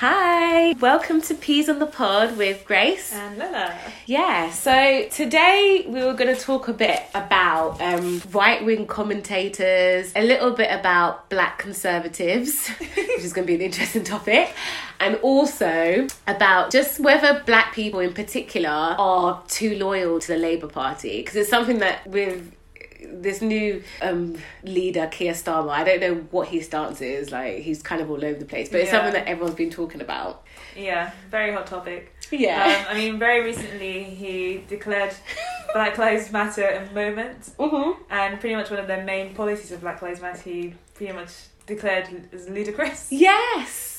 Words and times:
Hi, 0.00 0.72
welcome 0.72 1.22
to 1.22 1.34
Peas 1.34 1.70
on 1.70 1.78
the 1.78 1.86
Pod 1.86 2.36
with 2.36 2.66
Grace. 2.66 3.14
And 3.14 3.38
Lila. 3.38 3.74
Yeah, 4.04 4.50
so 4.50 5.08
today 5.08 5.86
we 5.88 6.04
were 6.04 6.12
going 6.12 6.36
to 6.36 6.38
talk 6.38 6.68
a 6.68 6.74
bit 6.74 7.00
about 7.14 7.80
um, 7.80 8.20
right 8.30 8.62
wing 8.62 8.86
commentators, 8.86 10.12
a 10.14 10.22
little 10.22 10.50
bit 10.50 10.70
about 10.70 11.30
black 11.30 11.56
conservatives, 11.56 12.68
which 12.78 13.20
is 13.20 13.32
going 13.32 13.46
to 13.46 13.50
be 13.50 13.54
an 13.54 13.62
interesting 13.62 14.04
topic, 14.04 14.54
and 15.00 15.16
also 15.22 16.06
about 16.26 16.70
just 16.70 17.00
whether 17.00 17.42
black 17.46 17.72
people 17.72 18.00
in 18.00 18.12
particular 18.12 18.68
are 18.68 19.42
too 19.48 19.78
loyal 19.78 20.20
to 20.20 20.28
the 20.28 20.38
Labour 20.38 20.68
Party. 20.68 21.20
Because 21.22 21.36
it's 21.36 21.48
something 21.48 21.78
that 21.78 22.06
with 22.06 22.54
this 23.00 23.40
new 23.42 23.82
um, 24.02 24.36
leader, 24.62 25.06
Keir 25.06 25.32
Starmer, 25.32 25.70
I 25.70 25.84
don't 25.84 26.00
know 26.00 26.14
what 26.30 26.48
his 26.48 26.66
stance 26.66 27.00
is. 27.00 27.30
Like, 27.32 27.58
he's 27.58 27.82
kind 27.82 28.00
of 28.00 28.10
all 28.10 28.24
over 28.24 28.38
the 28.38 28.44
place, 28.44 28.68
but 28.68 28.80
it's 28.80 28.90
Yeah. 28.92 28.98
something 28.98 29.12
that 29.14 29.28
everyone's 29.28 29.54
been 29.56 29.70
talking 29.70 30.00
about. 30.00 30.44
Yeah, 30.76 31.10
very 31.30 31.52
hot 31.52 31.66
topic. 31.66 32.12
Yeah. 32.30 32.64
Um, 32.88 32.96
I 32.96 32.98
mean, 32.98 33.18
very 33.18 33.42
recently 33.44 34.04
he 34.04 34.62
declared 34.68 35.14
Black 35.72 35.96
Lives 35.98 36.32
Matter 36.32 36.66
a 36.66 36.94
moment, 36.94 37.52
mm-hmm. 37.58 38.02
and 38.10 38.40
pretty 38.40 38.56
much 38.56 38.70
one 38.70 38.80
of 38.80 38.86
the 38.86 39.02
main 39.02 39.34
policies 39.34 39.72
of 39.72 39.80
Black 39.80 40.02
Lives 40.02 40.20
Matter 40.20 40.42
he 40.42 40.74
pretty 40.94 41.12
much 41.12 41.30
declared 41.66 42.08
as 42.32 42.48
ludicrous. 42.48 43.08
Yes. 43.10 43.95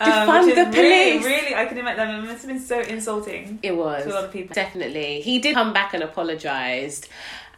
Um, 0.00 0.10
Defund 0.10 0.46
which 0.46 0.54
the 0.54 0.64
really, 0.64 1.18
police. 1.18 1.24
really, 1.26 1.54
I 1.54 1.66
can 1.66 1.76
imagine 1.78 2.08
that 2.08 2.18
it 2.24 2.26
must 2.26 2.42
have 2.42 2.48
been 2.48 2.60
so 2.60 2.80
insulting 2.80 3.58
It 3.62 3.76
was. 3.76 4.04
to 4.04 4.10
a 4.10 4.14
lot 4.14 4.24
of 4.24 4.32
people. 4.32 4.54
Definitely. 4.54 5.20
He 5.20 5.38
did 5.38 5.54
come 5.54 5.72
back 5.74 5.92
and 5.92 6.02
apologized. 6.02 7.08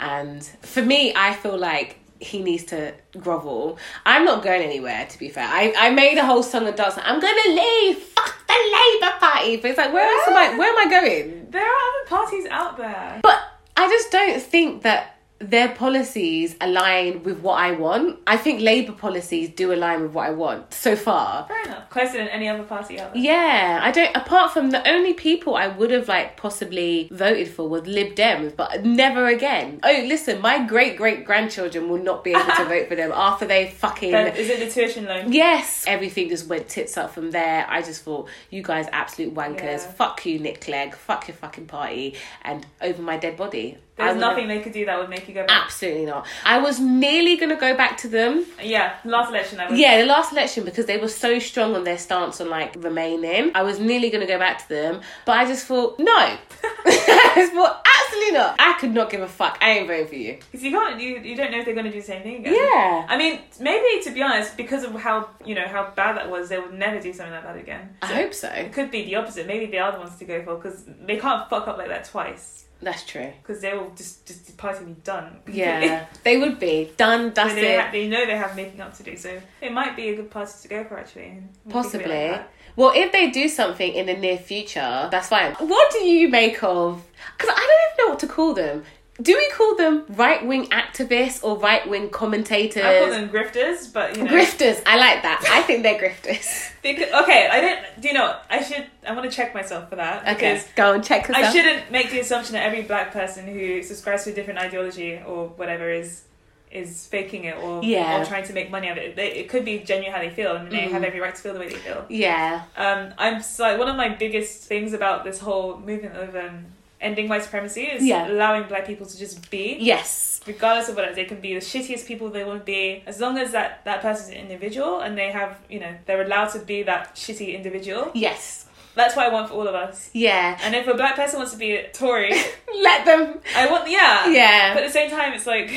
And 0.00 0.42
for 0.62 0.82
me, 0.82 1.12
I 1.14 1.34
feel 1.34 1.56
like 1.56 1.98
he 2.18 2.42
needs 2.42 2.64
to 2.64 2.94
grovel. 3.18 3.78
I'm 4.06 4.24
not 4.24 4.42
going 4.42 4.62
anywhere, 4.62 5.06
to 5.08 5.18
be 5.18 5.28
fair. 5.28 5.46
I, 5.48 5.72
I 5.78 5.90
made 5.90 6.18
a 6.18 6.26
whole 6.26 6.42
song 6.42 6.66
and 6.66 6.76
dance. 6.76 6.98
I'm 7.00 7.20
going 7.20 7.38
to 7.44 7.50
leave. 7.50 7.96
Fuck 7.98 8.46
the 8.46 8.52
Labour 8.54 9.14
Party. 9.20 9.56
But 9.58 9.70
it's 9.70 9.78
like, 9.78 9.92
where 9.92 10.04
else 10.08 10.28
am 10.28 10.36
I? 10.36 10.58
Where 10.58 10.68
am 10.70 10.78
I 10.78 10.90
going? 10.90 11.50
There 11.50 11.62
are 11.62 11.66
other 11.66 12.08
parties 12.08 12.46
out 12.50 12.76
there. 12.76 13.20
But 13.22 13.40
I 13.76 13.88
just 13.88 14.10
don't 14.10 14.40
think 14.42 14.82
that 14.82 15.16
their 15.50 15.68
policies 15.74 16.56
align 16.60 17.22
with 17.22 17.40
what 17.40 17.54
I 17.54 17.72
want. 17.72 18.18
I 18.26 18.36
think 18.36 18.60
Labour 18.60 18.92
policies 18.92 19.50
do 19.50 19.72
align 19.72 20.02
with 20.02 20.12
what 20.12 20.26
I 20.26 20.30
want 20.30 20.72
so 20.72 20.96
far. 20.96 21.46
Fair 21.48 21.62
enough. 21.64 21.90
Closer 21.90 22.18
than 22.18 22.28
any 22.28 22.48
other 22.48 22.62
party 22.62 22.96
there. 22.96 23.10
Yeah, 23.14 23.80
I 23.82 23.90
don't. 23.90 24.16
Apart 24.16 24.52
from 24.52 24.70
the 24.70 24.86
only 24.88 25.14
people 25.14 25.56
I 25.56 25.68
would 25.68 25.90
have 25.90 26.08
like 26.08 26.36
possibly 26.36 27.08
voted 27.10 27.48
for 27.48 27.68
was 27.68 27.86
Lib 27.86 28.14
Dems, 28.14 28.56
but 28.56 28.84
never 28.84 29.26
again. 29.26 29.80
Oh, 29.82 30.04
listen, 30.06 30.40
my 30.40 30.64
great 30.64 30.96
great 30.96 31.24
grandchildren 31.24 31.88
will 31.88 32.02
not 32.02 32.24
be 32.24 32.30
able 32.30 32.44
to 32.56 32.64
vote 32.68 32.88
for 32.88 32.94
them 32.94 33.12
after 33.12 33.46
they 33.46 33.70
fucking. 33.70 34.12
Then, 34.12 34.36
is 34.36 34.48
it 34.48 34.60
the 34.60 34.70
tuition 34.70 35.04
loan? 35.06 35.32
Yes, 35.32 35.84
everything 35.86 36.28
just 36.28 36.46
went 36.48 36.68
tits 36.68 36.96
up 36.96 37.12
from 37.12 37.30
there. 37.30 37.66
I 37.68 37.82
just 37.82 38.02
thought, 38.02 38.28
you 38.50 38.62
guys 38.62 38.86
absolute 38.92 39.34
wankers. 39.34 39.62
Yeah. 39.62 39.92
Fuck 39.92 40.26
you, 40.26 40.38
Nick 40.38 40.60
Clegg. 40.60 40.94
Fuck 40.94 41.28
your 41.28 41.36
fucking 41.36 41.66
party. 41.66 42.16
And 42.42 42.66
over 42.80 43.02
my 43.02 43.16
dead 43.16 43.36
body. 43.36 43.78
There's 43.96 44.16
nothing 44.16 44.48
they 44.48 44.60
could 44.60 44.72
do 44.72 44.86
that 44.86 44.98
would 44.98 45.10
make 45.10 45.28
you 45.28 45.34
go 45.34 45.46
back. 45.46 45.64
Absolutely 45.66 46.06
not. 46.06 46.26
I 46.44 46.58
was 46.58 46.80
nearly 46.80 47.36
going 47.36 47.50
to 47.50 47.56
go 47.56 47.76
back 47.76 47.98
to 47.98 48.08
them. 48.08 48.46
Yeah, 48.62 48.96
last 49.04 49.30
election 49.30 49.60
I 49.60 49.70
was. 49.70 49.78
Yeah, 49.78 50.00
the 50.00 50.06
last 50.06 50.32
election 50.32 50.64
because 50.64 50.86
they 50.86 50.96
were 50.96 51.08
so 51.08 51.38
strong 51.38 51.74
on 51.74 51.84
their 51.84 51.98
stance 51.98 52.40
on 52.40 52.48
like 52.48 52.74
remaining. 52.78 53.52
I 53.54 53.62
was 53.62 53.78
nearly 53.78 54.08
going 54.08 54.26
to 54.26 54.32
go 54.32 54.38
back 54.38 54.62
to 54.62 54.68
them, 54.68 55.02
but 55.26 55.32
I 55.32 55.44
just 55.44 55.66
thought 55.66 55.98
no. 55.98 56.06
I 56.84 57.32
just 57.36 57.52
thought 57.52 57.86
absolutely 57.86 58.32
not. 58.32 58.56
I 58.58 58.72
could 58.80 58.92
not 58.92 59.10
give 59.10 59.20
a 59.20 59.28
fuck. 59.28 59.58
I 59.60 59.72
ain't 59.72 59.86
voting 59.86 60.06
for 60.06 60.14
you. 60.14 60.38
Because 60.50 60.64
you 60.64 60.70
can't, 60.70 61.00
you, 61.00 61.18
you 61.18 61.36
don't 61.36 61.50
know 61.50 61.58
if 61.58 61.66
they're 61.66 61.74
going 61.74 61.86
to 61.86 61.92
do 61.92 62.00
the 62.00 62.06
same 62.06 62.22
thing 62.22 62.36
again. 62.36 62.54
Yeah. 62.54 63.06
I 63.08 63.16
mean, 63.18 63.40
maybe 63.60 64.02
to 64.04 64.10
be 64.10 64.22
honest, 64.22 64.56
because 64.56 64.84
of 64.84 64.94
how 64.94 65.28
you 65.44 65.54
know 65.54 65.66
how 65.66 65.92
bad 65.94 66.16
that 66.16 66.30
was, 66.30 66.48
they 66.48 66.58
would 66.58 66.72
never 66.72 66.98
do 66.98 67.12
something 67.12 67.32
like 67.32 67.44
that 67.44 67.56
again. 67.56 67.96
I 68.00 68.06
hope 68.06 68.32
so. 68.32 68.48
It 68.48 68.72
could 68.72 68.90
be 68.90 69.04
the 69.04 69.16
opposite. 69.16 69.46
Maybe 69.46 69.66
the 69.66 69.78
other 69.80 69.98
ones 69.98 70.16
to 70.16 70.24
go 70.24 70.42
for 70.42 70.56
because 70.56 70.84
they 70.86 71.18
can't 71.18 71.48
fuck 71.50 71.68
up 71.68 71.76
like 71.76 71.88
that 71.88 72.04
twice. 72.06 72.66
That's 72.82 73.06
true. 73.06 73.32
Because 73.40 73.62
they 73.62 73.72
will 73.72 73.92
just 73.94 74.26
just 74.26 74.46
the 74.46 74.52
party 74.54 74.80
will 74.80 74.92
be 74.92 75.00
done. 75.02 75.36
Yeah, 75.46 76.06
they 76.24 76.36
would 76.36 76.58
be 76.58 76.92
done, 76.96 77.32
So 77.34 77.48
they, 77.54 77.88
they 77.92 78.08
know 78.08 78.26
they 78.26 78.36
have 78.36 78.56
making 78.56 78.80
up 78.80 78.96
to 78.96 79.02
do, 79.04 79.16
so 79.16 79.40
it 79.60 79.72
might 79.72 79.94
be 79.94 80.08
a 80.08 80.16
good 80.16 80.30
party 80.30 80.52
to 80.62 80.68
go 80.68 80.84
for 80.84 80.98
actually. 80.98 81.42
Possibly. 81.68 82.30
like. 82.30 82.48
Well, 82.74 82.92
if 82.94 83.12
they 83.12 83.30
do 83.30 83.48
something 83.48 83.92
in 83.92 84.06
the 84.06 84.14
near 84.14 84.38
future, 84.38 85.08
that's 85.10 85.28
fine. 85.28 85.54
What 85.54 85.92
do 85.92 85.98
you 85.98 86.28
make 86.28 86.62
of? 86.64 87.04
Because 87.36 87.54
I 87.54 87.60
don't 87.60 87.92
even 87.92 88.06
know 88.06 88.10
what 88.10 88.18
to 88.20 88.26
call 88.26 88.54
them. 88.54 88.84
Do 89.20 89.36
we 89.36 89.50
call 89.50 89.76
them 89.76 90.04
right 90.08 90.44
wing 90.44 90.66
activists 90.70 91.44
or 91.44 91.58
right 91.58 91.86
wing 91.88 92.08
commentators? 92.08 92.82
I 92.82 93.00
call 93.00 93.10
them 93.10 93.28
grifters, 93.28 93.92
but 93.92 94.16
you 94.16 94.24
know. 94.24 94.30
Grifters. 94.32 94.82
I 94.86 94.96
like 94.96 95.22
that. 95.22 95.44
I 95.50 95.62
think 95.62 95.82
they're 95.82 95.98
grifters. 95.98 96.70
Because, 96.82 97.12
okay, 97.22 97.48
I 97.48 97.60
don't. 97.60 98.00
Do 98.00 98.08
you 98.08 98.14
know? 98.14 98.36
I 98.50 98.60
should. 98.60 98.84
I 99.06 99.12
want 99.14 99.30
to 99.30 99.36
check 99.36 99.54
myself 99.54 99.88
for 99.88 99.94
that 99.96 100.26
Okay, 100.36 100.60
go 100.74 100.94
and 100.94 101.04
check 101.04 101.28
yourself. 101.28 101.46
I 101.46 101.52
shouldn't 101.52 101.92
make 101.92 102.10
the 102.10 102.18
assumption 102.18 102.54
that 102.54 102.64
every 102.64 102.82
black 102.82 103.12
person 103.12 103.46
who 103.46 103.84
subscribes 103.84 104.24
to 104.24 104.30
a 104.30 104.34
different 104.34 104.58
ideology 104.58 105.20
or 105.24 105.48
whatever 105.50 105.88
is 105.88 106.24
is 106.72 107.06
faking 107.06 107.44
it 107.44 107.56
or 107.58 107.84
Yeah. 107.84 108.20
or 108.20 108.24
trying 108.24 108.44
to 108.46 108.52
make 108.52 108.68
money 108.70 108.88
of 108.88 108.96
it. 108.96 109.14
They, 109.14 109.30
it 109.32 109.48
could 109.48 109.64
be 109.64 109.78
genuine 109.78 110.12
how 110.12 110.20
they 110.20 110.30
feel, 110.30 110.56
and 110.56 110.72
they 110.72 110.78
Mm. 110.86 110.90
have 110.90 111.04
every 111.04 111.20
right 111.20 111.34
to 111.34 111.40
feel 111.40 111.52
the 111.52 111.60
way 111.60 111.68
they 111.68 111.76
feel. 111.76 112.04
Yeah. 112.08 112.62
Um, 112.76 113.12
I'm 113.16 113.42
like 113.60 113.78
one 113.78 113.88
of 113.88 113.94
my 113.96 114.08
biggest 114.08 114.64
things 114.64 114.92
about 114.94 115.22
this 115.22 115.38
whole 115.38 115.78
movement 115.78 116.16
of 116.16 116.34
um, 116.34 116.64
ending 117.02 117.28
white 117.28 117.42
supremacy 117.42 117.82
is 117.82 118.04
Yeah. 118.04 118.28
allowing 118.28 118.64
black 118.68 118.86
people 118.86 119.06
to 119.06 119.18
just 119.18 119.50
be, 119.50 119.76
Yes. 119.80 120.40
regardless 120.46 120.88
of 120.88 120.96
what. 120.96 121.14
They 121.14 121.24
can 121.24 121.40
be 121.40 121.54
the 121.54 121.60
shittiest 121.60 122.06
people 122.06 122.30
they 122.30 122.44
want 122.44 122.60
to 122.60 122.64
be, 122.64 123.02
as 123.06 123.20
long 123.20 123.36
as 123.38 123.52
that 123.52 123.84
that 123.84 124.00
person's 124.02 124.30
an 124.30 124.36
individual 124.36 125.00
and 125.00 125.18
they 125.18 125.30
have, 125.32 125.58
you 125.68 125.80
know, 125.80 125.92
they're 126.06 126.22
allowed 126.22 126.48
to 126.56 126.60
be 126.60 126.82
that 126.84 127.14
shitty 127.14 127.54
individual. 127.54 128.10
Yes. 128.14 128.66
That's 128.94 129.16
what 129.16 129.24
I 129.26 129.30
want 129.30 129.48
for 129.48 129.54
all 129.54 129.68
of 129.68 129.74
us. 129.74 130.10
Yeah. 130.12 130.58
And 130.62 130.74
if 130.74 130.86
a 130.86 130.94
black 130.94 131.16
person 131.16 131.38
wants 131.38 131.52
to 131.52 131.58
be 131.58 131.72
a 131.76 131.90
Tory, 131.92 132.32
Let 132.88 133.04
them. 133.04 133.40
I 133.56 133.66
want 133.70 133.88
yeah. 133.90 134.28
Yeah. 134.28 134.74
But 134.74 134.82
at 134.82 134.86
the 134.88 134.92
same 134.92 135.10
time, 135.10 135.32
it's 135.32 135.46
like 135.46 135.70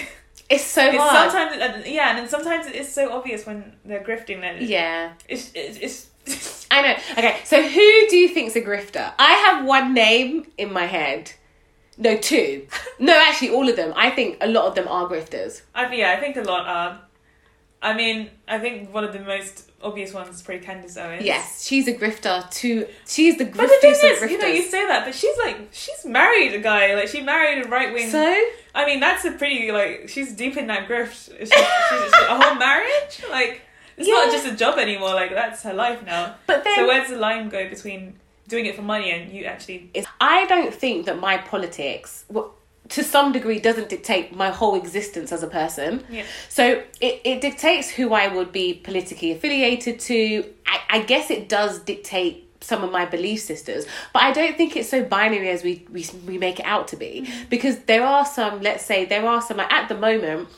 It's 0.50 0.64
so 0.64 0.86
it's 0.86 0.98
hard. 0.98 1.32
sometimes 1.32 1.62
uh, 1.62 1.82
yeah, 1.90 2.10
and 2.10 2.18
then 2.20 2.28
sometimes 2.28 2.68
it's 2.68 2.92
so 2.92 3.12
obvious 3.18 3.46
when 3.48 3.74
they're 3.86 4.04
grifting 4.04 4.42
that 4.42 4.62
Yeah. 4.62 5.14
it's 5.28 5.52
it's. 5.56 5.78
it's 5.86 5.98
I 6.72 6.82
know. 6.82 6.96
Okay, 7.12 7.40
so 7.44 7.62
who 7.62 8.08
do 8.10 8.18
you 8.18 8.30
think's 8.30 8.56
a 8.56 8.62
grifter? 8.62 9.14
I 9.20 9.34
have 9.34 9.66
one 9.66 9.94
name 9.94 10.48
in 10.58 10.74
my 10.74 10.86
head. 10.86 11.32
No, 11.98 12.18
two. 12.18 12.68
No, 13.00 13.18
actually, 13.18 13.52
all 13.52 13.70
of 13.70 13.76
them. 13.76 13.94
I 13.96 14.10
think 14.10 14.38
a 14.42 14.48
lot 14.48 14.66
of 14.66 14.76
them 14.76 14.88
are 14.88 15.08
grifters. 15.08 15.62
I 15.74 15.94
yeah, 15.94 16.12
I 16.12 16.20
think 16.20 16.36
a 16.36 16.42
lot 16.42 16.68
are. 16.68 17.02
I 17.82 17.94
mean, 17.94 18.30
I 18.48 18.58
think 18.60 18.94
one 18.94 19.04
of 19.04 19.14
the 19.14 19.20
most 19.20 19.72
obvious 19.82 20.12
ones 20.12 20.36
is 20.36 20.42
probably 20.42 20.66
Candace 20.66 20.98
Owens. 20.98 21.24
Yes, 21.24 21.64
she's 21.66 21.88
a 21.88 21.94
grifter 21.94 22.50
too. 22.50 22.88
She's 23.08 23.38
the 23.38 23.46
But 23.46 23.68
the 23.68 23.78
thing 23.80 23.92
is, 23.92 24.32
you 24.32 24.38
know, 24.40 24.48
you 24.48 24.64
say 24.64 24.88
that, 24.88 25.06
but 25.06 25.14
she's 25.14 25.38
like, 25.38 25.70
she's 25.72 26.04
married 26.04 26.54
a 26.54 26.60
guy. 26.60 26.96
Like, 26.96 27.08
she 27.08 27.22
married 27.22 27.66
a 27.66 27.70
right 27.70 27.94
wing. 27.94 28.10
So, 28.10 28.44
I 28.74 28.86
mean, 28.86 29.00
that's 29.00 29.24
a 29.26 29.32
pretty 29.32 29.72
like, 29.72 30.10
she's 30.10 30.34
deep 30.34 30.58
in 30.58 30.68
that 30.68 30.90
grift. 30.90 31.38
She's, 31.38 31.52
a 31.52 32.42
whole 32.42 32.56
marriage. 32.56 33.22
Like, 33.30 33.62
it's 33.98 34.08
Yeah. 34.08 34.16
not 34.16 34.32
just 34.32 34.46
a 34.46 34.56
job 34.56 34.78
anymore. 34.78 35.14
Like, 35.14 35.32
that's 35.32 35.64
her 35.64 35.74
life 35.74 36.04
now. 36.06 36.36
but 36.48 36.64
then 36.64 36.76
So 36.76 36.88
where's 36.88 37.10
the 37.10 37.18
line 37.18 37.50
go 37.50 37.70
between 37.70 38.20
doing 38.48 38.66
it 38.66 38.76
for 38.76 38.82
money 38.82 39.12
and 39.12 39.32
you 39.32 39.46
actually? 39.46 39.90
I 40.22 40.46
don't 40.46 40.74
think 40.74 41.06
that 41.06 41.20
my 41.20 41.38
politics, 41.38 42.26
well, 42.30 42.54
to 42.90 43.04
some 43.04 43.32
degree, 43.32 43.60
doesn't 43.60 43.90
dictate 43.90 44.36
my 44.36 44.50
whole 44.50 44.76
existence 44.76 45.32
as 45.32 45.42
a 45.42 45.48
person. 45.48 46.04
Yeah. 46.10 46.24
So 46.50 46.84
it, 47.02 47.22
it 47.24 47.42
dictates 47.42 47.90
who 47.90 48.14
I 48.14 48.28
would 48.28 48.52
be 48.52 48.74
politically 48.76 49.32
affiliated 49.32 50.00
to. 50.02 50.46
I, 50.68 50.80
I 50.90 51.00
guess 51.02 51.32
it 51.32 51.50
does 51.50 51.80
dictate 51.80 52.44
some 52.62 52.84
of 52.84 52.92
my 52.92 53.06
belief 53.06 53.42
systems, 53.42 53.86
but 54.14 54.22
I 54.24 54.32
don't 54.32 54.56
think 54.58 54.76
it's 54.76 54.90
so 54.90 55.04
binary 55.04 55.50
as 55.50 55.64
we, 55.64 55.86
we, 55.92 56.06
we 56.26 56.38
make 56.38 56.60
it 56.60 56.66
out 56.66 56.88
to 56.90 56.96
be. 56.96 57.24
Mm-hmm. 57.26 57.50
Because 57.50 57.80
there 57.86 58.04
are 58.04 58.26
some, 58.26 58.62
let's 58.62 58.84
say, 58.86 59.06
there 59.06 59.26
are 59.26 59.42
some, 59.42 59.60
at 59.60 59.88
the 59.88 59.96
moment, 59.96 60.50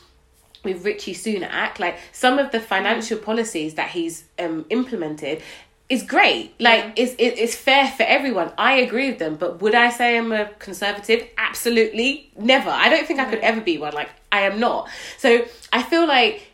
with 0.67 0.85
Rishi 0.85 1.13
Sunak, 1.13 1.79
like 1.79 1.97
some 2.11 2.37
of 2.39 2.51
the 2.51 2.59
financial 2.59 3.17
policies 3.17 3.73
that 3.75 3.89
he's 3.89 4.25
um, 4.37 4.65
implemented 4.69 5.41
is 5.89 6.03
great. 6.03 6.53
Like 6.59 6.83
Yeah. 6.83 6.93
it's 6.97 7.13
it, 7.13 7.39
it's 7.39 7.55
fair 7.55 7.87
for 7.87 8.03
everyone. 8.03 8.51
I 8.57 8.73
agree 8.79 9.09
with 9.09 9.19
them, 9.19 9.35
but 9.35 9.61
would 9.61 9.73
I 9.73 9.89
say 9.89 10.17
I'm 10.17 10.31
a 10.31 10.49
conservative? 10.59 11.27
Absolutely 11.37 12.29
never. 12.37 12.69
I 12.69 12.89
don't 12.89 13.07
think 13.07 13.19
I 13.19 13.25
could 13.25 13.39
ever 13.39 13.61
be 13.61 13.77
one. 13.77 13.93
Like 13.93 14.09
I 14.31 14.41
am 14.41 14.59
not. 14.59 14.89
So 15.17 15.45
I 15.71 15.81
feel 15.83 16.05
like 16.07 16.47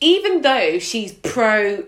even 0.00 0.42
though 0.42 0.78
she's 0.80 1.12
pro 1.12 1.84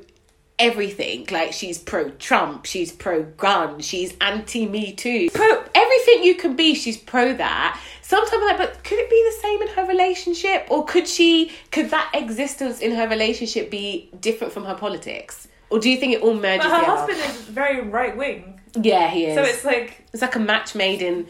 everything, 0.58 1.26
like 1.30 1.52
she's 1.52 1.76
pro 1.78 2.10
Trump, 2.12 2.64
she's 2.64 2.92
pro 2.92 3.24
gun, 3.24 3.80
she's 3.80 4.14
anti 4.20 4.66
Me 4.66 4.92
Too, 4.92 5.28
pro 5.34 5.64
everything 5.74 6.22
you 6.24 6.34
can 6.36 6.56
be, 6.56 6.74
she's 6.74 6.96
pro 6.96 7.34
that. 7.34 7.80
Sometimes 8.06 8.32
I'm 8.34 8.46
like, 8.46 8.58
but 8.58 8.84
could 8.84 8.98
it 9.00 9.10
be 9.10 9.20
the 9.30 9.42
same 9.42 9.62
in 9.62 9.68
her 9.74 9.84
relationship, 9.84 10.66
or 10.70 10.84
could 10.84 11.08
she, 11.08 11.50
could 11.72 11.90
that 11.90 12.08
existence 12.14 12.78
in 12.78 12.92
her 12.94 13.08
relationship 13.08 13.68
be 13.68 14.08
different 14.20 14.52
from 14.52 14.64
her 14.64 14.76
politics, 14.76 15.48
or 15.70 15.80
do 15.80 15.90
you 15.90 15.96
think 15.98 16.12
it 16.14 16.22
all 16.22 16.34
merges 16.34 16.64
But 16.66 16.70
her 16.70 16.80
together? 16.82 16.96
husband 16.98 17.18
is 17.18 17.42
very 17.48 17.80
right 17.80 18.16
wing, 18.16 18.60
yeah, 18.80 19.08
he 19.10 19.26
is. 19.26 19.34
so 19.34 19.42
it's 19.42 19.64
like 19.64 20.06
it's 20.12 20.22
like 20.22 20.36
a 20.36 20.38
match 20.38 20.76
made 20.76 21.02
in 21.02 21.26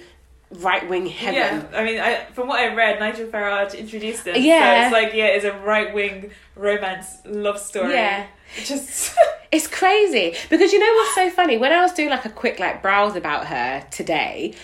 right 0.50 0.86
wing 0.86 1.06
heaven. 1.06 1.34
yeah. 1.72 1.78
I 1.78 1.82
mean, 1.84 1.98
I 1.98 2.24
from 2.34 2.46
what 2.46 2.60
I 2.60 2.74
read, 2.74 3.00
Nigel 3.00 3.26
Farage 3.28 3.76
introduced 3.78 4.26
him. 4.26 4.34
Yeah. 4.38 4.82
so 4.82 4.86
it's 4.86 4.92
like 5.04 5.14
yeah, 5.14 5.28
it's 5.28 5.46
a 5.46 5.52
right 5.60 5.94
wing 5.94 6.30
romance 6.56 7.06
love 7.24 7.58
story. 7.58 7.94
Yeah. 7.94 8.26
It 8.58 8.64
just 8.66 9.16
It's 9.52 9.66
crazy 9.66 10.34
because 10.50 10.72
you 10.72 10.78
know 10.78 10.92
what's 10.94 11.14
so 11.14 11.30
funny? 11.30 11.56
When 11.56 11.72
I 11.72 11.80
was 11.80 11.92
doing 11.92 12.10
like 12.10 12.24
a 12.26 12.30
quick 12.30 12.58
like 12.60 12.82
browse 12.82 13.16
about 13.16 13.46
her 13.46 13.84
today, 13.90 14.54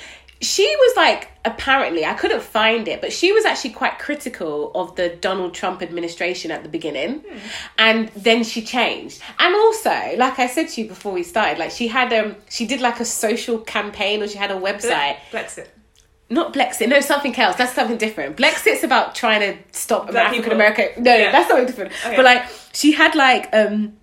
she 0.43 0.65
was 0.77 0.97
like 0.97 1.29
apparently 1.45 2.05
I 2.05 2.15
couldn't 2.15 2.43
find 2.43 2.87
it, 2.89 3.01
but 3.01 3.13
she 3.13 3.33
was 3.33 3.45
actually 3.45 3.71
quite 3.71 3.99
critical 3.99 4.71
of 4.75 4.95
the 4.97 5.09
Donald 5.09 5.55
Trump 5.55 5.81
administration 5.83 6.51
at 6.51 6.63
the 6.63 6.69
beginning, 6.69 7.21
Hmm. 7.21 7.39
and 7.79 8.09
then 8.17 8.45
she 8.45 8.61
changed. 8.63 9.23
And 9.39 9.55
also, 9.55 9.91
like 10.17 10.39
I 10.39 10.47
said 10.49 10.69
to 10.71 10.83
you 10.83 10.89
before 10.89 11.13
we 11.13 11.23
started, 11.23 11.59
like 11.59 11.71
she 11.71 11.89
had 11.89 12.13
um 12.13 12.37
she 12.51 12.67
did 12.67 12.81
like 12.81 13.01
a 13.01 13.05
social 13.05 13.59
campaign 13.59 14.23
or 14.23 14.29
she 14.29 14.37
had 14.39 14.51
a 14.51 14.57
website. 14.61 15.17
Blexit. 15.31 15.69
Not 16.31 16.55
Blexit, 16.55 16.89
no, 16.89 17.01
something 17.01 17.37
else. 17.39 17.57
That's 17.57 17.75
something 17.75 17.99
different. 17.99 18.37
Blexit's 18.39 18.83
about 18.83 19.15
trying 19.15 19.41
to 19.41 19.59
stop 19.79 20.09
African. 20.15 20.53
American. 20.53 21.03
No, 21.03 21.15
Yeah. 21.15 21.31
that's 21.31 21.49
something 21.49 21.67
different. 21.67 21.93
Okay. 22.07 22.17
But 22.17 22.25
like, 22.25 22.45
she 22.73 22.93
had 22.93 23.15
like 23.15 23.49
um 23.53 23.95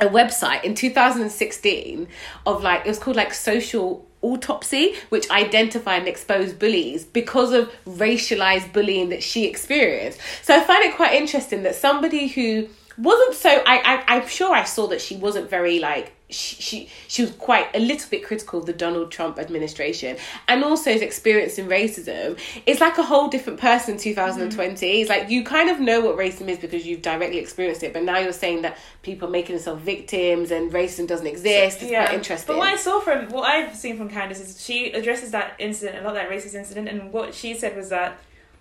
a 0.00 0.06
website 0.06 0.62
in 0.64 0.74
2016 0.74 2.06
of 2.46 2.62
like 2.62 2.80
it 2.84 2.88
was 2.88 2.98
called 2.98 3.16
like 3.16 3.32
social 3.34 4.04
autopsy 4.22 4.94
which 5.10 5.30
identified 5.30 6.00
and 6.00 6.08
exposed 6.08 6.58
bullies 6.58 7.04
because 7.04 7.52
of 7.52 7.70
racialized 7.86 8.72
bullying 8.72 9.10
that 9.10 9.22
she 9.22 9.46
experienced. 9.46 10.20
So 10.42 10.56
i 10.56 10.60
find 10.64 10.84
it 10.84 10.96
quite 10.96 11.14
interesting 11.14 11.62
that 11.62 11.74
somebody 11.74 12.28
who 12.28 12.68
wasn't 12.98 13.34
so 13.34 13.50
I, 13.50 14.04
I 14.06 14.16
i'm 14.16 14.28
sure 14.28 14.54
i 14.54 14.64
saw 14.64 14.88
that 14.88 15.00
she 15.00 15.16
wasn't 15.16 15.48
very 15.48 15.78
like 15.78 16.12
she, 16.30 16.56
she 16.60 16.90
she 17.06 17.22
was 17.22 17.30
quite 17.32 17.74
a 17.74 17.78
little 17.78 18.08
bit 18.10 18.24
critical 18.24 18.60
of 18.60 18.66
the 18.66 18.72
Donald 18.72 19.10
Trump 19.10 19.38
administration 19.38 20.16
and 20.46 20.62
also 20.62 20.92
his 20.92 21.00
experience 21.00 21.58
in 21.58 21.68
racism. 21.68 22.38
It's 22.66 22.80
like 22.80 22.98
a 22.98 23.02
whole 23.02 23.28
different 23.28 23.58
person 23.60 23.94
in 23.94 24.00
2020. 24.00 24.74
Mm-hmm. 24.74 25.00
It's 25.00 25.08
like 25.08 25.30
you 25.30 25.42
kind 25.42 25.70
of 25.70 25.80
know 25.80 26.00
what 26.00 26.16
racism 26.16 26.48
is 26.48 26.58
because 26.58 26.86
you've 26.86 27.02
directly 27.02 27.38
experienced 27.38 27.82
it, 27.82 27.92
but 27.92 28.02
now 28.02 28.18
you're 28.18 28.32
saying 28.32 28.62
that 28.62 28.76
people 29.02 29.28
are 29.28 29.30
making 29.30 29.56
themselves 29.56 29.82
victims 29.82 30.50
and 30.50 30.70
racism 30.70 31.06
doesn't 31.06 31.26
exist. 31.26 31.82
It's 31.82 31.90
quite 31.90 32.12
interesting. 32.12 32.46
But 32.54 32.58
what 32.58 32.68
I 32.68 32.76
saw 32.76 33.00
from 33.00 33.28
what 33.30 33.48
I've 33.48 33.74
seen 33.74 33.96
from 33.96 34.10
Candace 34.10 34.40
is 34.40 34.62
she 34.62 34.92
addresses 34.92 35.30
that 35.30 35.54
incident, 35.58 35.98
a 35.98 36.02
lot 36.02 36.14
that 36.14 36.28
racist 36.28 36.54
incident, 36.54 36.88
and 36.88 37.12
what 37.12 37.34
she 37.34 37.54
said 37.54 37.74
was 37.74 37.88
that 37.88 38.18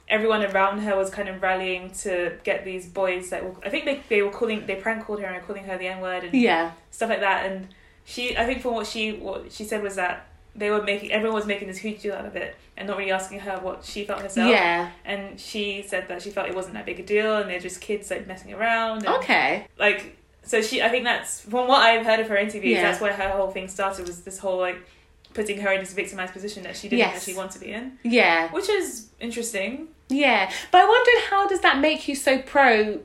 everyone 0.10 0.44
around 0.44 0.80
her 0.80 0.96
was 0.96 1.10
kind 1.10 1.28
of 1.28 1.42
rallying 1.42 1.92
to 1.92 2.38
get 2.44 2.64
these 2.64 2.86
boys 2.86 3.30
that 3.30 3.44
were, 3.44 3.54
I 3.66 3.70
think 3.70 3.86
they, 3.86 4.02
they 4.10 4.22
were 4.22 4.32
calling 4.32 4.66
they 4.66 4.76
prank 4.76 5.06
called 5.06 5.20
her 5.20 5.28
and 5.28 5.46
calling 5.46 5.66
her 5.66 5.78
the 5.78 5.88
N 5.88 6.00
word 6.02 6.24
and 6.24 6.34
yeah, 6.34 6.72
stuff 6.92 7.10
like 7.10 7.20
that. 7.20 7.46
And 7.46 7.68
she 8.06 8.38
I 8.38 8.46
think 8.46 8.62
from 8.62 8.74
what 8.76 8.88
she 8.88 9.14
what 9.14 9.52
she 9.52 9.64
said 9.66 9.84
was 9.84 9.96
that 9.96 10.28
they 10.56 10.70
were 10.72 10.82
making 10.82 11.12
everyone 11.12 11.36
was 11.36 11.46
making 11.46 11.68
this 11.68 11.78
huge 11.78 12.02
deal 12.02 12.16
out 12.16 12.26
of 12.26 12.36
it 12.36 12.56
and 12.78 12.88
not 12.88 12.98
really 12.98 13.12
asking 13.12 13.40
her 13.42 13.58
what 13.60 13.84
she 13.84 14.06
felt 14.06 14.22
herself. 14.22 14.50
yeah, 14.50 14.90
And 15.06 15.40
she 15.40 15.84
said 15.88 16.08
that 16.08 16.22
she 16.22 16.30
felt 16.32 16.48
it 16.48 16.56
wasn't 16.56 16.76
that 16.76 16.86
big 16.86 17.00
a 17.00 17.04
deal 17.04 17.38
and 17.38 17.50
they're 17.50 17.60
just 17.60 17.82
kids 17.82 18.10
like 18.10 18.26
messing 18.28 18.54
around. 18.54 19.00
And, 19.06 19.16
okay, 19.18 19.68
like 19.78 20.16
so 20.44 20.62
she 20.62 20.82
i 20.82 20.88
think 20.88 21.04
that's 21.04 21.42
from 21.42 21.68
what 21.68 21.82
i've 21.82 22.06
heard 22.06 22.22
of 22.22 22.30
her 22.30 22.38
interviews 22.38 22.76
Yeah. 22.78 22.84
that's 22.84 23.02
where 23.02 23.12
her 23.12 23.30
whole 23.32 23.52
thing 23.52 23.68
started 23.68 24.08
was 24.08 24.22
this 24.22 24.38
whole 24.40 24.58
like 24.60 24.78
putting 25.34 25.60
her 25.60 25.72
in 25.74 25.82
this 25.82 25.92
victimized 25.92 26.32
position 26.32 26.64
that 26.64 26.78
she 26.78 26.88
didn't 26.88 27.00
Yes. 27.00 27.18
actually 27.18 27.34
want 27.36 27.52
to 27.52 27.60
be 27.60 27.74
in 27.74 28.00
yeah, 28.04 28.50
which 28.52 28.70
is 28.70 29.10
interesting 29.20 29.90
yeah. 30.10 30.52
But 30.72 30.82
I 30.82 30.86
wondered 30.88 31.30
how 31.30 31.48
does 31.48 31.62
that 31.62 31.80
make 31.80 32.08
you 32.08 32.16
so 32.16 32.40
pro 32.42 33.00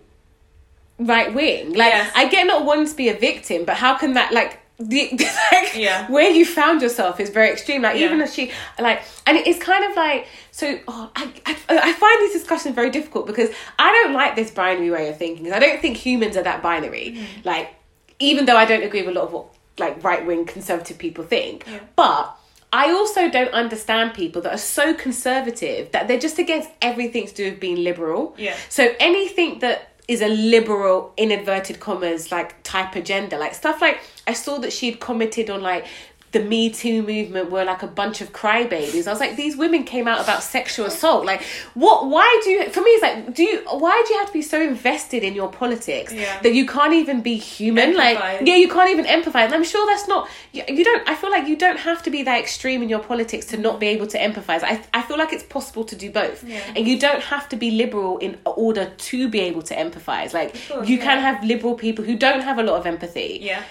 right 0.99 1.35
wing? 1.35 1.71
Like 1.71 1.93
Yes. 1.93 2.13
I 2.15 2.29
get 2.29 2.47
not 2.47 2.65
wanting 2.65 2.87
to 2.89 2.97
be 2.97 3.09
a 3.09 3.17
victim, 3.17 3.65
but 3.65 3.77
how 3.77 3.97
can 3.97 4.15
that 4.15 4.33
like 4.33 4.59
the 4.79 5.11
like 5.53 5.77
Yeah. 5.77 6.11
where 6.11 6.31
you 6.31 6.45
found 6.45 6.83
yourself 6.83 7.21
is 7.21 7.31
very 7.31 7.51
extreme. 7.51 7.83
Like 7.83 7.99
Yeah. 7.99 8.07
even 8.07 8.21
as 8.21 8.35
she 8.35 8.51
like, 8.79 9.03
and 9.27 9.37
it's 9.39 9.59
kind 9.63 9.85
of 9.85 9.97
like 9.97 10.27
so. 10.51 10.79
Oh, 10.89 11.11
I, 11.17 11.31
I 11.47 11.57
I 11.69 11.93
find 11.93 12.21
these 12.23 12.33
discussions 12.33 12.75
very 12.75 12.91
difficult 12.91 13.27
because 13.27 13.51
I 13.79 13.91
don't 13.93 14.13
like 14.15 14.37
this 14.37 14.51
binary 14.51 14.91
way 14.91 15.09
of 15.09 15.19
thinking. 15.19 15.53
I 15.53 15.59
don't 15.59 15.81
think 15.81 15.97
humans 15.97 16.37
are 16.37 16.43
that 16.43 16.63
binary. 16.63 17.17
Mm. 17.17 17.45
Like 17.45 17.75
even 18.19 18.45
though 18.47 18.57
I 18.57 18.65
don't 18.65 18.83
agree 18.83 19.03
with 19.03 19.17
a 19.17 19.19
lot 19.19 19.27
of 19.29 19.33
what 19.33 19.47
like 19.79 20.03
right 20.05 20.25
wing 20.27 20.45
conservative 20.45 20.99
people 20.99 21.25
think, 21.25 21.65
Yeah. 21.67 21.81
but. 21.97 22.37
I 22.73 22.91
also 22.91 23.29
don't 23.29 23.53
understand 23.53 24.15
people 24.15 24.41
that 24.43 24.55
are 24.55 24.59
so 24.59 24.95
conservative 24.95 25.93
that 25.93 26.09
they're 26.09 26.19
just 26.19 26.39
against 26.39 26.71
everything 26.81 27.27
to 27.27 27.35
do 27.35 27.51
with 27.51 27.61
being 27.61 27.85
liberal. 27.85 28.35
Yeah. 28.39 28.57
So 28.71 28.95
anything 28.99 29.59
that 29.59 29.91
is 30.09 30.21
a 30.21 30.29
liberal, 30.29 31.13
in 31.17 31.31
inverted 31.31 31.81
commas, 31.81 32.33
like 32.33 32.63
type 32.63 32.97
agenda, 32.97 33.39
like 33.39 33.55
stuff 33.55 33.81
like 33.81 34.01
I 34.27 34.33
saw 34.33 34.59
that 34.59 34.73
she'd 34.73 35.01
commented 35.01 35.49
on 35.51 35.63
like 35.63 35.87
the 36.33 36.41
Me 36.41 36.71
Too 36.71 37.03
movement 37.03 37.51
were 37.51 37.65
like 37.65 37.83
a 37.83 37.87
bunch 37.87 38.21
of 38.21 38.33
crybabies. 38.33 39.07
I 39.07 39.11
was 39.11 39.21
like, 39.21 39.37
these 39.37 39.57
women 39.57 39.85
came 39.85 40.09
out 40.09 40.21
about 40.23 40.43
sexual 40.43 40.87
assault. 40.87 41.25
Like, 41.27 41.43
what? 41.75 42.07
Why 42.09 42.41
do 42.43 42.51
you? 42.51 42.69
For 42.71 42.81
me, 42.81 42.91
it's 42.91 43.03
like, 43.03 43.35
do 43.35 43.43
you? 43.43 43.59
Why 43.71 44.03
do 44.07 44.15
you 44.15 44.19
have 44.21 44.29
to 44.29 44.33
be 44.33 44.43
so 44.43 44.61
invested 44.61 45.23
in 45.23 45.35
your 45.35 45.51
politics 45.51 46.13
Yeah. 46.13 46.41
that 46.41 46.55
you 46.55 46.67
can't 46.67 46.95
even 46.95 47.21
be 47.21 47.37
human? 47.37 47.97
Like, 47.97 48.19
yeah, 48.47 48.57
you 48.57 48.69
can't 48.69 48.91
even 48.91 49.05
empathize. 49.05 49.45
And 49.47 49.55
I'm 49.55 49.65
sure 49.65 49.87
that's 49.87 50.09
not. 50.09 50.29
You, 50.53 50.63
you 50.69 50.85
don't. 50.85 51.07
I 51.09 51.15
feel 51.15 51.31
like 51.31 51.47
you 51.47 51.57
don't 51.57 51.79
have 51.79 52.03
to 52.05 52.11
be 52.11 52.23
that 52.23 52.41
extreme 52.41 52.83
in 52.83 52.89
your 52.89 53.01
politics 53.01 53.47
to 53.47 53.57
not 53.57 53.79
be 53.79 53.87
able 53.89 54.07
to 54.09 54.19
empathize. 54.19 54.63
I 54.63 54.83
I 54.95 55.03
feel 55.03 55.19
like 55.19 55.33
it's 55.33 55.45
possible 55.45 55.85
to 55.85 55.97
do 55.97 56.11
both, 56.11 56.43
Yeah. 56.45 56.61
and 56.75 56.89
you 56.89 56.99
don't 56.99 57.23
have 57.23 57.49
to 57.51 57.57
be 57.57 57.71
liberal 57.73 58.19
in 58.19 58.39
order 58.47 58.91
to 58.97 59.29
be 59.29 59.41
able 59.41 59.63
to 59.63 59.75
empathize. 59.75 60.33
Like, 60.33 60.55
course, 60.69 60.89
you 60.89 60.97
yeah. 60.97 61.05
can 61.05 61.19
have 61.21 61.45
liberal 61.45 61.75
people 61.75 62.05
who 62.05 62.17
don't 62.17 62.41
have 62.41 62.59
a 62.59 62.63
lot 62.63 62.79
of 62.81 62.87
empathy 62.87 63.39
yeah 63.43 63.63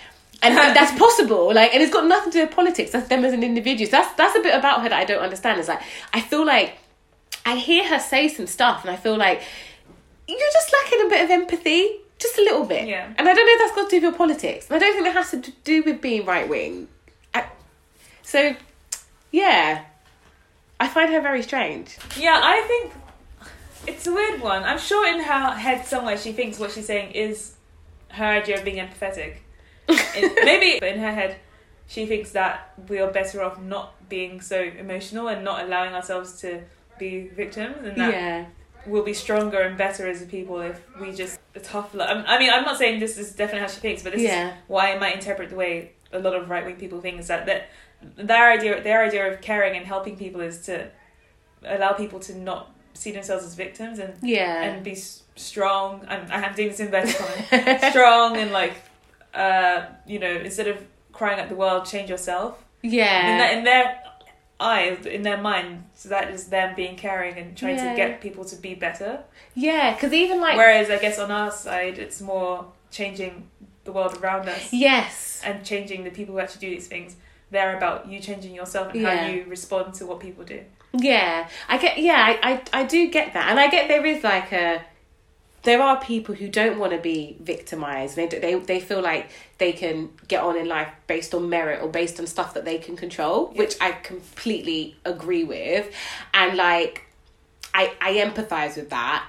and 0.41 0.55
that's 0.75 0.97
possible. 0.97 1.53
Like, 1.53 1.73
and 1.73 1.81
it's 1.83 1.93
got 1.93 2.05
nothing 2.07 2.31
to 2.31 2.39
do 2.39 2.45
with 2.45 2.55
politics. 2.55 2.91
That's 2.91 3.07
them 3.07 3.23
as 3.25 3.33
an 3.33 3.43
individual. 3.43 3.85
So 3.89 3.97
that's 3.97 4.13
that's 4.15 4.35
a 4.35 4.41
bit 4.41 4.55
about 4.55 4.81
her 4.83 4.89
that 4.89 4.97
I 4.97 5.05
don't 5.05 5.21
understand. 5.21 5.59
Is 5.59 5.67
like 5.67 5.81
I 6.13 6.21
feel 6.21 6.45
like 6.45 6.77
I 7.45 7.55
hear 7.55 7.87
her 7.87 7.99
say 7.99 8.27
some 8.27 8.47
stuff, 8.47 8.81
and 8.83 8.91
I 8.91 8.95
feel 8.95 9.17
like 9.17 9.41
you're 10.27 10.39
just 10.53 10.73
lacking 10.73 11.05
a 11.07 11.09
bit 11.09 11.23
of 11.25 11.29
empathy, 11.31 11.89
just 12.19 12.37
a 12.37 12.41
little 12.41 12.65
bit. 12.65 12.87
Yeah. 12.87 13.07
And 13.17 13.27
I 13.27 13.33
don't 13.33 13.45
know 13.45 13.53
if 13.53 13.59
that's 13.59 13.75
got 13.75 13.89
to 13.89 13.89
do 13.89 13.95
with 13.97 14.03
your 14.03 14.13
politics. 14.13 14.67
And 14.69 14.75
I 14.75 14.79
don't 14.79 14.93
think 14.93 15.05
that 15.05 15.13
has 15.13 15.31
to 15.31 15.51
do 15.63 15.83
with 15.83 15.99
being 16.01 16.25
right 16.25 16.47
wing. 16.47 16.87
So, 18.23 18.55
yeah, 19.31 19.83
I 20.79 20.87
find 20.87 21.11
her 21.11 21.19
very 21.19 21.43
strange. 21.43 21.97
yeah 22.17 22.39
i 22.41 22.61
think 22.61 22.93
it's 23.87 24.07
a 24.07 24.13
weird 24.13 24.41
one 24.41 24.63
i'm 24.63 24.79
sure 24.79 25.05
in 25.07 25.21
her 25.21 25.51
head 25.51 25.85
somewhere 25.85 26.17
she 26.17 26.31
thinks 26.31 26.57
what 26.57 26.71
she's 26.71 26.85
saying 26.85 27.11
is 27.11 27.55
her 28.09 28.25
idea 28.25 28.57
of 28.57 28.63
being 28.63 28.77
empathetic 28.77 29.35
It- 30.15 30.45
maybe 30.45 30.79
but 30.79 30.89
in 30.89 30.99
her 30.99 31.11
head 31.13 31.37
she 31.87 32.05
thinks 32.05 32.31
that 32.31 32.73
we 32.87 32.99
are 32.99 33.11
better 33.11 33.41
off 33.43 33.59
not 33.61 33.93
being 34.09 34.39
so 34.41 34.61
emotional 34.61 35.27
and 35.27 35.43
not 35.43 35.63
allowing 35.65 35.93
ourselves 35.93 36.39
to 36.41 36.61
be 36.97 37.27
victims 37.27 37.75
and 37.85 37.97
that 37.97 38.13
yeah. 38.13 38.45
we'll 38.85 39.03
be 39.03 39.13
stronger 39.13 39.59
and 39.59 39.77
better 39.77 40.07
as 40.07 40.21
a 40.21 40.25
people 40.25 40.61
if 40.61 40.79
we 40.99 41.11
just 41.11 41.39
a 41.55 41.59
tough 41.59 41.93
love. 41.93 42.23
I 42.27 42.39
mean, 42.39 42.49
I'm 42.49 42.63
not 42.63 42.77
saying 42.77 42.99
this 42.99 43.17
is 43.17 43.33
definitely 43.33 43.61
how 43.61 43.67
she 43.67 43.79
thinks, 43.81 44.03
but 44.03 44.13
this 44.13 44.21
Yeah. 44.21 44.49
is 44.49 44.53
why 44.67 44.93
I 44.93 44.99
might 44.99 45.15
interpret 45.15 45.49
the 45.49 45.55
way 45.57 45.91
a 46.13 46.19
lot 46.19 46.33
of 46.33 46.49
right 46.49 46.65
wing 46.65 46.75
people 46.77 47.01
think 47.01 47.19
is 47.19 47.27
that, 47.27 47.45
that 47.47 47.69
their 48.15 48.49
idea 48.51 48.81
their 48.81 49.03
idea 49.03 49.31
of 49.31 49.41
caring 49.41 49.75
and 49.77 49.85
helping 49.85 50.15
people 50.17 50.41
is 50.41 50.61
to 50.67 50.87
allow 51.65 51.91
people 51.93 52.19
to 52.19 52.35
not 52.37 52.71
see 52.93 53.11
themselves 53.11 53.43
as 53.45 53.53
victims 53.55 53.99
and 53.99 54.13
Yeah. 54.21 54.63
and 54.63 54.83
be 54.83 54.95
strong. 55.35 56.05
I'm 56.07 56.25
I'm 56.31 56.53
doing 56.55 56.69
this 56.69 56.79
inverted 56.79 57.15
commas. 57.15 57.81
strong 57.91 58.37
and 58.37 58.51
like 58.51 58.73
uh 59.33 59.85
you 60.05 60.19
know 60.19 60.31
instead 60.31 60.67
of 60.67 60.77
crying 61.11 61.39
at 61.39 61.49
the 61.49 61.55
world, 61.55 61.85
change 61.85 62.09
yourself. 62.09 62.57
yeah. 62.81 63.31
In, 63.31 63.37
that, 63.37 63.53
in 63.57 63.63
their 63.63 64.01
eyes, 64.59 65.05
in 65.05 65.23
their 65.23 65.37
mind, 65.41 65.83
so 65.93 66.09
that 66.09 66.29
is 66.31 66.47
them 66.47 66.73
being 66.75 66.95
caring 66.95 67.35
and 67.37 67.55
trying 67.57 67.75
Yeah. 67.77 67.89
to 67.91 67.95
get 67.95 68.21
people 68.21 68.45
to 68.45 68.55
be 68.55 68.75
better. 68.75 69.23
yeah, 69.55 69.93
because 69.93 70.13
even 70.13 70.39
like. 70.39 70.55
Whereas 70.57 70.89
I 70.89 70.97
guess 70.99 71.19
on 71.19 71.31
our 71.31 71.51
side, 71.51 71.97
it's 71.99 72.21
more 72.21 72.65
changing 72.91 73.49
the 73.83 73.91
world 73.91 74.17
around 74.21 74.47
us 74.47 74.71
yes. 74.71 75.41
and 75.43 75.65
changing 75.65 76.03
the 76.03 76.11
people 76.11 76.35
who 76.35 76.39
actually 76.41 76.67
do 76.69 76.75
these 76.75 76.87
things. 76.87 77.15
They're 77.49 77.75
about 77.75 78.07
you 78.07 78.19
changing 78.19 78.53
yourself 78.55 78.93
and 78.93 79.01
Yeah. 79.01 79.15
how 79.17 79.27
you 79.31 79.45
respond 79.47 79.93
to 79.95 80.05
what 80.05 80.19
people 80.19 80.43
do. 80.45 80.61
Yeah, 80.93 81.47
I 81.67 81.77
get. 81.77 81.97
Yeah, 81.97 82.15
I, 82.17 82.51
I, 82.73 82.81
I 82.81 82.83
do 82.85 83.09
get 83.09 83.33
that, 83.33 83.49
and 83.49 83.59
I 83.59 83.67
get 83.69 83.87
there 83.87 84.05
is 84.05 84.23
like 84.23 84.51
a. 84.51 84.81
There 85.63 85.81
are 85.81 85.99
people 86.01 86.33
who 86.35 86.47
don't 86.47 86.79
want 86.79 86.91
to 86.93 86.97
be 86.97 87.37
victimized. 87.39 88.15
They 88.15 88.27
they 88.27 88.55
they 88.55 88.79
feel 88.79 89.01
like 89.01 89.29
they 89.59 89.73
can 89.73 90.09
get 90.27 90.41
on 90.43 90.57
in 90.57 90.67
life 90.67 90.89
based 91.07 91.35
on 91.35 91.49
merit 91.49 91.81
or 91.83 91.89
based 91.89 92.19
on 92.19 92.25
stuff 92.27 92.53
that 92.55 92.65
they 92.65 92.77
can 92.79 92.95
control, 92.95 93.51
Yeah. 93.53 93.59
which 93.61 93.75
I 93.79 93.91
completely 93.91 94.95
agree 95.05 95.43
with, 95.43 95.93
and 96.33 96.57
like, 96.57 97.05
I 97.73 97.93
I 98.01 98.13
empathize 98.15 98.75
with 98.75 98.89
that. 98.89 99.27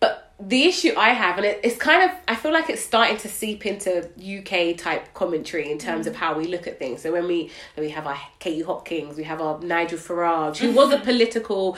But 0.00 0.32
the 0.40 0.64
issue 0.64 0.92
I 0.96 1.10
have, 1.10 1.36
and 1.38 1.46
it, 1.46 1.60
it's 1.62 1.76
kind 1.76 2.10
of, 2.10 2.16
I 2.28 2.34
feel 2.34 2.52
like 2.52 2.68
it's 2.68 2.82
starting 2.82 3.16
to 3.18 3.28
seep 3.28 3.64
into 3.64 4.08
UK 4.18 4.76
type 4.76 5.14
commentary 5.14 5.70
in 5.70 5.78
terms 5.78 6.06
of 6.06 6.14
mm. 6.14 6.16
how 6.16 6.36
we 6.36 6.46
look 6.46 6.66
at 6.66 6.78
things. 6.78 7.02
So 7.02 7.12
when 7.12 7.26
we 7.26 7.50
we 7.76 7.90
have 7.90 8.06
our 8.06 8.18
Katie 8.38 8.62
Hopkins, 8.62 9.16
we 9.16 9.24
have 9.24 9.40
our 9.40 9.60
Nigel 9.60 9.98
Farage, 9.98 10.56
who 10.58 10.72
was 10.72 10.92
a 10.92 10.98
political 11.10 11.76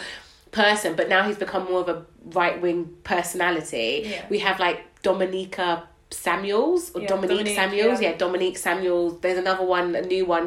person, 0.63 0.91
but 0.97 1.07
now 1.09 1.23
he's 1.29 1.37
become 1.47 1.65
more 1.71 1.81
of 1.85 1.89
a 1.97 1.99
right 2.41 2.57
wing 2.65 2.81
personality. 3.05 3.89
Yeah. 4.05 4.25
We 4.33 4.39
have 4.41 4.57
like 4.67 4.79
Dominica 5.03 5.69
Samuels 6.11 6.83
or 6.95 7.01
Yeah, 7.03 7.09
Dominique, 7.09 7.39
Dominique, 7.39 7.57
Samuels, 7.57 8.01
yeah. 8.01 8.11
yeah. 8.11 8.17
Dominique 8.25 8.59
Samuels. 8.59 9.21
There's 9.23 9.39
another 9.47 9.65
one, 9.77 9.95
a 9.95 10.03
new 10.03 10.25
one. 10.39 10.47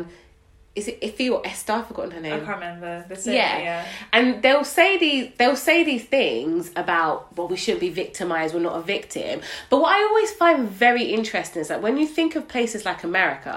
is 0.80 0.88
it 0.88 0.98
Iffy 1.02 1.28
or 1.36 1.40
Esther? 1.46 1.74
I've 1.74 1.88
forgotten 1.88 2.12
her 2.18 2.22
name. 2.22 2.34
I 2.34 2.40
can't 2.46 2.60
remember. 2.62 2.92
Same, 3.16 3.34
Yeah. 3.36 3.58
yeah. 3.70 3.86
And 4.14 4.28
they'll 4.44 4.64
say 4.80 4.90
these 5.06 5.26
they'll 5.38 5.62
say 5.70 5.78
these 5.92 6.06
things 6.18 6.62
about 6.84 7.16
well 7.36 7.48
we 7.54 7.58
shouldn't 7.64 7.82
be 7.88 7.94
victimized, 8.04 8.54
we're 8.56 8.62
not 8.72 8.78
a 8.84 8.86
victim. 8.98 9.42
But 9.70 9.78
what 9.82 9.92
I 9.98 10.00
always 10.10 10.32
find 10.44 10.58
very 10.88 11.06
interesting 11.18 11.62
is 11.64 11.68
that 11.72 11.82
when 11.86 11.96
you 12.02 12.08
think 12.18 12.32
of 12.38 12.48
places 12.56 12.82
like 12.90 13.04
America, 13.04 13.56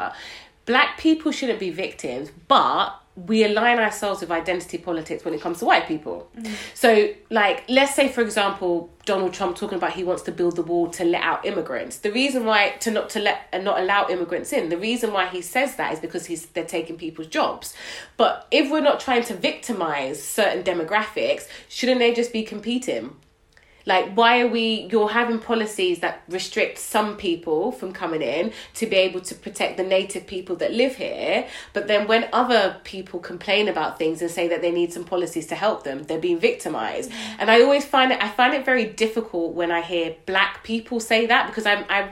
black 0.67 0.99
people 0.99 1.33
shouldn't 1.33 1.61
be 1.61 1.71
victims, 1.71 2.31
but 2.49 3.03
we 3.15 3.45
align 3.45 3.79
ourselves 3.79 4.23
with 4.23 4.31
identity 4.31 4.79
politics 4.79 5.23
when 5.23 5.35
it 5.35 5.41
comes 5.41 5.59
to 5.59 5.67
white 5.67 5.87
people. 5.87 6.31
Mm. 6.35 6.51
So, 6.73 7.13
like, 7.29 7.63
let's 7.69 7.95
say, 7.95 8.09
for 8.09 8.23
example, 8.23 8.89
Donald 9.05 9.35
Trump 9.35 9.55
talking 9.55 9.77
about 9.77 9.93
he 9.93 10.03
wants 10.03 10.23
to 10.23 10.33
build 10.33 10.57
the 10.57 10.63
wall 10.63 10.89
to 10.91 11.05
let 11.05 11.23
out 11.23 11.45
immigrants. 11.45 11.99
The 11.99 12.11
reason 12.11 12.47
why 12.47 12.71
to 12.81 12.91
not 12.91 13.11
to 13.11 13.21
let 13.21 13.49
and 13.53 13.65
not 13.65 13.81
allow 13.81 14.09
immigrants 14.09 14.53
in, 14.53 14.71
the 14.71 14.79
reason 14.79 15.13
why 15.13 15.27
he 15.27 15.43
says 15.43 15.77
that 15.77 15.93
is 15.93 16.01
because 16.01 16.27
he's 16.27 16.47
they're 16.47 16.65
taking 16.65 16.97
people's 16.97 17.27
jobs. 17.27 17.75
But 18.17 18.47
if 18.51 18.71
we're 18.71 18.81
not 18.81 18.99
trying 18.99 19.25
to 19.25 19.35
victimize 19.35 20.23
certain 20.23 20.63
demographics, 20.63 21.49
shouldn't 21.69 21.99
they 21.99 22.15
just 22.15 22.33
be 22.33 22.45
competing? 22.45 23.17
Like, 23.87 24.15
why 24.15 24.41
are 24.41 24.49
we, 24.49 24.89
you're 24.91 25.09
having 25.09 25.39
policies 25.39 26.01
that 26.01 26.23
restrict 26.29 26.79
some 26.79 27.17
people 27.17 27.73
from 27.73 27.93
coming 27.93 28.23
in 28.23 28.53
to 28.75 28.87
be 28.87 28.97
able 28.97 29.21
to 29.21 29.35
protect 29.35 29.77
the 29.77 29.83
native 29.83 30.27
people 30.27 30.57
that 30.57 30.73
live 30.73 30.97
here. 30.97 31.47
But 31.73 31.89
then 31.89 32.07
when 32.07 32.29
other 32.33 32.81
people 32.85 33.21
complain 33.21 33.69
about 33.69 33.99
things 33.99 34.23
and 34.23 34.31
say 34.31 34.49
that 34.49 34.63
they 34.63 34.71
need 34.71 34.93
some 34.93 35.05
policies 35.05 35.47
to 35.49 35.55
help 35.55 35.85
them, 35.85 36.05
they're 36.05 36.19
being 36.19 36.39
victimized. 36.39 37.11
And 37.39 37.51
I 37.51 37.63
always 37.63 37.85
find 37.85 38.13
it, 38.13 38.23
I 38.23 38.29
find 38.29 38.55
it 38.55 38.65
very 38.65 38.85
difficult 38.85 39.55
when 39.55 39.71
I 39.71 39.81
hear 39.81 40.15
black 40.27 40.63
people 40.65 41.01
say 41.01 41.27
that 41.27 41.47
because 41.47 41.67
I'm, 41.67 41.85
I'm, 41.89 42.11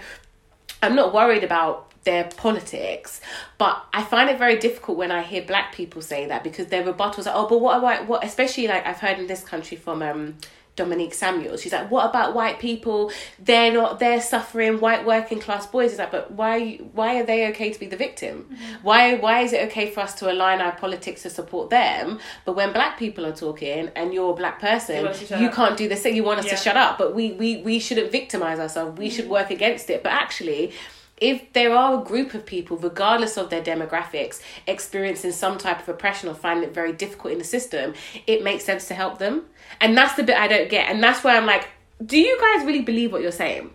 I'm 0.83 0.95
not 0.95 1.12
worried 1.12 1.45
about 1.45 1.91
their 2.05 2.25
politics, 2.25 3.21
but 3.59 3.85
I 3.93 4.03
find 4.03 4.31
it 4.31 4.39
very 4.39 4.59
difficult 4.59 4.97
when 4.97 5.11
I 5.11 5.23
hear 5.23 5.43
black 5.43 5.75
people 5.75 6.00
say 6.00 6.27
that 6.27 6.43
because 6.43 6.69
their 6.69 6.83
rebuttals 6.83 7.27
are, 7.27 7.35
oh, 7.35 7.47
but 7.47 7.61
what 7.61 7.79
about 7.79 8.07
what? 8.07 8.25
Especially 8.25 8.67
like 8.67 8.87
I've 8.87 8.99
heard 8.99 9.19
in 9.19 9.27
this 9.27 9.45
country 9.45 9.77
from 9.77 10.03
um, 10.03 10.37
Dominique 10.77 11.15
Samuels. 11.15 11.61
She's 11.61 11.73
like, 11.73 11.91
what 11.91 12.09
about 12.09 12.35
white 12.35 12.59
people? 12.59 13.12
They're 13.39 13.73
not. 13.73 13.99
They're 13.99 14.21
suffering. 14.21 14.81
White 14.81 15.05
working 15.05 15.39
class 15.41 15.67
boys. 15.67 15.93
Is 15.93 15.99
like, 15.99 16.11
but 16.12 16.31
why? 16.33 16.77
Why 16.93 17.21
are 17.21 17.25
they 17.25 17.49
okay 17.50 17.71
to 17.73 17.79
be 17.79 17.87
the 17.87 17.97
victim? 17.97 18.47
Mm-hmm. 18.50 18.75
Why? 18.83 19.15
Why 19.15 19.41
is 19.41 19.53
it 19.53 19.69
okay 19.71 19.91
for 19.91 20.00
us 20.00 20.15
to 20.17 20.33
align 20.33 20.61
our 20.61 20.73
politics 20.73 21.23
to 21.23 21.31
support 21.31 21.71
them? 21.71 22.19
But 22.45 22.55
when 22.55 22.73
black 22.73 22.99
people 22.99 23.27
are 23.27 23.35
talking 23.35 23.91
and 23.95 24.15
you're 24.15 24.33
a 24.33 24.37
black 24.37 24.61
person, 24.61 24.97
You 24.97 25.03
want 25.03 25.15
us 25.15 25.21
to 25.21 25.27
shut 25.27 25.41
you 25.41 25.49
up. 25.49 25.55
can't 25.55 25.77
do 25.77 25.89
this 25.89 26.03
thing. 26.03 26.17
You 26.17 26.25
want 26.25 26.39
us 26.41 26.47
Yeah. 26.47 26.53
to 26.53 26.57
shut 26.57 26.77
up. 26.77 26.99
But 26.99 27.15
we 27.15 27.33
we 27.33 27.59
we 27.59 27.79
shouldn't 27.79 28.11
victimize 28.11 28.59
ourselves. 28.59 28.99
We 28.99 29.11
should 29.11 29.25
mm-hmm. 29.25 29.33
work 29.35 29.50
against 29.50 29.91
it. 29.91 30.03
But 30.03 30.12
actually 30.12 30.73
if 31.21 31.53
there 31.53 31.75
are 31.75 32.00
a 32.00 32.05
group 32.05 32.35
of 32.35 32.47
people, 32.47 32.77
regardless 32.77 33.37
of 33.37 33.50
their 33.50 33.62
demographics, 33.62 34.41
experiencing 34.67 35.33
some 35.33 35.59
type 35.59 35.81
of 35.81 35.89
oppression 35.89 36.29
or 36.29 36.35
finding 36.35 36.69
it 36.69 36.75
very 36.75 36.93
difficult 36.93 37.33
in 37.33 37.39
the 37.39 37.45
system, 37.45 37.95
it 38.27 38.43
makes 38.43 38.65
sense 38.65 38.89
to 38.89 38.95
help 38.95 39.19
them. 39.19 39.45
And 39.81 39.97
that's 39.97 40.15
the 40.15 40.23
bit 40.23 40.37
I 40.37 40.49
don't 40.49 40.71
get. 40.71 40.91
And 40.91 41.03
that's 41.03 41.23
where 41.23 41.37
I'm 41.37 41.47
like, 41.47 41.69
do 42.05 42.19
you 42.19 42.39
guys 42.41 42.65
really 42.65 42.83
believe 42.83 43.12
what 43.12 43.23
you're 43.23 43.33
saying? 43.33 43.71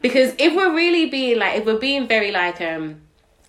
Because 0.00 0.34
if 0.38 0.54
we're 0.54 0.74
really 0.74 1.06
being 1.06 1.38
like, 1.38 1.58
if 1.58 1.66
we're 1.66 1.78
being 1.78 2.06
very 2.06 2.30
like, 2.30 2.60
um, 2.60 3.00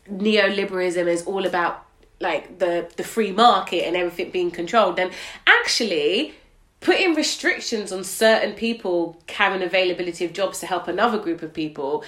neoliberalism 0.09 1.07
is 1.07 1.23
all 1.23 1.45
about 1.45 1.85
like 2.19 2.59
the 2.59 2.89
the 2.95 3.03
free 3.03 3.31
market 3.31 3.85
and 3.85 3.95
everything 3.95 4.31
being 4.31 4.51
controlled, 4.51 4.95
then 4.95 5.11
actually 5.45 6.33
putting 6.79 7.15
restrictions 7.15 7.91
on 7.91 8.03
certain 8.03 8.53
people 8.53 9.17
having 9.29 9.61
availability 9.61 10.23
of 10.25 10.33
jobs 10.33 10.59
to 10.59 10.65
help 10.65 10.87
another 10.87 11.17
group 11.17 11.41
of 11.41 11.53
people 11.53 12.03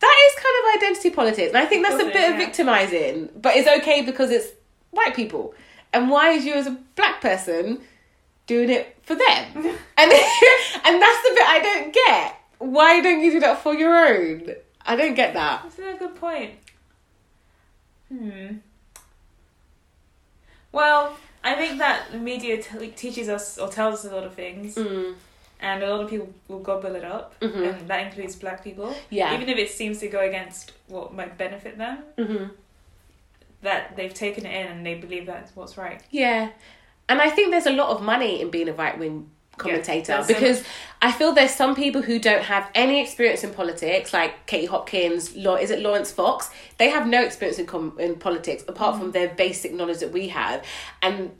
that 0.00 0.16
is 0.26 0.42
kind 0.42 0.56
of 0.58 0.82
identity 0.82 1.10
politics 1.10 1.48
and 1.48 1.58
i 1.58 1.66
think 1.66 1.86
that's 1.86 2.02
a 2.02 2.06
bit 2.06 2.16
it 2.16 2.30
of 2.32 2.36
victimizing 2.36 3.28
but 3.36 3.54
it's 3.56 3.68
okay 3.68 4.02
because 4.02 4.30
it's 4.30 4.48
white 4.90 5.14
people. 5.14 5.54
And 5.92 6.08
why 6.08 6.30
is 6.30 6.44
you 6.44 6.54
as 6.54 6.66
a 6.66 6.78
black 6.94 7.20
person 7.20 7.80
doing 8.46 8.70
it 8.70 8.96
for 9.02 9.14
them? 9.14 9.54
And 10.00 10.10
and 10.84 11.02
that's 11.02 11.22
the 11.22 11.32
bit 11.34 11.46
i 11.46 11.60
don't 11.62 11.92
get. 11.92 12.36
Why 12.58 13.00
don't 13.02 13.20
you 13.20 13.32
do 13.32 13.40
that 13.40 13.62
for 13.62 13.74
your 13.74 13.94
own? 13.94 14.54
I 14.86 14.96
don't 14.96 15.14
get 15.14 15.34
that. 15.34 15.62
That's 15.62 15.78
a 15.78 15.98
good 15.98 16.14
point. 16.16 16.52
Hmm. 18.08 18.56
Well, 20.72 21.16
I 21.44 21.54
think 21.54 21.78
that 21.78 22.12
the 22.12 22.18
media 22.18 22.62
t- 22.62 22.88
teaches 22.88 23.28
us 23.28 23.58
or 23.58 23.68
tells 23.68 24.06
us 24.06 24.10
a 24.10 24.14
lot 24.14 24.24
of 24.24 24.34
things, 24.34 24.74
mm. 24.74 25.14
And 25.62 25.82
a 25.82 25.90
lot 25.90 26.00
of 26.02 26.08
people 26.08 26.32
will 26.48 26.60
gobble 26.60 26.94
it 26.94 27.04
up, 27.04 27.38
Mhm. 27.40 27.74
and 27.80 27.88
that 27.88 28.06
includes 28.06 28.34
black 28.36 28.64
people. 28.64 28.94
Yeah. 29.10 29.34
Even 29.34 29.48
if 29.48 29.58
it 29.58 29.70
seems 29.70 29.98
to 30.00 30.08
go 30.08 30.20
against 30.20 30.72
what 30.88 31.12
might 31.14 31.36
benefit 31.36 31.76
them, 31.78 31.98
hmm 32.16 32.44
that 33.62 33.94
they've 33.94 34.14
taken 34.14 34.46
it 34.46 34.54
in 34.54 34.66
and 34.72 34.86
they 34.86 34.94
believe 34.94 35.26
that's 35.26 35.54
what's 35.54 35.76
right. 35.76 36.00
Yeah. 36.10 36.48
And 37.10 37.20
I 37.20 37.28
think 37.28 37.50
there's 37.50 37.66
a 37.66 37.72
lot 37.72 37.90
of 37.90 38.02
money 38.02 38.40
in 38.40 38.50
being 38.50 38.70
a 38.70 38.72
right 38.72 38.98
wing 38.98 39.28
commentator 39.58 40.22
so 40.22 40.26
because 40.26 40.64
I 41.02 41.12
feel 41.12 41.32
there's 41.32 41.50
some 41.50 41.74
people 41.74 42.00
who 42.00 42.18
don't 42.18 42.42
have 42.44 42.70
any 42.74 43.02
experience 43.02 43.44
in 43.44 43.50
politics, 43.52 44.14
like 44.14 44.46
Katie 44.46 44.64
Hopkins, 44.64 45.36
Law, 45.36 45.56
is 45.56 45.70
it 45.70 45.80
Laurence 45.80 46.10
Fox? 46.10 46.48
They 46.78 46.88
have 46.88 47.06
no 47.06 47.22
experience 47.22 47.58
in, 47.58 47.66
com- 47.66 47.96
in 48.00 48.14
politics 48.14 48.64
apart 48.66 48.98
from 48.98 49.10
their 49.12 49.28
basic 49.28 49.74
knowledge 49.74 49.98
that 49.98 50.12
we 50.12 50.28
have. 50.28 50.64
And 51.02 51.32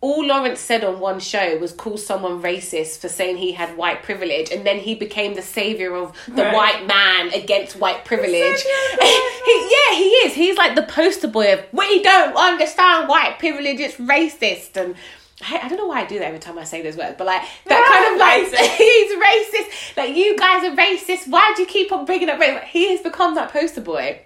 all 0.00 0.24
Laurence 0.24 0.60
said 0.60 0.84
on 0.84 1.00
one 1.00 1.18
show 1.18 1.58
was 1.58 1.72
call 1.72 1.96
someone 1.96 2.40
racist 2.40 2.98
for 3.00 3.08
saying 3.08 3.36
he 3.38 3.52
had 3.52 3.76
white 3.76 4.02
privilege, 4.04 4.50
and 4.52 4.64
then 4.64 4.78
he 4.78 4.94
became 4.94 5.34
the 5.34 5.42
savior 5.42 5.94
of 5.96 6.12
the 6.28 6.42
Right. 6.44 6.54
white 6.54 6.86
man 6.86 7.32
against 7.34 7.76
white 7.76 8.04
privilege. 8.04 8.62
he, 9.00 9.68
yeah, 9.70 9.96
he 9.96 10.08
is. 10.24 10.34
He's 10.34 10.56
like 10.56 10.76
the 10.76 10.82
poster 10.84 11.26
boy 11.28 11.52
of 11.52 11.64
we 11.72 12.02
don't 12.02 12.36
understand 12.36 13.08
white 13.08 13.38
privilege. 13.40 13.80
It's 13.80 13.96
racist, 13.96 14.76
and 14.76 14.94
I, 15.42 15.58
I 15.64 15.68
don't 15.68 15.78
know 15.78 15.86
why 15.86 16.02
I 16.02 16.06
do 16.06 16.18
that 16.20 16.26
every 16.26 16.38
time 16.40 16.58
I 16.58 16.64
say 16.64 16.80
those 16.82 16.96
words, 16.96 17.16
but 17.18 17.26
like 17.26 17.42
that 17.66 17.82
kind 17.92 18.14
of 18.14 18.20
like 18.20 18.70
he's 18.76 19.12
racist. 19.16 19.96
Like 19.96 20.16
you 20.16 20.36
guys 20.36 20.62
are 20.64 20.76
racist. 20.76 21.28
Why 21.28 21.52
do 21.56 21.62
you 21.62 21.68
keep 21.68 21.90
on 21.90 22.04
bringing 22.04 22.28
up 22.28 22.38
race? 22.38 22.60
He 22.68 22.90
has 22.92 23.00
become 23.00 23.34
that 23.34 23.52
poster 23.52 23.80
boy. 23.80 24.20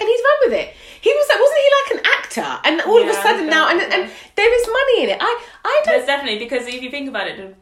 And 0.00 0.08
he's 0.08 0.20
run 0.20 0.50
with 0.50 0.52
it. 0.60 0.74
He 1.00 1.10
was 1.10 1.28
like, 1.28 1.40
wasn't 1.40 1.58
he 1.58 1.70
like 1.78 1.90
an 1.98 2.12
actor? 2.18 2.60
And 2.68 2.80
all 2.82 3.02
of 3.02 3.08
a 3.08 3.14
sudden 3.14 3.46
now, 3.48 3.68
and, 3.68 3.80
and 3.80 4.10
there 4.36 4.54
is 4.60 4.66
money 4.66 5.02
in 5.04 5.08
it. 5.10 5.18
I, 5.20 5.44
I 5.64 5.82
don't 5.84 5.94
There's 5.94 6.06
definitely 6.06 6.38
because 6.38 6.66
if 6.66 6.82
you 6.82 6.90
think 6.90 7.08
about 7.08 7.26
it, 7.28 7.36
the 7.36 7.54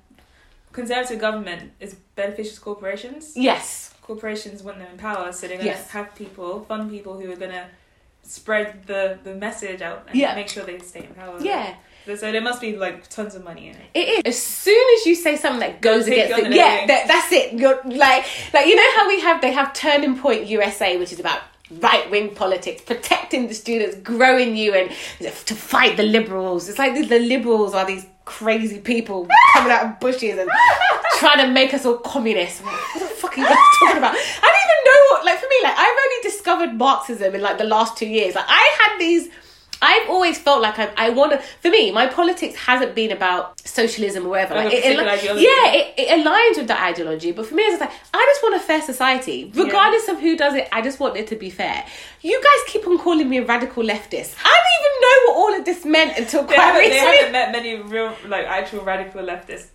conservative 0.73 1.19
government 1.19 1.73
is 1.81 1.95
beneficial 2.15 2.55
to 2.57 2.61
corporations. 2.61 3.33
Yes. 3.37 3.95
Corporations 4.03 4.63
want 4.63 4.79
them 4.79 4.89
in 4.93 4.99
power, 4.99 5.33
so 5.33 5.49
they're 5.49 5.57
going 5.57 5.71
to 5.71 5.75
Yes. 5.75 5.91
have 5.91 6.15
people, 6.15 6.61
fund 6.65 6.91
people 6.91 7.19
who 7.19 7.31
are 7.33 7.37
going 7.37 7.53
to 7.53 7.67
spread 8.23 8.87
the, 8.87 9.19
the 9.25 9.35
message 9.35 9.81
out 9.83 10.05
and 10.09 10.17
Yeah. 10.17 10.35
make 10.35 10.49
sure 10.49 10.65
they 10.65 10.79
stay 10.81 11.05
in 11.05 11.15
power. 11.15 11.39
Yeah. 11.41 11.75
So, 12.05 12.15
so 12.15 12.31
there 12.31 12.41
must 12.41 12.61
be 12.61 12.77
like 12.77 13.09
tons 13.09 13.35
of 13.35 13.43
money 13.43 13.69
in 13.69 13.75
it. 13.77 13.87
It 13.95 14.27
is. 14.27 14.37
As 14.37 14.43
soon 14.43 14.85
as 14.97 15.07
you 15.07 15.15
say 15.17 15.37
something 15.37 15.61
that 15.61 15.81
goes 15.81 16.07
against 16.07 16.39
it, 16.39 16.53
yeah, 16.53 16.87
that, 16.87 17.09
that's 17.09 17.33
it. 17.33 17.55
You're 17.55 17.81
like, 17.85 18.25
like 18.55 18.67
you 18.67 18.77
know 18.77 18.91
how 18.97 19.09
we 19.09 19.21
have 19.21 19.41
they 19.41 19.51
have 19.53 19.73
Turning 19.73 20.17
Point 20.17 20.47
USA, 20.47 20.97
which 20.99 21.13
is 21.13 21.19
about 21.19 21.41
right 21.71 22.11
wing 22.11 22.35
politics, 22.35 22.83
protecting 22.83 23.49
the 23.49 23.55
students, 23.55 23.97
growing 23.97 24.57
you, 24.57 24.75
and 24.75 24.91
to 25.47 25.55
fight 25.55 25.97
the 25.97 26.03
liberals. 26.03 26.69
It's 26.69 26.79
like 26.79 26.95
the, 26.95 27.05
the 27.07 27.19
liberals 27.19 27.75
are 27.75 27.87
these 27.87 28.07
crazy 28.25 28.79
people 28.81 29.29
coming 29.55 29.73
out 29.73 29.87
of 29.87 30.01
bushes 30.01 30.39
and 30.39 30.51
trying 31.19 31.47
to 31.47 31.53
make 31.53 31.73
us 31.73 31.87
all 31.87 31.99
communists. 31.99 32.63
Like, 32.63 32.95
what 32.95 33.01
the 33.01 33.07
fuck 33.07 33.39
are 33.39 33.41
you 33.41 33.47
guys 33.47 33.57
talking 33.79 33.99
about? 33.99 34.15
I 34.15 34.17
don't 34.17 34.65
even 34.67 34.85
know 34.85 35.01
what. 35.11 35.25
Like 35.25 35.39
for 35.39 35.47
me, 35.49 35.57
like 35.63 35.77
I've 35.77 35.97
only 36.05 36.23
discovered 36.23 36.75
Marxism 36.75 37.35
in 37.35 37.41
like 37.41 37.59
the 37.59 37.65
last 37.65 37.97
two 37.97 38.09
years. 38.09 38.35
Like 38.35 38.47
I 38.49 38.77
had 38.81 38.99
these. 38.99 39.29
I've 39.83 40.09
always 40.09 40.39
felt 40.39 40.63
like 40.63 40.79
I, 40.79 40.91
I 40.97 41.11
want 41.11 41.33
to. 41.33 41.39
For 41.61 41.71
me, 41.71 41.91
my 41.93 42.07
politics 42.07 42.57
hasn't 42.57 42.95
been 42.95 43.13
about 43.13 43.61
socialism 43.67 44.25
or 44.27 44.31
whatever. 44.31 44.55
Like 44.55 44.73
it, 44.73 44.99
ideology. 44.99 45.45
yeah, 45.45 45.73
it, 45.73 45.95
it 45.99 46.09
aligns 46.09 46.57
with 46.57 46.69
that 46.69 46.83
ideology. 46.83 47.33
But 47.33 47.47
for 47.47 47.55
me, 47.55 47.63
it's 47.65 47.81
like 47.81 47.91
I 48.15 48.27
just 48.33 48.43
fair 48.67 48.83
society, 48.83 49.51
regardless 49.55 50.09
of 50.09 50.21
who 50.21 50.37
does 50.37 50.55
it. 50.55 50.69
I 50.73 50.83
just 50.83 51.01
want 51.01 51.17
it 51.17 51.27
to 51.29 51.37
be 51.37 51.51
fair. 51.51 51.85
You 52.21 52.41
guys 52.43 52.73
keep 52.73 52.87
on 52.87 52.99
calling 52.99 53.29
me 53.29 53.39
a 53.39 53.45
radical 53.45 53.83
leftist. 53.83 54.35
I 54.45 54.57
didn't 54.65 54.81
even 54.81 55.01
know 55.01 55.17
what 55.27 55.37
all 55.37 55.59
of 55.59 55.65
this 55.65 55.85
meant 55.85 56.19
until 56.19 56.43
They 56.43 56.55
quite 56.55 56.59
haven't, 56.59 56.91
they 56.91 56.99
haven't 56.99 57.33
met 57.33 57.53
many 57.53 57.77
real, 57.77 58.15
like, 58.27 58.47
actual 58.47 58.83
radical 58.83 59.23
leftists. 59.23 59.69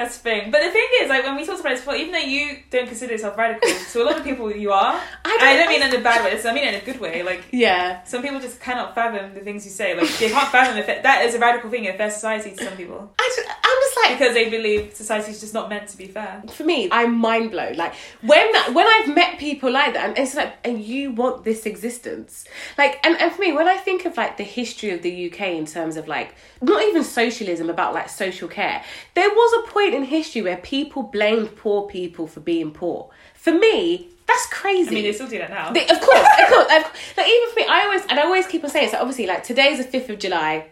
That's 0.00 0.16
the 0.16 0.22
thing. 0.22 0.50
But 0.50 0.60
the 0.64 0.70
thing 0.70 0.88
is, 1.02 1.10
like, 1.10 1.24
when 1.24 1.36
we 1.36 1.44
talked 1.44 1.60
about 1.60 1.70
this 1.76 1.80
before, 1.80 1.94
even 1.96 2.12
though 2.12 2.18
you 2.36 2.56
don't 2.70 2.86
consider 2.86 3.12
yourself 3.12 3.36
radical, 3.36 3.68
to 3.92 4.02
a 4.02 4.04
lot 4.04 4.16
of 4.16 4.24
people 4.24 4.50
you 4.50 4.72
are. 4.72 4.94
I 5.24 5.28
don't- 5.28 5.42
I 5.42 5.56
don't 5.58 5.68
mean 5.68 5.82
in 5.82 5.94
a 5.94 6.02
bad 6.02 6.24
way. 6.24 6.40
I 6.42 6.54
mean 6.54 6.66
in 6.68 6.74
a 6.74 6.80
good 6.88 6.98
way. 7.00 7.22
Like, 7.22 7.42
yeah. 7.52 8.02
some 8.04 8.22
people 8.22 8.40
just 8.40 8.60
cannot 8.60 8.94
fathom 8.94 9.34
the 9.34 9.40
things 9.40 9.66
you 9.66 9.70
say. 9.70 9.94
Like, 9.94 10.08
they 10.18 10.30
can't 10.30 10.48
fathom 10.50 10.78
if 10.78 10.88
it, 10.88 11.02
that 11.02 11.26
is 11.26 11.34
a 11.34 11.38
radical 11.38 11.68
thing 11.70 11.84
in 11.84 11.94
a 11.94 11.98
fair 11.98 12.10
society 12.10 12.52
to 12.56 12.64
some 12.64 12.76
people. 12.78 13.12
I 13.18 13.32
just, 13.36 13.48
I'm 13.48 13.78
just 13.84 13.96
like 14.02 14.18
Because 14.18 14.34
they 14.34 14.48
believe 14.48 14.94
society's 14.94 15.38
just 15.40 15.52
not 15.52 15.68
meant 15.68 15.88
to 15.88 15.96
be 15.98 16.06
fair. 16.06 16.42
for 16.50 16.64
me, 16.64 16.88
I'm 16.90 17.14
mind 17.18 17.50
blown. 17.50 17.74
Like 17.76 17.92
when 18.22 18.46
when 18.72 18.86
I've 18.86 19.14
met 19.14 19.38
people 19.38 19.70
like 19.70 19.92
that, 19.94 20.08
and 20.10 20.18
it's 20.18 20.34
like, 20.34 20.54
and 20.64 20.80
you 20.82 21.12
want 21.12 21.44
this 21.44 21.66
existence, 21.66 22.44
like, 22.78 23.04
and, 23.04 23.16
and 23.20 23.30
for 23.32 23.40
me, 23.42 23.52
when 23.52 23.68
I 23.68 23.76
think 23.76 24.06
of 24.06 24.16
like 24.16 24.36
the 24.38 24.44
history 24.44 24.90
of 24.90 25.02
the 25.02 25.30
UK 25.30 25.40
in 25.60 25.66
terms 25.66 25.96
of 25.96 26.08
like 26.08 26.34
not 26.62 26.82
even 26.82 27.04
socialism, 27.04 27.68
about 27.70 27.92
like 27.94 28.08
social 28.08 28.48
care, 28.48 28.82
there 29.14 29.28
was 29.28 29.64
a 29.64 29.70
point 29.70 29.89
in 29.94 30.04
history 30.04 30.42
where 30.42 30.56
people 30.58 31.02
blamed 31.02 31.56
poor 31.56 31.86
people 31.88 32.26
for 32.26 32.40
being 32.40 32.70
poor. 32.72 33.10
For 33.34 33.52
me, 33.52 34.08
That's 34.26 34.46
crazy. 34.46 34.90
I 34.90 34.94
mean, 34.94 35.02
they 35.04 35.12
still 35.12 35.26
do 35.28 35.38
that 35.38 35.50
now. 35.50 35.72
They- 35.72 35.88
of 35.88 36.00
course, 36.00 36.28
of 36.42 36.48
course. 36.48 36.68
Like, 36.68 36.86
like 37.16 37.28
even 37.28 37.48
for 37.50 37.56
me, 37.60 37.66
I 37.68 37.82
always 37.84 38.02
and 38.08 38.18
I 38.20 38.22
always 38.22 38.46
keep 38.46 38.62
on 38.62 38.70
saying. 38.70 38.90
So 38.90 38.98
obviously, 38.98 39.26
like 39.26 39.42
today's 39.42 39.78
the 39.78 39.84
fifth 39.84 40.08
of 40.08 40.18
July. 40.20 40.66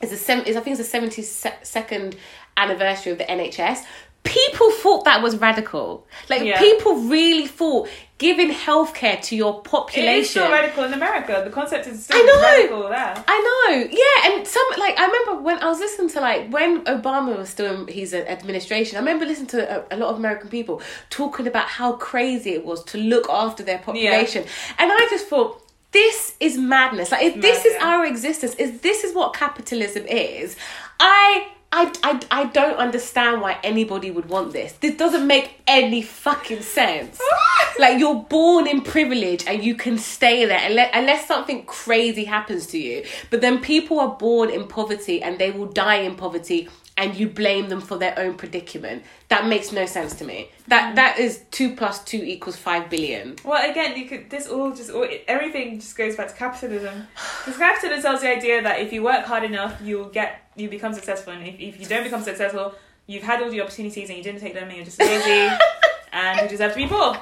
It's 0.00 0.10
the. 0.12 0.48
Is 0.48 0.56
I 0.56 0.60
think 0.60 0.78
it's 0.78 0.78
the 0.78 0.84
seventy 0.84 1.22
second 1.22 2.16
anniversary 2.56 3.12
of 3.12 3.18
the 3.18 3.24
NHS. 3.24 3.84
People 4.22 4.70
thought 4.70 5.04
that 5.06 5.22
was 5.22 5.36
radical. 5.38 6.06
Like 6.28 6.42
Yeah. 6.42 6.58
people 6.58 6.94
really 6.96 7.46
thought 7.46 7.88
giving 8.18 8.50
healthcare 8.50 9.20
to 9.22 9.34
your 9.34 9.62
population. 9.62 10.20
is 10.20 10.30
still 10.30 10.50
radical 10.50 10.84
in 10.84 10.92
America. 10.92 11.40
The 11.42 11.50
concept 11.50 11.86
is 11.86 12.04
still 12.04 12.18
I 12.18 12.22
know. 12.22 12.42
radical 12.42 12.88
there. 12.90 13.24
I 13.26 13.38
know, 13.48 13.88
yeah, 13.90 14.36
and 14.36 14.46
some 14.46 14.62
like 14.78 14.98
I 14.98 15.06
remember 15.06 15.42
when 15.42 15.58
I 15.60 15.66
was 15.66 15.78
listening 15.78 16.10
to 16.10 16.20
like 16.20 16.50
when 16.50 16.84
Obama 16.84 17.36
was 17.36 17.48
still 17.48 17.74
in 17.74 17.88
his 17.88 18.12
administration. 18.12 18.96
I 18.98 19.00
remember 19.00 19.24
listening 19.24 19.48
to 19.48 19.78
a, 19.90 19.96
a 19.96 19.96
lot 19.96 20.10
of 20.10 20.16
American 20.18 20.50
people 20.50 20.82
talking 21.08 21.46
about 21.46 21.66
how 21.68 21.92
crazy 21.94 22.50
it 22.50 22.64
was 22.64 22.84
to 22.84 22.98
look 22.98 23.26
after 23.30 23.62
their 23.62 23.78
population, 23.78 24.44
and 24.78 24.92
I 24.92 25.06
just 25.10 25.26
thought 25.26 25.62
this 25.92 26.36
is 26.40 26.58
madness. 26.58 27.10
Like 27.12 27.24
if 27.24 27.40
this 27.40 27.64
is 27.64 27.72
yeah. 27.74 27.86
our 27.86 28.04
existence, 28.04 28.54
if 28.58 28.82
this 28.82 29.02
is 29.02 29.14
what 29.14 29.32
capitalism 29.34 30.04
is, 30.06 30.56
I. 31.00 31.48
I, 31.72 31.92
I, 32.02 32.20
I 32.30 32.44
don't 32.46 32.76
understand 32.76 33.40
why 33.40 33.58
anybody 33.62 34.10
would 34.10 34.28
want 34.28 34.52
this. 34.52 34.72
This 34.72 34.96
doesn't 34.96 35.26
make 35.26 35.60
any 35.68 36.02
fucking 36.02 36.62
sense. 36.62 37.20
like 37.78 37.98
you're 37.98 38.22
born 38.22 38.66
in 38.66 38.82
privilege 38.82 39.44
and 39.46 39.64
you 39.64 39.74
can 39.74 39.98
stay 39.98 40.44
there 40.44 40.60
unless, 40.62 40.90
unless 40.94 41.26
something 41.26 41.64
crazy 41.64 42.24
happens 42.24 42.66
to 42.66 42.78
you 42.78 43.04
but 43.30 43.40
then 43.40 43.60
people 43.60 43.98
are 43.98 44.16
born 44.16 44.50
in 44.50 44.66
poverty 44.66 45.22
and 45.22 45.38
they 45.38 45.50
will 45.50 45.66
die 45.66 45.96
in 45.96 46.14
poverty 46.14 46.68
and 47.00 47.16
you 47.16 47.26
blame 47.26 47.68
them 47.70 47.80
for 47.80 47.96
their 47.96 48.16
own 48.18 48.34
predicament 48.34 49.02
that 49.28 49.46
makes 49.46 49.72
no 49.72 49.86
sense 49.86 50.14
to 50.14 50.24
me 50.24 50.50
that 50.68 50.92
mm. 50.92 50.96
that 50.96 51.18
is 51.18 51.40
2 51.50 51.74
plus 51.74 52.04
2 52.04 52.18
equals 52.18 52.56
5 52.56 52.90
billion 52.90 53.36
Well, 53.44 53.70
again, 53.70 53.96
you 53.96 54.06
could. 54.06 54.30
This 54.30 54.46
all 54.46 54.72
just 54.72 54.90
all, 54.90 55.06
everything 55.26 55.80
just 55.80 55.96
goes 55.96 56.16
back 56.16 56.28
to 56.28 56.34
capitalism. 56.34 57.06
Because 57.44 57.58
capitalism 57.58 58.02
sells 58.02 58.20
the 58.20 58.28
idea 58.28 58.62
that 58.62 58.80
if 58.80 58.92
you 58.92 59.02
work 59.02 59.24
hard 59.24 59.44
enough, 59.44 59.80
you'll 59.82 60.08
get 60.08 60.50
you 60.56 60.68
become 60.68 60.92
successful, 60.92 61.32
and 61.32 61.46
if, 61.46 61.58
if 61.58 61.80
you 61.80 61.86
don't 61.86 62.04
become 62.04 62.22
successful, 62.22 62.74
you've 63.06 63.22
had 63.22 63.42
all 63.42 63.50
the 63.50 63.60
opportunities 63.60 64.08
and 64.08 64.18
you 64.18 64.24
didn't 64.24 64.40
take 64.40 64.54
them, 64.54 64.68
and 64.68 64.76
you're 64.76 64.84
just 64.84 65.00
lazy, 65.00 65.56
and 66.12 66.40
you 66.40 66.48
deserve 66.48 66.72
to 66.72 66.76
be 66.76 66.86
poor, 66.86 67.16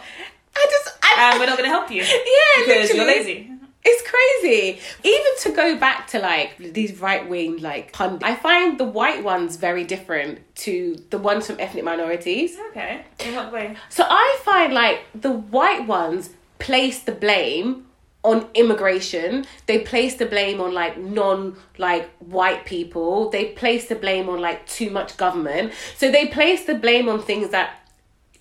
i 0.56 0.66
just 0.70 0.97
I, 1.02 1.30
and 1.30 1.40
we're 1.40 1.47
not 1.47 1.56
going 1.58 1.70
to 1.70 1.75
help 1.76 1.90
you 1.90 2.02
yeah 2.02 2.64
because 2.64 2.94
you're 2.94 3.06
lazy. 3.06 3.50
It's 3.90 4.02
crazy. 4.42 4.80
Even 5.02 5.33
to 5.40 5.52
go 5.52 5.78
back 5.78 6.09
to 6.09 6.18
like 6.18 6.59
these 6.59 7.00
right 7.00 7.26
wing 7.26 7.57
like 7.62 7.92
pundits, 7.92 8.23
I 8.23 8.35
find 8.35 8.78
the 8.78 8.85
white 8.85 9.25
ones 9.25 9.57
very 9.57 9.85
different 9.85 10.40
to 10.57 11.02
the 11.09 11.16
ones 11.16 11.47
from 11.47 11.59
ethnic 11.59 11.85
minorities. 11.85 12.57
Okay, 12.71 13.04
in 13.21 13.35
what 13.35 13.50
way? 13.50 13.76
So 13.88 14.04
I 14.07 14.38
find 14.45 14.75
like 14.75 15.00
the 15.14 15.33
white 15.33 15.87
ones 15.87 16.30
place 16.59 17.00
the 17.00 17.12
blame 17.12 17.87
on 18.23 18.47
immigration. 18.54 19.47
They 19.66 19.78
place 19.78 20.16
the 20.16 20.26
blame 20.26 20.61
on 20.61 20.75
like 20.75 20.99
non 20.99 21.57
like 21.78 22.11
white 22.18 22.66
people. 22.66 23.30
They 23.30 23.47
place 23.47 23.88
the 23.88 23.95
blame 23.95 24.28
on 24.28 24.40
like 24.40 24.66
too 24.66 24.90
much 24.90 25.16
government. 25.16 25.73
So 25.97 26.11
they 26.11 26.26
place 26.26 26.66
the 26.66 26.75
blame 26.75 27.09
on 27.09 27.23
things 27.23 27.49
that 27.50 27.88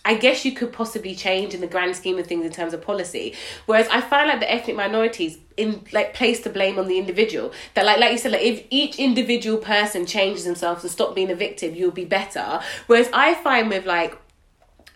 I 0.08 0.16
guess 0.16 0.46
you 0.46 0.54
could 0.54 0.72
possibly 0.72 1.14
change 1.14 1.54
in 1.54 1.60
the 1.60 1.68
grand 1.68 1.98
scheme 1.98 2.18
of 2.18 2.26
things 2.26 2.46
in 2.46 2.52
terms 2.54 2.74
of 2.74 2.82
policy. 2.82 3.36
Whereas 3.66 3.90
I 3.90 4.00
find 4.00 4.30
like 4.30 4.40
the 4.40 4.50
ethnic 4.50 4.78
minorities 4.78 5.38
in 5.58 5.86
like 5.92 6.14
place 6.14 6.40
the 6.40 6.50
blame 6.50 6.80
on 6.80 6.88
the 6.88 6.98
individual. 6.98 7.52
That 7.74 7.86
like 7.86 8.00
like 8.00 8.14
you 8.14 8.18
said, 8.18 8.32
like 8.32 8.42
if 8.42 8.64
each 8.70 8.98
individual 9.00 9.58
person 9.58 10.06
changes 10.06 10.46
themselves 10.46 10.84
and 10.84 10.92
stop 10.92 11.14
being 11.14 11.30
a 11.30 11.36
victim, 11.36 11.76
you'll 11.76 11.92
be 11.92 12.06
better. 12.06 12.62
Whereas 12.88 13.10
I 13.12 13.34
find 13.34 13.70
with 13.70 13.86
like 13.86 14.18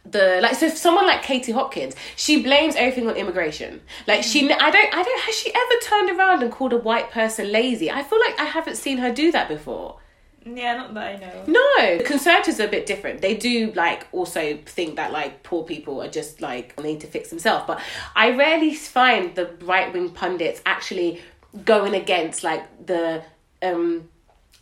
the 0.05 0.39
like 0.41 0.55
so 0.55 0.69
someone 0.69 1.05
like 1.05 1.23
Katie 1.23 1.51
Hopkins, 1.51 1.93
she 2.15 2.41
blames 2.41 2.77
everything 2.77 3.09
on 3.09 3.17
immigration. 3.17 3.81
Like 4.07 4.23
she 4.23 4.49
I 4.49 4.71
don't 4.71 4.93
I 4.95 5.03
don't 5.03 5.21
has 5.23 5.35
she 5.35 5.53
ever 5.53 5.81
turned 5.83 6.17
around 6.17 6.41
and 6.41 6.53
called 6.53 6.71
a 6.71 6.77
white 6.77 7.11
person 7.11 7.51
lazy? 7.51 7.91
I 7.91 8.01
feel 8.01 8.19
like 8.21 8.39
I 8.39 8.45
haven't 8.45 8.77
seen 8.77 8.99
her 8.99 9.11
do 9.11 9.29
that 9.33 9.49
before. 9.49 9.97
Yeah, 10.45 10.75
not 10.75 10.93
that 10.95 11.15
I 11.15 11.17
know. 11.17 11.43
No, 11.47 11.97
the 11.97 12.03
conservatives 12.03 12.59
are 12.59 12.65
a 12.65 12.69
bit 12.69 12.85
different. 12.85 13.21
They 13.21 13.35
do 13.35 13.71
like 13.75 14.07
also 14.11 14.57
think 14.65 14.95
that 14.95 15.11
like 15.11 15.43
poor 15.43 15.63
people 15.63 16.01
are 16.01 16.07
just 16.07 16.41
like 16.41 16.79
need 16.81 17.01
to 17.01 17.07
fix 17.07 17.29
themselves. 17.29 17.65
But 17.67 17.81
I 18.15 18.35
rarely 18.35 18.73
find 18.73 19.35
the 19.35 19.51
right 19.61 19.93
wing 19.93 20.09
pundits 20.09 20.61
actually 20.65 21.21
going 21.65 21.93
against 21.93 22.43
like 22.43 22.85
the 22.85 23.23
um 23.61 24.09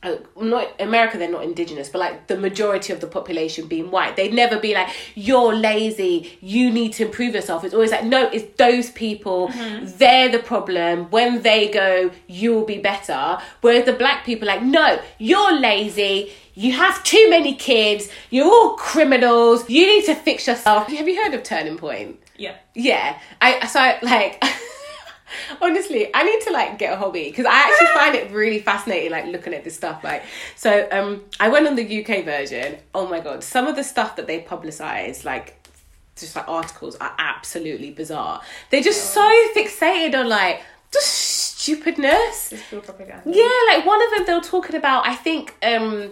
Uh, 0.01 0.15
not 0.39 0.79
America, 0.79 1.17
they're 1.17 1.29
not 1.29 1.43
indigenous, 1.43 1.89
but 1.89 1.99
like 1.99 2.27
the 2.27 2.37
majority 2.37 2.93
of 2.93 3.01
the 3.01 3.07
population 3.07 3.67
being 3.67 3.91
white, 3.91 4.15
they'd 4.15 4.33
never 4.33 4.57
be 4.57 4.73
like, 4.73 4.87
"You're 5.13 5.53
lazy. 5.53 6.37
You 6.39 6.71
need 6.71 6.93
to 6.93 7.05
improve 7.05 7.35
yourself." 7.35 7.65
It's 7.65 7.73
always 7.73 7.91
like, 7.91 8.05
"No, 8.05 8.29
it's 8.29 8.55
those 8.57 8.91
people. 8.91 9.49
Mm-hmm. 9.49 9.97
They're 9.97 10.29
the 10.29 10.39
problem. 10.39 11.09
When 11.09 11.41
they 11.41 11.67
go, 11.67 12.11
you'll 12.27 12.63
be 12.63 12.77
better." 12.77 13.39
Whereas 13.59 13.83
the 13.83 13.91
black 13.93 14.25
people, 14.25 14.47
like, 14.47 14.63
"No, 14.63 15.01
you're 15.17 15.59
lazy. 15.59 16.31
You 16.55 16.71
have 16.73 17.03
too 17.03 17.29
many 17.29 17.53
kids. 17.55 18.07
You're 18.29 18.45
all 18.45 18.75
criminals. 18.77 19.69
You 19.69 19.85
need 19.85 20.05
to 20.05 20.15
fix 20.15 20.47
yourself." 20.47 20.87
Have 20.87 21.09
you 21.09 21.21
heard 21.21 21.33
of 21.33 21.43
Turning 21.43 21.77
Point? 21.77 22.19
Yeah. 22.37 22.55
Yeah, 22.73 23.19
I 23.41 23.67
so 23.67 23.81
I, 23.81 23.99
like 24.01 24.41
honestly, 25.61 26.09
I 26.13 26.23
need 26.23 26.41
to 26.41 26.51
like 26.51 26.77
get 26.77 26.93
a 26.93 26.97
hobby 26.97 27.25
because 27.25 27.45
I 27.45 27.53
actually 27.53 27.87
find 27.93 28.15
it 28.15 28.31
really 28.31 28.59
fascinating, 28.59 29.11
like 29.11 29.25
looking 29.25 29.53
at 29.53 29.63
this 29.63 29.75
stuff. 29.75 30.03
Like, 30.03 30.23
so 30.55 30.87
um, 30.91 31.23
I 31.39 31.49
went 31.49 31.67
on 31.67 31.75
the 31.75 32.01
UK 32.01 32.25
version. 32.25 32.77
Oh 32.93 33.07
my 33.07 33.19
god, 33.19 33.43
some 33.43 33.67
of 33.67 33.75
the 33.75 33.83
stuff 33.83 34.15
that 34.15 34.27
they 34.27 34.41
publicize, 34.41 35.25
like 35.25 35.55
just 36.15 36.35
like 36.35 36.47
articles, 36.47 36.95
are 36.97 37.13
absolutely 37.17 37.91
bizarre. 37.91 38.41
They're 38.69 38.81
just 38.81 39.13
so 39.13 39.27
fixated 39.55 40.15
on 40.15 40.29
like 40.29 40.61
just 40.91 41.07
stupidness. 41.07 42.53
Yeah, 43.25 43.75
like 43.75 43.85
one 43.85 44.03
of 44.03 44.09
them 44.11 44.25
they 44.25 44.33
were 44.33 44.41
talking 44.41 44.75
about. 44.75 45.07
I 45.07 45.15
think 45.15 45.55
um 45.63 46.11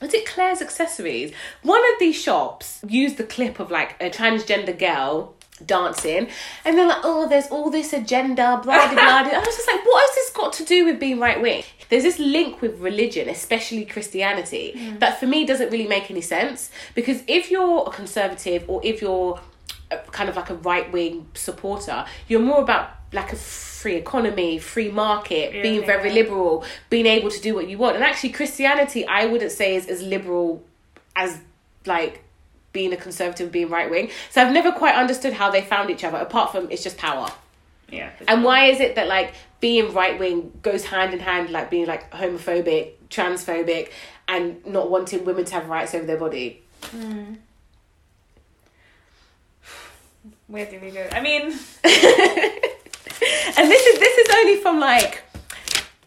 was 0.00 0.12
it 0.12 0.26
Claire's 0.26 0.60
accessories? 0.60 1.32
One 1.62 1.80
of 1.80 1.98
these 1.98 2.20
shops 2.20 2.80
used 2.86 3.16
the 3.16 3.24
clip 3.24 3.58
of 3.58 3.70
like 3.70 3.96
a 4.00 4.10
transgender 4.10 4.78
girl 4.78 5.35
dancing, 5.64 6.28
and 6.64 6.76
they're 6.76 6.86
like, 6.86 7.02
"Oh, 7.04 7.28
there's 7.28 7.46
all 7.48 7.70
this 7.70 7.92
agenda, 7.92 8.60
blah 8.62 8.86
blah 8.88 8.94
blah." 8.94 9.30
I 9.32 9.38
was 9.38 9.56
just 9.56 9.68
like, 9.68 9.84
"What 9.84 10.08
has 10.08 10.14
this 10.14 10.30
got 10.30 10.52
to 10.54 10.64
do 10.64 10.84
with 10.84 11.00
being 11.00 11.18
right 11.18 11.40
wing?" 11.40 11.64
There's 11.88 12.02
this 12.02 12.18
link 12.18 12.60
with 12.60 12.80
religion, 12.80 13.28
especially 13.28 13.84
Christianity, 13.84 14.74
mm. 14.76 14.98
that 14.98 15.20
for 15.20 15.26
me 15.26 15.46
doesn't 15.46 15.70
really 15.70 15.86
make 15.86 16.10
any 16.10 16.20
sense 16.20 16.70
because 16.94 17.22
if 17.28 17.50
you're 17.50 17.84
a 17.86 17.90
conservative 17.90 18.64
or 18.66 18.80
if 18.82 19.00
you're 19.00 19.40
kind 20.10 20.28
of 20.28 20.36
like 20.36 20.50
a 20.50 20.54
right 20.54 20.90
wing 20.92 21.26
supporter, 21.34 22.04
you're 22.28 22.40
more 22.40 22.60
about 22.60 22.90
like 23.12 23.32
a 23.32 23.36
free 23.36 23.94
economy, 23.94 24.58
free 24.58 24.90
market, 24.90 25.54
Yeah, 25.54 25.62
being 25.62 25.86
very 25.86 26.08
yeah. 26.08 26.14
liberal, 26.14 26.64
being 26.90 27.06
able 27.06 27.30
to 27.30 27.40
do 27.40 27.54
what 27.54 27.68
you 27.68 27.78
want. 27.78 27.94
And 27.94 28.04
actually, 28.04 28.30
Christianity, 28.30 29.06
I 29.06 29.26
wouldn't 29.26 29.52
say 29.52 29.76
is 29.76 29.86
as 29.86 30.02
liberal 30.02 30.64
as 31.14 31.38
like 31.86 32.24
being 32.76 32.92
a 32.92 32.96
conservative, 32.98 33.50
being 33.50 33.70
right 33.70 33.90
wing. 33.90 34.10
So 34.28 34.42
I've 34.42 34.52
never 34.52 34.70
quite 34.70 34.96
understood 34.96 35.32
how 35.32 35.50
they 35.50 35.62
found 35.62 35.88
each 35.88 36.04
other, 36.04 36.18
apart 36.18 36.52
from 36.52 36.70
it's 36.70 36.82
just 36.82 36.98
power. 36.98 37.26
Yeah. 37.88 38.10
And 38.28 38.44
why 38.44 38.66
is 38.66 38.80
it 38.80 38.96
that 38.96 39.08
like 39.08 39.32
being 39.60 39.94
right 39.94 40.18
wing 40.18 40.52
goes 40.60 40.84
hand 40.84 41.14
in 41.14 41.20
hand, 41.20 41.48
like 41.48 41.70
being 41.70 41.86
like 41.86 42.10
homophobic, 42.10 42.90
transphobic, 43.08 43.92
and 44.28 44.62
not 44.66 44.90
wanting 44.90 45.24
women 45.24 45.46
to 45.46 45.54
have 45.54 45.70
rights 45.70 45.94
over 45.94 46.04
their 46.04 46.18
body? 46.18 46.62
Hmm. 46.90 47.36
Where 50.48 50.66
do 50.66 50.78
we 50.78 50.90
go? 50.90 51.08
I 51.10 51.22
mean, 51.22 51.44
and 51.44 51.52
this 53.70 53.86
is 53.86 53.98
this 53.98 54.18
is 54.18 54.34
only 54.34 54.56
from 54.60 54.80
like 54.80 55.22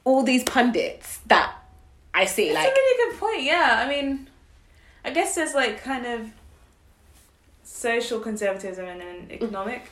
all 0.03 0.21
these 0.21 0.43
pundits 0.43 1.17
that 1.25 1.51
I 2.13 2.25
see. 2.25 2.53
That's 2.53 2.63
Like, 2.63 2.67
a 2.67 2.75
really 2.75 3.11
good 3.11 3.19
point. 3.19 3.41
Yeah, 3.41 3.83
I 3.83 3.89
mean, 3.89 4.27
I 5.03 5.09
guess 5.09 5.33
there's 5.33 5.55
like 5.55 5.83
kind 5.83 6.05
of 6.05 6.29
social 7.79 8.19
conservatism 8.19 8.85
and 8.85 8.99
then 8.99 9.27
economic, 9.31 9.89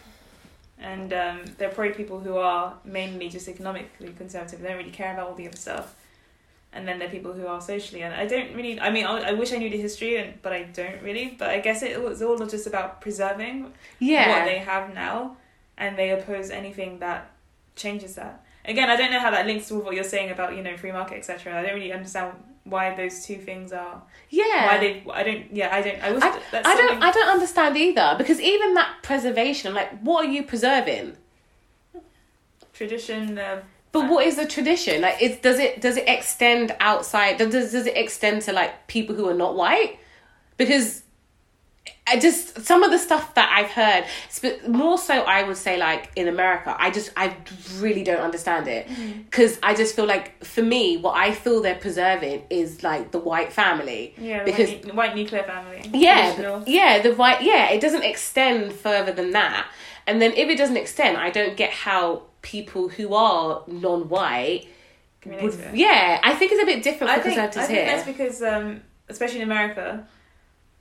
and 0.77 1.13
um, 1.13 1.41
there 1.57 1.69
are 1.69 1.73
probably 1.73 1.93
people 1.93 2.19
who 2.19 2.35
are 2.37 2.77
mainly 2.83 3.29
just 3.29 3.47
economically 3.47 4.13
conservative. 4.17 4.61
They 4.61 4.67
don't 4.67 4.77
really 4.77 4.91
care 4.91 5.13
about 5.13 5.29
all 5.29 5.35
the 5.35 5.47
other 5.47 5.57
stuff. 5.57 5.95
And 6.73 6.85
then 6.85 6.99
there 6.99 7.07
are 7.07 7.11
people 7.11 7.31
who 7.31 7.47
are 7.47 7.61
socially, 7.61 8.03
and 8.03 8.13
I 8.13 8.27
don't 8.27 8.53
really. 8.53 8.79
I 8.79 8.91
mean, 8.91 9.05
I, 9.05 9.29
I 9.29 9.31
wish 9.31 9.53
I 9.53 9.57
knew 9.57 9.69
the 9.69 9.77
history, 9.77 10.17
and 10.17 10.39
but 10.41 10.51
I 10.51 10.63
don't 10.63 11.01
really. 11.01 11.35
But 11.39 11.49
I 11.49 11.59
guess 11.59 11.81
it 11.81 12.03
was 12.03 12.21
all 12.21 12.37
just 12.45 12.67
about 12.67 12.99
preserving 12.99 13.71
yeah, 13.99 14.29
what 14.29 14.45
they 14.45 14.59
have 14.59 14.93
now, 14.93 15.37
and 15.77 15.97
they 15.97 16.11
oppose 16.11 16.49
anything 16.49 16.99
that 16.99 17.31
changes 17.75 18.15
that. 18.15 18.43
Again, 18.65 18.89
I 18.89 18.97
don't 18.97 19.11
know 19.11 19.19
how 19.19 19.31
that 19.31 19.47
links 19.47 19.71
with 19.71 19.85
what 19.85 19.95
you're 19.95 20.03
saying 20.03 20.29
about 20.29 20.55
you 20.57 20.61
know 20.61 20.75
free 20.75 20.91
market, 20.91 21.15
etc. 21.15 21.57
I 21.57 21.61
don't 21.63 21.73
really 21.73 21.93
understand 21.93 22.33
why 22.69 22.95
those 22.95 23.25
two 23.25 23.37
things 23.37 23.71
are 23.71 24.01
yeah. 24.29 24.65
why 24.67 24.77
they. 24.77 25.03
I 25.11 25.23
don't. 25.23 25.55
Yeah, 25.55 25.69
I 25.73 25.81
don't. 25.81 26.03
I 26.03 26.11
wish 26.11 26.23
I, 26.23 26.39
that's 26.51 26.67
I 26.67 26.75
don't 26.75 26.87
something- 26.89 27.03
I 27.03 27.11
don't 27.11 27.29
understand 27.29 27.77
either 27.77 28.15
because 28.17 28.39
even 28.39 28.73
that 28.75 28.95
preservation, 29.03 29.73
like, 29.73 29.99
what 30.01 30.25
are 30.25 30.29
you 30.29 30.43
preserving? 30.43 31.15
tradition. 32.73 33.37
Uh, 33.37 33.61
But 33.91 34.09
what 34.09 34.25
is 34.27 34.35
the 34.35 34.45
tradition? 34.45 35.01
Like, 35.01 35.21
it 35.21 35.41
does 35.41 35.59
it 35.59 35.81
does 35.81 35.97
it 35.97 36.07
extend 36.07 36.75
outside? 36.79 37.37
Does 37.37 37.51
does 37.71 37.87
it 37.87 37.97
extend 37.97 38.43
to 38.43 38.53
like 38.53 38.87
people 38.87 39.15
who 39.15 39.27
are 39.27 39.33
not 39.33 39.55
white? 39.55 39.97
Because 40.57 41.03
I 42.09 42.17
just 42.19 42.65
some 42.65 42.83
of 42.83 42.91
the 42.91 42.97
stuff 42.97 43.33
that 43.35 43.51
I've 43.53 43.69
heard, 43.71 44.05
more 44.69 44.97
so 44.97 45.13
I 45.23 45.43
would 45.43 45.57
say 45.57 45.77
like 45.77 46.09
in 46.15 46.27
America, 46.27 46.75
I 46.79 46.89
just 46.91 47.11
I 47.17 47.35
really 47.79 48.03
don't 48.03 48.21
understand 48.21 48.67
it 48.67 48.87
Mm-hmm. 48.87 49.21
because 49.23 49.59
I 49.61 49.73
just 49.75 49.95
feel 49.95 50.05
like 50.05 50.43
for 50.45 50.61
me, 50.61 50.97
what 50.97 51.15
I 51.17 51.33
feel 51.33 51.61
they're 51.61 51.75
preserving 51.75 52.43
is 52.49 52.83
like 52.83 53.11
the 53.11 53.19
white 53.19 53.51
family. 53.51 54.13
Yeah, 54.17 54.39
the 54.43 54.51
because 54.51 54.69
white, 54.71 54.95
white 54.95 55.15
nuclear 55.15 55.43
family. 55.43 55.81
yeah, 55.93 56.29
Original. 56.29 56.63
yeah, 56.65 57.01
the 57.01 57.13
white 57.15 57.41
yeah, 57.41 57.69
it 57.71 57.81
doesn't 57.81 58.03
extend 58.03 58.71
further 58.73 59.11
than 59.11 59.31
that. 59.31 59.67
And 60.05 60.21
then 60.21 60.31
if 60.33 60.47
it 60.49 60.57
doesn't 60.57 60.77
extend, 60.77 61.17
I 61.17 61.29
don't 61.29 61.57
get 61.57 61.71
how 61.71 62.23
people 62.41 62.87
who 62.87 63.13
are 63.13 63.63
non-white 63.67 64.67
would 65.25 65.59
yeah, 65.73 66.19
I 66.23 66.33
think 66.35 66.53
it's 66.53 66.63
a 66.63 66.65
bit 66.65 66.83
different 66.83 67.11
for 67.13 67.19
I 67.19 67.21
think, 67.21 67.37
I 67.37 67.47
think 67.49 67.69
here. 67.69 67.85
that's 67.85 68.05
because, 68.07 68.41
um, 68.41 68.81
especially 69.09 69.41
in 69.41 69.43
America, 69.51 70.07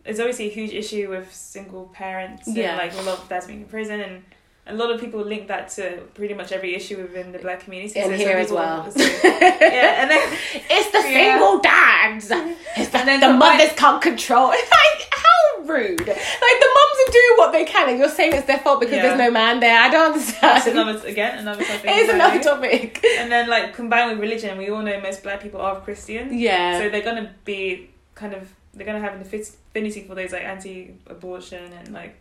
there's 0.06 0.18
obviously 0.20 0.46
a 0.46 0.54
huge 0.54 0.72
issue 0.72 1.10
with 1.10 1.34
single 1.34 1.84
parents. 1.92 2.48
Yeah. 2.48 2.70
And, 2.70 2.78
like 2.78 2.94
a 2.98 3.02
lot 3.08 3.18
of 3.18 3.28
dads 3.28 3.46
being 3.46 3.60
in 3.62 3.66
prison, 3.66 4.00
and 4.00 4.22
a 4.68 4.74
lot 4.74 4.90
of 4.90 5.00
people 5.00 5.20
link 5.20 5.46
that 5.48 5.68
to 5.76 5.98
pretty 6.14 6.34
much 6.34 6.50
every 6.52 6.74
issue 6.74 6.96
within 7.00 7.32
the 7.32 7.38
black 7.38 7.60
community. 7.60 8.00
and 8.00 8.10
So 8.10 8.16
here 8.16 8.36
as 8.38 8.50
well. 8.50 8.90
so- 8.90 8.98
yeah, 9.24 10.00
and 10.02 10.10
then 10.10 10.38
It's 10.70 10.90
the 10.92 10.98
Yeah. 10.98 11.38
single 11.38 11.60
dads. 11.60 12.30
It's 12.78 12.90
the, 12.90 12.98
And 12.98 13.08
then 13.08 13.20
the 13.20 13.26
combine- 13.26 13.58
mothers 13.58 13.72
can't 13.76 14.02
control. 14.02 14.50
It's 14.52 14.70
like 14.82 15.08
how 15.12 15.62
rude. 15.64 16.00
Like 16.00 16.58
the 16.64 16.70
mums 16.78 16.98
are 17.08 17.12
doing 17.12 17.34
what 17.38 17.52
they 17.52 17.64
can, 17.64 17.88
and 17.90 17.98
you're 17.98 18.08
saying 18.08 18.32
it's 18.34 18.46
their 18.46 18.58
fault 18.58 18.80
because 18.80 18.96
Yeah. 18.96 19.02
there's 19.02 19.18
no 19.18 19.30
man 19.30 19.60
there. 19.60 19.78
I 19.80 19.88
don't 19.88 20.14
that's 20.14 20.42
understand. 20.42 20.78
another 20.78 21.06
again 21.08 21.38
another 21.38 21.64
topic. 21.64 21.84
it 21.90 21.96
is 21.96 22.08
another 22.10 22.40
topic. 22.42 23.04
And 23.18 23.30
then 23.32 23.48
like 23.48 23.74
combined 23.74 24.10
with 24.10 24.20
religion, 24.20 24.58
we 24.58 24.68
all 24.70 24.82
know 24.82 25.00
most 25.00 25.22
black 25.22 25.40
people 25.42 25.60
are 25.60 25.80
Christian. 25.80 26.36
Yeah. 26.38 26.78
So 26.80 26.88
they're 26.90 27.02
gonna 27.10 27.34
be 27.44 27.90
kind 28.14 28.34
of 28.34 28.42
they're 28.76 28.86
gonna 28.86 29.00
have 29.00 29.14
an 29.14 29.22
affinity 29.22 30.02
for 30.02 30.14
those 30.14 30.32
like 30.32 30.44
anti-abortion 30.44 31.72
and 31.72 31.92
like 31.92 32.20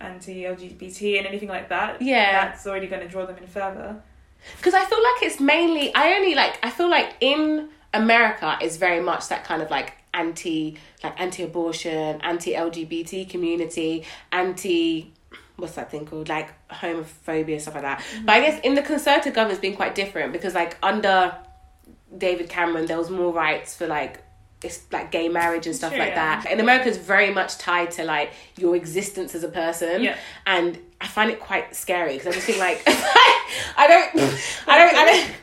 anti-LGBT 0.00 1.18
and 1.18 1.26
anything 1.26 1.48
like 1.48 1.68
that. 1.68 2.00
Yeah. 2.00 2.46
That's 2.46 2.66
already 2.66 2.86
gonna 2.86 3.08
draw 3.08 3.26
them 3.26 3.36
in 3.36 3.46
further. 3.46 4.00
Because 4.56 4.74
I 4.74 4.84
feel 4.84 5.02
like 5.02 5.22
it's 5.22 5.40
mainly 5.40 5.94
I 5.94 6.14
only 6.14 6.34
like 6.34 6.58
I 6.62 6.70
feel 6.70 6.88
like 6.88 7.14
in 7.20 7.68
America 7.92 8.58
is 8.62 8.76
very 8.76 9.00
much 9.00 9.28
that 9.28 9.44
kind 9.44 9.60
of 9.60 9.70
like 9.70 9.94
anti 10.14 10.78
like 11.02 11.20
anti 11.20 11.42
abortion, 11.42 12.20
anti 12.22 12.54
LGBT 12.54 13.28
community, 13.28 14.04
anti 14.32 15.12
what's 15.56 15.74
that 15.74 15.90
thing 15.90 16.06
called? 16.06 16.28
Like 16.28 16.50
homophobia, 16.68 17.60
stuff 17.60 17.74
like 17.74 17.82
that. 17.82 18.04
But 18.24 18.32
I 18.32 18.40
mm-hmm. 18.40 18.50
guess 18.50 18.60
in 18.60 18.74
the 18.74 18.82
conservative 18.82 19.34
government 19.34 19.58
it's 19.58 19.62
been 19.62 19.76
quite 19.76 19.94
different 19.94 20.32
because 20.32 20.54
like 20.54 20.76
under 20.82 21.36
David 22.16 22.48
Cameron 22.48 22.86
there 22.86 22.98
was 22.98 23.10
more 23.10 23.32
rights 23.32 23.76
for 23.76 23.86
like 23.86 24.22
it's 24.62 24.80
like 24.90 25.10
gay 25.12 25.28
marriage 25.28 25.66
and 25.66 25.74
stuff 25.74 25.92
like 25.92 26.10
yeah. 26.10 26.40
that. 26.42 26.50
In 26.50 26.60
America, 26.60 26.88
it's 26.88 26.98
very 26.98 27.32
much 27.32 27.58
tied 27.58 27.92
to 27.92 28.04
like 28.04 28.32
your 28.56 28.74
existence 28.74 29.34
as 29.34 29.44
a 29.44 29.48
person, 29.48 30.02
Yeah. 30.02 30.16
and 30.46 30.78
I 31.00 31.06
find 31.06 31.30
it 31.30 31.40
quite 31.40 31.76
scary 31.76 32.14
because 32.14 32.28
I 32.28 32.32
just 32.32 32.46
think 32.46 32.58
like 32.58 32.82
I 32.86 33.86
don't, 33.86 34.22
I 34.66 34.78
don't, 34.78 34.94
I 34.96 35.04
don't. 35.04 35.34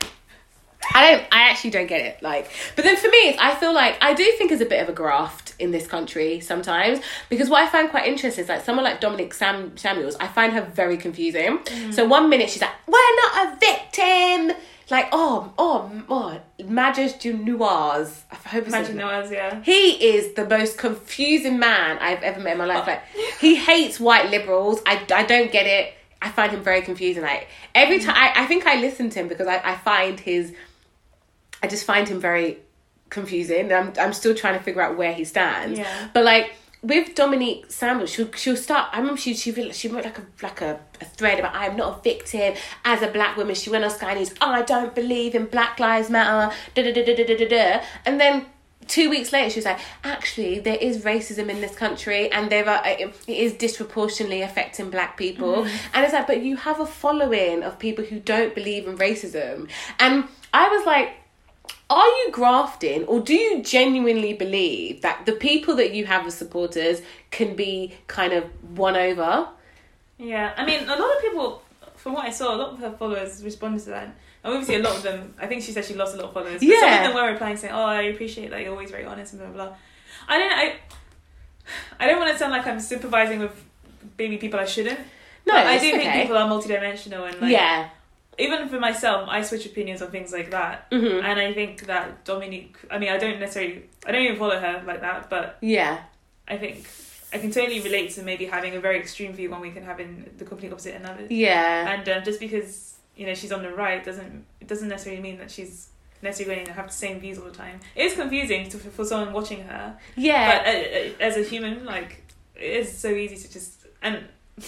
I 0.94 1.10
don't. 1.10 1.26
I 1.32 1.50
actually 1.50 1.70
don't 1.70 1.88
get 1.88 2.00
it. 2.02 2.22
Like, 2.22 2.50
but 2.76 2.84
then 2.84 2.96
for 2.96 3.08
me, 3.08 3.16
it's, 3.16 3.38
I 3.40 3.54
feel 3.54 3.74
like 3.74 3.96
I 4.00 4.14
do 4.14 4.24
think 4.38 4.52
it's 4.52 4.62
a 4.62 4.66
bit 4.66 4.82
of 4.82 4.88
a 4.88 4.92
graft 4.92 5.54
in 5.58 5.70
this 5.70 5.86
country 5.86 6.40
sometimes 6.40 7.00
because 7.28 7.48
what 7.48 7.62
I 7.62 7.68
find 7.68 7.88
quite 7.88 8.06
interesting 8.06 8.44
is 8.44 8.48
like 8.48 8.64
someone 8.64 8.84
like 8.84 9.00
Dominic 9.00 9.34
Sam 9.34 9.76
Samuels. 9.76 10.16
I 10.20 10.28
find 10.28 10.52
her 10.52 10.62
very 10.62 10.96
confusing. 10.96 11.58
Mm. 11.58 11.94
So 11.94 12.06
one 12.06 12.28
minute 12.28 12.50
she's 12.50 12.62
like, 12.62 12.70
"We're 12.86 13.16
not 13.16 13.46
a 13.46 13.58
victim." 13.58 14.56
Like, 14.88 15.08
oh, 15.10 15.52
oh, 15.58 15.90
oh, 16.08 16.40
Maajid 16.60 17.44
Nawaz. 17.44 18.22
I 18.30 18.34
hope 18.36 18.66
it's 18.66 18.74
Imagine 18.74 18.96
Noah's, 18.96 19.32
yeah. 19.32 19.60
he 19.62 19.90
is 19.90 20.34
the 20.34 20.46
most 20.46 20.78
confusing 20.78 21.58
man 21.58 21.98
I've 21.98 22.22
ever 22.22 22.40
met 22.40 22.52
in 22.52 22.58
my 22.58 22.66
life. 22.66 22.86
Like 22.86 23.02
he 23.40 23.56
hates 23.56 23.98
white 23.98 24.30
liberals. 24.30 24.80
I, 24.86 25.04
I 25.12 25.24
don't 25.24 25.50
get 25.50 25.66
it. 25.66 25.92
I 26.22 26.30
find 26.30 26.52
him 26.52 26.62
very 26.62 26.82
confusing. 26.82 27.22
Like 27.22 27.48
every 27.74 27.98
time 27.98 28.14
I, 28.16 28.44
I 28.44 28.46
think 28.46 28.66
I 28.66 28.80
listen 28.80 29.10
to 29.10 29.20
him 29.20 29.28
because 29.28 29.48
I, 29.48 29.60
I 29.64 29.76
find 29.76 30.18
his 30.20 30.54
I 31.62 31.68
just 31.68 31.84
find 31.84 32.08
him 32.08 32.20
very 32.20 32.58
confusing. 33.10 33.72
I'm 33.72 33.92
I'm 33.98 34.12
still 34.12 34.34
trying 34.34 34.56
to 34.56 34.62
figure 34.62 34.82
out 34.82 34.96
where 34.96 35.12
he 35.12 35.24
stands. 35.24 35.78
Yeah. 35.78 36.08
But 36.14 36.24
like 36.24 36.54
with 36.86 37.14
Dominique 37.14 37.66
Samuel, 37.68 38.06
she'll 38.06 38.32
she'll 38.32 38.56
start. 38.56 38.90
I 38.92 38.98
remember 38.98 39.20
she 39.20 39.34
she 39.34 39.50
wrote- 39.50 39.74
she 39.74 39.88
wrote 39.88 40.04
like 40.04 40.18
a 40.18 40.26
like 40.42 40.60
a, 40.60 40.80
a 41.00 41.04
thread 41.04 41.38
about 41.38 41.54
I'm 41.54 41.76
not 41.76 41.98
a 41.98 42.02
victim 42.02 42.54
as 42.84 43.02
a 43.02 43.08
black 43.08 43.36
woman. 43.36 43.54
She 43.54 43.70
went 43.70 43.84
on 43.84 43.90
Sky 43.90 44.14
News. 44.14 44.32
Oh, 44.40 44.50
I 44.50 44.62
don't 44.62 44.94
believe 44.94 45.34
in 45.34 45.46
Black 45.46 45.80
Lives 45.80 46.10
Matter. 46.10 46.54
Da 46.74 46.82
da 46.82 46.92
da 46.92 47.04
da 47.04 47.14
da 47.14 47.24
da 47.24 47.36
da. 47.36 47.48
da. 47.48 47.84
And 48.04 48.20
then 48.20 48.46
two 48.86 49.10
weeks 49.10 49.32
later, 49.32 49.50
she 49.50 49.58
was 49.58 49.64
like, 49.64 49.80
actually, 50.04 50.60
there 50.60 50.76
is 50.76 51.02
racism 51.04 51.48
in 51.48 51.60
this 51.60 51.74
country, 51.74 52.30
and 52.30 52.50
there 52.50 52.68
are 52.68 52.82
it 52.86 53.14
is 53.26 53.54
disproportionately 53.54 54.42
affecting 54.42 54.90
black 54.90 55.16
people. 55.16 55.64
Mm-hmm. 55.64 55.76
And 55.94 56.04
it's 56.04 56.14
like, 56.14 56.26
but 56.26 56.42
you 56.42 56.56
have 56.56 56.80
a 56.80 56.86
following 56.86 57.62
of 57.62 57.78
people 57.78 58.04
who 58.04 58.20
don't 58.20 58.54
believe 58.54 58.86
in 58.86 58.96
racism, 58.96 59.68
and 59.98 60.24
I 60.54 60.68
was 60.68 60.86
like 60.86 61.14
are 61.88 62.06
you 62.06 62.28
grafting 62.32 63.04
or 63.04 63.20
do 63.20 63.34
you 63.34 63.62
genuinely 63.62 64.32
believe 64.32 65.02
that 65.02 65.24
the 65.26 65.32
people 65.32 65.76
that 65.76 65.92
you 65.92 66.04
have 66.06 66.26
as 66.26 66.34
supporters 66.34 67.00
can 67.30 67.54
be 67.54 67.94
kind 68.08 68.32
of 68.32 68.44
won 68.76 68.96
over? 68.96 69.48
Yeah, 70.18 70.52
I 70.56 70.64
mean, 70.66 70.82
a 70.84 70.96
lot 70.96 71.16
of 71.16 71.20
people, 71.22 71.62
from 71.94 72.14
what 72.14 72.24
I 72.24 72.30
saw, 72.30 72.54
a 72.54 72.56
lot 72.56 72.70
of 72.72 72.78
her 72.78 72.90
followers 72.92 73.42
responded 73.44 73.84
to 73.84 73.90
that. 73.90 74.04
And 74.42 74.54
obviously, 74.54 74.76
a 74.76 74.78
lot 74.82 74.96
of 74.96 75.02
them, 75.02 75.34
I 75.38 75.46
think 75.46 75.62
she 75.62 75.72
said 75.72 75.84
she 75.84 75.94
lost 75.94 76.14
a 76.14 76.18
lot 76.18 76.28
of 76.28 76.34
followers. 76.34 76.54
But 76.54 76.60
some 76.60 76.70
Yeah. 76.70 77.00
of 77.02 77.06
them 77.12 77.14
were 77.22 77.30
replying 77.32 77.56
saying, 77.56 77.74
"Oh, 77.74 77.84
I 77.84 78.02
appreciate 78.02 78.50
that 78.50 78.60
you're 78.62 78.70
always 78.70 78.90
very 78.90 79.04
honest 79.04 79.32
and 79.34 79.42
blah 79.42 79.50
blah." 79.50 79.66
blah. 79.66 79.76
I 80.28 80.38
don't, 80.38 80.52
I, 80.52 80.74
I 82.00 82.06
don't 82.06 82.18
want 82.18 82.32
to 82.32 82.38
sound 82.38 82.52
like 82.52 82.66
I'm 82.66 82.80
sympathizing 82.80 83.40
with 83.40 83.52
maybe 84.18 84.38
people 84.38 84.58
I 84.60 84.64
shouldn't. 84.64 84.98
No, 85.46 85.54
I 85.54 85.78
do 85.78 85.90
think 85.92 86.12
people 86.12 86.36
are 86.36 86.48
multidimensional 86.48 87.28
and 87.30 87.40
like, 87.40 87.52
yeah. 87.52 87.88
Even 88.38 88.68
for 88.68 88.78
myself, 88.78 89.28
I 89.30 89.42
switch 89.42 89.66
opinions 89.66 90.02
on 90.02 90.10
things 90.10 90.32
like 90.32 90.50
that. 90.50 90.90
Mhm. 90.90 91.22
And 91.24 91.40
I 91.40 91.52
think 91.54 91.86
that 91.86 92.24
Dominique, 92.24 92.76
I 92.90 92.98
mean, 92.98 93.10
I 93.10 93.16
don't 93.18 93.38
necessarily, 93.40 93.84
I 94.06 94.12
don't 94.12 94.22
even 94.22 94.36
follow 94.38 94.58
her 94.58 94.82
like 94.86 95.00
that, 95.00 95.30
but 95.30 95.58
Yeah. 95.60 95.98
I 96.48 96.56
think 96.58 96.86
I 97.32 97.38
can 97.38 97.50
totally 97.50 97.80
relate 97.80 98.10
to 98.12 98.22
maybe 98.22 98.46
having 98.46 98.76
a 98.76 98.80
very 98.80 98.98
extreme 98.98 99.32
view 99.32 99.50
one 99.50 99.60
week 99.60 99.76
and 99.76 99.84
having 99.84 100.30
the 100.38 100.44
complete 100.44 100.72
opposite 100.72 100.94
another. 100.94 101.26
Yeah. 101.28 101.92
And 101.94 102.08
um, 102.08 102.22
just 102.24 102.38
because 102.40 102.94
you 103.16 103.26
know 103.26 103.34
she's 103.34 103.52
on 103.52 103.62
the 103.62 103.70
right 103.70 104.04
doesn't 104.04 104.44
it 104.60 104.68
doesn't 104.68 104.88
necessarily 104.88 105.22
mean 105.22 105.38
that 105.38 105.50
she's 105.50 105.88
necessarily 106.22 106.54
going 106.56 106.66
to 106.66 106.72
have 106.72 106.86
the 106.86 106.92
same 106.92 107.18
views 107.20 107.38
all 107.38 107.44
the 107.44 107.50
time. 107.50 107.80
It 107.94 108.04
is 108.06 108.14
confusing 108.14 108.68
to, 108.70 108.78
for 108.78 109.04
someone 109.04 109.32
watching 109.32 109.64
her, 109.64 109.98
Yeah. 110.16 110.46
but 110.58 110.66
uh, 110.66 110.70
uh, 110.78 111.28
as 111.28 111.36
a 111.36 111.42
human, 111.42 111.84
like 111.84 112.22
it 112.54 112.62
is 112.80 112.96
so 112.96 113.08
easy 113.08 113.36
to 113.36 113.52
just 113.52 113.86
and. 114.02 114.24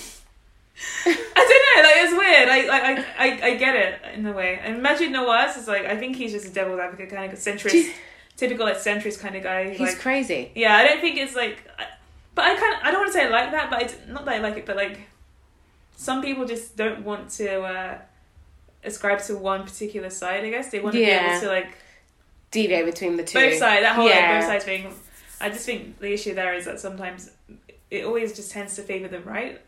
I 1.07 1.14
don't 1.35 1.85
know, 1.85 1.88
like 1.88 1.97
it's 1.97 2.12
weird. 2.12 2.49
I, 2.49 2.59
I, 2.69 3.05
I, 3.19 3.47
I, 3.49 3.55
get 3.57 3.75
it 3.75 4.01
in 4.14 4.27
a 4.27 4.33
way. 4.33 4.59
And 4.62 4.85
Maajid 4.85 5.09
Nawaz 5.11 5.57
is 5.59 5.67
like, 5.69 5.85
I 5.87 5.97
think 5.97 6.17
he's 6.17 6.33
just 6.33 6.47
a 6.47 6.51
devil's 6.51 6.79
advocate 6.81 7.11
kind 7.11 7.33
of 7.33 7.38
centrist, 7.38 7.73
Jeez. 7.73 7.93
typical 8.37 8.67
like 8.67 8.77
centrist 8.77 9.21
kind 9.21 9.35
of 9.37 9.43
guy. 9.43 9.71
He's 9.71 9.81
like, 9.81 9.99
crazy. 9.99 10.53
yeah, 10.55 10.77
I 10.77 10.85
don't 10.87 11.01
think 11.01 11.17
it's 11.19 11.35
like, 11.35 11.64
I- 11.79 11.87
but 12.35 12.45
I 12.45 12.55
kind 12.55 12.75
of 12.75 12.81
I 12.85 12.91
don't 12.93 13.01
want 13.01 13.09
to 13.09 13.12
say 13.12 13.25
I 13.25 13.29
like 13.31 13.51
that, 13.51 13.69
but 13.71 13.83
it's 13.83 13.97
not 14.07 14.25
that 14.27 14.35
I 14.35 14.38
like 14.38 14.57
it, 14.59 14.64
but 14.67 14.77
like 14.77 15.01
some 15.97 16.23
people 16.23 16.45
just 16.45 16.77
don't 16.77 17.05
want 17.05 17.31
to 17.31 17.62
uh, 17.62 17.99
ascribe 18.85 19.19
to 19.25 19.37
one 19.37 19.64
particular 19.64 20.09
side. 20.11 20.45
I 20.45 20.51
guess 20.51 20.71
they 20.71 20.79
want 20.79 20.95
to 20.95 21.01
be 21.01 21.05
able 21.11 21.41
to 21.41 21.49
like 21.49 21.77
Deviate 22.53 22.87
between 22.87 23.17
the 23.17 23.25
two. 23.25 23.38
both 23.41 23.59
sides. 23.59 23.83
That 23.83 23.97
whole 23.97 24.09
Yeah. 24.09 24.14
like, 24.31 24.41
both 24.41 24.49
sides 24.51 24.64
being. 24.67 24.95
I 25.41 25.49
just 25.51 25.67
think 25.67 25.99
the 25.99 26.12
issue 26.12 26.35
there 26.35 26.55
is 26.55 26.64
that 26.67 26.79
sometimes 26.81 27.31
it 27.91 28.05
always 28.05 28.35
just 28.37 28.53
tends 28.53 28.77
to 28.77 28.83
favor 28.83 29.09
the 29.09 29.21
right. 29.21 29.61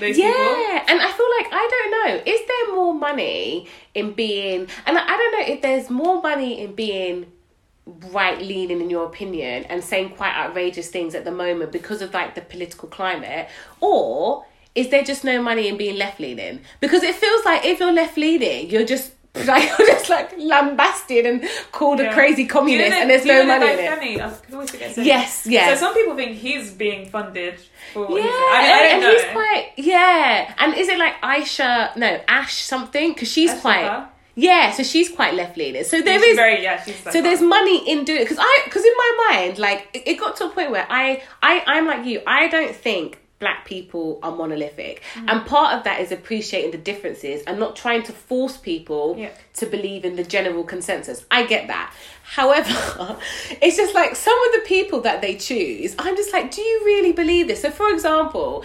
Yeah, 0.00 0.06
people. 0.06 0.84
and 0.88 1.00
I 1.00 1.12
feel 1.12 1.26
like 1.38 1.48
I 1.52 1.68
don't 1.70 1.90
know. 1.90 2.32
Is 2.32 2.40
there 2.46 2.74
more 2.74 2.94
money 2.94 3.68
in 3.94 4.12
being? 4.12 4.68
And 4.86 4.98
I 4.98 5.16
don't 5.16 5.32
know 5.32 5.54
if 5.54 5.62
there's 5.62 5.90
more 5.90 6.20
money 6.20 6.60
in 6.60 6.74
being 6.74 7.32
right 8.10 8.40
leaning 8.40 8.80
in 8.80 8.90
your 8.90 9.06
opinion 9.06 9.64
and 9.64 9.82
saying 9.82 10.10
quite 10.10 10.34
outrageous 10.34 10.88
things 10.88 11.14
at 11.14 11.24
the 11.24 11.30
moment 11.30 11.70
because 11.70 12.02
of 12.02 12.12
like 12.12 12.34
the 12.34 12.40
political 12.40 12.88
climate, 12.88 13.48
or 13.80 14.44
is 14.74 14.90
there 14.90 15.02
just 15.02 15.24
no 15.24 15.40
money 15.40 15.68
in 15.68 15.76
being 15.76 15.96
left 15.96 16.20
leaning? 16.20 16.60
Because 16.80 17.02
it 17.02 17.14
feels 17.14 17.44
like 17.44 17.64
if 17.64 17.80
you're 17.80 17.92
left 17.92 18.18
leaning, 18.18 18.68
you're 18.68 18.84
just 18.84 19.12
like 19.46 19.68
you're 19.78 19.88
just 19.88 20.08
like 20.08 20.32
lambasted 20.38 21.26
and 21.26 21.44
called 21.72 22.00
a 22.00 22.12
crazy 22.12 22.36
Do 22.36 22.42
you 22.42 22.48
communist, 22.48 22.90
know- 22.90 23.00
and 23.02 23.10
there's 23.10 23.24
no 23.24 23.44
money 23.46 23.72
in 23.72 23.78
it. 23.78 24.20
I 24.20 24.30
could 24.30 24.54
always 24.54 24.70
forget. 24.70 24.96
Yes, 24.96 25.46
yeah. 25.46 25.74
So 25.74 25.80
some 25.86 25.94
people 25.94 26.14
think 26.16 26.36
he's 26.38 26.72
being 26.72 27.08
funded 27.08 27.60
for 27.92 28.06
Yeah. 28.18 28.24
I, 28.24 28.28
I 28.28 28.82
don't 28.82 28.92
and, 28.92 29.00
know. 29.02 29.12
he's 29.12 29.24
quite 29.32 29.72
yeah. 29.76 30.54
And 30.58 30.74
is 30.74 30.88
it 30.88 30.98
like 30.98 31.14
Aisha? 31.22 31.96
No, 31.96 32.20
Ash 32.28 32.54
something 32.54 33.12
because 33.12 33.30
she's 33.30 33.50
Ash 33.50 33.60
quite 33.60 33.82
Shaka? 33.82 34.08
yeah. 34.34 34.70
So 34.72 34.82
she's 34.82 35.08
quite 35.10 35.34
left 35.34 35.56
leaning. 35.56 35.84
So 35.84 36.00
there 36.02 36.18
She's 36.20 36.30
is 36.30 36.36
very 36.36 36.62
yeah. 36.62 36.82
She's 36.82 36.96
so 37.12 37.20
there's 37.22 37.42
money 37.42 37.88
in 37.90 38.04
doing 38.04 38.20
because 38.22 38.38
I 38.40 38.62
because 38.64 38.84
in 38.84 38.92
my 38.96 39.28
mind 39.30 39.58
like 39.58 39.88
it, 39.94 40.02
it 40.06 40.14
got 40.18 40.36
to 40.36 40.46
a 40.46 40.48
point 40.50 40.70
where 40.70 40.86
I 40.88 41.22
I 41.42 41.62
I'm 41.66 41.86
like 41.86 42.06
you. 42.06 42.22
I 42.26 42.48
don't 42.48 42.74
think 42.74 43.18
black 43.38 43.66
people 43.66 44.18
are 44.22 44.34
monolithic. 44.34 45.02
And 45.14 45.44
part 45.44 45.76
of 45.76 45.84
that 45.84 46.00
is 46.00 46.10
appreciating 46.10 46.70
the 46.70 46.78
differences 46.78 47.42
and 47.46 47.58
not 47.60 47.76
trying 47.76 48.02
to 48.04 48.12
force 48.12 48.56
people 48.56 49.14
Yeah. 49.18 49.28
to 49.54 49.66
believe 49.66 50.04
in 50.06 50.16
the 50.16 50.24
general 50.24 50.64
consensus. 50.64 51.24
I 51.30 51.44
get 51.44 51.66
that. 51.68 51.94
However 52.22 53.18
it's 53.62 53.76
just 53.76 53.94
like 53.94 54.16
some 54.16 54.38
of 54.46 54.52
the 54.54 54.62
people 54.66 55.00
that 55.02 55.20
they 55.20 55.36
choose 55.36 55.94
i'm 55.98 56.16
just 56.16 56.32
like 56.32 56.50
do 56.50 56.60
you 56.60 56.82
really 56.84 57.12
believe 57.12 57.46
this? 57.46 57.62
So 57.62 57.70
for 57.70 57.88
example 57.90 58.64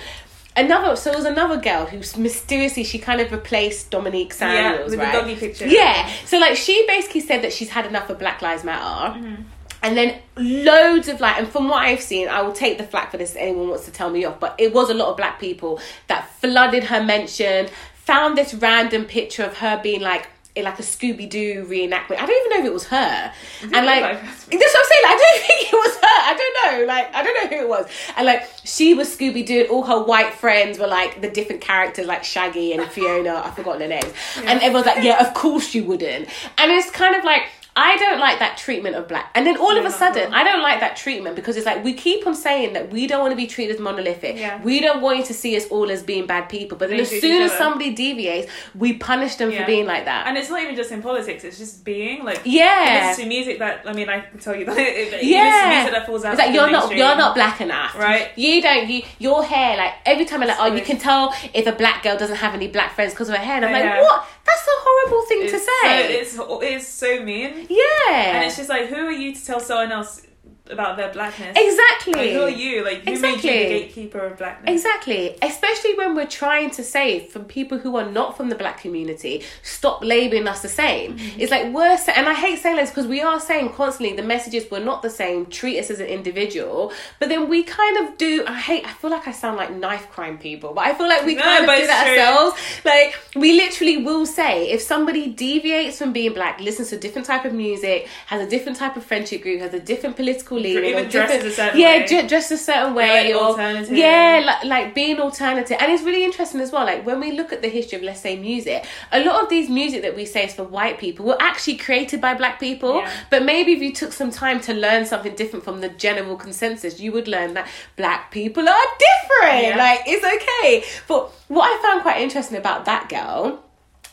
another 0.56 0.96
so 0.96 1.12
there 1.12 1.18
was 1.20 1.26
another 1.28 1.58
girl 1.62 1.86
who 1.86 1.98
mysteriously 2.20 2.84
she 2.84 2.98
kind 2.98 3.22
of 3.22 3.32
replaced 3.32 3.92
dominique 3.92 4.34
samuels 4.34 4.90
with 4.92 5.00
the 5.00 5.06
right? 5.06 5.14
doggy 5.14 5.36
picture. 5.36 5.68
yeah. 5.68 6.10
So 6.26 6.40
like 6.40 6.56
she 6.58 6.86
basically 6.88 7.22
said 7.22 7.44
that 7.44 7.54
she's 7.54 7.70
had 7.70 7.86
enough 7.86 8.10
of 8.10 8.18
black 8.20 8.42
lives 8.42 8.64
matter. 8.64 9.20
Mm-hmm. 9.20 9.44
And 9.84 9.98
then 9.98 10.20
loads 10.36 11.08
of 11.08 11.20
like, 11.20 11.38
and 11.38 11.48
from 11.48 11.68
what 11.68 11.84
I've 11.84 12.02
seen, 12.02 12.28
I 12.28 12.42
will 12.42 12.54
take 12.54 12.78
the 12.78 12.84
flack 12.84 13.12
for 13.12 13.18
this. 13.18 13.32
if 13.32 13.38
Anyone 13.38 13.70
wants 13.70 13.86
to 13.86 13.92
tell 13.92 14.10
me 14.10 14.26
off, 14.26 14.40
but 14.40 14.56
it 14.58 14.74
was 14.74 14.90
a 14.90 14.94
lot 14.94 15.10
of 15.10 15.18
black 15.18 15.40
people 15.40 15.80
that 16.08 16.30
flooded 16.40 16.86
her 16.86 17.04
mention, 17.04 17.68
found 17.96 18.38
this 18.38 18.54
random 18.54 19.06
picture 19.06 19.44
of 19.44 19.58
her 19.58 19.80
being 19.82 20.02
like 20.02 20.28
in 20.54 20.66
like 20.66 20.78
a 20.80 20.84
Scooby 20.84 21.30
Doo 21.30 21.66
reenactment. 21.66 22.18
I 22.20 22.26
don't 22.26 22.46
even 22.46 22.50
know 22.50 22.60
if 22.60 22.66
it 22.66 22.74
was 22.74 22.86
her, 22.88 23.34
and 23.62 23.72
like 23.72 24.02
like 24.02 24.22
that's 24.22 24.48
what 24.50 24.52
I'm 24.52 24.86
saying. 24.86 25.04
Like, 25.04 25.14
I 25.14 25.18
don't 25.18 25.42
think 25.48 25.74
it 25.74 25.76
was 25.76 25.96
her. 25.96 26.02
I 26.04 26.36
don't 26.38 26.80
know. 26.80 26.86
Like 26.86 27.16
I 27.16 27.24
don't 27.24 27.52
know 27.52 27.58
who 27.58 27.64
it 27.64 27.70
was. 27.70 27.88
And 28.18 28.26
like 28.26 28.50
she 28.66 28.94
was 28.94 29.16
Scooby 29.16 29.46
Doo, 29.46 29.68
all 29.72 29.84
her 29.84 30.04
white 30.04 30.34
friends 30.34 30.78
were 30.78 30.88
like 30.88 31.22
the 31.22 31.30
different 31.30 31.62
characters, 31.62 32.06
like 32.06 32.24
Shaggy 32.24 32.74
and 32.74 32.86
Fiona. 32.92 33.42
I've 33.46 33.56
forgotten 33.56 33.80
their 33.80 33.88
names. 34.02 34.14
And 34.44 34.62
everyone's 34.62 34.88
like, 34.88 35.04
yeah, 35.04 35.26
of 35.26 35.34
course 35.34 35.74
you 35.74 35.86
wouldn't. 35.86 36.28
And 36.58 36.72
it's 36.72 36.92
kind 36.92 37.16
of 37.16 37.24
like. 37.24 37.44
I 37.74 37.96
don't 37.98 38.20
like 38.20 38.40
that 38.40 38.58
treatment 38.58 38.96
of 38.98 39.08
black. 39.08 39.32
And 39.34 39.48
then 39.48 39.56
all 39.58 39.78
of 39.78 39.86
a 39.86 39.92
sudden. 39.92 40.34
I 40.34 40.44
don't 40.44 40.62
like 40.62 40.82
that 40.82 40.98
treatment 40.98 41.38
because 41.38 41.56
it's 41.56 41.66
like 41.66 41.84
we 41.86 41.94
keep 41.94 42.28
on 42.28 42.36
saying 42.36 42.74
that 42.74 42.92
we 42.92 43.08
don't 43.08 43.22
want 43.22 43.32
to 43.32 43.38
be 43.38 43.48
treated 43.48 43.76
as 43.76 43.82
monolithic. 43.82 44.38
Yeah. 44.38 44.62
We 44.62 44.82
don't 44.82 45.02
want 45.02 45.20
you 45.20 45.24
to 45.26 45.34
see 45.34 45.56
us 45.56 45.68
all 45.70 45.90
as 45.90 46.04
being 46.04 46.28
bad 46.28 46.50
people. 46.50 46.78
But 46.78 46.90
then 46.90 47.00
as 47.00 47.10
soon 47.10 47.44
as 47.44 47.52
somebody 47.54 47.94
deviates, 47.94 48.52
we 48.76 48.94
punish 48.94 49.36
them 49.36 49.52
for 49.54 49.66
being 49.66 49.86
like 49.86 50.04
that. 50.06 50.28
And 50.28 50.38
it's 50.38 50.50
not 50.50 50.62
even 50.62 50.76
just 50.76 50.92
in 50.92 51.02
politics; 51.02 51.44
it's 51.46 51.58
just 51.58 51.86
being 51.86 52.26
like. 52.26 52.42
yeah. 52.44 53.14
To 53.16 53.26
music 53.26 53.60
that 53.60 53.84
I 53.86 53.94
mean 53.94 54.10
I 54.10 54.20
can 54.22 54.40
tell 54.40 54.56
you 54.56 54.66
that 54.66 54.78
it, 54.80 55.24
Yeah. 55.24 55.70
music 55.76 55.94
that 55.94 56.06
falls 56.06 56.26
out. 56.26 56.34
It's 56.34 56.40
like 56.42 56.54
you're 56.54 56.64
not 56.70 56.90
mainstream. 56.90 56.98
you're 57.00 57.16
not 57.16 57.36
black 57.36 57.62
enough. 57.62 57.96
Right. 57.98 58.30
You 58.38 58.62
don't 58.62 58.90
you 58.90 59.04
your 59.20 59.44
hair 59.46 59.78
like 59.78 59.94
every 60.06 60.26
time 60.26 60.42
I'm 60.42 60.50
like, 60.50 60.58
oh 60.60 60.74
you 60.76 60.82
can 60.84 60.98
tell 60.98 61.34
if 61.54 61.66
a 61.68 61.72
black 61.72 62.04
girl 62.04 62.18
doesn't 62.18 62.36
have 62.38 62.54
any 62.54 62.68
black 62.68 62.96
friends 62.96 63.14
because 63.14 63.30
of 63.30 63.36
her 63.36 63.42
hair. 63.44 63.56
And 63.58 63.66
I'm 63.66 63.72
like, 63.72 63.84
Yeah. 63.84 64.02
what? 64.02 64.26
That's 64.44 64.62
a 64.64 64.78
horrible 64.84 65.26
thing 65.28 65.40
It's 65.44 65.52
to 65.54 65.60
so, 65.60 65.72
say. 65.84 66.14
it's 66.20 66.38
it's 66.64 66.88
so 66.88 67.24
mean, 67.24 67.61
yeah. 67.70 68.36
and 68.36 68.46
it's 68.46 68.58
just 68.58 68.70
like, 68.70 68.88
who 68.88 68.96
are 68.96 69.12
you 69.12 69.34
to 69.34 69.46
tell 69.46 69.60
someone 69.60 69.92
else 69.92 70.22
about 70.70 70.96
their 70.98 71.12
blackness? 71.12 71.58
exactly. 71.58 72.14
Like, 72.14 72.32
who 72.32 72.42
are 72.44 72.50
you? 72.50 72.84
Like, 72.84 73.00
who 73.00 73.06
made 73.20 73.34
Exactly. 73.36 73.50
you 73.52 73.64
the 73.64 73.70
gatekeeper 73.86 74.20
of 74.20 74.38
blackness? 74.38 74.72
Exactly, 74.74 75.38
especially 75.42 75.96
when 75.96 76.16
we're 76.16 76.28
trying 76.28 76.70
to 76.72 76.84
say 76.84 77.26
from 77.28 77.46
people 77.46 77.78
who 77.78 77.96
are 77.98 78.10
not 78.10 78.38
from 78.38 78.50
the 78.50 78.56
black 78.56 78.80
community, 78.82 79.44
stop 79.64 80.04
labeling 80.04 80.48
us 80.48 80.62
the 80.62 80.70
same. 80.70 81.18
Mm-hmm. 81.18 81.40
It's 81.42 81.52
like 81.52 81.74
we're, 81.74 81.98
and 82.16 82.28
I 82.28 82.34
hate 82.34 82.60
saying 82.60 82.78
this 82.78 82.90
because 82.90 83.08
we 83.08 83.22
are 83.22 83.40
saying 83.40 83.74
constantly 83.74 84.16
the 84.16 84.24
messages 84.24 84.70
were 84.72 84.80
not 84.80 85.02
the 85.02 85.10
same. 85.10 85.46
Treat 85.48 85.80
us 85.80 85.90
as 85.90 86.00
an 86.00 86.08
individual, 86.08 86.94
but 87.20 87.30
then 87.30 87.50
we 87.50 87.64
kind 87.64 88.08
of 88.08 88.18
do. 88.18 88.44
I 88.48 88.60
hate. 88.60 88.86
I 88.86 88.94
feel 88.94 89.10
like 89.10 89.28
I 89.28 89.32
sound 89.32 89.58
like 89.58 89.72
knife 89.74 90.10
crime 90.12 90.38
people, 90.38 90.74
but 90.74 90.86
I 90.86 90.94
feel 90.94 91.08
like 91.10 91.26
we 91.26 91.36
No, 91.42 91.42
kind 91.42 91.70
of 91.70 91.76
do 91.76 91.88
that 91.88 92.06
true. 92.08 92.18
ourselves. 92.20 92.62
Like 92.86 93.16
we 93.36 93.54
literally 93.54 93.98
will 93.98 94.26
say 94.26 94.70
if 94.72 94.82
somebody 94.82 95.28
deviates 95.32 95.98
from 95.98 96.14
being 96.14 96.34
black, 96.34 96.60
listens 96.60 96.90
to 96.90 96.96
a 96.96 97.00
different 97.00 97.26
type 97.28 97.46
of 97.46 97.54
music, 97.54 98.08
has 98.28 98.42
a 98.46 98.50
different 98.50 98.78
type 98.78 98.96
of 98.96 99.04
friendship 99.04 99.42
group, 99.42 99.60
has 99.62 99.74
a 99.74 99.80
different 99.80 100.16
political 100.16 100.51
or 100.60 100.62
different- 101.06 101.44
a 101.44 101.52
certain 101.52 101.80
yeah, 101.80 101.98
way. 102.00 102.28
dressed 102.28 102.52
a 102.52 102.58
certain 102.58 102.94
way, 102.94 103.34
like 103.34 103.42
or 103.42 103.60
yeah, 103.96 104.42
like, 104.46 104.64
like 104.66 104.96
being 104.96 105.20
alternative 105.20 105.78
and 105.80 105.92
it's 105.92 106.04
really 106.04 106.24
interesting 106.24 106.62
as 106.62 106.72
well 106.72 106.86
like 106.86 107.06
when 107.06 107.20
we 107.20 107.32
look 107.32 107.52
at 107.54 107.62
the 107.62 107.68
history 107.70 107.98
of 107.98 108.04
let's 108.04 108.20
say 108.20 108.36
music 108.38 108.86
a 109.12 109.24
lot 109.24 109.42
of 109.44 109.50
these 109.50 109.70
music 109.70 110.02
that 110.02 110.16
we 110.16 110.26
say 110.26 110.46
is 110.46 110.54
for 110.54 110.64
white 110.64 110.98
people 111.00 111.26
were 111.26 111.38
actually 111.42 111.78
created 111.78 112.20
by 112.20 112.34
black 112.34 112.60
people 112.60 112.96
Yeah. 112.96 113.12
but 113.30 113.44
maybe 113.44 113.72
if 113.74 113.82
you 113.82 113.94
took 113.94 114.12
some 114.14 114.32
time 114.32 114.60
to 114.62 114.74
learn 114.74 115.06
something 115.06 115.36
different 115.36 115.64
from 115.66 115.82
the 115.82 115.90
general 115.90 116.36
consensus 116.36 117.00
you 117.00 117.12
would 117.12 117.28
learn 117.28 117.54
that 117.54 117.68
black 117.96 118.32
people 118.32 118.68
are 118.68 118.86
different 119.00 119.64
Yeah. 119.68 119.76
like 119.78 120.02
it's 120.06 120.26
okay 120.26 120.84
but 121.08 121.32
what 121.48 121.66
i 121.66 121.82
found 121.82 122.02
quite 122.02 122.22
interesting 122.22 122.58
about 122.58 122.86
that 122.86 123.08
girl 123.10 123.64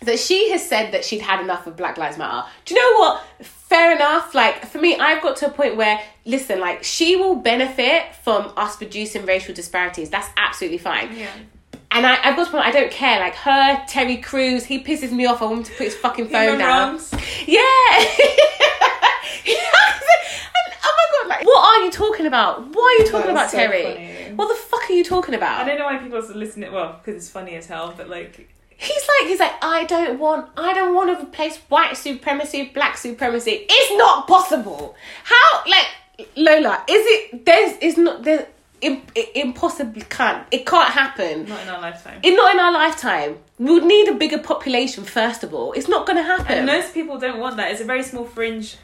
that 0.02 0.18
she 0.18 0.50
has 0.52 0.66
said 0.66 0.92
that 0.92 1.04
she'd 1.04 1.20
had 1.22 1.40
enough 1.40 1.66
of 1.66 1.76
Black 1.76 1.98
Lives 1.98 2.16
Matter. 2.16 2.46
Do 2.64 2.72
you 2.72 2.80
know 2.80 3.00
what? 3.00 3.24
Fair 3.68 3.94
enough. 3.94 4.34
Like 4.34 4.64
for 4.66 4.78
me, 4.78 4.96
I've 4.96 5.22
got 5.22 5.36
to 5.36 5.46
a 5.46 5.50
point 5.50 5.76
where 5.76 6.00
listen, 6.24 6.58
like 6.58 6.84
she 6.84 7.16
will 7.16 7.36
benefit 7.36 8.14
from 8.22 8.52
us 8.56 8.80
reducing 8.80 9.26
racial 9.26 9.54
disparities. 9.54 10.08
That's 10.08 10.28
absolutely 10.38 10.78
fine. 10.78 11.14
Yeah. 11.14 11.30
And 11.90 12.06
I, 12.06 12.18
I've 12.22 12.36
got 12.36 12.46
to 12.46 12.50
point 12.50 12.64
I 12.64 12.70
don't 12.70 12.90
care. 12.90 13.20
Like 13.20 13.34
her, 13.34 13.82
Terry 13.86 14.16
Crews, 14.18 14.64
he 14.64 14.82
pisses 14.82 15.12
me 15.12 15.26
off. 15.26 15.42
I 15.42 15.46
want 15.46 15.58
him 15.58 15.64
to 15.64 15.72
put 15.72 15.84
his 15.84 15.96
fucking 15.96 16.28
phone 16.28 16.58
down. 16.58 17.00
Yeah. 17.46 17.58
And, 19.48 20.74
oh 20.84 20.94
my 20.96 21.06
god! 21.22 21.28
Like, 21.28 21.46
what 21.46 21.64
are 21.64 21.84
you 21.84 21.90
talking 21.90 22.26
about? 22.26 22.74
Why 22.74 22.98
are 22.98 23.04
you 23.04 23.10
talking 23.10 23.30
about 23.30 23.50
so 23.50 23.56
Terry? 23.58 23.82
funny. 23.82 24.34
What 24.34 24.48
the 24.48 24.54
fuck 24.54 24.90
are 24.90 24.92
you 24.92 25.04
talking 25.04 25.34
about? 25.34 25.62
I 25.62 25.68
don't 25.68 25.78
know 25.78 25.84
why 25.86 25.98
people 25.98 26.20
listen 26.34 26.62
to 26.62 26.70
well 26.70 27.00
because 27.02 27.22
it's 27.22 27.30
funny 27.30 27.54
as 27.54 27.66
hell, 27.66 27.94
but 27.96 28.08
like 28.08 28.48
He's 28.80 29.08
like, 29.08 29.28
he's 29.28 29.40
like, 29.40 29.54
I 29.60 29.84
don't 29.84 30.20
want, 30.20 30.50
I 30.56 30.72
don't 30.72 30.94
want 30.94 31.18
to 31.18 31.26
replace 31.26 31.56
white 31.68 31.96
supremacy, 31.96 32.70
black 32.72 32.96
supremacy. 32.96 33.66
It's 33.68 33.98
not 33.98 34.28
possible. 34.28 34.94
How, 35.24 35.64
like, 35.66 36.28
Lola, 36.36 36.84
is 36.88 37.04
it? 37.06 37.44
There's, 37.44 37.76
it's 37.82 37.98
not 37.98 38.22
there. 38.22 38.46
Im, 38.80 39.02
it 39.16 39.32
impossibly 39.34 40.02
can't. 40.02 40.46
It 40.52 40.64
can't 40.64 40.92
happen. 40.92 41.48
not 41.48 41.60
in 41.62 41.68
our 41.68 41.80
lifetime. 41.80 42.20
It, 42.22 42.36
not 42.36 42.54
in 42.54 42.60
our 42.60 42.72
lifetime. 42.72 43.38
We 43.58 43.72
would 43.72 43.84
need 43.84 44.06
a 44.06 44.14
bigger 44.14 44.38
population 44.38 45.02
first 45.02 45.42
of 45.42 45.52
all. 45.52 45.72
It's 45.72 45.88
not 45.88 46.06
going 46.06 46.16
to 46.16 46.22
happen. 46.22 46.58
And 46.58 46.66
most 46.66 46.94
people 46.94 47.18
don't 47.18 47.40
want 47.40 47.56
that. 47.56 47.72
It's 47.72 47.80
a 47.80 47.84
very 47.84 48.04
small 48.04 48.24
fringe 48.24 48.76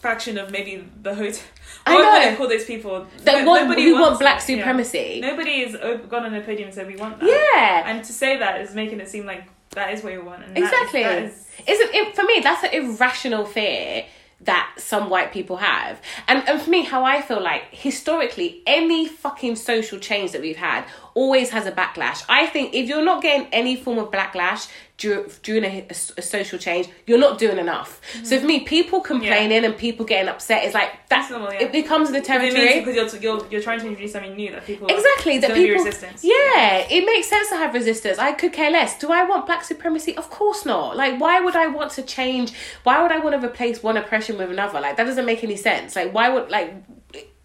fraction 0.00 0.38
of 0.38 0.50
maybe 0.50 0.84
the 1.02 1.14
hotel. 1.14 1.42
I 1.86 1.94
What 1.94 2.02
know. 2.02 2.12
would 2.12 2.28
I 2.28 2.36
call 2.36 2.48
those 2.48 2.64
people? 2.64 3.06
that 3.24 3.44
No- 3.44 3.46
want, 3.50 3.62
nobody 3.64 3.84
who 3.84 3.94
want 4.00 4.18
black 4.18 4.40
that, 4.40 4.48
yeah. 4.52 4.56
supremacy. 4.58 5.20
Nobody 5.20 5.64
has 5.64 5.76
gone 6.08 6.24
on 6.24 6.34
a 6.34 6.40
podium 6.40 6.68
and 6.68 6.74
said 6.74 6.86
we 6.86 6.96
want 6.96 7.20
that. 7.20 7.28
Yeah. 7.28 7.88
And 7.90 8.04
to 8.04 8.12
say 8.12 8.38
that 8.38 8.60
is 8.60 8.74
making 8.74 9.00
it 9.00 9.08
seem 9.08 9.26
like 9.26 9.44
that 9.70 9.92
is 9.94 10.02
what 10.02 10.12
you 10.12 10.24
want. 10.24 10.44
And 10.44 10.56
that 10.56 10.62
is- 10.62 10.70
Exactly. 10.70 11.02
that 11.02 11.22
is- 11.24 11.46
Isn't 11.66 11.94
it 11.94 12.16
for 12.16 12.24
me? 12.24 12.40
That's 12.42 12.64
an 12.64 12.70
irrational 12.72 13.44
fear 13.44 14.04
that 14.42 14.70
some 14.78 15.10
white 15.10 15.32
people 15.32 15.58
have, 15.58 16.00
and 16.26 16.42
and 16.48 16.62
for 16.62 16.70
me, 16.70 16.82
how 16.82 17.04
I 17.04 17.20
feel 17.20 17.42
like 17.42 17.64
historically, 17.72 18.62
any 18.66 19.06
fucking 19.06 19.56
social 19.56 19.98
change 19.98 20.32
that 20.32 20.40
we've 20.40 20.56
had 20.56 20.84
always 21.14 21.50
has 21.50 21.66
a 21.66 21.72
backlash. 21.72 22.24
I 22.28 22.46
think 22.46 22.74
if 22.74 22.88
you're 22.88 23.04
not 23.04 23.22
getting 23.22 23.46
any 23.52 23.76
form 23.76 23.98
of 23.98 24.10
backlash 24.10 24.70
dur- 24.96 25.26
during 25.42 25.64
a, 25.64 25.86
a, 25.88 25.94
a 26.18 26.22
social 26.22 26.58
change, 26.58 26.88
you're 27.06 27.18
not 27.18 27.38
doing 27.38 27.58
enough. 27.58 28.00
Mm-hmm. 28.12 28.24
So 28.24 28.40
for 28.40 28.46
me, 28.46 28.60
people 28.60 29.00
complaining 29.00 29.64
and 29.64 29.76
people 29.76 30.06
getting 30.06 30.28
upset 30.28 30.64
is 30.64 30.74
like 30.74 30.92
that. 31.08 31.20
That's 31.20 31.30
normal, 31.30 31.52
yeah. 31.52 31.62
It 31.62 31.72
becomes 31.72 32.12
the 32.12 32.20
territory. 32.20 32.80
because 32.84 33.14
you're, 33.22 33.36
you're 33.38 33.46
you're 33.50 33.62
trying 33.62 33.80
to 33.80 33.86
introduce 33.86 34.12
something 34.12 34.34
new 34.36 34.52
that 34.52 34.64
people 34.66 34.86
Exactly, 34.88 35.38
that 35.38 35.54
people. 35.54 35.84
resistance. 35.84 36.22
Yeah, 36.24 36.86
it 36.90 37.04
makes 37.04 37.28
sense 37.28 37.48
to 37.50 37.56
have 37.56 37.74
resistance. 37.74 38.18
I 38.18 38.32
could 38.32 38.52
care 38.52 38.70
less. 38.70 38.98
Do 38.98 39.10
I 39.10 39.24
want 39.24 39.46
black 39.46 39.64
supremacy? 39.64 40.16
Of 40.16 40.30
course 40.30 40.64
not. 40.64 40.96
Like, 40.96 41.20
why 41.20 41.40
would 41.40 41.56
I 41.56 41.66
want 41.66 41.90
to 41.92 42.02
change? 42.02 42.52
Why 42.84 43.02
would 43.02 43.12
I 43.12 43.18
want 43.18 43.40
to 43.40 43.46
replace 43.46 43.82
one 43.82 43.96
oppression 43.96 44.38
with 44.38 44.50
another? 44.50 44.80
Like, 44.80 44.96
that 44.96 45.04
doesn't 45.04 45.26
make 45.26 45.42
any 45.44 45.56
sense. 45.56 45.96
Like, 45.96 46.12
why 46.14 46.28
would 46.28 46.50
like, 46.50 46.74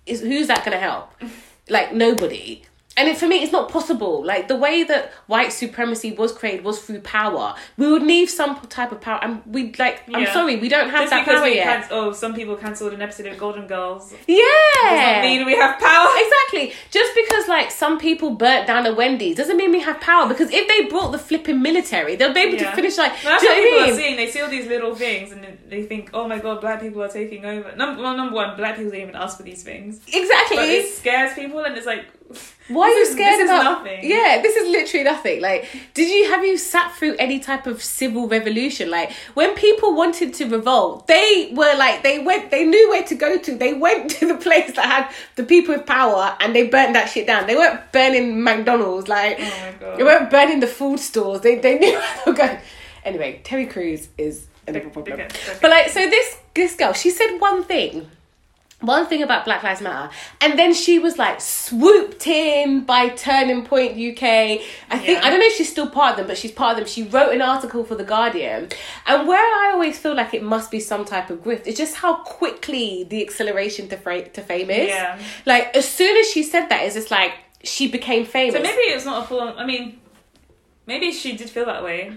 is 0.05 0.21
who's 0.21 0.47
that 0.47 0.63
going 0.65 0.77
to 0.77 0.79
help? 0.79 1.11
Like 1.67 1.93
nobody. 1.93 2.61
And 2.97 3.09
it, 3.09 3.17
for 3.17 3.27
me, 3.27 3.43
it's 3.43 3.51
not 3.51 3.69
possible. 3.69 4.23
Like 4.23 4.47
the 4.47 4.55
way 4.55 4.83
that 4.83 5.11
white 5.27 5.51
supremacy 5.51 6.13
was 6.13 6.31
created 6.31 6.63
was 6.63 6.81
through 6.81 7.01
power. 7.01 7.53
We 7.75 7.91
would 7.91 8.03
need 8.03 8.27
some 8.27 8.55
type 8.67 8.93
of 8.93 9.01
power, 9.01 9.19
and 9.21 9.41
we 9.45 9.73
like. 9.77 10.03
I'm 10.13 10.25
sorry, 10.27 10.55
we 10.55 10.69
don't 10.69 10.89
have 10.89 11.09
Just 11.09 11.11
that 11.11 11.25
power 11.25 11.47
yet. 11.47 11.87
oh, 11.91 12.13
some 12.13 12.33
people 12.33 12.55
cancelled 12.55 12.93
an 12.93 13.01
episode 13.01 13.25
of 13.27 13.37
Golden 13.37 13.67
Girls 13.67 14.13
Yeah, 14.27 14.37
does 14.37 14.91
yeah, 14.91 15.11
not 15.15 15.21
mean 15.23 15.45
we 15.45 15.55
have 15.57 15.77
power. 15.79 16.07
Exactly. 16.17 16.73
Just 16.89 17.13
because 17.15 17.47
like 17.49 17.69
some 17.69 17.99
people 17.99 18.31
burnt 18.31 18.65
down 18.67 18.85
a 18.85 18.93
Wendy's 18.93 19.35
doesn't 19.35 19.57
mean 19.57 19.71
we 19.71 19.81
have 19.81 19.99
power. 19.99 20.27
Because 20.29 20.49
if 20.51 20.65
they 20.67 20.85
brought 20.89 21.11
the 21.11 21.19
flipping 21.19 21.61
military, 21.61 22.15
they'll 22.15 22.33
be 22.33 22.39
able 22.41 22.55
Yeah. 22.57 22.69
to 22.69 22.75
finish 22.77 22.97
like. 22.97 23.11
Well, 23.23 23.33
that's 23.33 23.43
what 23.43 23.55
people 23.55 23.79
I 23.79 23.89
are 23.91 23.95
seeing. 23.95 24.15
They 24.15 24.29
see 24.31 24.39
all 24.41 24.49
these 24.49 24.67
little 24.67 24.95
things 24.95 25.33
and 25.33 25.45
they 25.67 25.83
think, 25.83 26.11
oh 26.13 26.27
my 26.29 26.39
god, 26.39 26.61
black 26.61 26.79
people 26.79 27.03
are 27.03 27.09
taking 27.09 27.43
over. 27.45 27.75
Number, 27.75 28.01
well, 28.01 28.15
number 28.15 28.33
one, 28.35 28.55
black 28.55 28.77
people 28.77 28.91
don't 28.91 29.01
even 29.01 29.15
ask 29.15 29.35
for 29.35 29.43
these 29.43 29.63
things. 29.63 29.99
Exactly. 30.07 30.55
But 30.57 30.69
it 30.69 30.93
scares 30.93 31.33
people 31.33 31.59
and 31.65 31.75
it's 31.75 31.85
like, 31.85 32.05
Why 32.67 32.87
are 32.87 32.89
you 32.89 33.05
this 33.05 33.13
scared 33.13 33.33
this 33.33 33.41
is 33.41 33.49
about? 33.49 33.63
nothing. 33.63 33.99
Yeah, 34.09 34.41
this 34.41 34.55
is 34.55 34.69
literally 34.69 35.03
nothing. 35.03 35.41
Like, 35.41 35.67
did 35.93 36.09
you 36.09 36.31
have 36.31 36.43
you 36.43 36.57
sat 36.57 36.95
through 36.95 37.15
any 37.17 37.39
type 37.39 37.67
of 37.67 37.83
civil 37.83 38.27
revolution? 38.27 38.89
Like, 38.89 39.11
when 39.35 39.53
people 39.53 39.95
wanted 39.95 40.33
to 40.35 40.45
revolt, 40.49 41.05
they 41.05 41.51
were 41.53 41.75
like, 41.77 42.01
they 42.01 42.19
went, 42.19 42.49
they 42.49 42.65
knew 42.65 42.89
where 42.89 43.03
to 43.03 43.15
go 43.15 43.37
to. 43.37 43.55
They 43.55 43.73
went 43.73 44.09
to 44.19 44.27
the 44.27 44.35
place 44.35 44.75
that 44.75 44.85
had 44.85 45.13
the 45.35 45.43
people 45.43 45.75
with 45.75 45.85
power, 45.85 46.35
and 46.39 46.55
they 46.55 46.67
burnt 46.67 46.93
that 46.93 47.09
shit 47.09 47.27
down. 47.27 47.45
They 47.45 47.55
weren't 47.55 47.91
burning 47.91 48.43
McDonald's. 48.43 49.07
Like, 49.07 49.37
oh 49.39 49.43
my 49.43 49.75
god. 49.79 49.99
they 49.99 50.03
weren't 50.03 50.31
burning 50.31 50.59
the 50.59 50.67
food 50.67 50.99
stores. 50.99 51.41
They 51.41 51.59
they 51.59 51.77
knew 51.77 51.91
where 51.97 52.15
they 52.25 52.31
were 52.31 52.37
going. 52.37 52.57
Anyway, 53.03 53.41
Terry 53.43 53.67
Crews 53.67 54.07
is 54.17 54.47
another 54.67 54.89
problem. 54.89 55.21
But 55.61 55.69
like, 55.69 55.89
so 55.89 55.99
this 56.09 56.37
this 56.55 56.75
girl, 56.75 56.93
she 56.93 57.11
said 57.11 57.37
one 57.37 57.63
thing. 57.63 58.09
One 58.85 59.05
thing 59.07 59.23
about 59.23 59.45
Black 59.45 59.63
Lives 59.63 59.81
Matter, 59.81 60.09
and 60.41 60.57
then 60.59 60.73
she 60.73 60.99
was 60.99 61.17
like 61.17 61.41
swooped 61.41 62.27
in 62.27 62.83
by 62.85 63.09
Turning 63.09 63.65
Point 63.65 63.93
UK. 63.93 64.23
I 64.23 64.97
think 64.97 65.07
Yeah. 65.19 65.21
I 65.25 65.29
don't 65.29 65.39
know 65.39 65.45
if 65.47 65.55
she's 65.55 65.69
still 65.71 65.89
part 65.89 66.11
of 66.11 66.17
them, 66.17 66.27
but 66.27 66.37
she's 66.37 66.51
part 66.51 66.71
of 66.73 66.77
them. 66.77 66.87
She 66.87 67.03
wrote 67.03 67.33
an 67.33 67.41
article 67.41 67.83
for 67.83 67.95
the 67.95 68.03
Guardian, 68.03 68.69
and 69.07 69.27
where 69.27 69.39
I 69.39 69.71
always 69.73 69.97
feel 69.97 70.15
like 70.15 70.33
it 70.33 70.43
must 70.43 70.71
be 70.71 70.79
some 70.79 71.05
type 71.05 71.29
of 71.29 71.43
grift, 71.43 71.67
it's 71.67 71.77
just 71.77 71.95
how 71.95 72.15
quickly 72.17 73.03
the 73.09 73.21
acceleration 73.23 73.87
to 73.89 73.97
fra- 73.97 74.29
to 74.29 74.41
fame 74.41 74.69
is. 74.69 74.89
Yeah. 74.89 75.19
Like 75.45 75.75
as 75.75 75.87
soon 75.87 76.15
as 76.17 76.29
she 76.31 76.43
said 76.43 76.67
that, 76.69 76.83
it's 76.83 76.95
just 76.95 77.11
like 77.11 77.33
she 77.63 77.87
became 77.87 78.25
famous. 78.25 78.55
So 78.55 78.61
maybe 78.61 78.81
it's 78.93 79.05
not 79.05 79.23
a 79.23 79.27
full 79.27 79.41
on 79.41 79.57
I 79.57 79.65
mean, 79.65 79.99
maybe 80.85 81.11
she 81.11 81.35
did 81.35 81.49
feel 81.49 81.65
that 81.65 81.83
way, 81.83 82.13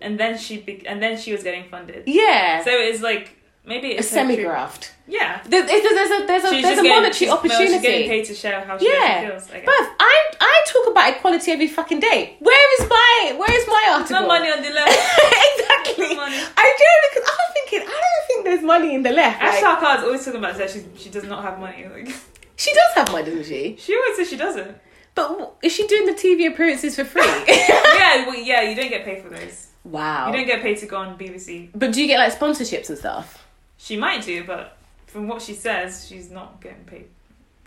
and 0.00 0.18
then 0.18 0.38
she 0.38 0.58
be- 0.58 0.86
and 0.86 1.02
then 1.02 1.16
she 1.18 1.32
was 1.32 1.42
getting 1.42 1.64
funded. 1.68 2.04
yeah, 2.06 2.62
So 2.64 2.70
it's 2.70 3.02
like 3.02 3.36
maybe 3.64 3.92
a 3.92 3.98
it's 3.98 4.10
her 4.10 4.14
semi 4.16 4.36
graft. 4.36 4.91
Yeah. 5.12 5.42
There's, 5.44 5.66
there's, 5.68 6.10
a 6.10 6.26
there's 6.26 6.44
a 6.44 6.48
She's 6.50 6.62
there's 6.64 6.78
a 6.78 6.82
getting- 6.82 6.90
monetary 6.90 7.12
she's- 7.14 7.28
well, 7.28 7.38
opportunity. 7.38 7.72
she's 7.72 7.82
getting 7.82 8.08
paid 8.08 8.24
to 8.30 8.34
show 8.34 8.60
how 8.68 8.78
she 8.78 8.88
Yeah, 8.88 9.28
feels. 9.28 9.50
I 9.50 9.56
guess. 9.60 9.66
but 9.66 9.82
I 10.00 10.14
I 10.40 10.54
talk 10.72 10.86
about 10.92 11.06
equality 11.16 11.50
every 11.52 11.68
fucking 11.68 12.00
day. 12.00 12.36
Where 12.40 12.64
is 12.82 12.88
my 12.88 13.34
where 13.40 13.52
is 13.60 13.66
my 13.68 13.84
article? 13.92 14.20
no 14.20 14.26
money 14.26 14.48
on 14.50 14.62
the 14.62 14.70
left. 14.70 14.88
exactly. 15.52 16.14
No. 16.14 16.22
I 16.56 16.66
do 16.80 16.88
because 17.08 17.24
I 17.28 17.34
was 17.42 17.50
thinking 17.56 17.80
I 17.88 17.98
don't 18.04 18.24
think 18.28 18.44
there's 18.46 18.62
money 18.62 18.94
in 18.94 19.02
the 19.02 19.12
left. 19.12 19.42
Ash 19.42 19.60
Like, 19.62 19.78
Sarkar's 19.78 20.04
always 20.04 20.24
talking 20.24 20.38
about 20.40 20.56
that 20.56 20.70
she 20.70 20.80
she 20.96 21.10
does 21.10 21.24
not 21.24 21.42
have 21.44 21.58
money. 21.58 21.86
Like 21.92 22.08
she 22.56 22.72
does 22.72 22.92
have 22.94 23.12
money, 23.12 23.24
doesn't 23.30 23.44
she? 23.44 23.76
she 23.78 23.94
always 23.96 24.16
says 24.16 24.28
she 24.30 24.36
doesn't. 24.36 24.76
But 25.14 25.56
is 25.62 25.72
she 25.72 25.86
doing 25.86 26.06
the 26.06 26.12
TV 26.14 26.50
appearances 26.50 26.96
for 26.96 27.04
free? 27.04 27.22
yeah, 27.48 28.24
well, 28.26 28.34
yeah, 28.34 28.62
you 28.62 28.74
don't 28.74 28.88
get 28.88 29.04
paid 29.04 29.22
for 29.22 29.28
those. 29.28 29.68
wow. 29.84 30.28
You 30.28 30.32
don't 30.38 30.46
get 30.46 30.62
paid 30.62 30.78
to 30.78 30.86
go 30.86 30.96
on 30.96 31.18
BBC. 31.18 31.68
but 31.74 31.92
do 31.92 32.00
you 32.00 32.06
get 32.06 32.18
like 32.18 32.32
sponsorships 32.38 32.88
and 32.88 32.96
stuff? 32.98 33.44
She 33.76 33.96
might 33.96 34.22
do, 34.24 34.44
but 34.44 34.78
from 35.12 35.28
what 35.28 35.42
she 35.42 35.52
says, 35.52 36.06
she's 36.08 36.30
not 36.30 36.58
getting 36.62 36.84
paid 36.84 37.04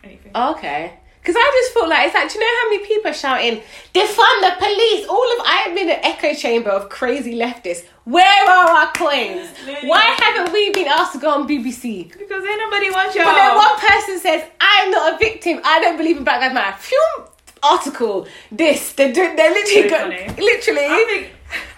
anything. 0.04 0.32
Oh, 0.34 0.56
okay. 0.56 0.98
Because 1.22 1.36
I 1.38 1.62
just 1.62 1.74
felt 1.74 1.90
like 1.90 2.08
it's 2.08 2.16
like, 2.16 2.32
do 2.32 2.38
you 2.38 2.42
know 2.42 2.54
how 2.62 2.70
many 2.70 2.86
people 2.86 3.12
are 3.12 3.14
shouting, 3.14 3.62
defund 3.94 4.42
the 4.42 4.54
police? 4.58 5.08
All 5.08 5.32
of 5.34 5.40
I'm 5.44 5.78
in 5.78 5.90
an 5.90 6.00
echo 6.04 6.34
chamber 6.34 6.70
of 6.72 6.90
crazy 6.90 7.36
leftists. 7.36 7.86
Where 8.06 8.50
are 8.50 8.70
our 8.70 8.92
coins? 8.94 9.50
Literally. 9.66 9.90
Why 9.90 10.02
haven't 10.02 10.54
we 10.54 10.72
been 10.72 10.88
asked 10.88 11.14
to 11.14 11.20
go 11.20 11.30
on 11.30 11.48
BBC? 11.48 12.10
Because 12.10 12.44
ain't 12.46 12.60
nobody 12.60 12.90
wants 12.90 13.16
y'all. 13.16 13.26
But 13.26 13.36
then 13.36 13.56
one 13.56 13.80
person 13.80 14.20
says, 14.20 14.44
I'm 14.60 14.92
not 14.92 15.14
a 15.14 15.18
victim. 15.18 15.62
I 15.64 15.80
don't 15.80 15.98
believe 15.98 16.18
in 16.18 16.24
Black 16.24 16.42
Lives 16.42 16.54
Matter. 16.54 16.78
Phew, 16.78 17.26
article. 17.64 18.28
This. 18.52 18.94
They're, 18.94 19.14
doing, 19.14 19.36
they're 19.36 19.52
literally, 19.52 19.90
Very 19.90 19.90
go, 19.90 20.26
funny. 20.26 20.42
literally. 20.42 20.86
I 20.86 21.06
think, 21.08 21.32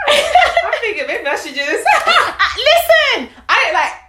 I 0.08 0.78
think 0.82 1.08
maybe 1.08 1.28
I 1.28 1.36
should 1.36 1.56
just. 1.56 1.86
Listen, 2.56 3.30
I 3.50 3.72
like. 3.74 4.07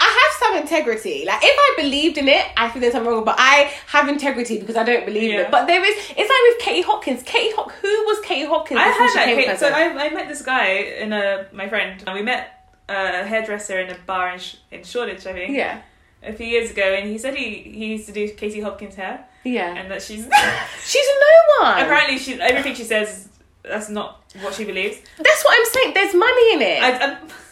I 0.00 0.04
have 0.04 0.32
some 0.40 0.62
integrity. 0.62 1.24
Like, 1.26 1.40
if 1.42 1.56
I 1.56 1.82
believed 1.82 2.18
in 2.18 2.28
it, 2.28 2.46
I 2.56 2.68
think 2.68 2.82
there's 2.82 2.92
something 2.92 3.10
wrong. 3.12 3.24
But 3.24 3.36
I 3.38 3.72
have 3.86 4.08
integrity 4.08 4.58
because 4.58 4.76
I 4.76 4.84
don't 4.84 5.04
believe 5.04 5.30
in 5.32 5.40
it. 5.40 5.50
But 5.50 5.66
there 5.66 5.84
is. 5.84 5.96
It's 5.96 6.16
like 6.16 6.42
with 6.48 6.58
Katie 6.60 6.82
Hopkins. 6.82 7.22
Katie 7.24 7.54
Hop. 7.56 7.70
Who 7.72 7.88
was 8.06 8.20
Katie 8.24 8.46
Hopkins? 8.46 8.80
I 8.80 8.88
had 8.88 9.14
that. 9.14 9.24
Kate, 9.26 9.58
so? 9.58 9.68
I, 9.68 10.06
I 10.06 10.10
met 10.10 10.28
this 10.28 10.42
guy 10.42 10.68
in 10.68 11.12
a 11.12 11.46
my 11.52 11.68
friend. 11.68 12.02
And 12.06 12.14
we 12.14 12.22
met 12.22 12.58
a 12.88 13.24
hairdresser 13.24 13.80
in 13.80 13.90
a 13.90 13.98
bar 14.06 14.32
in, 14.32 14.38
Sh- 14.38 14.56
in 14.70 14.82
Shoreditch, 14.82 15.26
I 15.26 15.32
think, 15.32 15.56
yeah, 15.56 15.82
a 16.22 16.32
few 16.32 16.46
years 16.46 16.70
ago, 16.70 16.82
and 16.82 17.08
he 17.08 17.18
said 17.18 17.34
he, 17.34 17.62
he 17.62 17.86
used 17.86 18.06
to 18.06 18.12
do 18.12 18.28
Katie 18.30 18.60
Hopkins 18.60 18.94
hair, 18.94 19.26
yeah. 19.44 19.74
and 19.74 19.90
that 19.90 20.02
she's 20.02 20.24
She's 20.84 21.06
a 21.06 21.20
no 21.20 21.66
one. 21.66 21.82
apparently 21.82 22.18
she 22.18 22.40
everything 22.40 22.74
she 22.74 22.84
says 22.84 23.28
that's 23.62 23.90
not 23.90 24.24
what 24.40 24.54
she 24.54 24.64
believes. 24.64 24.96
That's 25.18 25.44
what 25.44 25.58
I'm 25.58 25.66
saying. 25.66 25.94
There's 25.94 26.14
money 26.14 26.52
in 26.54 26.62
it. 26.62 26.82
I, 26.82 26.90
I, 27.06 27.18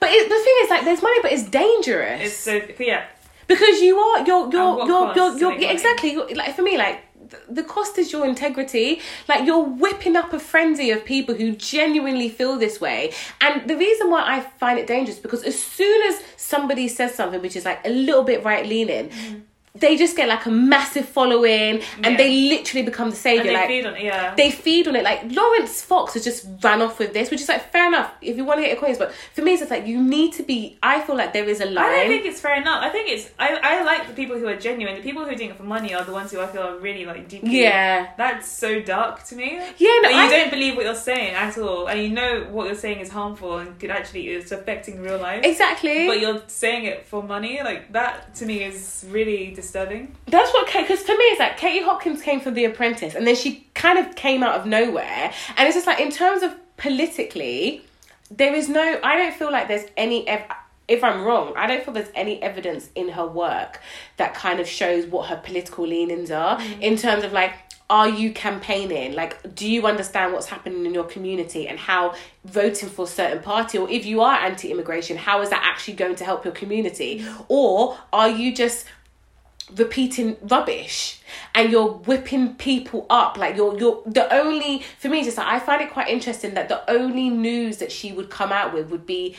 but 0.00 0.10
it, 0.10 0.28
the 0.28 0.44
thing 0.44 0.54
is, 0.62 0.70
like, 0.70 0.84
there's 0.84 1.02
money, 1.02 1.18
but 1.22 1.32
it's 1.32 1.44
dangerous. 1.44 2.20
it's 2.22 2.36
so 2.36 2.60
yeah. 2.78 3.04
because 3.46 3.80
you 3.80 3.98
are 3.98 4.26
you're 4.26 4.50
you're 4.52 4.86
you're 4.86 5.14
you're, 5.14 5.38
you're 5.38 5.58
yeah, 5.58 5.70
exactly 5.70 6.12
you're, 6.12 6.34
like 6.34 6.54
for 6.54 6.62
me 6.62 6.78
like 6.78 7.02
th- 7.30 7.42
the 7.48 7.62
cost 7.62 7.98
is 7.98 8.12
your 8.12 8.24
integrity 8.24 9.00
like 9.28 9.44
you're 9.46 9.64
whipping 9.64 10.16
up 10.16 10.32
a 10.32 10.38
frenzy 10.38 10.90
of 10.90 11.04
people 11.04 11.34
who 11.34 11.52
genuinely 11.52 12.28
feel 12.28 12.56
this 12.56 12.80
way 12.80 13.12
and 13.40 13.68
the 13.68 13.76
reason 13.76 14.10
why 14.10 14.22
i 14.24 14.40
find 14.40 14.78
it 14.78 14.86
dangerous 14.86 15.18
because 15.18 15.42
as 15.44 15.60
soon 15.60 16.02
as 16.10 16.22
somebody 16.36 16.88
says 16.88 17.14
something 17.14 17.40
which 17.42 17.56
is 17.56 17.64
like 17.64 17.84
a 17.84 17.90
little 17.90 18.24
bit 18.24 18.44
right 18.44 18.66
leaning 18.66 19.10
they 19.82 19.96
just 19.98 20.16
get 20.16 20.28
like 20.28 20.46
a 20.46 20.50
massive 20.50 21.06
following 21.08 21.82
and. 22.02 22.12
Yeah. 22.12 22.16
they 22.16 22.30
literally 22.48 22.82
become 22.84 23.08
the 23.10 23.14
And 23.16 23.26
savior 23.28 23.44
they 23.44 23.54
like 23.54 23.66
feed 23.68 23.86
on 23.86 23.94
it, 23.96 24.04
yeah. 24.04 24.34
they 24.36 24.50
feed 24.50 24.86
on 24.88 24.96
it. 24.96 25.02
Like 25.04 25.20
Laurence 25.30 25.82
Fox 25.82 26.14
has 26.14 26.24
just 26.24 26.46
ran 26.62 26.80
off 26.82 26.98
with 26.98 27.12
this, 27.12 27.30
which 27.30 27.40
is 27.40 27.48
like 27.48 27.70
fair 27.72 27.86
enough 27.88 28.12
if 28.20 28.36
you 28.36 28.44
want 28.44 28.58
to 28.58 28.62
get 28.62 28.70
your 28.72 28.80
coins. 28.80 28.96
But 28.98 29.12
for 29.34 29.42
me, 29.42 29.52
it's 29.52 29.60
just 29.60 29.70
like 29.70 29.86
you 29.86 30.00
need 30.02 30.32
to 30.34 30.42
be. 30.42 30.78
I 30.82 31.00
feel 31.02 31.16
like 31.16 31.32
there 31.32 31.48
is 31.48 31.60
a 31.60 31.66
line. 31.66 31.84
I 31.84 31.90
don't 31.96 32.08
think 32.08 32.24
it's 32.26 32.40
fair 32.40 32.56
enough. 32.60 32.80
I 32.82 32.90
think 32.90 33.08
it's 33.10 33.30
I, 33.38 33.48
I 33.62 33.82
like 33.82 34.06
the 34.08 34.14
people 34.14 34.38
who 34.38 34.46
are 34.46 34.56
genuine. 34.56 34.94
The 34.96 35.02
people 35.02 35.24
who 35.24 35.30
are 35.30 35.34
doing 35.34 35.50
it 35.50 35.56
for 35.56 35.64
money 35.64 35.94
are 35.94 36.04
the 36.04 36.12
ones 36.12 36.30
who 36.32 36.40
I 36.40 36.46
feel 36.46 36.62
are 36.62 36.76
really 36.78 37.04
like 37.04 37.28
deeply. 37.28 37.60
yeah, 37.62 38.12
That's 38.16 38.46
so 38.48 38.80
dark 38.80 39.24
to 39.24 39.34
me. 39.34 39.58
yeah. 39.78 39.90
No, 40.02 40.08
Like, 40.08 40.14
you 40.14 40.20
I, 40.20 40.28
don't 40.30 40.50
believe 40.50 40.76
what 40.76 40.84
you're 40.84 40.94
saying 40.94 41.34
at 41.34 41.58
all, 41.58 41.88
and 41.88 42.00
you 42.00 42.10
know 42.10 42.46
what 42.50 42.66
you're 42.66 42.74
saying 42.86 43.00
is 43.00 43.08
harmful 43.10 43.58
and 43.58 43.78
could 43.80 43.90
actually 43.90 44.28
it's 44.28 44.52
affecting 44.52 45.00
real 45.00 45.18
life. 45.18 45.44
exactly. 45.44 46.06
But 46.06 46.20
you're 46.20 46.42
saying 46.46 46.84
it 46.84 47.06
for 47.06 47.22
money, 47.22 47.60
like 47.62 47.92
that 47.92 48.34
to 48.36 48.46
me 48.46 48.62
is 48.64 49.04
really 49.08 49.52
disturbing. 49.72 50.14
That's 50.26 50.52
what 50.52 50.66
Kate. 50.66 50.86
Because 50.86 51.02
for 51.04 51.12
me, 51.12 51.24
it's 51.24 51.40
like 51.40 51.56
Katie 51.56 51.84
Hopkins 51.84 52.22
came 52.22 52.40
from 52.40 52.54
The 52.54 52.64
Apprentice, 52.66 53.14
and 53.14 53.26
then 53.26 53.34
she 53.34 53.66
kind 53.74 53.98
of 53.98 54.14
came 54.14 54.42
out 54.42 54.60
of 54.60 54.66
nowhere, 54.66 55.32
and 55.56 55.66
it's 55.66 55.74
just 55.74 55.86
like 55.86 56.00
in 56.00 56.10
terms 56.10 56.42
of 56.42 56.54
politically, 56.76 57.82
there 58.30 58.54
is 58.54 58.68
no. 58.68 59.00
I 59.02 59.16
don't 59.16 59.34
feel 59.34 59.50
like 59.50 59.68
there's 59.68 59.88
any. 59.96 60.26
Ev- 60.28 60.50
if 60.88 61.02
I'm 61.02 61.22
wrong, 61.22 61.54
I 61.56 61.66
don't 61.66 61.84
feel 61.84 61.94
there's 61.94 62.10
any 62.14 62.42
evidence 62.42 62.90
in 62.94 63.08
her 63.10 63.26
work 63.26 63.80
that 64.16 64.34
kind 64.34 64.60
of 64.60 64.68
shows 64.68 65.06
what 65.06 65.28
her 65.28 65.36
political 65.36 65.86
leanings 65.86 66.30
are 66.30 66.58
mm. 66.58 66.80
in 66.80 66.96
terms 66.96 67.24
of 67.24 67.32
like. 67.32 67.54
Are 67.90 68.08
you 68.08 68.32
campaigning? 68.32 69.12
Like, 69.12 69.54
do 69.54 69.70
you 69.70 69.86
understand 69.86 70.32
what's 70.32 70.46
happening 70.46 70.86
in 70.86 70.94
your 70.94 71.04
community 71.04 71.68
and 71.68 71.78
how 71.78 72.14
voting 72.42 72.88
for 72.88 73.04
a 73.04 73.08
certain 73.08 73.42
party, 73.42 73.76
or 73.76 73.90
if 73.90 74.06
you 74.06 74.22
are 74.22 74.34
anti 74.34 74.70
immigration, 74.70 75.18
how 75.18 75.42
is 75.42 75.50
that 75.50 75.62
actually 75.62 75.94
going 75.94 76.14
to 76.14 76.24
help 76.24 76.42
your 76.42 76.54
community? 76.54 77.20
Mm. 77.20 77.44
Or 77.48 77.98
are 78.10 78.30
you 78.30 78.54
just 78.54 78.86
repeating 79.76 80.36
rubbish 80.42 81.20
and 81.54 81.70
you're 81.70 81.88
whipping 81.88 82.54
people 82.54 83.06
up. 83.10 83.36
Like 83.36 83.56
you're 83.56 83.78
you're 83.78 84.02
the 84.06 84.32
only 84.32 84.84
for 84.98 85.08
me 85.08 85.24
just 85.24 85.38
like, 85.38 85.46
I 85.46 85.58
find 85.58 85.82
it 85.82 85.90
quite 85.90 86.08
interesting 86.08 86.54
that 86.54 86.68
the 86.68 86.88
only 86.90 87.30
news 87.30 87.78
that 87.78 87.92
she 87.92 88.12
would 88.12 88.30
come 88.30 88.52
out 88.52 88.72
with 88.72 88.90
would 88.90 89.06
be 89.06 89.36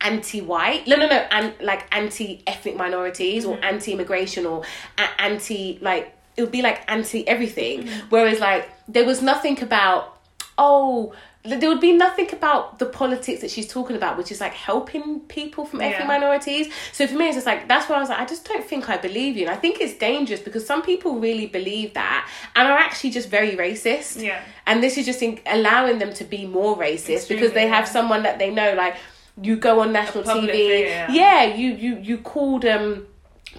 anti-white. 0.00 0.86
No 0.86 0.96
no 0.96 1.08
no 1.08 1.16
and 1.30 1.54
like 1.60 1.86
anti-ethnic 1.94 2.76
minorities 2.76 3.44
or 3.44 3.56
mm-hmm. 3.56 3.64
anti-immigration 3.64 4.46
or 4.46 4.64
a- 4.98 5.20
anti 5.20 5.78
like 5.80 6.16
it 6.36 6.42
would 6.42 6.52
be 6.52 6.62
like 6.62 6.82
anti 6.90 7.26
everything 7.26 7.84
mm-hmm. 7.84 8.08
whereas 8.08 8.40
like 8.40 8.68
there 8.88 9.04
was 9.04 9.22
nothing 9.22 9.62
about 9.62 10.18
oh 10.58 11.14
there 11.44 11.68
would 11.68 11.80
be 11.80 11.92
nothing 11.92 12.32
about 12.32 12.78
the 12.78 12.86
politics 12.86 13.42
that 13.42 13.50
she's 13.50 13.68
talking 13.68 13.96
about 13.96 14.16
which 14.16 14.32
is 14.32 14.40
like 14.40 14.54
helping 14.54 15.20
people 15.20 15.66
from 15.66 15.82
ethnic 15.82 16.00
Yeah. 16.00 16.06
minorities 16.06 16.72
so 16.92 17.06
for 17.06 17.14
me 17.16 17.26
it's 17.26 17.36
just 17.36 17.46
like 17.46 17.68
that's 17.68 17.86
why 17.88 17.96
i 17.96 18.00
was 18.00 18.08
like 18.08 18.18
i 18.18 18.24
just 18.24 18.46
don't 18.48 18.64
think 18.64 18.88
i 18.88 18.96
believe 18.96 19.36
you 19.36 19.42
and 19.42 19.50
i 19.50 19.56
think 19.56 19.78
it's 19.80 19.92
dangerous 19.98 20.40
because 20.40 20.66
some 20.66 20.80
people 20.80 21.20
really 21.20 21.46
believe 21.46 21.92
that 21.94 22.28
and 22.56 22.66
are 22.66 22.78
actually 22.78 23.10
just 23.10 23.28
very 23.28 23.56
racist 23.56 24.22
Yeah. 24.22 24.40
and 24.66 24.82
this 24.82 24.96
is 24.96 25.04
just 25.04 25.20
in, 25.22 25.38
allowing 25.46 25.98
them 25.98 26.14
to 26.14 26.24
be 26.24 26.46
more 26.46 26.78
racist 26.78 27.28
because 27.28 27.52
they 27.52 27.68
have 27.68 27.84
yeah. 27.86 27.92
someone 27.92 28.22
that 28.22 28.38
they 28.38 28.50
know 28.50 28.72
like 28.74 28.96
you 29.42 29.56
go 29.56 29.80
on 29.80 29.92
national 29.92 30.24
tv 30.24 30.84
yeah. 30.86 31.10
yeah 31.10 31.44
you 31.54 31.72
you 31.74 31.98
you 31.98 32.18
called 32.18 32.64
um 32.64 33.06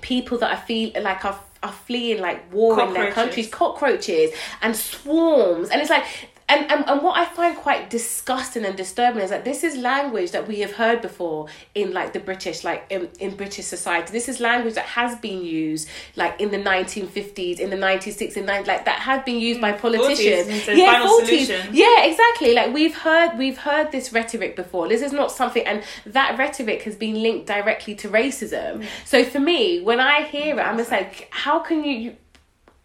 people 0.02 0.38
that 0.40 0.52
are 0.58 0.62
feel 0.66 0.92
like 1.04 1.24
are, 1.24 1.40
are 1.62 1.72
fleeing 1.72 2.20
like 2.20 2.52
war 2.52 2.80
in 2.82 2.94
their 2.94 3.12
countries 3.12 3.48
cockroaches 3.48 4.32
and 4.64 4.76
swarms 4.76 5.70
and 5.70 5.82
it's 5.82 5.90
like 5.92 6.06
and, 6.48 6.72
and 6.72 6.88
and 6.88 7.02
what 7.02 7.18
I 7.18 7.26
find 7.26 7.58
quite 7.58 7.90
disgusting 7.90 8.66
and 8.66 8.78
disturbing 8.78 9.24
is 9.24 9.32
that 9.32 9.44
this 9.44 9.64
is 9.64 9.76
language 9.78 10.30
that 10.32 10.48
we 10.48 10.60
have 10.60 10.74
heard 10.74 11.02
before 11.02 11.48
in 11.74 11.92
like 11.92 12.14
the 12.14 12.20
British 12.20 12.64
like 12.64 12.86
in, 12.92 13.10
in 13.20 13.36
British 13.36 13.66
society. 13.66 14.12
This 14.12 14.30
is 14.30 14.40
language 14.40 14.76
that 14.76 14.86
has 14.86 15.18
been 15.18 15.44
used 15.44 15.90
like 16.16 16.40
in 16.40 16.52
the 16.52 16.60
nineteen 16.60 17.08
fifties, 17.08 17.60
in 17.60 17.72
the 17.72 17.76
nineteen 17.76 18.14
sixties, 18.14 18.46
like 18.46 18.86
that 18.86 19.00
had 19.00 19.26
been 19.26 19.40
used 19.40 19.60
by 19.60 19.72
politicians. 19.72 20.48
Mm, 20.48 20.52
40s, 20.52 20.54
and 20.54 20.62
so 20.62 20.86
final 20.86 21.20
solution. 21.20 21.70
Yeah, 21.74 22.04
exactly. 22.04 22.54
Like 22.54 22.72
we've 22.72 22.96
heard 22.96 23.40
we've 23.40 23.58
heard 23.58 23.92
this 23.92 24.14
rhetoric 24.14 24.56
before. 24.56 24.88
This 24.88 25.02
is 25.02 25.12
not 25.12 25.32
something 25.32 25.66
and 25.66 25.84
that 26.06 26.38
rhetoric 26.38 26.84
has 26.84 26.96
been 26.96 27.24
linked 27.24 27.48
directly 27.48 27.96
to 27.96 28.10
racism. 28.10 28.82
Mm. 28.82 28.86
So 29.06 29.24
for 29.24 29.40
me, 29.40 29.82
when 29.82 30.00
I 30.00 30.24
hear 30.24 30.60
it, 30.60 30.62
I'm 30.62 30.78
just 30.78 30.92
like, 30.92 31.28
how 31.32 31.60
can 31.60 31.84
you, 31.84 31.92
you 31.92 32.16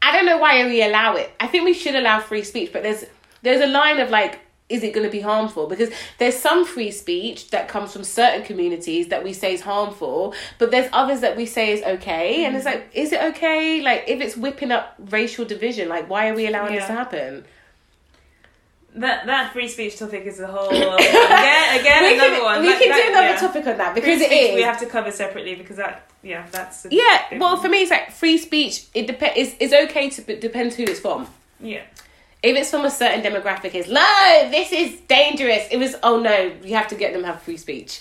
I 0.01 0.13
don't 0.13 0.25
know 0.25 0.39
why 0.39 0.65
we 0.65 0.83
allow 0.83 1.17
it. 1.17 1.31
I 1.39 1.47
think 1.47 1.65
we 1.65 1.75
should 1.75 1.95
allow 1.95 2.21
free 2.21 2.43
speech, 2.43 2.73
but 2.73 2.83
there's 2.83 3.05
there's 3.43 3.61
a 3.61 3.67
line 3.67 3.99
of 3.99 4.11
like 4.11 4.41
is 4.69 4.85
it 4.85 4.95
going 4.95 5.05
to 5.05 5.11
be 5.11 5.21
harmful 5.21 5.67
because 5.67 5.91
there's 6.19 6.37
some 6.37 6.65
free 6.65 6.93
speech 6.93 7.51
that 7.51 7.67
comes 7.69 7.93
from 7.93 8.05
certain 8.05 8.43
communities 8.45 9.09
that 9.09 9.23
we 9.25 9.33
say 9.33 9.53
is 9.53 9.61
harmful 9.61 10.33
but 10.59 10.71
there's 10.71 10.89
others 10.93 11.21
that 11.21 11.37
we 11.37 11.45
say 11.45 11.73
is 11.73 11.83
okay 11.83 12.45
and 12.45 12.57
it's 12.57 12.65
mm. 12.65 12.73
like 12.73 12.89
is 12.95 13.13
it 13.13 13.21
okay 13.21 13.83
like 13.83 14.05
if 14.07 14.21
it's 14.21 14.37
whipping 14.37 14.71
up 14.71 14.95
racial 15.11 15.45
division 15.45 15.89
like 15.89 16.09
why 16.09 16.29
are 16.29 16.35
we 16.35 16.47
allowing 16.47 16.75
this 16.75 16.87
to 16.87 16.93
happen 16.93 17.45
that 18.95 19.27
that 19.27 19.53
free 19.53 19.69
speech 19.69 19.99
topic 19.99 20.25
is 20.25 20.41
a 20.41 20.47
whole 20.47 20.69
again 20.71 21.81
again 21.81 22.03
we 22.03 22.15
another 22.15 22.31
can, 22.37 22.45
one. 22.45 22.61
we 22.61 22.69
That- 22.69 22.81
can 22.81 22.89
that- 22.89 22.97
do 22.97 23.11
another 23.11 23.27
yeah. 23.29 23.41
topic 23.41 23.67
on 23.67 23.79
that 23.79 23.95
because 23.95 24.21
it 24.21 24.27
speech 24.27 24.51
is. 24.51 24.55
we 24.55 24.63
have 24.63 24.79
to 24.81 24.87
cover 24.87 25.11
separately 25.11 25.55
because 25.55 25.77
that 25.77 26.11
yeah 26.23 26.47
that's 26.51 26.87
yeah, 26.91 27.39
well, 27.39 27.55
one. 27.55 27.63
for 27.63 27.69
me, 27.71 27.79
it's 27.83 27.91
like 27.91 28.11
free 28.11 28.37
speech. 28.37 28.85
It 28.93 29.07
depends. 29.07 29.39
It's, 29.39 29.57
it's 29.59 29.91
okay 29.91 30.11
to, 30.11 30.37
depends 30.39 30.77
who 30.77 30.83
it's 30.83 31.01
from. 31.01 31.27
yeah 31.61 31.85
If 32.43 32.57
it's 32.57 32.71
from 32.71 32.85
a 32.87 32.91
certain 32.91 33.23
demographic, 33.23 33.75
it's 33.75 33.89
no, 33.89 34.49
this 34.51 34.73
is 34.73 34.99
dangerous. 35.01 35.67
It 35.71 35.77
was 35.79 35.95
oh 36.03 36.19
no, 36.21 36.53
you 36.65 36.75
have 36.75 36.89
to 36.89 36.95
get 36.95 37.13
them 37.13 37.23
to 37.23 37.27
have 37.29 37.43
free 37.43 37.57
speech. 37.59 38.01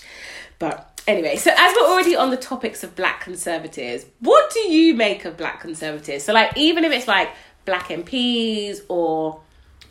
But 0.58 1.02
anyway, 1.06 1.36
so 1.36 1.50
as 1.56 1.74
we're 1.78 1.88
already 1.88 2.16
on 2.16 2.30
the 2.30 2.36
topics 2.36 2.82
of 2.82 2.94
black 2.96 3.20
conservatives, 3.22 4.06
what 4.20 4.50
do 4.52 4.60
you 4.60 4.94
make 4.94 5.24
of 5.24 5.36
black 5.36 5.60
conservatives? 5.60 6.24
So 6.24 6.32
like 6.32 6.56
even 6.56 6.84
if 6.84 6.92
it's 6.92 7.06
like 7.08 7.28
black 7.66 7.88
MPs 7.88 8.80
or 8.88 9.40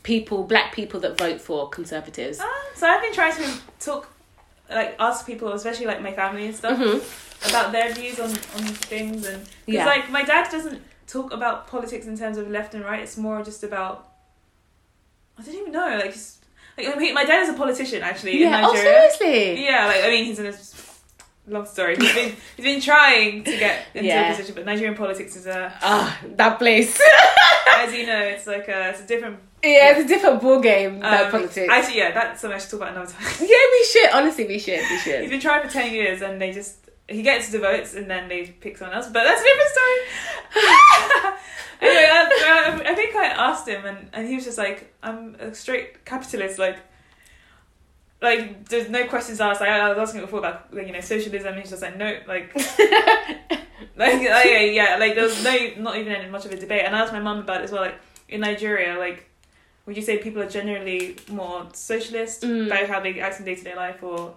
people, 0.02 0.42
black 0.44 0.74
people 0.74 0.98
that 1.00 1.16
vote 1.18 1.40
for 1.40 1.68
conservatives. 1.68 2.38
Ah, 2.40 2.64
so 2.74 2.86
I've 2.88 3.02
been 3.02 3.12
trying 3.12 3.34
to 3.36 3.52
talk 3.78 4.10
like 4.68 4.94
ask 5.00 5.26
people 5.26 5.52
especially 5.52 5.86
like 5.86 6.00
my 6.00 6.12
family 6.12 6.46
and 6.46 6.54
stuff 6.54 6.78
Mhm. 6.78 7.48
about 7.50 7.72
their 7.72 7.92
views 7.92 8.20
on 8.20 8.30
on 8.30 8.64
things 8.90 9.26
and 9.26 9.42
because 9.66 9.78
Yeah. 9.80 9.84
like 9.84 10.10
my 10.10 10.22
dad 10.22 10.48
doesn't 10.50 10.80
talk 11.08 11.32
about 11.32 11.66
politics 11.66 12.06
in 12.06 12.16
terms 12.16 12.38
of 12.38 12.48
left 12.48 12.74
and 12.74 12.84
right 12.84 13.00
it's 13.00 13.16
more 13.16 13.42
just 13.42 13.64
about 13.64 14.09
I 15.40 15.42
don't 15.44 15.54
even 15.54 15.72
know 15.72 15.98
like 16.02 16.12
just 16.12 16.44
like 16.76 16.86
I 16.88 16.98
mean, 16.98 17.14
my 17.14 17.24
dad 17.24 17.42
is 17.42 17.48
a 17.48 17.54
politician 17.54 18.02
actually 18.02 18.42
in 18.42 18.50
Yeah, 18.50 18.66
oh 18.68 18.74
seriously? 18.74 19.64
Yeah, 19.64 19.86
like 19.86 20.04
I 20.04 20.08
mean, 20.08 20.24
he's 20.24 20.38
in 20.38 20.46
a 20.46 20.54
long 21.48 21.66
story. 21.66 21.96
He's 21.96 22.14
been 22.14 22.36
he's 22.56 22.64
been 22.64 22.80
trying 22.80 23.44
to 23.44 23.50
get 23.58 23.86
into 23.94 24.08
Yeah. 24.08 24.28
a 24.28 24.34
position, 24.36 24.54
but 24.54 24.66
Nigerian 24.66 24.94
politics 24.96 25.36
is 25.36 25.46
a, 25.46 25.72
Ah, 25.82 26.18
that 26.36 26.58
place. 26.58 27.00
as 27.76 27.92
you 27.94 28.06
know, 28.06 28.20
it's 28.20 28.46
like 28.46 28.68
a 28.68 28.90
it's 28.90 29.00
a 29.00 29.06
different 29.06 29.38
yeah, 29.62 29.90
it's 29.90 30.00
a 30.04 30.08
different 30.08 30.40
ball 30.40 30.58
game, 30.60 31.00
that 31.00 31.26
um, 31.26 31.30
politics. 31.32 31.68
Actually, 31.70 31.98
yeah, 31.98 32.12
that's 32.12 32.40
something 32.40 32.56
I 32.56 32.58
should 32.60 32.70
talk 32.70 32.80
about 32.80 32.92
another 32.96 33.12
time. 33.12 33.26
yeah, 33.40 33.64
we 33.72 33.84
should. 33.84 34.10
Honestly, 34.10 34.46
we 34.46 34.58
should. 34.58 34.78
We 34.80 34.86
he's 34.88 35.02
should. 35.02 35.28
been 35.30 35.40
trying 35.40 35.62
for 35.66 35.72
ten 35.72 35.92
years, 35.92 36.22
and 36.22 36.40
they 36.40 36.50
just 36.52 36.76
he 37.10 37.22
gets 37.22 37.50
the 37.50 37.58
votes, 37.58 37.94
and 37.94 38.08
then 38.10 38.28
they 38.28 38.46
pick 38.46 38.78
someone 38.78 38.96
else. 38.96 39.08
But 39.08 39.24
that's 39.24 39.40
a 39.40 39.44
different 39.44 39.70
story. 39.70 41.34
anyway, 41.80 42.08
I, 42.10 42.82
I, 42.86 42.94
think 42.94 43.16
I 43.16 43.26
asked 43.26 43.66
him, 43.68 43.84
and, 43.84 44.08
and 44.12 44.28
he 44.28 44.36
was 44.36 44.44
just 44.44 44.58
like, 44.58 44.94
"I'm 45.02 45.34
a 45.40 45.54
straight 45.54 46.04
capitalist, 46.04 46.58
like." 46.58 46.78
Like 48.22 48.68
there's 48.68 48.90
no 48.90 49.06
questions 49.06 49.40
asked. 49.40 49.62
Like 49.62 49.70
I 49.70 49.88
was 49.88 49.96
asking 49.96 50.20
before 50.20 50.40
about 50.40 50.74
like, 50.74 50.86
you 50.86 50.92
know 50.92 51.00
socialism. 51.00 51.54
And 51.54 51.60
he's 51.60 51.70
just 51.70 51.80
like 51.80 51.96
no, 51.96 52.18
like 52.28 52.54
like 53.96 54.20
yeah, 54.22 54.60
yeah, 54.60 54.96
like 55.00 55.14
there's 55.14 55.42
no 55.42 55.56
not 55.78 55.96
even 55.96 56.12
any, 56.12 56.28
much 56.28 56.44
of 56.44 56.52
a 56.52 56.56
debate. 56.58 56.82
And 56.84 56.94
I 56.94 57.00
asked 57.00 57.14
my 57.14 57.20
mum 57.20 57.38
about 57.38 57.62
it 57.62 57.64
as 57.64 57.72
well. 57.72 57.80
Like 57.80 57.98
in 58.28 58.42
Nigeria, 58.42 58.98
like 58.98 59.26
would 59.86 59.96
you 59.96 60.02
say 60.02 60.18
people 60.18 60.42
are 60.42 60.48
generally 60.48 61.16
more 61.30 61.66
socialist 61.72 62.42
Mm. 62.42 62.66
about 62.66 62.88
how 62.88 63.00
they 63.00 63.18
act 63.20 63.38
in 63.40 63.46
day 63.46 63.54
to 63.54 63.64
day 63.64 63.74
life 63.74 64.02
or 64.02 64.34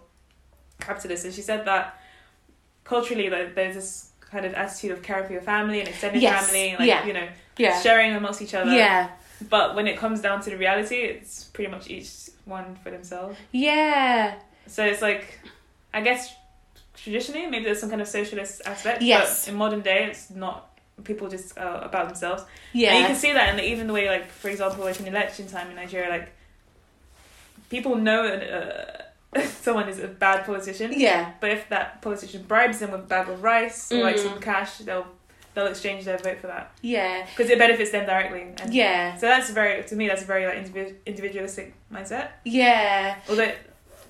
capitalist? 0.79 1.25
And 1.25 1.33
she 1.33 1.41
said 1.41 1.65
that 1.65 1.99
culturally, 2.83 3.29
like 3.29 3.55
there's 3.55 3.75
this 3.75 4.09
kind 4.19 4.45
of 4.45 4.53
attitude 4.53 4.91
of 4.91 5.01
caring 5.03 5.25
for 5.27 5.33
your 5.33 5.41
family 5.41 5.79
and 5.79 5.87
extended 5.87 6.21
Yes, 6.21 6.47
family, 6.47 6.75
like 6.77 6.87
yeah. 6.87 7.05
you 7.05 7.13
know 7.13 7.27
yeah. 7.57 7.81
sharing 7.81 8.13
amongst 8.15 8.41
each 8.41 8.53
other. 8.53 8.71
Yeah. 8.71 9.09
But 9.49 9.75
when 9.75 9.87
it 9.87 9.97
comes 9.97 10.21
down 10.21 10.41
to 10.41 10.49
the 10.49 10.57
reality, 10.57 10.95
it's 10.95 11.43
pretty 11.45 11.69
much 11.69 11.89
each 11.89 12.29
one 12.45 12.75
for 12.83 12.91
themselves. 12.91 13.37
Yeah. 13.51 14.35
So 14.67 14.85
it's 14.85 15.01
like, 15.01 15.39
I 15.93 16.01
guess 16.01 16.33
traditionally 16.95 17.47
maybe 17.47 17.65
there's 17.65 17.79
some 17.79 17.89
kind 17.89 18.01
of 18.01 18.07
socialist 18.07 18.61
aspect. 18.65 19.01
Yes. 19.01 19.45
But 19.45 19.51
in 19.51 19.57
modern 19.57 19.81
day, 19.81 20.07
it's 20.09 20.29
not. 20.29 20.69
People 21.03 21.27
just 21.27 21.57
uh, 21.57 21.79
about 21.81 22.05
themselves. 22.07 22.43
Yeah. 22.71 22.91
And 22.91 22.99
you 22.99 23.05
can 23.07 23.15
see 23.15 23.33
that 23.33 23.49
in 23.49 23.57
the, 23.57 23.67
even 23.67 23.87
the 23.87 23.93
way, 23.93 24.07
like 24.07 24.29
for 24.29 24.49
example, 24.49 24.85
like 24.85 24.99
in 24.99 25.07
election 25.07 25.47
time 25.47 25.69
in 25.69 25.75
Nigeria, 25.75 26.07
like 26.07 26.31
people 27.69 27.95
know 27.95 28.27
uh, 28.27 29.01
someone 29.61 29.89
is 29.89 29.99
a 29.99 30.07
bad 30.07 30.45
politician. 30.45 30.93
yeah. 30.95 31.31
But 31.39 31.51
if 31.51 31.69
that 31.69 32.01
politician 32.01 32.43
bribes 32.43 32.79
them 32.79 32.91
with 32.91 33.01
a 33.01 33.03
bag 33.03 33.29
of 33.29 33.41
rice 33.43 33.91
or 33.91 34.03
like 34.03 34.15
Mm. 34.17 34.23
some 34.23 34.39
cash, 34.39 34.77
they'll 34.79 35.07
they'll 35.53 35.67
exchange 35.67 36.05
their 36.05 36.17
vote 36.17 36.39
for 36.39 36.47
that 36.47 36.71
Yeah. 36.81 37.25
because 37.27 37.49
it 37.51 37.59
benefits 37.59 37.91
them 37.91 38.05
directly. 38.07 38.41
And 38.61 38.73
Yeah. 38.73 39.15
So 39.17 39.27
that's 39.27 39.49
very 39.51 39.83
to 39.83 39.95
me 39.95 40.07
that's 40.07 40.23
a 40.23 40.25
very 40.25 40.45
like 40.45 40.57
individ- 40.65 40.95
individualistic 41.05 41.73
mindset. 41.93 42.29
Yeah. 42.43 43.15
Although 43.29 43.51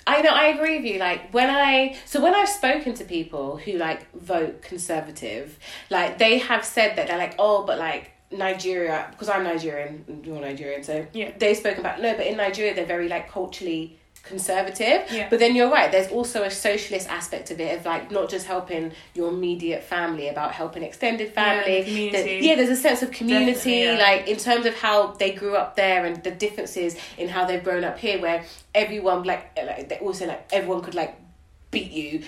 I 0.07 0.21
know 0.21 0.31
I 0.31 0.45
agree 0.47 0.77
with 0.77 0.85
you. 0.85 0.99
Like 0.99 1.33
when 1.33 1.49
I 1.49 1.97
so 2.05 2.21
when 2.21 2.33
I've 2.35 2.49
spoken 2.49 2.93
to 2.95 3.03
people 3.03 3.57
who 3.57 3.73
like 3.73 4.09
vote 4.13 4.61
conservative, 4.61 5.57
like 5.89 6.17
they 6.17 6.37
have 6.39 6.63
said 6.65 6.95
that 6.97 7.07
they're 7.07 7.17
like, 7.17 7.35
oh, 7.39 7.63
but 7.65 7.77
like 7.77 8.11
Nigeria 8.31 9.07
because 9.11 9.29
I'm 9.29 9.43
Nigerian, 9.43 10.21
you're 10.25 10.39
Nigerian, 10.41 10.83
so 10.83 11.05
Yeah. 11.13 11.31
they've 11.37 11.55
spoken 11.57 11.81
about 11.81 12.01
no, 12.01 12.15
but 12.15 12.25
in 12.25 12.35
Nigeria 12.37 12.73
they're 12.73 12.85
very 12.85 13.07
like 13.07 13.29
culturally 13.29 13.99
conservative. 14.23 15.05
Yeah. 15.11 15.27
But 15.29 15.39
then 15.39 15.55
you're 15.55 15.69
right. 15.69 15.91
There's 15.91 16.07
also 16.07 16.43
a 16.43 16.49
socialist 16.49 17.09
aspect 17.09 17.51
of 17.51 17.59
it 17.59 17.77
of 17.77 17.85
like 17.85 18.09
not 18.09 18.29
just 18.29 18.47
helping 18.47 18.93
your 19.13 19.29
immediate 19.29 19.83
family, 19.83 20.29
about 20.29 20.53
helping 20.53 20.81
extended 20.83 21.33
family. 21.33 21.81
Yeah. 21.81 22.11
There's- 22.11 22.43
yeah, 22.43 22.55
there's 22.55 22.69
a 22.69 22.75
sense 22.75 23.01
of 23.01 23.11
community, 23.11 23.71
yeah. 23.81 23.97
like 23.97 24.27
in 24.27 24.37
terms 24.37 24.65
of 24.65 24.75
how 24.75 25.07
they 25.11 25.31
grew 25.31 25.55
up 25.55 25.75
there 25.75 26.05
and 26.05 26.23
the 26.23 26.31
differences 26.31 26.95
in 27.17 27.27
how 27.29 27.45
they've 27.45 27.63
grown 27.63 27.83
up 27.83 27.99
here, 27.99 28.19
where 28.21 28.43
everyone 28.73 29.23
like 29.23 29.57
like 29.57 29.89
they 29.89 29.97
also 29.97 30.25
like 30.25 30.47
everyone 30.51 30.81
could 30.81 30.95
like 30.95 31.15
beat 31.69 31.91
you 31.91 32.23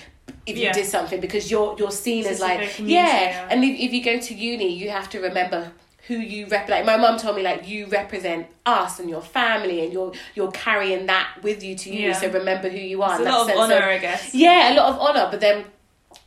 if 0.45 0.57
you 0.57 0.71
did 0.73 0.85
something 0.85 1.19
because 1.19 1.49
you're 1.49 1.75
you're 1.79 1.91
seen 1.91 2.21
It's 2.21 2.33
as 2.33 2.39
like 2.39 2.77
yeah. 2.79 2.85
yeah. 2.87 3.47
and 3.49 3.63
if, 3.63 3.79
if 3.79 3.93
you 3.93 4.03
go 4.03 4.19
to 4.19 4.33
uni 4.33 4.73
you 4.75 4.89
have 4.89 5.09
to 5.11 5.19
remember 5.19 5.71
who 6.07 6.15
you 6.15 6.45
rep 6.47 6.69
like 6.69 6.85
my 6.85 6.97
mum 6.97 7.17
told 7.17 7.35
me 7.35 7.41
like 7.41 7.67
you 7.67 7.87
represent 7.87 8.47
us 8.65 8.99
and 8.99 9.09
your 9.09 9.21
family 9.21 9.83
and 9.83 9.91
you're 9.91 10.11
you're 10.35 10.51
carrying 10.51 11.05
that 11.07 11.27
with 11.41 11.63
you 11.63 11.75
to 11.75 11.89
you 11.93 12.07
Yeah. 12.09 12.13
so 12.13 12.29
remember 12.31 12.69
who 12.69 12.77
you 12.77 13.01
are 13.01 13.19
it's 13.19 13.27
a 13.27 13.31
lot 13.31 13.49
of 13.49 13.57
honor, 13.57 13.83
I 13.83 13.97
guess. 13.97 14.33
yeah, 14.35 14.71
a 14.71 14.75
lot 14.75 14.93
of 14.93 14.99
honor, 14.99 15.27
but 15.31 15.39
then 15.39 15.65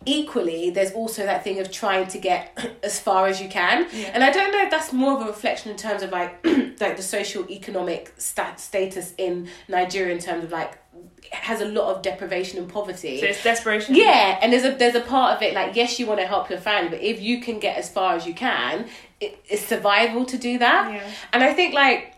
equally 0.07 0.71
there's 0.71 0.93
also 0.93 1.25
that 1.25 1.45
thing 1.45 1.59
of 1.61 1.71
trying 1.71 2.07
to 2.09 2.19
get 2.19 2.77
as 2.83 3.01
far 3.01 3.27
as 3.27 3.41
you 3.41 3.49
can. 3.49 3.87
Yeah. 3.93 4.11
And 4.15 4.23
I 4.25 4.31
don't 4.31 4.53
know 4.53 4.63
if 4.63 4.71
that's 4.71 4.93
more 4.93 5.15
of 5.19 5.23
a 5.23 5.27
reflection 5.31 5.71
in 5.71 5.77
terms 5.77 6.03
of 6.03 6.11
like 6.11 6.45
like 6.81 6.97
the 6.97 7.03
social 7.03 7.49
economic 7.51 8.13
stat 8.19 8.61
status 8.61 9.15
in 9.19 9.49
Nigeria 9.69 10.15
in 10.15 10.21
terms 10.21 10.45
of 10.45 10.51
like 10.53 10.79
it 11.23 11.35
has 11.35 11.61
a 11.61 11.67
lot 11.67 11.95
of 11.95 12.03
deprivation 12.03 12.59
and 12.59 12.69
poverty. 12.73 13.21
So 13.21 13.27
it's 13.27 13.43
desperation. 13.43 13.95
Yeah, 13.95 14.39
and 14.41 14.53
there's 14.53 14.65
a 14.65 14.71
there's 14.77 14.95
a 14.95 15.01
part 15.01 15.37
of 15.37 15.43
it 15.43 15.55
like 15.55 15.75
yes, 15.77 15.99
you 15.99 16.07
want 16.07 16.21
to 16.21 16.27
help 16.27 16.49
your 16.51 16.61
family, 16.61 16.91
but 16.91 17.01
if 17.03 17.21
you 17.21 17.41
can 17.41 17.59
get 17.59 17.77
as 17.77 17.91
far 17.91 18.15
as 18.15 18.27
you 18.27 18.35
can, 18.35 18.87
it's 19.21 19.65
survival 19.65 20.25
to 20.27 20.39
do 20.39 20.59
that. 20.59 20.93
Yeah. 20.93 21.11
And 21.33 21.43
I 21.43 21.53
think 21.53 21.75
like 21.75 22.15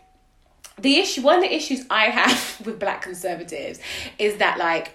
the 0.79 0.97
issue 0.97 1.21
one 1.21 1.37
of 1.37 1.43
the 1.43 1.53
issues 1.53 1.85
I 1.89 2.05
have 2.05 2.61
with 2.65 2.79
black 2.79 3.01
conservatives 3.01 3.79
is 4.17 4.37
that 4.37 4.57
like 4.57 4.91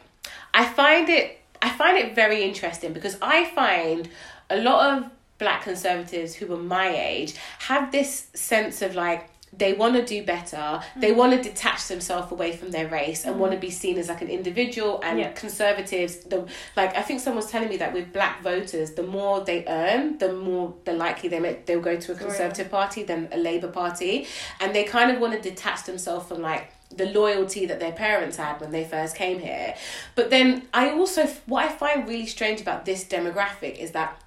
I 0.54 0.66
find 0.66 1.09
it 1.09 1.40
I 1.62 1.70
find 1.70 1.96
it 1.96 2.14
very 2.14 2.42
interesting 2.42 2.92
because 2.92 3.16
I 3.22 3.46
find 3.46 4.09
a 4.50 4.57
lot 4.57 4.96
of 4.96 5.11
black 5.38 5.62
conservatives 5.62 6.34
who 6.34 6.52
are 6.52 6.59
my 6.59 6.88
age 6.88 7.34
have 7.61 7.92
this 7.92 8.28
sense 8.34 8.82
of 8.82 8.94
like 8.94 9.28
they 9.53 9.72
want 9.72 9.94
to 9.94 10.05
do 10.05 10.22
better 10.24 10.80
they 10.97 11.12
Mm. 11.12 11.16
want 11.16 11.32
to 11.32 11.42
detach 11.51 11.86
themselves 11.88 12.30
away 12.32 12.55
from 12.57 12.70
their 12.72 12.88
race 12.88 13.24
and 13.24 13.38
want 13.38 13.53
to 13.53 13.59
be 13.59 13.70
seen 13.70 13.97
as 13.97 14.09
like 14.09 14.20
an 14.20 14.28
individual 14.28 15.01
and 15.03 15.18
Yeah. 15.18 15.30
conservatives 15.32 16.16
the 16.16 16.47
like 16.76 16.97
i 16.97 17.03
think 17.03 17.20
someone 17.20 17.36
was 17.42 17.51
telling 17.51 17.68
me 17.68 17.76
that 17.78 17.92
with 17.92 18.12
black 18.12 18.42
voters 18.42 18.92
the 18.92 19.03
more 19.03 19.40
they 19.44 19.64
earn 19.66 20.18
the 20.18 20.32
more 20.32 20.74
the 20.84 20.92
likely 20.92 21.28
they 21.28 21.40
may, 21.40 21.59
they'll 21.64 21.80
go 21.80 21.97
to 21.97 22.12
a 22.12 22.14
Oh, 22.14 22.18
yeah. 22.18 22.24
conservative 22.26 22.70
party 22.70 23.03
than 23.03 23.28
a 23.32 23.36
labor 23.38 23.68
party 23.68 24.26
and 24.61 24.74
they 24.74 24.84
kind 24.84 25.11
of 25.11 25.20
want 25.20 25.32
to 25.34 25.40
detach 25.40 25.84
themselves 25.84 26.26
from 26.28 26.42
like 26.42 26.72
the 26.94 27.07
loyalty 27.07 27.66
that 27.66 27.80
their 27.80 27.92
parents 27.92 28.36
had 28.36 28.61
when 28.61 28.70
they 28.72 28.84
first 28.84 29.16
came 29.16 29.38
here 29.40 29.74
but 30.14 30.30
then 30.30 30.62
i 30.74 30.90
also 30.90 31.26
what 31.47 31.64
i 31.64 31.68
find 31.68 32.09
really 32.09 32.26
strange 32.26 32.61
about 32.61 32.84
this 32.84 33.05
demographic 33.05 33.76
is 33.78 33.92
that 33.92 34.20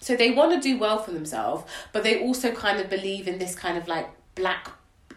so 0.00 0.14
they 0.16 0.30
want 0.30 0.52
to 0.52 0.60
do 0.60 0.78
well 0.78 0.98
for 0.98 1.12
themselves 1.12 1.64
but 1.92 2.02
they 2.02 2.20
also 2.20 2.50
kind 2.52 2.78
of 2.80 2.90
believe 2.90 3.26
in 3.28 3.38
this 3.38 3.54
kind 3.54 3.78
of 3.78 3.86
like 3.88 4.08
black 4.34 4.70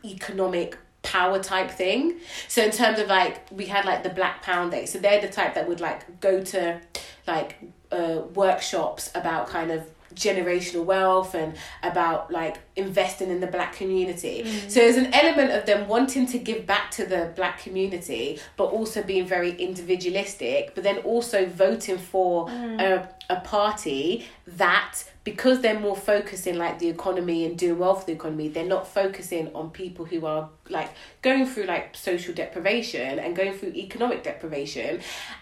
economic 0.03 0.77
power 1.03 1.41
type 1.41 1.71
thing. 1.71 2.15
So 2.47 2.63
in 2.63 2.71
terms 2.71 2.99
of 2.99 3.07
like 3.07 3.49
we 3.51 3.65
had 3.65 3.85
like 3.85 4.03
the 4.03 4.09
black 4.09 4.41
pound 4.41 4.71
day. 4.71 4.85
So 4.85 4.99
they're 4.99 5.21
the 5.21 5.29
type 5.29 5.55
that 5.55 5.67
would 5.67 5.79
like 5.79 6.19
go 6.19 6.43
to 6.43 6.81
like 7.25 7.57
uh, 7.91 8.21
workshops 8.33 9.11
about 9.15 9.47
kind 9.47 9.71
of 9.71 9.85
generational 10.15 10.83
wealth 10.83 11.35
and 11.35 11.55
about 11.83 12.31
like 12.31 12.57
investing 12.75 13.29
in 13.29 13.39
the 13.39 13.47
black 13.47 13.73
community. 13.73 14.43
So 14.67 14.79
there's 14.79 14.97
an 14.97 15.13
element 15.13 15.51
of 15.51 15.65
them 15.65 15.87
wanting 15.87 16.25
to 16.27 16.39
give 16.39 16.65
back 16.65 16.91
to 16.91 17.05
the 17.05 17.31
black 17.35 17.59
community 17.61 18.39
but 18.55 18.65
also 18.65 19.03
being 19.03 19.27
very 19.27 19.51
individualistic 19.51 20.73
but 20.75 20.83
then 20.83 20.97
also 20.99 21.45
voting 21.45 21.97
for 21.97 22.49
a, 22.49 23.07
a 23.29 23.39
party 23.41 24.25
that 24.47 24.97
because 25.27 25.59
they're 25.59 25.77
more 25.77 25.93
focusing 25.93 26.55
like 26.55 26.79
the 26.79 26.87
economy 26.87 27.45
and 27.45 27.57
doing 27.57 27.77
well 27.77 27.93
for 27.93 28.05
the 28.05 28.13
economy 28.13 28.47
they're 28.47 28.65
not 28.65 28.87
focusing 28.87 29.53
on 29.53 29.69
people 29.69 30.05
who 30.05 30.25
are 30.25 30.49
like 30.69 30.89
going 31.21 31.45
through 31.45 31.65
like 31.65 31.93
social 31.97 32.33
deprivation 32.33 33.19
and 33.19 33.35
going 33.35 33.51
through 33.51 33.67
economic 33.73 34.23
deprivation 34.23 35.01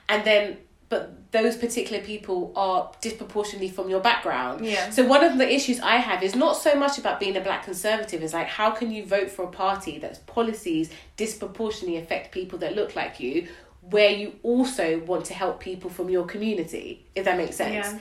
and 0.09 0.25
then 0.25 0.57
but 0.89 1.31
those 1.31 1.55
particular 1.55 2.01
people 2.01 2.51
are 2.55 2.91
disproportionately 3.01 3.69
from 3.69 3.89
your 3.89 3.99
background. 3.99 4.63
Yeah. 4.63 4.91
So 4.91 5.03
one 5.03 5.23
of 5.23 5.39
the 5.39 5.51
issues 5.51 5.79
I 5.79 5.95
have 5.95 6.21
is 6.21 6.35
not 6.35 6.57
so 6.57 6.75
much 6.75 6.99
about 6.99 7.19
being 7.19 7.35
a 7.35 7.41
black 7.41 7.65
conservative. 7.65 8.21
Is 8.21 8.33
like 8.33 8.45
how 8.45 8.69
can 8.69 8.91
you 8.91 9.03
vote 9.03 9.31
for 9.31 9.45
a 9.45 9.47
party 9.47 9.97
that's 9.97 10.19
policies 10.19 10.91
disproportionately 11.17 11.97
affect 11.97 12.31
people 12.31 12.59
that 12.59 12.75
look 12.75 12.95
like 12.95 13.19
you, 13.19 13.47
where 13.81 14.11
you 14.11 14.35
also 14.43 14.99
want 14.99 15.25
to 15.25 15.33
help 15.33 15.59
people 15.59 15.89
from 15.89 16.07
your 16.09 16.25
community. 16.25 17.03
If 17.15 17.25
that 17.25 17.35
makes 17.35 17.55
sense. 17.55 17.87
Yeah. 17.87 17.99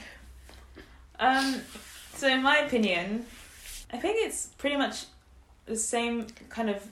Um, 1.18 1.60
so 2.14 2.28
in 2.28 2.42
my 2.42 2.58
opinion, 2.58 3.26
I 3.92 3.96
think 3.98 4.16
it's 4.26 4.46
pretty 4.58 4.76
much 4.76 5.04
the 5.66 5.76
same 5.76 6.26
kind 6.48 6.68
of 6.70 6.82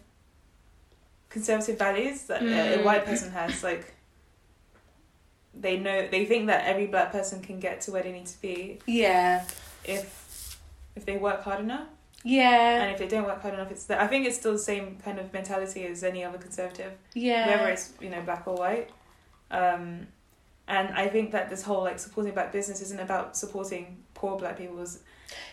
conservative 1.29 1.79
values 1.79 2.23
that 2.25 2.43
a- 2.43 2.75
a 2.75 2.79
Mm. 2.79 2.85
white 2.85 3.05
person 3.05 3.31
has. 3.33 3.63
Like, 3.63 3.95
they 5.55 5.77
know 5.79 6.07
they 6.09 6.25
think 6.25 6.47
that 6.47 6.65
every 6.67 6.87
black 6.87 7.13
person 7.13 7.43
can 7.43 7.61
get 7.61 7.81
to 7.83 7.91
where 7.93 8.03
they 8.03 8.13
need 8.13 8.27
to 8.27 8.41
be 8.41 8.79
Yeah. 8.87 9.45
if 9.85 10.59
if 10.95 11.07
they 11.07 11.17
work 11.17 11.43
hard 11.43 11.61
enough, 11.61 11.89
Yeah. 12.23 12.83
and 12.83 12.93
if 12.93 12.99
they 12.99 13.09
don't 13.09 13.25
work 13.25 13.41
hard 13.41 13.55
enough, 13.55 13.71
it's. 13.71 13.89
I 13.91 14.07
think 14.07 14.27
it's 14.27 14.37
still 14.37 14.53
the 14.53 14.59
same 14.59 14.99
kind 15.03 15.19
of 15.19 15.33
mentality 15.33 15.87
as 15.87 16.05
any 16.05 16.23
other 16.25 16.37
conservative. 16.39 16.93
Yeah. 17.15 17.47
whether 17.49 17.69
it's 17.71 17.93
you 18.01 18.11
know 18.11 18.21
black 18.23 18.47
or 18.47 18.55
white 18.57 18.91
um 19.51 20.07
and 20.69 20.89
i 20.95 21.09
think 21.09 21.33
that 21.33 21.51
this 21.51 21.63
whole 21.63 21.83
like 21.83 21.99
supporting 21.99 22.33
black 22.33 22.53
business 22.53 22.81
isn't 22.81 23.01
about 23.01 23.37
supporting 23.37 24.03
poor 24.23 24.39
black 24.39 24.57
people 24.57 24.81
it's, 24.81 25.01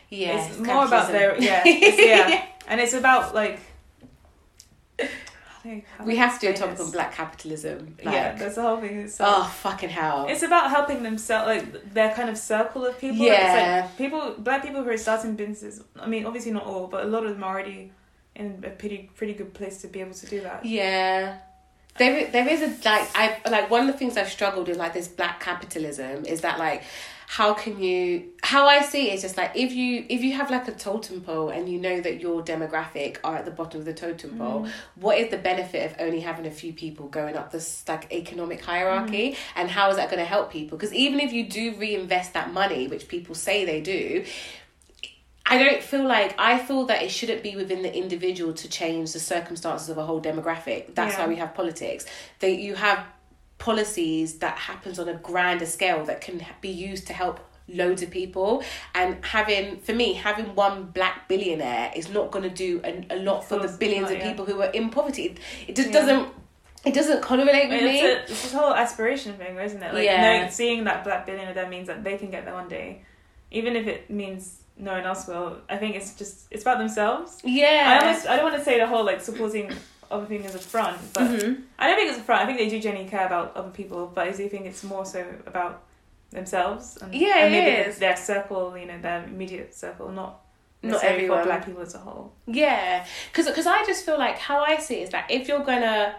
yeah. 0.09 0.47
it's 0.47 0.59
more 0.59 0.85
about 0.85 1.11
their 1.11 1.31
yeah 1.41 1.63
it's, 1.65 1.97
yeah 1.97 2.45
and 2.67 2.79
it's 2.79 2.93
about 2.93 3.33
like 3.33 3.59
how 4.99 5.59
do 5.63 5.81
how 5.97 6.05
we 6.05 6.15
have 6.15 6.39
to 6.39 6.45
do 6.45 6.53
a 6.53 6.55
topic 6.55 6.79
on 6.79 6.91
black 6.91 7.11
capitalism. 7.13 7.97
Like, 8.03 8.13
yeah 8.13 8.35
that's 8.35 8.55
the 8.55 8.61
whole 8.61 8.77
thing 8.77 8.99
it's, 8.99 9.17
oh 9.19 9.43
fucking 9.63 9.89
hell. 9.89 10.27
it's 10.29 10.43
about 10.43 10.69
helping 10.69 11.01
themselves 11.01 11.47
like 11.47 11.93
their 11.93 12.13
kind 12.13 12.29
of 12.29 12.37
circle 12.37 12.85
of 12.85 12.99
people 12.99 13.25
Yeah. 13.25 13.85
it's 13.85 13.87
like 13.87 13.97
people 13.97 14.35
black 14.37 14.61
people 14.63 14.83
who 14.83 14.89
are 14.91 14.97
starting 14.97 15.35
businesses 15.35 15.83
i 15.99 16.07
mean 16.07 16.25
obviously 16.27 16.51
not 16.51 16.65
all 16.65 16.85
but 16.87 17.03
a 17.05 17.07
lot 17.07 17.25
of 17.25 17.31
them 17.31 17.43
are 17.43 17.53
already 17.53 17.91
in 18.35 18.63
a 18.65 18.69
pretty 18.69 19.09
pretty 19.15 19.33
good 19.33 19.53
place 19.53 19.81
to 19.81 19.87
be 19.87 19.99
able 19.99 20.13
to 20.13 20.27
do 20.27 20.41
that 20.41 20.63
Yeah. 20.63 21.39
There, 21.97 22.31
there 22.31 22.47
is 22.47 22.61
a 22.61 22.69
like 22.87 23.09
I 23.15 23.23
like 23.49 23.69
one 23.69 23.81
of 23.81 23.87
the 23.87 23.97
things 24.01 24.15
I've 24.15 24.29
struggled 24.29 24.69
with 24.69 24.77
like 24.77 24.93
this 24.93 25.09
black 25.09 25.41
capitalism 25.41 26.23
is 26.25 26.39
that 26.41 26.57
like 26.57 26.83
how 27.31 27.53
can 27.53 27.79
you 27.79 28.23
how 28.41 28.65
I 28.65 28.81
see 28.81 29.11
it 29.11 29.13
is 29.13 29.21
just 29.21 29.37
like 29.37 29.51
if 29.53 29.71
you 29.71 30.03
if 30.09 30.23
you 30.23 30.33
have 30.33 30.49
like 30.49 30.67
a 30.67 30.71
totem 30.71 31.21
pole 31.21 31.49
and 31.49 31.69
you 31.69 31.79
know 31.79 32.01
that 32.01 32.19
your 32.19 32.41
demographic 32.41 33.17
are 33.23 33.35
at 33.35 33.45
the 33.45 33.51
bottom 33.51 33.79
of 33.79 33.85
the 33.85 33.93
totem 33.93 34.39
pole, 34.39 34.63
mm. 34.63 34.71
what 34.95 35.19
is 35.19 35.29
the 35.29 35.37
benefit 35.37 35.91
of 35.91 35.95
only 35.99 36.21
having 36.21 36.47
a 36.47 36.51
few 36.51 36.73
people 36.73 37.07
going 37.07 37.37
up 37.37 37.51
this 37.51 37.83
like 37.87 38.11
economic 38.11 38.61
hierarchy 38.61 39.33
mm. 39.33 39.37
and 39.55 39.69
how 39.69 39.91
is 39.91 39.97
that 39.97 40.09
going 40.09 40.17
to 40.17 40.25
help 40.25 40.51
people? 40.51 40.75
Because 40.75 40.91
even 40.91 41.19
if 41.19 41.31
you 41.31 41.47
do 41.47 41.75
reinvest 41.75 42.33
that 42.33 42.51
money, 42.51 42.87
which 42.87 43.07
people 43.07 43.35
say 43.35 43.63
they 43.63 43.79
do, 43.79 44.25
I 45.45 45.59
don't 45.59 45.83
feel 45.83 46.07
like 46.07 46.33
I 46.39 46.57
feel 46.57 46.87
that 46.87 47.03
it 47.03 47.11
shouldn't 47.11 47.43
be 47.43 47.55
within 47.55 47.83
the 47.83 47.95
individual 47.95 48.53
to 48.53 48.67
change 48.67 49.13
the 49.13 49.19
circumstances 49.19 49.87
of 49.89 49.99
a 49.99 50.03
whole 50.03 50.19
demographic. 50.19 50.95
That's 50.95 51.13
Yeah. 51.13 51.25
why 51.25 51.27
we 51.27 51.35
have 51.35 51.53
politics. 51.53 52.07
That 52.39 52.53
you 52.53 52.73
have 52.73 53.05
policies 53.59 54.39
that 54.39 54.57
happens 54.57 54.97
on 54.99 55.07
a 55.07 55.13
grander 55.13 55.65
scale 55.65 56.03
that 56.05 56.21
can 56.21 56.43
be 56.61 56.69
used 56.69 57.05
to 57.07 57.13
help 57.13 57.39
loads 57.67 58.01
of 58.01 58.09
people 58.09 58.63
and 58.95 59.23
having 59.23 59.79
for 59.81 59.93
me 59.93 60.13
having 60.13 60.55
one 60.55 60.85
black 60.85 61.27
billionaire 61.27 61.91
is 61.95 62.09
not 62.09 62.31
going 62.31 62.41
to 62.41 62.49
do 62.49 62.81
a, 62.83 63.05
a 63.11 63.17
lot 63.17 63.41
for 63.47 63.59
the 63.59 63.67
billions 63.77 64.09
not, 64.09 64.13
of 64.13 64.17
yeah. 64.17 64.29
people 64.29 64.43
who 64.43 64.59
are 64.59 64.71
in 64.71 64.89
poverty 64.89 65.37
it, 65.67 65.75
just 65.75 65.89
Yeah. 65.89 65.93
doesn't 65.93 66.29
it 66.85 66.93
doesn't 66.93 67.21
correlate 67.21 67.65
I 67.65 67.69
with 67.69 67.83
mean, 67.83 67.83
me 67.83 67.99
it's, 67.99 68.29
a, 68.29 68.31
it's 68.31 68.41
this 68.43 68.53
whole 68.53 68.73
aspiration 68.73 69.33
thing, 69.33 69.57
isn't 69.57 69.83
it? 69.83 69.93
Like, 69.93 70.05
Yeah. 70.05 70.47
seeing 70.49 70.85
that 70.85 71.03
black 71.03 71.25
billionaire 71.25 71.53
there 71.53 71.69
means 71.69 71.87
that 71.87 72.03
they 72.05 72.17
can 72.17 72.31
get 72.31 72.45
there 72.45 72.53
one 72.53 72.69
day, 72.69 73.03
even 73.51 73.75
if 73.75 73.85
it 73.85 74.09
means 74.09 74.61
no 74.77 74.93
one 74.93 75.03
else 75.03 75.27
will. 75.27 75.57
I 75.69 75.75
think 75.75 75.95
it's 75.97 76.15
just 76.15 76.47
it's 76.49 76.63
about 76.63 76.77
themselves. 76.79 77.39
yeah 77.43 77.99
I 78.01 78.07
almost 78.07 78.27
I 78.27 78.35
don't 78.37 78.45
want 78.45 78.57
to 78.57 78.63
say 78.63 78.79
the 78.79 78.87
whole 78.87 79.05
like 79.05 79.19
supporting 79.21 79.73
other 80.11 80.25
thing 80.25 80.45
as 80.45 80.55
a 80.55 80.59
front, 80.59 80.97
but 81.13 81.23
Mhm. 81.23 81.63
I 81.77 81.87
don't 81.87 81.95
think 81.97 82.09
it's 82.11 82.19
a 82.19 82.23
front. 82.23 82.43
I 82.43 82.45
think 82.45 82.57
they 82.57 82.69
do 82.69 82.79
genuinely 82.79 83.09
care 83.09 83.25
about 83.25 83.55
other 83.55 83.69
people, 83.69 84.11
but 84.13 84.27
I 84.27 84.31
do 84.31 84.47
think 84.49 84.65
it's 84.65 84.83
more 84.83 85.05
so 85.05 85.23
about 85.45 85.83
themselves 86.31 86.97
and, 87.01 87.13
Yeah, 87.13 87.39
and 87.45 87.51
maybe 87.51 87.89
is. 87.89 87.97
their 87.97 88.15
circle, 88.15 88.77
you 88.77 88.85
know, 88.85 88.99
their 89.01 89.23
immediate 89.23 89.73
circle, 89.75 90.09
not 90.09 90.41
Not 90.81 91.03
everyone. 91.03 91.43
black 91.43 91.65
people 91.65 91.81
as 91.81 91.95
a 91.95 91.99
whole. 91.99 92.31
Yeah, 92.45 93.05
because 93.31 93.53
cause 93.53 93.67
I 93.67 93.83
just 93.85 94.05
feel 94.05 94.17
like 94.17 94.37
how 94.37 94.63
I 94.63 94.77
see 94.77 94.95
it 95.01 95.03
is 95.03 95.09
that 95.09 95.25
if 95.29 95.47
you're 95.47 95.63
gonna, 95.63 96.15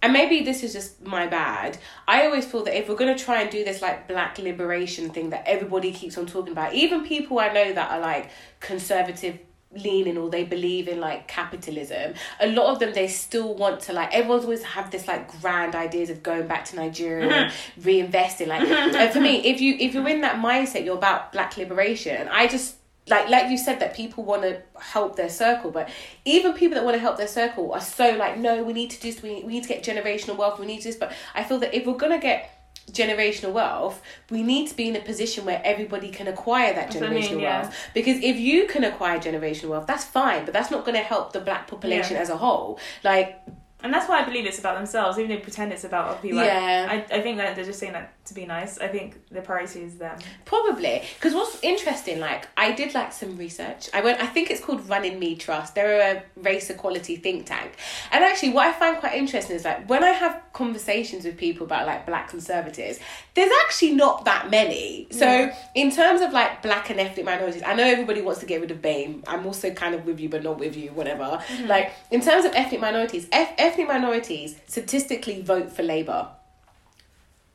and 0.00 0.12
maybe 0.12 0.42
this 0.42 0.62
is 0.62 0.72
just 0.72 1.04
my 1.04 1.26
bad, 1.26 1.76
I 2.06 2.24
always 2.26 2.46
feel 2.46 2.62
that 2.64 2.76
if 2.78 2.88
we're 2.88 2.94
gonna 2.94 3.18
try 3.18 3.40
and 3.42 3.50
do 3.50 3.64
this 3.64 3.82
like 3.82 4.06
black 4.08 4.38
liberation 4.38 5.10
thing 5.10 5.30
that 5.30 5.42
everybody 5.46 5.90
keeps 5.92 6.16
on 6.16 6.26
talking 6.26 6.52
about, 6.52 6.72
even 6.74 7.04
people 7.04 7.38
I 7.40 7.48
know 7.52 7.72
that 7.72 7.90
are 7.90 8.00
like 8.00 8.30
conservative 8.60 9.38
leaning 9.72 10.16
or 10.16 10.30
they 10.30 10.44
believe 10.44 10.88
in 10.88 10.98
like 10.98 11.28
capitalism 11.28 12.14
a 12.40 12.50
lot 12.52 12.72
of 12.72 12.78
them 12.78 12.92
they 12.94 13.06
still 13.06 13.54
want 13.54 13.80
to 13.80 13.92
like 13.92 14.12
everyone's 14.14 14.44
always 14.44 14.62
have 14.62 14.90
this 14.90 15.06
like 15.06 15.28
grand 15.40 15.74
ideas 15.74 16.08
of 16.08 16.22
going 16.22 16.46
back 16.46 16.64
to 16.64 16.74
nigeria 16.74 17.28
and 17.28 17.52
mm-hmm. 17.52 17.88
reinvesting 17.88 18.46
like 18.46 18.66
mm-hmm. 18.66 18.96
and 18.96 19.12
for 19.12 19.20
me 19.20 19.36
if 19.44 19.60
you 19.60 19.76
if 19.78 19.92
you're 19.92 20.08
in 20.08 20.22
that 20.22 20.36
mindset 20.36 20.86
you're 20.86 20.96
about 20.96 21.32
black 21.32 21.58
liberation 21.58 22.26
i 22.28 22.46
just 22.46 22.76
like 23.08 23.28
like 23.28 23.50
you 23.50 23.58
said 23.58 23.78
that 23.80 23.94
people 23.94 24.24
want 24.24 24.40
to 24.40 24.60
help 24.80 25.16
their 25.16 25.28
circle 25.28 25.70
but 25.70 25.90
even 26.24 26.54
people 26.54 26.74
that 26.74 26.84
want 26.84 26.94
to 26.94 27.00
help 27.00 27.18
their 27.18 27.28
circle 27.28 27.72
are 27.72 27.80
so 27.80 28.16
like 28.16 28.38
no 28.38 28.62
we 28.64 28.72
need 28.72 28.90
to 28.90 28.98
do 29.00 29.12
this 29.12 29.22
we, 29.22 29.42
we 29.44 29.52
need 29.52 29.62
to 29.62 29.68
get 29.68 29.82
generational 29.84 30.36
wealth 30.36 30.58
we 30.58 30.64
need 30.64 30.78
to 30.78 30.84
do 30.84 30.88
this 30.88 30.98
but 30.98 31.12
i 31.34 31.44
feel 31.44 31.58
that 31.58 31.74
if 31.74 31.86
we're 31.86 31.98
to 31.98 32.18
get 32.18 32.57
generational 32.92 33.52
wealth 33.52 34.02
we 34.30 34.42
need 34.42 34.68
to 34.68 34.74
be 34.76 34.88
in 34.88 34.96
a 34.96 35.00
position 35.00 35.44
where 35.44 35.60
everybody 35.64 36.10
can 36.10 36.26
acquire 36.28 36.72
that 36.74 36.94
what 36.94 37.02
I 37.02 37.08
mean, 37.10 37.22
generational 37.22 37.40
yeah. 37.42 37.62
wealth 37.62 37.74
because 37.94 38.16
if 38.22 38.36
you 38.36 38.66
can 38.66 38.84
acquire 38.84 39.18
generational 39.18 39.68
wealth 39.70 39.86
that's 39.86 40.04
fine 40.04 40.44
but 40.44 40.52
that's 40.54 40.70
not 40.70 40.84
going 40.84 40.96
to 40.96 41.02
help 41.04 41.32
the 41.32 41.40
black 41.40 41.66
population 41.68 42.16
Yeah. 42.16 42.22
as 42.22 42.30
a 42.30 42.36
whole 42.36 42.78
like 43.04 43.40
And 43.82 43.94
that's 43.94 44.08
why 44.08 44.20
I 44.22 44.24
believe 44.24 44.44
it's 44.44 44.58
about 44.58 44.74
themselves, 44.76 45.18
even 45.20 45.30
if 45.30 45.38
they 45.38 45.42
pretend 45.44 45.72
it's 45.72 45.84
about 45.84 46.08
other 46.08 46.18
people. 46.20 46.38
Like, 46.38 46.46
Yeah. 46.48 46.88
I, 46.90 47.16
I 47.18 47.20
think 47.22 47.38
that 47.38 47.54
they're 47.54 47.64
just 47.64 47.78
saying 47.78 47.92
that 47.92 48.12
to 48.28 48.34
be 48.34 48.46
nice. 48.46 48.78
I 48.78 48.88
think 48.88 49.16
the 49.30 49.40
priority 49.42 49.80
is 49.82 49.96
them. 49.96 50.18
Probably 50.44 51.02
because 51.14 51.34
what's 51.34 51.62
interesting, 51.62 52.20
like 52.20 52.48
I 52.56 52.72
did 52.72 52.94
like 52.94 53.12
some 53.12 53.36
research. 53.36 53.88
I 53.92 54.00
went. 54.00 54.20
I 54.22 54.26
think 54.26 54.50
it's 54.50 54.60
called 54.60 54.88
Runnymede 54.88 55.40
Trust. 55.40 55.74
They're 55.74 56.16
a 56.16 56.40
race 56.40 56.70
equality 56.70 57.16
think 57.16 57.46
tank, 57.46 57.72
and 58.12 58.24
actually, 58.24 58.50
what 58.50 58.66
I 58.66 58.72
find 58.72 58.96
quite 58.98 59.14
interesting 59.16 59.56
is 59.56 59.64
like 59.64 59.88
when 59.88 60.02
I 60.04 60.10
have 60.10 60.40
conversations 60.52 61.24
with 61.24 61.36
people 61.36 61.64
about 61.66 61.86
like 61.86 62.06
black 62.06 62.28
conservatives, 62.28 62.98
there's 63.34 63.50
actually 63.64 63.92
not 63.92 64.24
that 64.24 64.50
many. 64.50 65.06
So 65.10 65.24
Yeah. 65.26 65.56
in 65.74 65.90
terms 65.90 66.20
of 66.20 66.32
like 66.32 66.62
black 66.62 66.90
and 66.90 66.98
ethnic 67.00 67.24
minorities, 67.24 67.62
I 67.64 67.74
know 67.74 67.84
everybody 67.84 68.20
wants 68.20 68.40
to 68.40 68.46
get 68.46 68.60
rid 68.60 68.70
of 68.70 68.82
BAME. 68.82 69.24
I'm 69.26 69.46
also 69.46 69.70
kind 69.72 69.94
of 69.94 70.04
with 70.06 70.18
you, 70.20 70.28
but 70.28 70.42
not 70.42 70.58
with 70.58 70.76
you. 70.76 70.90
Whatever. 70.90 71.24
Mm-hmm. 71.48 71.66
Like 71.66 71.92
in 72.10 72.20
terms 72.20 72.44
of 72.44 72.52
ethnic 72.54 72.80
minorities, 72.80 73.28
F- 73.32 73.54
ethnic 73.58 73.88
minorities 73.88 74.56
statistically 74.66 75.42
vote 75.42 75.70
for 75.72 75.82
Labour 75.82 76.28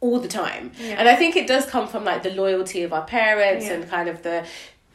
all 0.03 0.19
the 0.19 0.27
time. 0.27 0.71
Yeah. 0.77 0.95
And 0.99 1.07
I 1.07 1.15
think 1.15 1.35
it 1.37 1.47
does 1.47 1.65
come 1.65 1.87
from 1.87 2.03
like 2.03 2.21
the 2.23 2.29
loyalty 2.43 2.83
of 2.83 2.91
our 2.91 3.05
parents 3.05 3.65
Yeah. 3.65 3.73
and 3.75 3.89
kind 3.89 4.09
of 4.09 4.21
the 4.21 4.45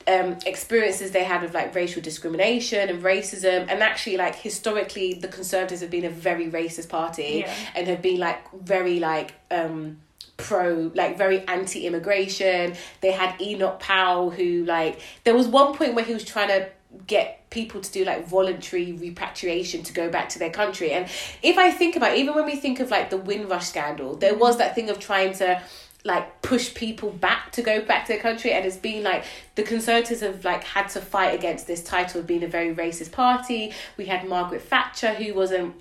um, 0.06 0.36
experiences 0.46 1.10
they 1.12 1.24
had 1.24 1.40
with 1.42 1.54
like 1.54 1.74
racial 1.74 2.02
discrimination 2.02 2.88
and 2.90 3.02
racism. 3.02 3.60
And 3.70 3.82
actually, 3.82 4.16
like 4.18 4.34
historically, 4.36 5.14
the 5.14 5.28
Conservatives 5.28 5.80
have 5.80 5.90
been 5.90 6.04
a 6.04 6.10
very 6.10 6.50
racist 6.50 6.88
party 6.90 7.32
Yeah. 7.46 7.54
and 7.74 7.88
have 7.88 8.02
been 8.02 8.18
like 8.20 8.40
very 8.52 9.00
like 9.00 9.30
um 9.50 9.98
pro 10.36 10.92
like 10.94 11.18
very 11.18 11.40
anti-immigration 11.48 12.72
they 13.00 13.10
had 13.10 13.30
enoch 13.40 13.80
powell 13.80 14.30
who 14.30 14.64
like 14.66 15.00
there 15.24 15.34
was 15.34 15.48
one 15.48 15.74
point 15.74 15.94
where 15.94 16.04
he 16.04 16.14
was 16.14 16.24
trying 16.24 16.46
to 16.46 16.68
get 17.06 17.48
people 17.50 17.80
to 17.80 17.90
do 17.90 18.04
like 18.04 18.26
voluntary 18.26 18.92
repatriation 18.92 19.82
to 19.82 19.92
go 19.92 20.10
back 20.10 20.28
to 20.30 20.38
their 20.38 20.50
country. 20.50 20.92
And 20.92 21.06
if 21.42 21.56
i 21.58 21.70
think 21.70 21.96
about 21.96 22.12
it, 22.12 22.18
even 22.18 22.34
when 22.34 22.44
we 22.44 22.56
think 22.56 22.80
of 22.80 22.90
like 22.90 23.10
the 23.10 23.16
windrush 23.16 23.66
scandal 23.66 24.16
there 24.16 24.34
was 24.34 24.58
that 24.58 24.74
thing 24.74 24.90
of 24.90 24.98
trying 24.98 25.32
to 25.34 25.62
like 26.04 26.42
push 26.42 26.74
people 26.74 27.10
back 27.10 27.52
to 27.52 27.62
go 27.62 27.80
back 27.82 28.06
to 28.06 28.12
their 28.12 28.22
country. 28.22 28.52
And 28.52 28.64
it's 28.64 28.76
been 28.76 29.02
like 29.02 29.24
the 29.54 29.62
conservatives 29.62 30.20
have 30.20 30.44
like 30.44 30.64
had 30.64 30.88
to 30.90 31.00
fight 31.00 31.34
against 31.34 31.66
this 31.66 31.82
title 31.82 32.20
of 32.20 32.26
being 32.26 32.42
a 32.42 32.48
very 32.48 32.74
racist 32.74 33.12
party. 33.12 33.72
We 33.96 34.06
had 34.06 34.28
margaret 34.28 34.62
thatcher 34.62 35.14
who 35.14 35.34
wasn't 35.34 35.74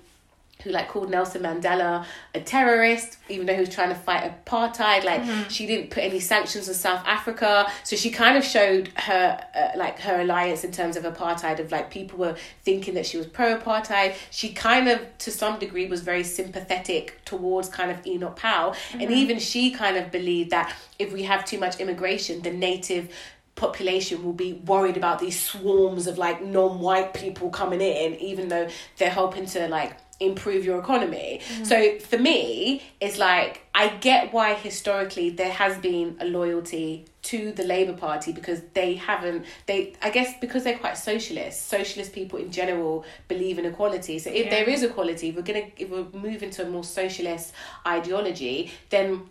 who 0.62 0.70
like 0.70 0.88
called 0.88 1.10
Nelson 1.10 1.42
Mandela 1.42 2.04
a 2.34 2.40
terrorist, 2.40 3.18
even 3.28 3.46
though 3.46 3.54
he 3.54 3.60
was 3.60 3.68
trying 3.68 3.90
to 3.90 3.94
fight 3.94 4.44
apartheid. 4.44 5.04
Like 5.04 5.22
she 5.50 5.66
didn't 5.66 5.90
put 5.90 6.02
any 6.02 6.20
sanctions 6.20 6.68
on 6.68 6.74
South 6.74 7.02
Africa, 7.06 7.70
so 7.84 7.96
she 7.96 8.10
kind 8.10 8.36
of 8.36 8.44
showed 8.44 8.88
her 8.96 9.44
uh, 9.54 9.78
like 9.78 10.00
her 10.00 10.20
alliance 10.20 10.64
in 10.64 10.72
terms 10.72 10.96
of 10.96 11.04
apartheid. 11.04 11.60
Of 11.60 11.70
like 11.70 11.90
people 11.90 12.18
were 12.18 12.36
thinking 12.62 12.94
that 12.94 13.06
she 13.06 13.16
was 13.16 13.26
pro 13.26 13.56
apartheid. 13.56 14.14
She 14.30 14.52
kind 14.52 14.88
of 14.88 15.00
to 15.18 15.30
some 15.30 15.58
degree 15.58 15.86
was 15.86 16.00
very 16.02 16.24
sympathetic 16.24 17.20
towards 17.24 17.68
kind 17.68 17.90
of 17.90 18.04
Enoch 18.06 18.36
Powell, 18.36 18.74
and 18.92 19.10
even 19.10 19.38
she 19.38 19.70
kind 19.70 19.96
of 19.96 20.10
believed 20.10 20.50
that 20.50 20.74
if 20.98 21.12
we 21.12 21.22
have 21.22 21.44
too 21.44 21.58
much 21.58 21.78
immigration, 21.78 22.42
the 22.42 22.50
native 22.50 23.12
population 23.54 24.24
will 24.24 24.32
be 24.32 24.52
worried 24.52 24.96
about 24.96 25.18
these 25.18 25.38
swarms 25.38 26.06
of 26.06 26.16
like 26.16 26.40
non-white 26.40 27.12
people 27.12 27.50
coming 27.50 27.80
in 27.80 28.14
even 28.20 28.46
though 28.46 28.68
they're 28.98 29.10
hoping 29.10 29.44
to 29.44 29.66
like 29.66 29.96
improve 30.20 30.64
your 30.64 30.78
economy. 30.78 31.40
Mm-hmm. 31.42 31.64
So 31.64 31.98
for 31.98 32.18
me, 32.18 32.82
it's 33.00 33.18
like 33.18 33.66
I 33.74 33.88
get 33.88 34.32
why 34.32 34.54
historically 34.54 35.30
there 35.30 35.52
has 35.52 35.78
been 35.78 36.16
a 36.20 36.24
loyalty 36.24 37.06
to 37.22 37.52
the 37.52 37.62
Labour 37.64 37.92
Party 37.92 38.32
because 38.32 38.62
they 38.74 38.94
haven't 38.94 39.44
they 39.66 39.94
I 40.02 40.10
guess 40.10 40.34
because 40.40 40.64
they're 40.64 40.78
quite 40.78 40.96
socialist. 40.98 41.68
Socialist 41.68 42.12
people 42.12 42.38
in 42.38 42.50
general 42.50 43.04
believe 43.28 43.58
in 43.58 43.66
equality. 43.66 44.18
So 44.18 44.30
if 44.30 44.46
Yeah. 44.46 44.50
there 44.50 44.68
is 44.68 44.82
equality, 44.82 45.28
if 45.28 45.36
we're 45.36 45.42
gonna 45.42 45.66
if 45.76 45.88
we 45.90 46.02
move 46.18 46.42
into 46.42 46.66
a 46.66 46.68
more 46.68 46.84
socialist 46.84 47.52
ideology, 47.86 48.72
then 48.90 49.28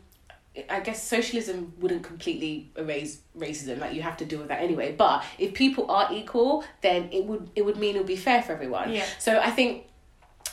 I 0.69 0.79
guess 0.79 1.03
socialism 1.03 1.73
wouldn't 1.79 2.03
completely 2.03 2.71
erase 2.77 3.19
racism. 3.37 3.79
Like 3.79 3.93
you 3.93 4.01
have 4.01 4.17
to 4.17 4.25
deal 4.25 4.39
with 4.39 4.47
that 4.47 4.61
anyway. 4.61 4.95
But 4.97 5.23
if 5.37 5.53
people 5.53 5.91
are 5.91 6.07
equal, 6.11 6.63
then 6.81 7.09
it 7.11 7.25
would 7.25 7.49
it 7.55 7.63
would 7.65 7.77
mean 7.77 7.95
it 7.95 7.99
would 7.99 8.07
be 8.07 8.15
fair 8.15 8.41
for 8.41 8.53
everyone. 8.53 8.91
Yeah. 8.91 9.05
So 9.19 9.39
I 9.39 9.51
think 9.51 9.85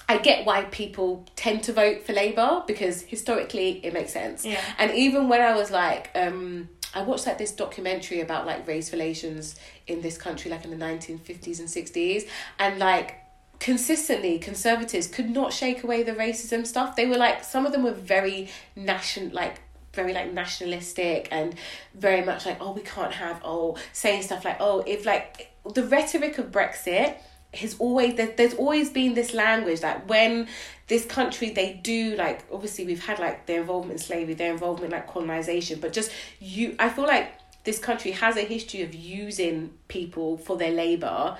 I 0.08 0.18
get 0.18 0.44
why 0.44 0.64
people 0.64 1.26
tend 1.34 1.64
to 1.64 1.72
vote 1.72 2.04
for 2.04 2.12
Labour 2.12 2.62
because 2.66 3.02
historically 3.02 3.84
it 3.84 3.92
makes 3.92 4.12
sense. 4.12 4.44
Yeah. 4.44 4.60
And 4.78 4.92
even 4.92 5.28
when 5.28 5.40
I 5.40 5.54
was 5.54 5.70
like, 5.70 6.10
um, 6.14 6.68
I 6.94 7.02
watched 7.02 7.26
like 7.26 7.38
this 7.38 7.52
documentary 7.52 8.20
about 8.20 8.46
like 8.46 8.66
race 8.68 8.92
relations 8.92 9.56
in 9.86 10.00
this 10.02 10.18
country, 10.18 10.50
like 10.50 10.64
in 10.64 10.70
the 10.70 10.76
nineteen 10.76 11.18
fifties 11.18 11.58
and 11.58 11.68
sixties, 11.68 12.24
and 12.58 12.78
like 12.78 13.16
consistently 13.60 14.38
conservatives 14.38 15.06
could 15.06 15.30
not 15.30 15.52
shake 15.52 15.82
away 15.84 16.02
the 16.02 16.12
racism 16.12 16.66
stuff. 16.66 16.96
They 16.96 17.06
were 17.06 17.16
like 17.16 17.42
some 17.42 17.66
of 17.66 17.72
them 17.72 17.82
were 17.82 17.92
very 17.92 18.50
national, 18.76 19.34
like 19.34 19.60
very 19.94 20.12
like 20.12 20.32
nationalistic 20.32 21.28
and 21.30 21.54
very 21.94 22.24
much 22.24 22.44
like 22.44 22.58
oh 22.60 22.72
we 22.72 22.82
can't 22.82 23.12
have 23.12 23.40
oh 23.44 23.76
saying 23.92 24.22
stuff 24.22 24.44
like 24.44 24.56
oh 24.58 24.82
if 24.86 25.06
like 25.06 25.52
the 25.72 25.84
rhetoric 25.84 26.36
of 26.38 26.50
Brexit 26.50 27.16
has 27.58 27.76
always 27.78 28.14
there, 28.14 28.32
there's 28.36 28.54
always 28.54 28.90
been 28.90 29.14
this 29.14 29.34
language 29.34 29.80
that 29.80 30.06
when 30.06 30.48
this 30.88 31.04
country 31.04 31.50
they 31.50 31.80
do 31.82 32.14
like 32.16 32.44
obviously 32.52 32.84
we've 32.84 33.04
had 33.04 33.18
like 33.18 33.46
their 33.46 33.60
involvement 33.60 34.00
in 34.00 34.04
slavery 34.04 34.34
their 34.34 34.52
involvement 34.52 34.92
in 34.92 34.98
like 34.98 35.08
colonization 35.08 35.80
but 35.80 35.92
just 35.92 36.10
you 36.40 36.74
i 36.78 36.88
feel 36.88 37.06
like 37.06 37.32
this 37.64 37.78
country 37.78 38.10
has 38.10 38.36
a 38.36 38.42
history 38.42 38.82
of 38.82 38.94
using 38.94 39.72
people 39.88 40.36
for 40.36 40.56
their 40.56 40.70
labor 40.70 41.36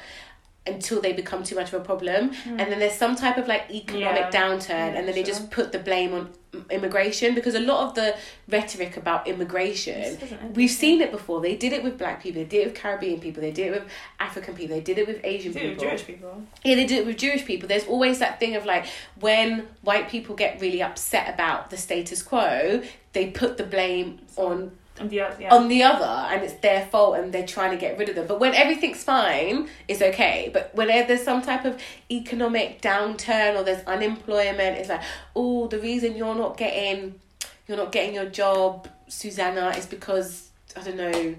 until 0.66 1.00
they 1.00 1.12
become 1.12 1.42
too 1.42 1.54
much 1.54 1.72
of 1.72 1.80
a 1.80 1.84
problem 1.84 2.32
hmm. 2.32 2.58
and 2.58 2.72
then 2.72 2.78
there's 2.78 2.94
some 2.94 3.14
type 3.14 3.36
of 3.36 3.46
like 3.46 3.70
economic 3.70 4.22
Yeah. 4.22 4.30
downturn 4.30 4.68
Yeah, 4.68 4.96
and 4.96 5.06
then 5.06 5.14
they 5.14 5.24
sure. 5.24 5.34
just 5.34 5.50
put 5.50 5.72
the 5.72 5.78
blame 5.78 6.14
on 6.14 6.30
immigration 6.70 7.34
because 7.34 7.54
a 7.54 7.60
lot 7.60 7.86
of 7.88 7.94
the 7.94 8.16
rhetoric 8.48 8.96
about 8.96 9.26
immigration 9.26 10.00
This 10.00 10.16
doesn't 10.16 10.40
end 10.40 10.56
we've 10.56 10.70
seen 10.70 11.00
it 11.00 11.10
before 11.10 11.40
they 11.40 11.56
did 11.56 11.72
it 11.72 11.82
with 11.82 11.98
black 11.98 12.22
people 12.22 12.40
they 12.40 12.48
did 12.48 12.60
it 12.62 12.66
with 12.66 12.76
caribbean 12.76 13.20
people 13.20 13.42
they 13.42 13.50
did 13.50 13.66
it 13.66 13.70
with 13.72 13.90
african 14.20 14.54
people 14.54 14.74
they 14.76 14.80
did 14.82 14.98
it 14.98 15.06
with 15.06 15.20
asian 15.24 15.50
it 15.52 15.54
with 15.54 15.62
people 15.72 15.84
Jewish 15.90 16.06
people. 16.06 16.42
yeah, 16.62 16.76
they 16.76 16.86
did 16.86 16.98
it 17.00 17.06
with 17.06 17.18
Jewish 17.18 17.44
people. 17.44 17.68
There's 17.68 17.86
always 17.86 18.18
that 18.20 18.40
thing 18.40 18.56
of 18.56 18.64
like 18.64 18.86
when 19.20 19.66
white 19.82 20.08
people 20.08 20.34
get 20.34 20.60
really 20.60 20.82
upset 20.82 21.32
about 21.32 21.70
the 21.70 21.76
status 21.76 22.22
quo, 22.22 22.82
they 23.12 23.30
put 23.30 23.56
the 23.56 23.64
blame 23.64 24.20
on 24.36 24.72
And 25.00 25.10
the 25.10 25.22
other, 25.22 25.36
yeah. 25.40 25.52
on 25.52 25.66
the 25.66 25.82
other, 25.82 26.04
and 26.04 26.44
it's 26.44 26.54
their 26.54 26.86
fault, 26.86 27.18
and 27.18 27.32
they're 27.32 27.46
trying 27.46 27.72
to 27.72 27.76
get 27.76 27.98
rid 27.98 28.08
of 28.08 28.14
them. 28.14 28.28
But 28.28 28.38
when 28.38 28.54
everything's 28.54 29.02
fine, 29.02 29.68
it's 29.88 30.00
okay. 30.00 30.50
But 30.52 30.72
when 30.74 30.86
there's 30.86 31.24
some 31.24 31.42
type 31.42 31.64
of 31.64 31.80
economic 32.10 32.80
downturn 32.80 33.58
or 33.58 33.64
there's 33.64 33.84
unemployment, 33.86 34.78
it's 34.78 34.88
like, 34.88 35.02
oh, 35.34 35.66
the 35.66 35.80
reason 35.80 36.14
you're 36.14 36.36
not 36.36 36.56
getting 36.56 37.18
you're 37.66 37.76
not 37.76 37.92
getting 37.92 38.14
your 38.14 38.26
job, 38.26 38.88
Susanna, 39.08 39.70
is 39.70 39.86
because 39.86 40.50
I 40.76 40.82
don't 40.82 40.96
know, 40.96 41.34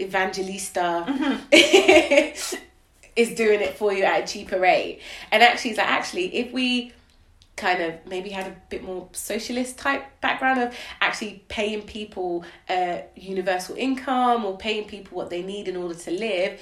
Evangelista 0.00 1.04
mm-hmm. 1.08 2.56
is 3.16 3.34
doing 3.34 3.60
it 3.60 3.76
for 3.76 3.92
you 3.92 4.04
at 4.04 4.24
a 4.24 4.26
cheaper 4.26 4.60
rate. 4.60 5.00
And 5.32 5.42
actually, 5.42 5.70
it's 5.70 5.78
like 5.78 5.88
actually, 5.88 6.34
if 6.36 6.52
we 6.52 6.92
kind 7.56 7.82
of 7.82 7.94
maybe 8.06 8.30
had 8.30 8.46
a 8.46 8.56
bit 8.68 8.84
more 8.84 9.08
socialist 9.12 9.78
type 9.78 10.04
background 10.20 10.60
of 10.60 10.76
actually 11.00 11.42
paying 11.48 11.82
people 11.82 12.44
uh, 12.68 12.98
universal 13.14 13.74
income 13.76 14.44
or 14.44 14.56
paying 14.56 14.86
people 14.86 15.16
what 15.16 15.30
they 15.30 15.42
need 15.42 15.66
in 15.66 15.76
order 15.76 15.94
to 15.94 16.10
live, 16.10 16.60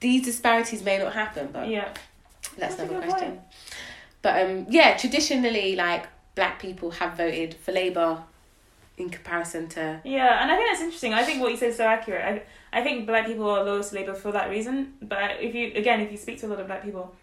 these 0.00 0.24
disparities 0.24 0.82
may 0.84 0.98
not 0.98 1.12
happen. 1.12 1.48
But 1.52 1.68
yeah. 1.68 1.92
that's, 2.56 2.76
That's 2.76 2.90
another 2.90 3.06
question. 3.06 3.30
point. 3.30 3.40
But 4.22 4.46
um, 4.46 4.66
yeah, 4.68 4.96
traditionally, 4.96 5.74
like 5.76 6.06
black 6.34 6.60
people 6.60 6.92
have 6.92 7.16
voted 7.16 7.54
for 7.54 7.72
Labour 7.72 8.22
in 8.96 9.10
comparison 9.10 9.68
to 9.68 10.00
Yeah, 10.04 10.42
and 10.42 10.50
I 10.50 10.56
think 10.56 10.68
that's 10.70 10.82
interesting. 10.82 11.14
I 11.14 11.24
think 11.24 11.40
what 11.40 11.50
you 11.50 11.56
said 11.56 11.70
is 11.70 11.76
so 11.76 11.86
accurate. 11.86 12.24
I, 12.72 12.78
I 12.78 12.82
think 12.82 13.06
black 13.06 13.26
people 13.26 13.48
are 13.48 13.64
loyal 13.64 13.82
to 13.82 13.94
Labour 13.94 14.14
for 14.14 14.32
that 14.32 14.50
reason. 14.50 14.94
But 15.02 15.40
if 15.40 15.54
you, 15.54 15.72
again, 15.74 16.00
if 16.00 16.10
you 16.10 16.16
speak 16.16 16.40
to 16.40 16.46
a 16.46 16.48
lot 16.48 16.60
of 16.60 16.66
black 16.66 16.82
people, 16.84 17.14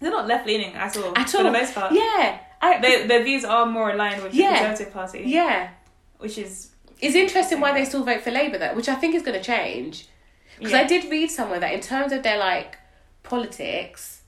they're 0.00 0.10
not 0.10 0.26
left 0.26 0.46
leaning 0.46 0.74
at 0.74 0.96
all. 0.96 1.12
At 1.16 1.30
For 1.30 1.38
all. 1.38 1.44
the 1.44 1.50
most 1.52 1.74
part. 1.74 1.92
yeah, 1.92 2.38
I, 2.62 2.80
Their, 2.80 3.06
their 3.06 3.22
views 3.24 3.44
are 3.44 3.66
more 3.66 3.90
aligned 3.90 4.22
with 4.22 4.34
Yeah. 4.34 4.50
the 4.52 4.66
Conservative 4.68 4.92
Party, 4.92 5.22
yeah. 5.26 5.70
which 6.18 6.38
is. 6.38 6.70
It's 7.00 7.14
interesting 7.14 7.60
why 7.60 7.72
they 7.72 7.84
still 7.86 8.04
vote 8.04 8.20
for 8.22 8.30
Labour 8.30 8.58
though, 8.58 8.74
which 8.74 8.88
I 8.88 8.94
think 8.94 9.14
is 9.14 9.22
going 9.22 9.38
to 9.38 9.42
change. 9.44 10.06
Because 10.58 10.72
yeah, 10.72 10.80
I 10.80 10.84
did 10.84 11.10
read 11.10 11.30
somewhere 11.30 11.58
that 11.60 11.72
in 11.72 11.80
terms 11.80 12.12
of 12.12 12.22
their 12.22 12.38
like 12.38 12.76
politics, 13.22 14.22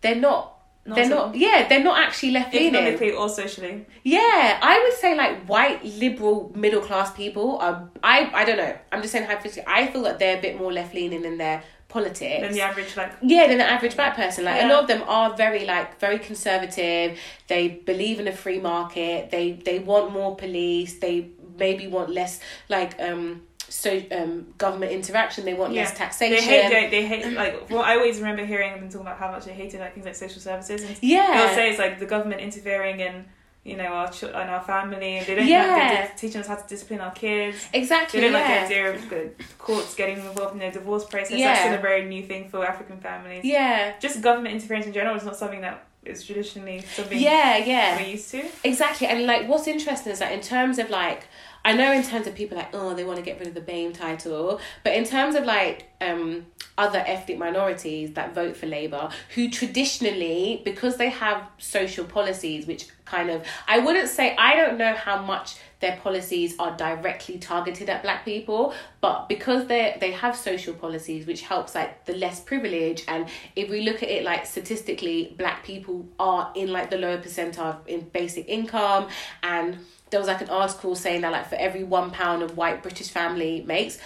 they're 0.00 0.14
not. 0.14 0.58
not 0.86 0.94
they're 0.96 1.08
not. 1.08 1.34
Yeah, 1.34 1.68
they're 1.68 1.82
not 1.84 1.98
actually 1.98 2.30
left 2.32 2.54
leaning. 2.54 2.74
Economically 2.74 3.12
or 3.12 3.28
socially. 3.28 3.86
Yeah, 4.02 4.58
I 4.62 4.80
would 4.82 4.94
say 4.98 5.14
like 5.16 5.44
white 5.46 5.84
liberal 5.84 6.52
middle 6.54 6.80
class 6.80 7.12
people 7.14 7.58
are. 7.58 7.90
I 8.02 8.30
I 8.32 8.44
don't 8.44 8.56
know. 8.56 8.74
I'm 8.92 9.02
just 9.02 9.12
saying 9.12 9.26
hypothetically. 9.26 9.64
I 9.66 9.88
feel 9.88 10.02
that 10.04 10.18
they're 10.18 10.38
a 10.38 10.40
bit 10.40 10.58
more 10.58 10.72
left 10.72 10.94
leaning 10.94 11.24
in 11.24 11.36
their 11.38 11.62
politics. 11.94 12.40
Than 12.44 12.52
the 12.52 12.64
average, 12.70 12.92
like. 12.96 13.12
Yeah, 13.22 13.46
than 13.48 13.58
the 13.58 13.70
average 13.76 13.94
black 14.00 14.14
person. 14.22 14.44
Like 14.48 14.60
a 14.64 14.66
lot 14.72 14.80
of 14.82 14.88
them 14.92 15.02
are 15.06 15.28
very 15.44 15.64
like 15.74 15.88
very 16.06 16.18
conservative. 16.18 17.08
They 17.52 17.62
believe 17.90 18.16
in 18.22 18.26
a 18.34 18.36
free 18.44 18.60
market. 18.72 19.30
They 19.30 19.46
they 19.68 19.78
want 19.90 20.12
more 20.18 20.32
police. 20.44 20.92
They 21.04 21.16
maybe 21.56 21.86
want 21.96 22.10
less 22.10 22.40
like 22.68 22.92
um 23.00 23.42
so 23.82 23.90
um 24.18 24.32
government 24.64 24.90
interaction. 24.90 25.40
They 25.44 25.54
want 25.54 25.72
less 25.72 25.96
taxation. 25.96 26.36
They 26.36 26.42
hate, 26.42 26.70
they, 26.74 26.86
they 26.94 27.06
hate, 27.06 27.32
like, 27.32 27.70
well, 27.70 27.84
I 27.90 27.92
always 27.98 28.18
remember 28.18 28.44
hearing 28.44 28.72
them 28.72 28.88
talking 28.88 29.06
about 29.06 29.18
how 29.22 29.30
much 29.30 29.44
they 29.44 29.56
hated, 29.62 29.80
like, 29.80 29.94
things 29.94 30.06
like 30.06 30.18
social 30.26 30.42
services. 30.48 30.82
And 30.82 30.96
yeah. 31.00 31.32
they'll 31.36 31.54
say 31.54 31.70
it's 31.70 31.78
like 31.78 31.98
the 32.04 32.10
government 32.14 32.40
interfering 32.40 33.00
in, 33.00 33.24
you 33.64 33.76
know, 33.76 33.86
our, 33.86 34.10
ch- 34.10 34.24
in 34.24 34.34
our 34.34 34.60
family. 34.62 35.16
and 35.18 35.26
They 35.26 35.34
don't 35.36 35.46
Yeah. 35.46 35.66
like, 35.66 35.92
they're 35.92 36.12
teaching 36.18 36.40
us 36.42 36.46
how 36.46 36.56
to 36.56 36.68
discipline 36.68 37.00
our 37.00 37.12
kids. 37.12 37.56
exactly. 37.72 38.20
They 38.20 38.26
don't 38.30 38.38
yeah. 38.38 38.46
like 38.60 38.68
the 38.68 38.74
idea 38.74 38.94
of 38.94 39.08
the 39.08 39.30
courts 39.58 39.94
getting 39.94 40.16
involved 40.18 40.52
in 40.52 40.58
their 40.58 40.70
divorce 40.70 41.04
process. 41.04 41.32
Yeah. 41.38 41.48
That's 41.54 41.60
still 41.60 41.74
a 41.74 41.82
very 41.82 42.04
new 42.04 42.22
thing 42.22 42.48
for 42.50 42.64
African 42.66 42.98
families. 42.98 43.42
yeah. 43.44 43.94
Just 44.00 44.20
government 44.20 44.54
interference 44.54 44.86
in 44.86 44.92
general 44.92 45.16
is 45.16 45.24
not 45.24 45.36
something 45.36 45.62
that 45.62 45.86
is 46.04 46.22
traditionally 46.22 46.82
something 46.94 47.18
Yeah, 47.18 47.56
yeah. 47.56 47.96
we're 47.96 48.08
used 48.08 48.30
to. 48.32 48.44
Exactly, 48.62 49.06
and 49.06 49.24
like 49.24 49.48
what's 49.48 49.66
interesting 49.66 50.12
is 50.12 50.18
that 50.18 50.32
in 50.32 50.42
terms 50.42 50.78
of 50.78 50.90
like, 50.90 51.26
I 51.64 51.72
know 51.72 51.90
in 51.94 52.02
terms 52.02 52.26
of 52.26 52.34
people 52.34 52.58
like 52.58 52.68
oh 52.74 52.92
they 52.92 53.04
want 53.04 53.16
to 53.18 53.24
get 53.24 53.38
rid 53.38 53.48
of 53.48 53.54
the 53.54 53.62
BAME 53.62 53.94
title, 53.94 54.60
but 54.84 54.92
in 54.92 55.04
terms 55.04 55.34
of 55.34 55.44
like 55.46 55.84
um 56.02 56.44
other 56.76 57.02
ethnic 57.06 57.38
minorities 57.38 58.12
that 58.14 58.34
vote 58.34 58.56
for 58.56 58.66
Labour, 58.66 59.08
who 59.34 59.48
traditionally 59.48 60.60
because 60.64 60.96
they 60.96 61.10
have 61.10 61.46
social 61.58 62.04
policies 62.04 62.66
which 62.66 62.86
kind 63.04 63.30
of 63.30 63.44
I 63.68 63.78
wouldn't 63.78 64.08
say 64.08 64.34
I 64.36 64.56
don't 64.56 64.78
know 64.78 64.94
how 64.94 65.22
much 65.22 65.56
their 65.80 65.96
policies 65.98 66.56
are 66.58 66.74
directly 66.76 67.38
targeted 67.38 67.90
at 67.90 68.02
black 68.02 68.24
people 68.24 68.72
but 69.02 69.28
because 69.28 69.66
they 69.66 69.96
they 70.00 70.12
have 70.12 70.34
social 70.34 70.72
policies 70.72 71.26
which 71.26 71.42
helps 71.42 71.74
like 71.74 72.06
the 72.06 72.14
less 72.14 72.40
privilege 72.40 73.04
and 73.06 73.28
if 73.54 73.68
we 73.68 73.82
look 73.82 74.02
at 74.02 74.08
it 74.08 74.24
like 74.24 74.46
statistically 74.46 75.34
black 75.36 75.62
people 75.62 76.06
are 76.18 76.50
in 76.54 76.72
like 76.72 76.88
the 76.88 76.96
lower 76.96 77.18
percentile 77.18 77.76
in 77.86 78.00
basic 78.00 78.48
income 78.48 79.08
and 79.42 79.78
there 80.08 80.20
was 80.20 80.26
like 80.26 80.40
an 80.40 80.48
article 80.48 80.94
saying 80.94 81.20
that 81.20 81.32
like 81.32 81.48
for 81.48 81.56
every 81.56 81.84
one 81.84 82.10
pound 82.10 82.42
a 82.42 82.46
white 82.54 82.82
british 82.82 83.10
family 83.10 83.62
makes 83.66 83.98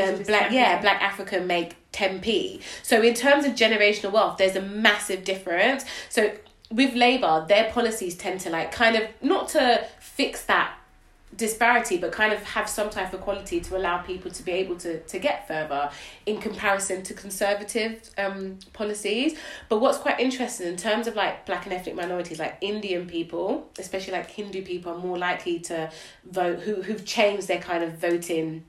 um, 0.00 0.22
black 0.22 0.50
10p. 0.50 0.52
yeah 0.52 0.80
black 0.80 1.02
african 1.02 1.46
make 1.46 1.76
10p 1.92 2.60
so 2.82 3.02
in 3.02 3.14
terms 3.14 3.44
of 3.44 3.52
generational 3.52 4.12
wealth 4.12 4.38
there's 4.38 4.56
a 4.56 4.62
massive 4.62 5.24
difference. 5.24 5.84
So 6.08 6.32
with 6.70 6.94
labour 6.94 7.44
their 7.48 7.70
policies 7.70 8.16
tend 8.16 8.40
to 8.40 8.50
like 8.50 8.72
kind 8.72 8.96
of 8.96 9.08
not 9.20 9.48
to 9.50 9.86
fix 10.00 10.44
that 10.46 10.74
disparity 11.34 11.96
but 11.96 12.12
kind 12.12 12.30
of 12.30 12.42
have 12.42 12.68
some 12.68 12.90
type 12.90 13.10
of 13.14 13.20
equality 13.20 13.58
to 13.58 13.74
allow 13.74 13.96
people 13.96 14.30
to 14.30 14.42
be 14.42 14.52
able 14.52 14.76
to 14.76 15.00
to 15.00 15.18
get 15.18 15.48
further 15.48 15.90
in 16.26 16.38
comparison 16.38 17.02
to 17.02 17.14
conservative 17.14 18.10
um 18.18 18.58
policies. 18.72 19.38
But 19.68 19.80
what's 19.80 19.98
quite 19.98 20.20
interesting 20.20 20.66
in 20.66 20.76
terms 20.76 21.06
of 21.06 21.16
like 21.16 21.46
black 21.46 21.64
and 21.64 21.72
ethnic 21.72 21.94
minorities 21.94 22.38
like 22.38 22.58
indian 22.60 23.06
people 23.06 23.70
especially 23.78 24.12
like 24.12 24.30
hindu 24.30 24.62
people 24.62 24.92
are 24.92 24.98
more 24.98 25.18
likely 25.18 25.58
to 25.60 25.90
vote 26.30 26.60
who 26.60 26.82
who've 26.82 27.04
changed 27.04 27.48
their 27.48 27.60
kind 27.60 27.82
of 27.82 27.98
voting 27.98 28.64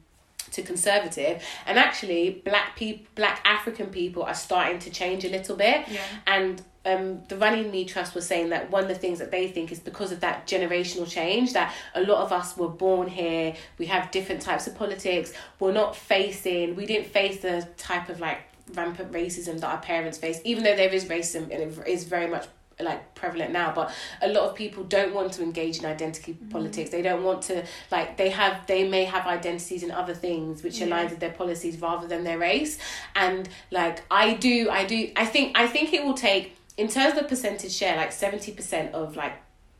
to 0.53 0.61
conservative 0.61 1.43
and 1.65 1.77
actually 1.77 2.41
black 2.45 2.75
people 2.75 3.05
black 3.15 3.41
african 3.45 3.87
people 3.87 4.23
are 4.23 4.33
starting 4.33 4.79
to 4.79 4.89
change 4.89 5.25
a 5.25 5.29
little 5.29 5.55
bit 5.55 5.87
Yeah. 5.89 6.01
and 6.27 6.61
um, 6.85 7.21
the 7.29 7.37
Runnymede 7.37 7.87
Trust 7.87 8.13
was 8.13 8.27
saying 8.27 8.49
that 8.49 8.69
one 8.69 8.83
of 8.83 8.89
the 8.89 8.95
things 8.95 9.19
that 9.19 9.31
they 9.31 9.47
think 9.47 9.71
is 9.71 9.79
because 9.79 10.11
of 10.11 10.19
that 10.19 10.45
generational 10.47 11.09
change, 11.09 11.53
that 11.53 11.73
a 11.95 12.01
lot 12.01 12.23
of 12.25 12.33
us 12.33 12.57
were 12.57 12.67
born 12.67 13.07
here, 13.07 13.55
we 13.77 13.85
have 13.85 14.11
different 14.11 14.41
types 14.41 14.67
of 14.67 14.75
politics, 14.75 15.31
we're 15.61 15.71
not 15.71 15.95
facing, 15.95 16.75
we 16.75 16.85
didn't 16.85 17.07
face 17.07 17.39
the 17.41 17.65
type 17.77 18.09
of 18.09 18.19
like 18.19 18.39
rampant 18.73 19.13
racism 19.13 19.61
that 19.61 19.67
our 19.69 19.77
parents 19.77 20.17
faced, 20.17 20.41
even 20.43 20.65
though 20.65 20.75
there 20.75 20.89
is 20.93 21.05
racism 21.05 21.43
and 21.43 21.53
it 21.53 21.87
is 21.87 22.03
very 22.03 22.27
much 22.27 22.47
like 22.79 23.13
prevalent 23.15 23.51
now 23.51 23.71
but 23.73 23.91
a 24.21 24.27
lot 24.27 24.49
of 24.49 24.55
people 24.55 24.83
don't 24.83 25.13
want 25.13 25.31
to 25.33 25.43
engage 25.43 25.77
in 25.79 25.85
identity 25.85 26.33
Mm-hmm. 26.33 26.49
politics 26.49 26.89
they 26.89 27.01
don't 27.01 27.23
want 27.23 27.41
to 27.43 27.63
like 27.91 28.17
they 28.17 28.29
have 28.29 28.65
they 28.67 28.87
may 28.87 29.03
have 29.05 29.25
identities 29.27 29.83
in 29.83 29.91
other 29.91 30.13
things 30.13 30.63
which 30.63 30.79
Yeah. 30.79 30.87
aligns 30.87 31.09
with 31.11 31.19
their 31.19 31.31
policies 31.31 31.79
rather 31.79 32.07
than 32.07 32.23
their 32.23 32.37
race 32.39 32.77
and 33.15 33.47
like 33.71 34.01
i 34.09 34.33
do 34.33 34.69
i 34.71 34.85
do 34.85 35.11
i 35.15 35.25
think 35.25 35.57
i 35.57 35.67
think 35.67 35.93
it 35.93 36.03
will 36.03 36.13
take 36.13 36.55
in 36.77 36.87
terms 36.87 37.17
of 37.17 37.27
percentage 37.27 37.71
share 37.73 37.95
like 37.97 38.11
70% 38.11 38.91
of 38.93 39.15
like 39.15 39.33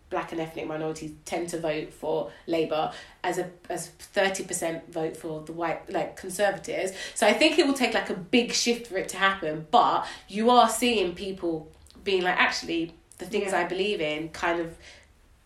black 0.10 0.32
and 0.32 0.40
ethnic 0.40 0.68
minorities 0.68 1.12
tend 1.26 1.50
to 1.50 1.60
vote 1.60 1.92
for 1.92 2.30
Labour 2.46 2.92
as 3.24 3.40
a 3.40 3.50
as 3.68 3.88
thirty 3.88 4.44
percent 4.44 4.94
vote 4.94 5.18
for 5.18 5.42
the 5.42 5.52
white 5.52 5.92
like 5.92 6.16
conservatives. 6.16 6.92
So 7.16 7.26
I 7.26 7.34
think 7.34 7.58
it 7.58 7.66
will 7.66 7.74
take 7.74 7.96
like 7.96 8.12
a 8.12 8.14
big 8.14 8.54
shift 8.54 8.86
for 8.86 8.98
it 8.98 9.10
to 9.10 9.18
happen. 9.18 9.66
But 9.72 10.06
you 10.28 10.52
are 10.52 10.70
seeing 10.70 11.16
people 11.16 11.72
being 12.04 12.24
like, 12.24 12.38
actually, 12.38 12.94
the 13.18 13.26
things 13.26 13.52
Yeah. 13.52 13.60
I 13.62 13.64
believe 13.66 14.02
in 14.02 14.30
kind 14.30 14.60
of 14.60 14.76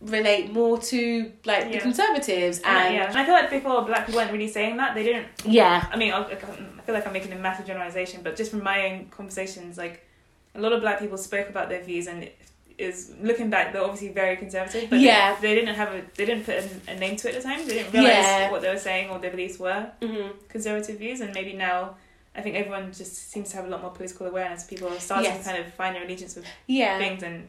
relate 0.00 0.52
more 0.52 0.78
to 0.78 1.32
like 1.44 1.72
the 1.72 1.78
conservatives 1.78 2.60
And, 2.64 2.94
yeah, 2.94 3.08
and 3.08 3.18
I 3.18 3.24
feel 3.24 3.34
like 3.34 3.50
before 3.50 3.82
black 3.82 4.06
people 4.06 4.20
weren't 4.20 4.30
really 4.32 4.46
saying 4.48 4.76
that. 4.76 4.94
They 4.94 5.02
didn't. 5.02 5.26
yeah 5.44 5.86
I 5.90 5.96
mean, 5.96 6.12
I, 6.12 6.20
I 6.22 6.34
feel 6.36 6.94
like 6.94 7.06
I'm 7.06 7.12
making 7.12 7.32
a 7.32 7.36
massive 7.36 7.66
generalization, 7.66 8.22
but 8.22 8.36
just 8.36 8.50
from 8.52 8.62
my 8.62 8.86
own 8.86 9.06
conversations, 9.06 9.76
like 9.76 10.06
a 10.54 10.60
lot 10.60 10.72
of 10.72 10.80
black 10.80 11.00
people 11.00 11.18
spoke 11.18 11.48
about 11.48 11.68
their 11.68 11.82
views, 11.82 12.06
and 12.06 12.28
is 12.78 13.12
looking 13.20 13.50
back, 13.50 13.72
they're 13.72 13.82
obviously 13.82 14.10
very 14.10 14.36
conservative. 14.36 14.88
But 14.88 15.00
Yeah. 15.00 15.34
they, 15.40 15.48
they 15.48 15.54
didn't 15.56 15.74
have 15.74 15.92
a, 15.92 16.02
they 16.14 16.24
didn't 16.26 16.44
put 16.44 16.54
a, 16.54 16.92
a 16.92 16.94
name 16.96 17.16
to 17.16 17.28
it 17.28 17.34
at 17.34 17.42
the 17.42 17.48
time. 17.48 17.66
They 17.66 17.74
didn't 17.74 17.92
realize 17.92 18.12
Yeah. 18.24 18.50
what 18.52 18.62
they 18.62 18.70
were 18.72 18.78
saying 18.78 19.10
or 19.10 19.18
their 19.18 19.32
beliefs 19.32 19.58
were 19.58 19.90
hmm 20.00 20.28
conservative 20.48 20.96
views, 20.98 21.20
and 21.20 21.34
maybe 21.34 21.54
now. 21.54 21.96
I 22.34 22.40
think 22.42 22.54
everyone 22.56 22.92
just 22.92 23.30
seems 23.30 23.50
to 23.50 23.56
have 23.56 23.64
a 23.66 23.68
lot 23.68 23.82
more 23.82 23.90
political 23.90 24.26
awareness. 24.26 24.64
People 24.64 24.88
are 24.88 25.00
starting 25.00 25.30
Yes. 25.30 25.38
to 25.44 25.50
kind 25.52 25.64
of 25.66 25.74
find 25.74 25.96
their 25.96 26.04
allegiance 26.04 26.36
with 26.36 26.44
yeah 26.66 26.98
things, 26.98 27.22
and 27.22 27.48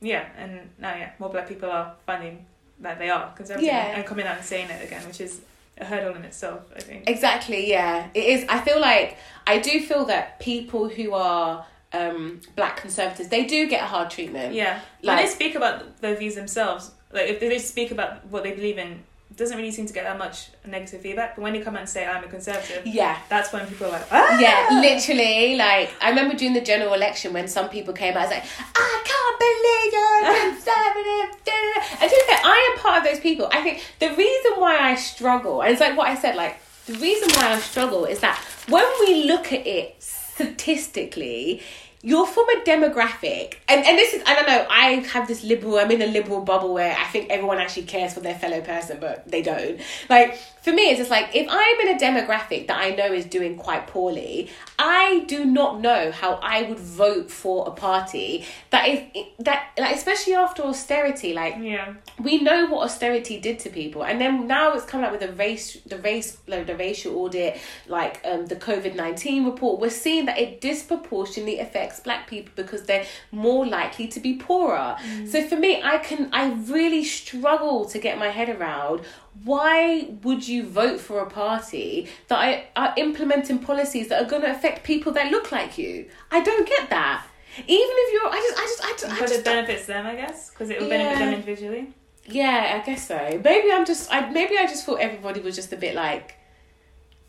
yeah, 0.00 0.26
and 0.38 0.70
now 0.78 0.94
yeah, 0.94 1.10
more 1.18 1.30
black 1.30 1.48
people 1.48 1.70
are 1.70 1.94
finding 2.06 2.46
that 2.80 2.98
they 2.98 3.10
are 3.10 3.32
conservative 3.34 3.66
Yeah. 3.66 3.96
and 3.96 4.06
coming 4.06 4.26
out 4.26 4.36
and 4.36 4.44
saying 4.44 4.70
it 4.70 4.82
again, 4.84 5.06
which 5.06 5.20
is 5.20 5.40
a 5.78 5.84
hurdle 5.84 6.14
in 6.14 6.24
itself. 6.24 6.62
I 6.76 6.80
think. 6.80 7.08
Exactly, 7.08 7.68
yeah. 7.68 8.08
It 8.14 8.24
is 8.24 8.44
I 8.48 8.60
feel 8.60 8.80
like 8.80 9.16
I 9.46 9.58
do 9.58 9.80
feel 9.80 10.04
that 10.06 10.38
people 10.40 10.88
who 10.88 11.12
are 11.14 11.66
um 11.92 12.40
black 12.54 12.76
conservatives, 12.76 13.28
they 13.30 13.44
do 13.44 13.68
get 13.68 13.82
a 13.82 13.86
hard 13.86 14.10
treatment. 14.10 14.54
Yeah, 14.54 14.80
Like- 15.02 15.16
when 15.16 15.26
they 15.26 15.30
speak 15.32 15.54
about 15.56 16.00
their 16.00 16.14
views 16.14 16.36
themselves, 16.36 16.92
like 17.12 17.28
if 17.28 17.40
they 17.40 17.58
speak 17.58 17.90
about 17.90 18.24
what 18.26 18.44
they 18.44 18.52
believe 18.52 18.78
in, 18.78 19.02
doesn't 19.36 19.56
really 19.56 19.70
seem 19.70 19.86
to 19.86 19.92
get 19.92 20.04
that 20.04 20.18
much 20.18 20.48
negative 20.66 21.00
feedback. 21.00 21.36
But 21.36 21.42
when 21.42 21.52
they 21.52 21.60
come 21.60 21.74
out 21.74 21.80
and 21.80 21.88
say 21.88 22.04
I'm 22.06 22.22
a 22.24 22.28
conservative, 22.28 22.86
Yeah. 22.86 23.16
that's 23.28 23.52
when 23.52 23.66
people 23.66 23.86
are 23.86 23.90
like, 23.92 24.06
ah! 24.10 24.38
Yeah, 24.38 24.68
literally. 24.80 25.56
Like 25.56 25.90
I 26.00 26.10
remember 26.10 26.34
during 26.36 26.54
the 26.54 26.60
general 26.60 26.92
election 26.94 27.32
when 27.32 27.48
some 27.48 27.68
people 27.68 27.94
came 27.94 28.14
out, 28.16 28.22
I 28.22 28.24
was 28.26 28.30
like, 28.32 28.44
I 28.74 29.02
can't 29.10 29.38
believe 29.46 29.92
you're 29.94 30.50
conservative. 30.54 31.44
da, 31.44 31.52
da, 31.52 31.80
da." 31.80 31.96
And 32.02 32.10
to 32.10 32.16
be 32.16 32.22
fair, 32.26 32.40
I 32.44 32.72
am 32.74 32.82
part 32.82 32.98
of 32.98 33.04
those 33.10 33.20
people. 33.20 33.48
I 33.52 33.62
think 33.62 33.82
the 34.00 34.08
reason 34.14 34.52
why 34.56 34.76
I 34.78 34.94
struggle, 34.96 35.62
and 35.62 35.70
it's 35.72 35.80
like 35.80 35.96
what 35.96 36.08
I 36.08 36.16
said, 36.16 36.34
like 36.36 36.58
the 36.86 36.94
reason 36.94 37.28
why 37.36 37.52
I 37.52 37.58
struggle 37.60 38.04
is 38.04 38.20
that 38.20 38.38
when 38.68 38.84
we 39.00 39.24
look 39.24 39.52
at 39.52 39.66
it 39.66 39.96
statistically. 40.02 41.62
You're 42.02 42.26
from 42.26 42.48
a 42.48 42.62
demographic, 42.64 43.56
and, 43.68 43.84
and 43.84 43.98
this 43.98 44.14
is, 44.14 44.22
I 44.24 44.34
don't 44.34 44.46
know, 44.46 44.66
I 44.70 45.06
have 45.12 45.28
this 45.28 45.44
liberal, 45.44 45.76
I'm 45.76 45.90
in 45.90 46.00
a 46.00 46.06
liberal 46.06 46.40
bubble 46.40 46.72
where 46.72 46.96
I 46.96 47.04
think 47.04 47.28
everyone 47.28 47.58
actually 47.58 47.82
cares 47.82 48.14
for 48.14 48.20
their 48.20 48.34
fellow 48.34 48.62
person, 48.62 48.96
but 48.98 49.30
they 49.30 49.42
don't. 49.42 49.78
Like, 50.08 50.38
for 50.62 50.72
me, 50.72 50.90
it's 50.90 50.98
just 50.98 51.10
like, 51.10 51.34
if 51.34 51.46
I'm 51.50 51.80
in 51.80 51.96
a 51.96 51.98
demographic 51.98 52.66
that 52.68 52.78
I 52.78 52.90
know 52.90 53.12
is 53.12 53.24
doing 53.24 53.56
quite 53.56 53.86
poorly, 53.86 54.50
I 54.78 55.24
do 55.26 55.44
not 55.44 55.80
know 55.80 56.10
how 56.12 56.34
I 56.42 56.62
would 56.62 56.78
vote 56.78 57.30
for 57.30 57.66
a 57.66 57.70
party 57.70 58.46
that 58.70 58.88
is, 58.88 59.24
that, 59.40 59.70
like, 59.78 59.94
especially 59.94 60.34
after 60.34 60.62
austerity, 60.62 61.32
like, 61.32 61.56
yeah, 61.60 61.94
we 62.18 62.42
know 62.42 62.66
what 62.66 62.84
austerity 62.84 63.40
did 63.40 63.58
to 63.60 63.70
people. 63.70 64.04
And 64.04 64.20
then 64.20 64.46
now 64.46 64.72
it's 64.72 64.84
coming 64.84 65.06
up 65.06 65.12
with 65.12 65.20
the 65.20 65.32
race 65.32 65.78
the 65.86 65.98
race 65.98 66.38
like 66.46 66.66
the 66.66 66.76
racial 66.76 67.16
audit 67.16 67.58
like 67.88 68.20
um 68.24 68.46
the 68.46 68.56
covid-19 68.56 69.44
report. 69.46 69.80
We're 69.80 69.90
seeing 69.90 70.26
that 70.26 70.38
it 70.38 70.60
disproportionately 70.60 71.58
affects 71.58 72.00
black 72.00 72.28
people 72.28 72.52
because 72.56 72.84
they're 72.84 73.06
more 73.32 73.66
likely 73.66 74.08
to 74.08 74.20
be 74.20 74.36
poorer. 74.36 74.96
So 75.26 75.46
for 75.46 75.56
me 75.56 75.80
i 75.82 75.98
can 75.98 76.28
i 76.32 76.52
really 76.52 77.04
struggle 77.04 77.84
to 77.86 77.98
get 77.98 78.18
my 78.18 78.28
head 78.28 78.48
around 78.48 79.02
why 79.44 80.08
would 80.22 80.46
you 80.46 80.66
vote 80.66 81.00
for 81.00 81.20
a 81.20 81.30
party 81.30 82.08
that 82.28 82.64
are 82.76 82.92
implementing 82.96 83.58
policies 83.58 84.08
that 84.08 84.22
are 84.22 84.28
going 84.28 84.42
to 84.42 84.50
affect 84.50 84.84
people 84.84 85.12
that 85.12 85.30
look 85.30 85.50
like 85.50 85.78
you 85.78 86.06
i 86.30 86.40
don't 86.40 86.68
get 86.68 86.90
that 86.90 87.24
even 87.58 87.66
if 87.68 88.12
you're 88.12 88.30
i 88.30 88.36
just 88.36 88.58
i 88.58 88.62
just 88.62 88.82
i 88.82 88.90
just, 88.92 89.20
just 89.20 89.34
it 89.40 89.44
benefits 89.44 89.86
them, 89.86 90.06
I 90.06 90.14
guess, 90.14 90.50
because 90.50 90.70
it 90.70 90.80
will 90.80 90.88
benefit 90.88 91.18
them 91.18 91.34
individually. 91.34 91.92
yeah, 92.26 92.80
I 92.80 92.86
guess 92.86 93.08
so. 93.08 93.40
Maybe 93.42 93.72
I'm 93.72 93.84
just 93.84 94.12
I 94.12 94.30
maybe 94.30 94.56
I 94.56 94.66
just 94.66 94.84
thought 94.86 95.00
everybody 95.00 95.40
was 95.40 95.56
just 95.56 95.72
a 95.72 95.76
bit 95.76 95.94
like 95.94 96.36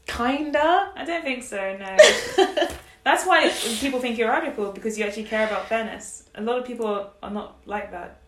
kinda. 0.05 0.91
I 0.95 1.05
don't 1.05 1.23
think 1.23 1.43
so. 1.43 1.77
No, 1.77 1.97
that's 3.03 3.25
why 3.25 3.49
people 3.79 3.99
think 3.99 4.17
you're 4.17 4.29
radical 4.29 4.71
because 4.71 4.97
you 4.97 5.05
actually 5.05 5.23
care 5.23 5.47
about 5.47 5.67
fairness. 5.67 6.29
A 6.35 6.41
lot 6.41 6.59
of 6.59 6.65
people 6.65 7.09
are 7.23 7.31
not 7.31 7.57
like 7.65 7.91
that. 7.91 8.21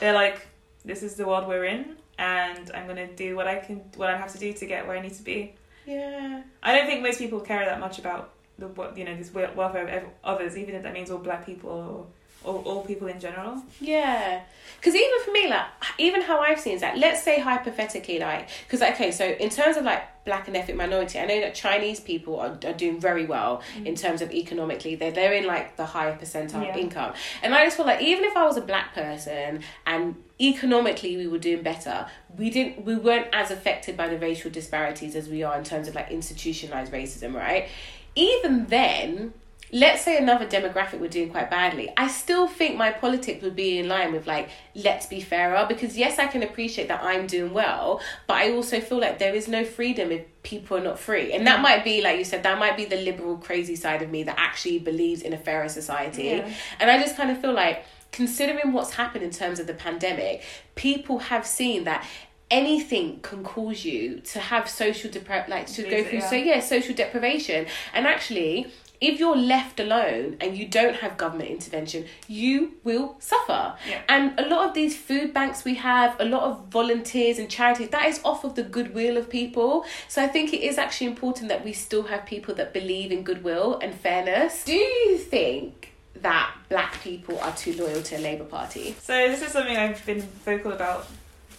They're 0.00 0.14
like, 0.14 0.48
this 0.84 1.02
is 1.02 1.14
the 1.14 1.26
world 1.26 1.46
we're 1.46 1.64
in, 1.64 1.96
and 2.22 2.70
I'm 2.72 2.86
gonna 2.86 3.12
do 3.12 3.34
what 3.34 3.48
I 3.48 3.56
can, 3.56 3.78
what 3.96 4.08
I 4.08 4.16
have 4.16 4.32
to 4.32 4.38
do 4.38 4.52
to 4.52 4.66
get 4.66 4.86
where 4.86 4.96
I 4.96 5.00
need 5.00 5.14
to 5.14 5.22
be. 5.24 5.54
Yeah. 5.86 6.42
I 6.62 6.76
don't 6.76 6.86
think 6.86 7.02
most 7.02 7.18
people 7.18 7.40
care 7.40 7.64
that 7.64 7.80
much 7.80 7.98
about 7.98 8.34
the 8.58 8.68
what 8.68 8.96
you 8.96 9.04
know 9.04 9.16
this 9.16 9.32
welfare 9.34 9.88
of 9.88 10.04
others, 10.22 10.56
even 10.56 10.76
if 10.76 10.84
that 10.84 10.92
means 10.92 11.10
all 11.10 11.18
black 11.18 11.44
people 11.44 12.10
or, 12.44 12.62
all 12.62 12.82
people 12.82 13.08
in 13.08 13.20
general. 13.20 13.62
Yeah. 13.80 14.42
Because 14.76 14.94
even 14.96 15.20
for 15.24 15.30
me, 15.30 15.48
like, 15.48 15.66
even 15.98 16.22
how 16.22 16.40
I've 16.40 16.58
seen 16.58 16.74
is 16.74 16.80
that, 16.80 16.98
let's 16.98 17.22
say 17.22 17.38
hypothetically, 17.38 18.18
like, 18.18 18.48
because, 18.64 18.82
okay, 18.82 19.12
so 19.12 19.24
in 19.24 19.48
terms 19.48 19.76
of 19.76 19.84
like 19.84 20.24
black 20.24 20.48
and 20.48 20.56
ethnic 20.56 20.76
minority, 20.76 21.20
I 21.20 21.26
know 21.26 21.40
that 21.40 21.54
Chinese 21.54 22.00
people 22.00 22.40
are, 22.40 22.58
are 22.64 22.72
doing 22.72 23.00
very 23.00 23.24
well 23.24 23.62
mm. 23.76 23.86
in 23.86 23.94
terms 23.94 24.22
of 24.22 24.32
economically. 24.32 24.96
They're, 24.96 25.12
they're 25.12 25.34
in 25.34 25.46
like 25.46 25.76
the 25.76 25.86
higher 25.86 26.16
percentile 26.18 26.64
Yeah. 26.64 26.76
income. 26.76 27.14
And 27.42 27.54
I 27.54 27.64
just 27.64 27.76
feel 27.76 27.86
like 27.86 28.02
even 28.02 28.24
if 28.24 28.36
I 28.36 28.44
was 28.44 28.56
a 28.56 28.60
black 28.60 28.92
person 28.92 29.62
and 29.86 30.16
economically 30.40 31.16
we 31.16 31.28
were 31.28 31.38
doing 31.38 31.62
better, 31.62 32.06
we 32.36 32.50
didn't, 32.50 32.84
we 32.84 32.96
weren't 32.96 33.28
as 33.32 33.52
affected 33.52 33.96
by 33.96 34.08
the 34.08 34.18
racial 34.18 34.50
disparities 34.50 35.14
as 35.14 35.28
we 35.28 35.44
are 35.44 35.56
in 35.56 35.62
terms 35.62 35.86
of 35.86 35.94
like 35.94 36.10
institutionalized 36.10 36.92
racism, 36.92 37.34
right? 37.34 37.68
Even 38.16 38.66
then, 38.66 39.32
let's 39.72 40.02
say 40.02 40.18
another 40.18 40.46
demographic 40.46 41.00
were 41.00 41.08
doing 41.08 41.30
quite 41.30 41.50
badly, 41.50 41.90
I 41.96 42.08
still 42.08 42.46
think 42.46 42.76
my 42.76 42.90
politics 42.90 43.42
would 43.42 43.56
be 43.56 43.78
in 43.78 43.88
line 43.88 44.12
with 44.12 44.26
like, 44.26 44.50
let's 44.74 45.06
be 45.06 45.20
fairer. 45.20 45.64
Because 45.66 45.96
yes, 45.96 46.18
I 46.18 46.26
can 46.26 46.42
appreciate 46.42 46.88
that 46.88 47.02
I'm 47.02 47.26
doing 47.26 47.54
well, 47.54 48.00
but 48.26 48.34
I 48.34 48.52
also 48.52 48.80
feel 48.80 49.00
like 49.00 49.18
there 49.18 49.34
is 49.34 49.48
no 49.48 49.64
freedom 49.64 50.12
if 50.12 50.26
people 50.42 50.76
are 50.76 50.82
not 50.82 50.98
free. 50.98 51.32
And 51.32 51.46
that 51.46 51.62
might 51.62 51.84
be, 51.84 52.02
like 52.02 52.18
you 52.18 52.24
said, 52.24 52.42
that 52.42 52.58
might 52.58 52.76
be 52.76 52.84
the 52.84 52.96
liberal, 52.96 53.38
crazy 53.38 53.74
side 53.74 54.02
of 54.02 54.10
me 54.10 54.22
that 54.24 54.38
actually 54.38 54.78
believes 54.78 55.22
in 55.22 55.32
a 55.32 55.38
fairer 55.38 55.68
society. 55.70 56.24
Yeah. 56.24 56.52
And 56.78 56.90
I 56.90 57.00
just 57.00 57.16
kind 57.16 57.30
of 57.30 57.40
feel 57.40 57.52
like, 57.54 57.84
considering 58.10 58.74
what's 58.74 58.92
happened 58.92 59.24
in 59.24 59.30
terms 59.30 59.58
of 59.58 59.66
the 59.66 59.72
pandemic, 59.72 60.42
people 60.74 61.18
have 61.18 61.46
seen 61.46 61.84
that 61.84 62.06
anything 62.50 63.18
can 63.20 63.42
cause 63.42 63.82
you 63.82 64.20
to 64.20 64.38
have 64.38 64.68
social 64.68 65.10
depra- 65.10 65.48
like 65.48 65.66
to 65.66 65.82
go 65.82 66.04
through 66.04 66.18
yeah. 66.18 66.28
so 66.28 66.36
yeah 66.36 66.60
social 66.60 66.94
deprivation 66.94 67.64
and 67.94 68.06
actually 68.06 68.70
if 69.02 69.18
you're 69.20 69.36
left 69.36 69.80
alone 69.80 70.36
and 70.40 70.56
you 70.56 70.66
don't 70.66 70.96
have 70.96 71.16
government 71.16 71.50
intervention 71.50 72.04
you 72.28 72.72
will 72.84 73.16
suffer. 73.18 73.74
Yeah. 73.88 74.00
and 74.08 74.38
a 74.38 74.48
lot 74.48 74.68
of 74.68 74.74
these 74.74 74.96
food 74.96 75.34
banks 75.34 75.64
we 75.64 75.74
have 75.74 76.16
a 76.20 76.24
lot 76.24 76.44
of 76.44 76.66
volunteers 76.68 77.38
and 77.38 77.48
charities 77.50 77.88
that 77.90 78.06
is 78.06 78.20
off 78.24 78.44
of 78.44 78.54
the 78.54 78.62
goodwill 78.62 79.16
of 79.16 79.28
people. 79.28 79.84
So 80.08 80.22
i 80.22 80.28
think 80.28 80.52
it 80.52 80.62
is 80.62 80.78
actually 80.78 81.08
important 81.08 81.48
that 81.48 81.64
we 81.64 81.72
still 81.72 82.04
have 82.04 82.24
people 82.26 82.54
that 82.54 82.72
believe 82.72 83.10
in 83.12 83.22
goodwill 83.24 83.78
and 83.82 83.94
fairness. 83.94 84.64
Do 84.64 84.74
you 84.74 85.18
think 85.18 85.92
that 86.20 86.54
black 86.68 87.00
people 87.02 87.38
are 87.40 87.54
too 87.56 87.72
loyal 87.74 88.02
to 88.02 88.16
a 88.16 88.22
labour 88.28 88.44
party? 88.44 88.94
So 89.00 89.12
this 89.28 89.42
is 89.42 89.50
something 89.52 89.76
I've 89.76 90.04
been 90.06 90.20
vocal 90.44 90.72
about 90.72 91.06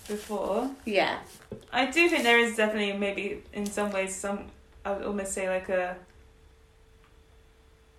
before. 0.07 0.69
yeah. 0.85 1.19
I 1.71 1.85
do 1.89 2.07
think 2.09 2.23
there 2.23 2.39
is 2.39 2.55
definitely 2.55 2.93
maybe 2.97 3.41
in 3.53 3.65
some 3.65 3.91
ways 3.91 4.15
some 4.15 4.45
I 4.85 4.91
would 4.93 5.05
almost 5.05 5.33
say 5.33 5.49
like 5.49 5.69
a 5.69 5.95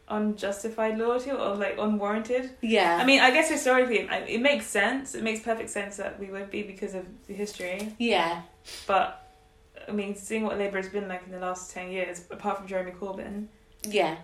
unjustified 0.08 0.98
loyalty 0.98 1.30
or 1.30 1.54
like 1.56 1.76
unwarranted. 1.78 2.50
yeah 2.60 2.98
I 3.00 3.04
mean, 3.04 3.20
I 3.20 3.30
guess 3.30 3.50
historically 3.50 4.08
I- 4.08 4.18
it 4.36 4.40
makes 4.40 4.66
sense. 4.66 5.14
It 5.14 5.22
makes 5.22 5.40
perfect 5.40 5.70
sense 5.70 5.96
that 5.96 6.18
we 6.20 6.26
would 6.26 6.50
be 6.50 6.62
because 6.62 6.94
of 6.94 7.04
the 7.26 7.34
history. 7.34 7.94
yeah 7.98 8.42
But 8.86 9.20
I 9.88 9.92
mean, 9.92 10.14
seeing 10.16 10.44
what 10.44 10.58
Labour 10.58 10.78
has 10.78 10.88
been 10.88 11.08
like 11.08 11.22
in 11.26 11.32
the 11.32 11.38
last 11.40 11.72
ten 11.72 11.90
years, 11.90 12.24
apart 12.30 12.58
from 12.58 12.66
Jeremy 12.66 12.92
Corbyn, 12.92 13.46
yeah 13.88 14.16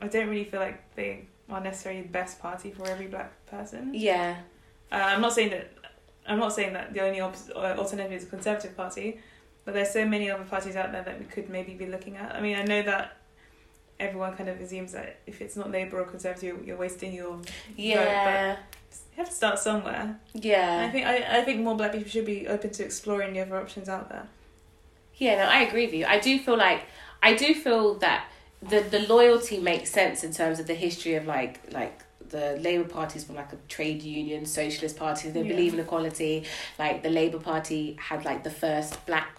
I 0.00 0.08
don't 0.08 0.28
really 0.28 0.44
feel 0.44 0.60
like 0.60 0.94
they 0.96 1.26
are 1.48 1.60
necessarily 1.60 2.02
the 2.02 2.08
best 2.08 2.40
party 2.40 2.70
for 2.70 2.86
every 2.88 3.06
black 3.06 3.30
person. 3.46 3.92
yeah 3.94 4.36
Uh, 4.90 4.96
I'm 4.96 5.20
not 5.22 5.32
saying 5.32 5.50
that. 5.50 5.70
I'm 6.26 6.38
not 6.38 6.52
saying 6.52 6.72
that 6.74 6.92
the 6.94 7.00
only 7.00 7.20
op- 7.20 7.34
uh, 7.54 7.74
alternative 7.82 8.12
is 8.12 8.24
a 8.24 8.26
Conservative 8.26 8.76
Party, 8.76 9.18
but 9.64 9.74
there's 9.74 9.90
so 9.90 10.04
many 10.06 10.30
other 10.30 10.44
parties 10.44 10.76
out 10.76 10.92
there 10.92 11.02
that 11.02 11.18
we 11.18 11.24
could 11.24 11.48
maybe 11.48 11.74
be 11.74 11.86
looking 11.86 12.16
at. 12.16 12.34
I 12.36 12.40
mean, 12.40 12.56
I 12.56 12.62
know 12.64 12.82
that 12.82 13.16
everyone 14.02 14.36
kind 14.36 14.48
of 14.48 14.60
assumes 14.60 14.92
that 14.92 15.20
if 15.26 15.40
it's 15.40 15.56
not 15.56 15.70
Labour 15.70 16.00
or 16.00 16.04
Conservative, 16.04 16.66
you're 16.66 16.76
wasting 16.76 17.12
your. 17.14 17.38
Yeah. 17.76 18.56
You 19.12 19.16
have 19.18 19.28
to 19.28 19.34
start 19.34 19.58
somewhere. 19.58 20.18
And 20.34 20.44
I 20.44 20.48
Yeah. 20.48 20.90
think 20.90 21.06
I, 21.06 21.38
I 21.38 21.40
think 21.44 21.60
more 21.60 21.76
black 21.76 21.92
people 21.92 22.08
should 22.08 22.26
be 22.26 22.48
open 22.48 22.70
to 22.70 22.84
exploring 22.84 23.32
the 23.34 23.40
other 23.40 23.56
options 23.56 23.88
out 23.88 24.08
there. 24.08 24.26
Yeah, 25.16 25.36
no, 25.36 25.44
I 25.50 25.60
agree 25.62 25.86
with 25.86 25.94
you. 25.94 26.06
I 26.06 26.18
do 26.18 26.38
feel 26.38 26.56
like 26.56 26.82
I 27.22 27.34
do 27.34 27.54
feel 27.54 27.94
that 28.06 28.24
the 28.62 28.80
the 28.80 29.00
loyalty 29.00 29.58
makes 29.58 29.90
sense 29.90 30.24
in 30.24 30.32
terms 30.32 30.58
of 30.60 30.66
the 30.66 30.74
history 30.74 31.14
of 31.14 31.26
like 31.26 31.60
like 31.72 32.00
the 32.28 32.56
Labour 32.60 32.88
Party 32.88 33.18
is 33.18 33.24
from 33.24 33.36
like 33.36 33.52
a 33.52 33.58
trade 33.68 34.02
union 34.02 34.46
socialist 34.46 34.96
party. 34.96 35.28
They 35.30 35.42
Yeah. 35.42 35.48
believe 35.54 35.74
in 35.74 35.80
equality. 35.80 36.44
Like 36.78 37.02
the 37.02 37.10
Labour 37.10 37.38
Party 37.38 37.96
had 38.00 38.24
like 38.24 38.42
the 38.44 38.50
first 38.50 39.04
black 39.04 39.38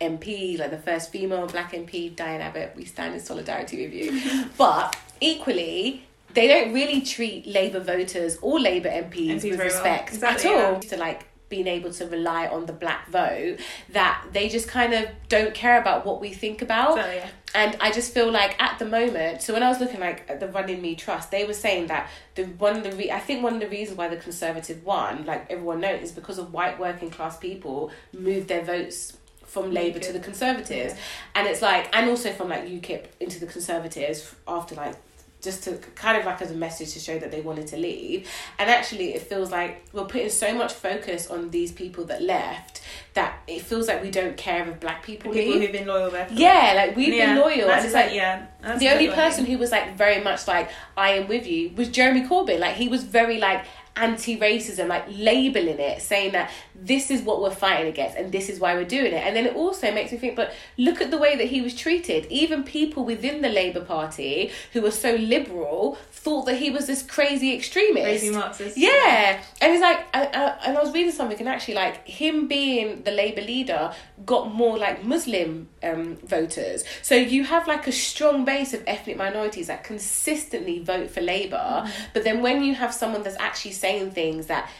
MP, 0.00 0.58
like 0.58 0.70
the 0.70 0.78
first 0.78 1.10
female 1.12 1.46
black 1.46 1.72
MP, 1.72 2.14
Diane 2.14 2.40
Abbott. 2.40 2.72
We 2.76 2.84
stand 2.84 3.14
in 3.14 3.20
solidarity 3.20 3.84
with 3.84 3.92
you. 3.94 4.46
but 4.58 4.96
equally, 5.20 6.04
they 6.34 6.48
don't 6.48 6.72
really 6.72 7.02
treat 7.02 7.46
Labour 7.46 7.80
voters 7.80 8.38
or 8.40 8.58
Labour 8.60 8.88
MPs, 8.88 9.10
MPs 9.12 9.34
with 9.34 9.42
very 9.42 9.56
well. 9.56 9.64
respect 9.66 10.08
Exactly, 10.14 10.50
at 10.50 10.64
all. 10.64 10.72
yeah. 10.74 10.78
To 10.80 10.96
like 10.96 11.26
being 11.48 11.66
able 11.66 11.92
to 11.92 12.06
rely 12.06 12.46
on 12.46 12.64
the 12.66 12.72
black 12.72 13.08
vote, 13.08 13.58
that 13.90 14.24
they 14.32 14.48
just 14.48 14.68
kind 14.68 14.94
of 14.94 15.08
don't 15.28 15.52
care 15.52 15.80
about 15.80 16.06
what 16.06 16.20
we 16.20 16.32
think 16.32 16.62
about. 16.62 16.94
So 16.94 17.00
yeah, 17.04 17.28
And 17.56 17.76
I 17.80 17.90
just 17.90 18.14
feel 18.14 18.30
like 18.30 18.54
at 18.62 18.78
the 18.78 18.84
moment, 18.84 19.42
so 19.42 19.52
when 19.52 19.64
I 19.64 19.68
was 19.68 19.80
looking 19.80 19.98
like 19.98 20.24
at 20.30 20.38
the 20.38 20.46
Runnymede 20.46 20.98
Trust, 20.98 21.32
they 21.32 21.44
were 21.44 21.52
saying 21.52 21.88
that 21.88 22.08
the 22.36 22.44
one 22.44 22.76
of 22.76 22.84
the 22.84 22.92
re- 22.92 23.10
I 23.10 23.18
think 23.18 23.42
one 23.42 23.54
of 23.54 23.60
the 23.60 23.68
reasons 23.68 23.98
why 23.98 24.06
the 24.06 24.16
Conservative 24.16 24.84
won, 24.84 25.24
like 25.26 25.50
everyone 25.50 25.80
knows, 25.80 26.02
is 26.02 26.12
because 26.12 26.38
of 26.38 26.52
white 26.52 26.78
working 26.78 27.10
class 27.10 27.36
people 27.36 27.90
moved 28.12 28.46
their 28.46 28.62
votes 28.64 29.16
from 29.50 29.72
Labour 29.72 29.98
to 29.98 30.12
the 30.12 30.20
Conservatives, 30.20 30.94
and 31.34 31.46
it's 31.48 31.60
like, 31.62 31.94
and 31.96 32.08
also 32.08 32.32
from 32.32 32.48
like 32.48 32.64
UKIP 32.66 33.06
into 33.20 33.40
the 33.40 33.46
Conservatives 33.46 34.34
after 34.46 34.74
like 34.76 34.94
just 35.42 35.64
to 35.64 35.72
kind 35.94 36.18
of 36.18 36.26
like 36.26 36.42
as 36.42 36.50
a 36.50 36.54
message 36.54 36.92
to 36.92 36.98
show 36.98 37.18
that 37.18 37.30
they 37.30 37.40
wanted 37.40 37.66
to 37.66 37.76
leave. 37.78 38.28
And 38.58 38.68
actually, 38.68 39.14
it 39.14 39.22
feels 39.22 39.50
like 39.50 39.82
we're 39.94 40.04
putting 40.04 40.28
so 40.28 40.54
much 40.54 40.74
focus 40.74 41.28
on 41.30 41.50
these 41.50 41.72
people 41.72 42.04
that 42.04 42.20
left 42.20 42.82
that 43.14 43.38
it 43.48 43.62
feels 43.62 43.88
like 43.88 44.02
we 44.02 44.10
don't 44.10 44.36
care 44.36 44.68
if 44.68 44.78
black 44.80 45.02
people, 45.02 45.32
people 45.32 45.52
leave. 45.54 45.62
who've 45.62 45.72
been 45.72 45.86
loyal 45.88 46.10
there. 46.10 46.28
Yeah, 46.30 46.74
like 46.76 46.94
we've 46.94 47.14
Yeah, 47.14 47.34
been 47.34 47.38
loyal, 47.42 47.68
That's 47.68 47.70
and 47.70 47.76
it's 47.78 47.84
exact- 47.86 48.06
like 48.08 48.16
yeah. 48.16 48.46
that's 48.60 48.80
the 48.80 48.88
only 48.90 49.04
exactly 49.04 49.08
what 49.08 49.18
I 49.18 49.28
person 49.30 49.44
who 49.46 49.58
was 49.58 49.70
like 49.72 49.96
very 49.96 50.22
much 50.22 50.46
like 50.46 50.70
I 50.96 51.10
am 51.12 51.26
with 51.26 51.46
you 51.46 51.70
was 51.74 51.88
Jeremy 51.88 52.22
Corbyn. 52.28 52.58
Like 52.60 52.76
he 52.76 52.88
was 52.88 53.02
very 53.02 53.38
like 53.38 53.64
anti-racism, 53.96 54.88
like 54.88 55.04
labeling 55.10 55.78
it, 55.78 56.00
saying 56.02 56.32
that 56.32 56.50
this 56.74 57.10
is 57.10 57.22
what 57.22 57.42
we're 57.42 57.50
fighting 57.50 57.88
against 57.88 58.16
and 58.16 58.32
this 58.32 58.48
is 58.48 58.58
why 58.58 58.74
we're 58.74 58.84
doing 58.84 59.12
it. 59.12 59.24
And 59.26 59.36
then 59.36 59.46
it 59.46 59.54
also 59.54 59.92
makes 59.92 60.12
me 60.12 60.18
think, 60.18 60.36
but 60.36 60.52
look 60.78 61.00
at 61.00 61.10
the 61.10 61.18
way 61.18 61.36
that 61.36 61.48
he 61.48 61.60
was 61.60 61.74
treated. 61.74 62.26
Even 62.26 62.64
people 62.64 63.04
within 63.04 63.42
the 63.42 63.48
Labour 63.48 63.82
Party 63.82 64.50
who 64.72 64.80
were 64.80 64.90
so 64.90 65.14
liberal 65.14 65.98
thought 66.10 66.44
that 66.46 66.56
he 66.56 66.70
was 66.70 66.86
this 66.86 67.02
crazy 67.02 67.54
extremist. 67.54 68.04
Crazy 68.04 68.30
Marxist. 68.30 68.76
Yeah, 68.76 69.42
and 69.60 69.72
it's 69.72 69.82
like, 69.82 70.06
I, 70.14 70.26
I, 70.26 70.66
and 70.66 70.76
I 70.76 70.82
was 70.82 70.92
reading 70.92 71.12
something, 71.12 71.38
and 71.38 71.48
actually, 71.48 71.74
like 71.74 72.06
him 72.06 72.46
being 72.46 73.02
the 73.02 73.10
Labour 73.10 73.40
leader 73.40 73.94
got 74.26 74.52
more 74.52 74.76
like 74.76 75.04
Muslim 75.04 75.68
um, 75.82 76.16
voters. 76.16 76.84
So 77.00 77.14
you 77.14 77.44
have 77.44 77.66
like 77.66 77.86
a 77.86 77.92
strong 77.92 78.44
base 78.44 78.74
of 78.74 78.82
ethnic 78.86 79.16
minorities 79.16 79.68
that 79.68 79.82
consistently 79.82 80.80
vote 80.80 81.10
for 81.10 81.22
Labour, 81.22 81.90
but 82.12 82.24
then 82.24 82.42
when 82.42 82.62
you 82.62 82.74
have 82.74 82.92
someone 82.92 83.22
that's 83.22 83.38
actually 83.38 83.72
saying 83.80 84.10
things 84.12 84.46
that 84.46 84.70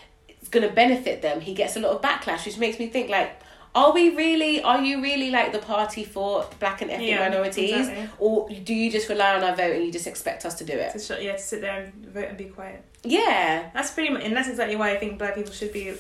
is 0.43 0.49
going 0.49 0.67
to 0.69 0.73
benefit 0.75 1.23
them, 1.23 1.41
he 1.41 1.55
gets 1.55 1.77
a 1.77 1.81
lot 1.81 1.93
of 1.97 2.01
backlash, 2.03 2.47
which 2.47 2.59
makes 2.59 2.79
me 2.79 2.89
think 2.89 3.11
like. 3.11 3.33
Are 3.73 3.93
we 3.93 4.17
really? 4.17 4.61
Are 4.65 4.83
you 4.83 5.01
really 5.01 5.31
like 5.31 5.53
the 5.53 5.61
party 5.61 6.03
for 6.03 6.45
black 6.59 6.83
and 6.83 6.91
ethnic 6.91 7.09
Yeah, 7.09 7.21
minorities, 7.29 7.71
exactly. 7.87 8.09
or 8.19 8.49
do 8.65 8.75
you 8.75 8.91
just 8.91 9.09
rely 9.09 9.37
on 9.37 9.45
our 9.45 9.55
vote 9.55 9.77
and 9.77 9.85
you 9.85 9.93
just 9.93 10.09
expect 10.09 10.45
us 10.45 10.55
to 10.57 10.65
do 10.65 10.73
it? 10.73 10.91
To 10.91 10.99
sh- 10.99 11.23
yeah, 11.23 11.35
to 11.37 11.39
sit 11.39 11.61
there 11.61 11.83
and 11.85 12.07
vote 12.07 12.25
and 12.31 12.37
be 12.37 12.47
quiet. 12.47 12.83
Yeah, 13.05 13.71
That's 13.73 13.93
pretty 13.93 14.11
much, 14.13 14.25
and 14.25 14.37
that's 14.37 14.49
exactly 14.49 14.75
why 14.75 14.91
I 14.91 14.97
think 14.97 15.19
black 15.21 15.37
people 15.37 15.53
should 15.53 15.73
be, 15.73 15.95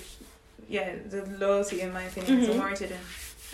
yeah, 0.69 0.97
the 1.09 1.25
loyalty 1.39 1.81
in 1.81 1.93
my 1.93 2.03
opinion 2.03 2.41
is 2.41 2.49
Mhm. 2.49 2.53
unwarranted, 2.55 2.91
and 2.91 3.01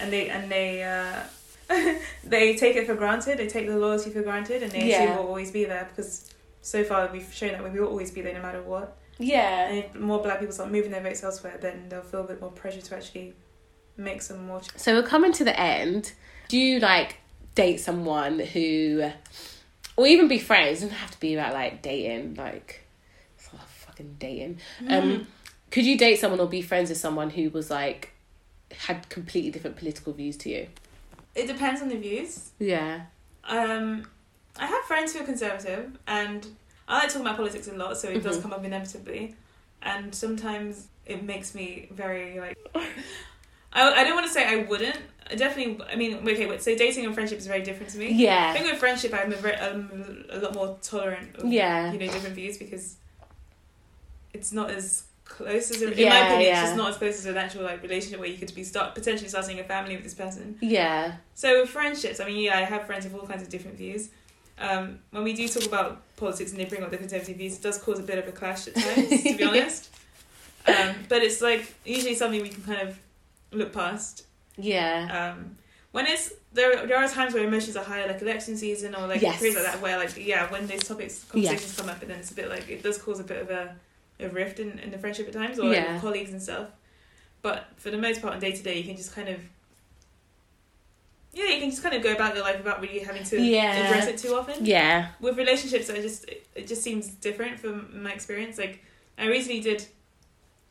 and 0.01 0.11
they 0.11 0.31
and 0.31 0.51
they 0.51 0.83
uh, 0.83 1.21
they 2.25 2.57
take 2.57 2.75
it 2.77 2.87
for 2.87 2.95
granted. 2.95 3.37
They 3.39 3.49
take 3.49 3.67
the 3.67 3.77
loyalty 3.77 4.09
for 4.09 4.23
granted, 4.23 4.63
and 4.63 4.73
they 4.73 4.89
Yeah. 4.89 5.03
assume 5.03 5.17
we'll 5.19 5.27
always 5.29 5.51
be 5.51 5.67
there 5.67 5.87
because 5.91 6.31
so 6.63 6.85
far 6.85 7.11
we've 7.13 7.31
shown 7.35 7.53
that 7.53 7.63
we 7.71 7.79
will 7.79 7.89
always 7.89 8.11
be 8.13 8.23
there 8.23 8.33
no 8.33 8.41
matter 8.41 8.63
what. 8.63 8.97
Yeah. 9.19 9.69
And 9.69 9.79
if 9.79 9.95
more 9.95 10.23
black 10.23 10.41
people 10.41 10.55
start 10.55 10.71
moving 10.71 10.91
their 10.91 11.03
votes 11.03 11.23
elsewhere, 11.23 11.59
then 11.61 11.89
they'll 11.89 12.03
feel 12.03 12.21
a 12.21 12.27
bit 12.29 12.41
more 12.41 12.51
pressure 12.51 12.81
to 12.81 12.97
actually 12.97 13.35
make 13.97 14.23
some 14.23 14.47
more. 14.47 14.61
So 14.77 14.95
we're 14.95 15.07
coming 15.07 15.33
to 15.35 15.45
the 15.45 15.59
end. 15.59 16.13
Do 16.49 16.59
you 16.59 16.81
like 16.81 17.19
date 17.55 17.79
someone 17.79 18.39
who, 18.39 19.11
or 19.97 20.07
even 20.07 20.29
be 20.29 20.39
friends? 20.39 20.79
It 20.79 20.87
doesn't 20.87 20.99
have 20.99 21.11
to 21.13 21.21
be 21.21 21.35
about 21.35 21.55
like 21.55 21.83
dating, 21.83 22.35
like 22.35 22.87
it's 23.37 23.53
not 23.53 23.69
fucking 23.69 24.17
dating. 24.19 24.61
Um, 24.89 25.27
could 25.71 25.85
you 25.85 25.99
date 25.99 26.21
someone 26.21 26.41
or 26.41 26.49
be 26.49 26.63
friends 26.63 26.91
with 26.91 26.99
someone 26.99 27.31
who 27.31 27.51
was 27.51 27.71
like 27.71 28.13
had 28.73 29.09
completely 29.09 29.51
different 29.51 29.77
political 29.77 30.13
views 30.13 30.37
to 30.39 30.51
you? 30.51 30.69
it 31.37 31.47
depends 31.47 31.83
on 31.83 31.89
the 31.89 31.97
views. 31.97 32.51
Yeah. 32.59 33.03
Um, 33.45 34.09
I 34.59 34.67
have 34.67 34.85
friends 34.85 35.13
who 35.13 35.21
are 35.21 35.25
conservative, 35.25 35.99
and 36.07 36.47
I 36.89 36.99
like 36.99 37.09
talking 37.09 37.23
about 37.23 37.37
politics 37.37 37.69
a 37.69 37.73
lot, 37.75 37.97
so 37.99 38.09
it 38.09 38.23
does 38.23 38.39
Mhm. 38.39 38.43
come 38.43 38.53
up 38.53 38.65
inevitably. 38.65 39.35
And 39.83 40.15
sometimes 40.15 40.87
it 41.05 41.23
makes 41.23 41.55
me 41.55 41.89
very 41.91 42.39
like. 42.41 42.57
I, 43.73 43.93
I 43.93 44.05
don't 44.05 44.15
want 44.15 44.27
to 44.27 44.33
say 44.33 44.45
I 44.47 44.65
wouldn't. 44.65 44.99
I 45.31 45.35
definitely. 45.35 45.85
I 45.93 45.97
mean, 45.97 46.15
okay. 46.29 46.47
Wait, 46.47 46.63
so 46.63 46.75
dating 46.77 47.05
and 47.05 47.15
friendship 47.15 47.39
is 47.39 47.47
very 47.47 47.63
different 47.63 47.93
to 47.93 47.99
me. 47.99 48.13
Yeah. 48.13 48.51
I 48.51 48.53
think 48.57 48.71
with 48.71 48.79
friendship, 48.79 49.13
I'm 49.13 49.33
a, 49.33 49.37
very, 49.37 49.55
a 49.57 50.39
lot 50.39 50.55
more 50.55 50.79
tolerant 50.83 51.37
of 51.37 51.53
Yeah. 51.53 51.93
you 51.93 51.99
know 51.99 52.07
different 52.07 52.35
views 52.35 52.57
because 52.59 52.97
it's 54.33 54.53
not 54.53 54.71
as 54.71 55.05
close 55.25 55.71
as 55.73 55.83
a, 55.83 55.93
in 55.93 55.99
Yeah, 55.99 56.09
my 56.11 56.19
opinion, 56.27 56.41
yeah. 56.43 56.61
it's 56.61 56.69
just 56.71 56.77
not 56.77 56.91
as 56.91 56.97
close 56.99 57.19
as 57.19 57.27
an 57.27 57.37
actual 57.37 57.65
like 57.65 57.83
relationship 57.83 58.21
where 58.21 58.29
you 58.29 58.39
could 58.39 58.55
be 58.55 58.63
start 58.65 58.95
potentially 58.95 59.29
starting 59.29 59.59
a 59.59 59.65
family 59.65 59.95
with 59.97 60.05
this 60.05 60.15
person. 60.15 60.57
Yeah. 60.61 61.15
So 61.35 61.61
with 61.63 61.71
friendships, 61.71 62.21
I 62.21 62.27
mean, 62.27 62.39
yeah, 62.45 62.59
I 62.59 62.63
have 62.63 62.87
friends 62.87 63.05
with 63.05 63.15
all 63.15 63.27
kinds 63.27 63.43
of 63.43 63.49
different 63.49 63.77
views. 63.77 64.09
Um, 64.59 65.01
when 65.11 65.23
we 65.25 65.33
do 65.35 65.47
talk 65.49 65.65
about 65.67 66.01
politics 66.17 66.51
and 66.53 66.61
they 66.61 66.65
bring 66.65 66.83
up 66.83 66.91
the 66.91 66.97
conservative 66.97 67.37
views, 67.37 67.57
it 67.57 67.63
does 67.63 67.79
cause 67.79 67.99
a 67.99 68.03
bit 68.03 68.19
of 68.19 68.27
a 68.27 68.33
clash 68.33 68.67
at 68.69 68.75
times, 68.75 69.23
to 69.23 69.37
be 69.37 69.45
honest. 69.51 69.91
Um, 70.67 70.95
but 71.09 71.23
it's 71.23 71.41
like 71.43 71.75
usually 71.85 72.15
something 72.15 72.41
we 72.43 72.49
can 72.49 72.63
kind 72.63 72.89
of 72.89 72.99
look 73.53 73.73
past. 73.73 74.25
Yeah. 74.57 75.35
Um, 75.37 75.57
when 75.93 76.07
it's 76.07 76.33
there, 76.53 76.87
there 76.87 76.97
are 76.99 77.09
times 77.09 77.35
where 77.35 77.45
emotions 77.47 77.77
are 77.77 77.85
higher, 77.85 78.07
like 78.07 78.21
election 78.23 78.57
season 78.57 78.95
or 78.95 79.07
like 79.07 79.21
Yes. 79.23 79.39
periods 79.39 79.57
like 79.63 79.73
that, 79.73 79.81
where 79.83 79.99
like 79.99 80.17
yeah, 80.17 80.51
when 80.51 80.67
those 80.67 80.85
topics 80.85 81.25
conversations 81.25 81.77
come 81.77 81.89
up, 81.89 82.01
and 82.03 82.11
then 82.11 82.19
it's 82.19 82.31
a 82.31 82.35
bit 82.35 82.49
like 82.49 82.69
it 82.69 82.83
does 82.83 82.99
cause 82.99 83.21
a 83.21 83.25
bit 83.25 83.43
of 83.43 83.51
a, 83.51 83.75
a 84.21 84.29
rift 84.31 84.59
in, 84.59 84.79
in 84.81 84.91
the 84.91 84.99
friendship 84.99 85.27
at 85.29 85.35
times, 85.35 85.59
or 85.59 85.67
like 85.69 85.77
Yeah. 85.77 85.93
with 85.93 86.03
colleagues 86.03 86.33
and 86.33 86.43
stuff. 86.43 86.69
But 87.43 87.67
for 87.77 87.91
the 87.91 87.99
most 87.99 88.21
part, 88.23 88.35
on 88.35 88.41
day 88.41 88.53
to 88.53 88.63
day, 88.63 88.77
you 88.79 88.85
can 88.85 88.97
just 88.97 89.15
kind 89.15 89.29
of 89.29 89.39
yeah, 91.39 91.49
you 91.53 91.61
can 91.61 91.71
just 91.71 91.83
kind 91.83 91.95
of 91.95 92.03
go 92.03 92.13
about 92.13 92.35
your 92.35 92.43
life 92.49 92.57
without 92.59 92.81
really 92.81 93.01
having 93.01 93.25
to 93.25 93.37
Yeah. 93.41 93.73
address 93.87 94.07
it 94.13 94.17
too 94.19 94.35
often. 94.35 94.65
Yeah. 94.65 95.09
With 95.21 95.37
relationships, 95.37 95.91
I 95.91 96.01
just 96.01 96.21
it, 96.29 96.67
just 96.67 96.83
seems 96.83 97.09
different 97.09 97.61
from 97.61 98.03
my 98.03 98.13
experience. 98.13 98.57
Like 98.59 98.83
I 99.19 99.27
recently 99.27 99.61
did, 99.61 99.81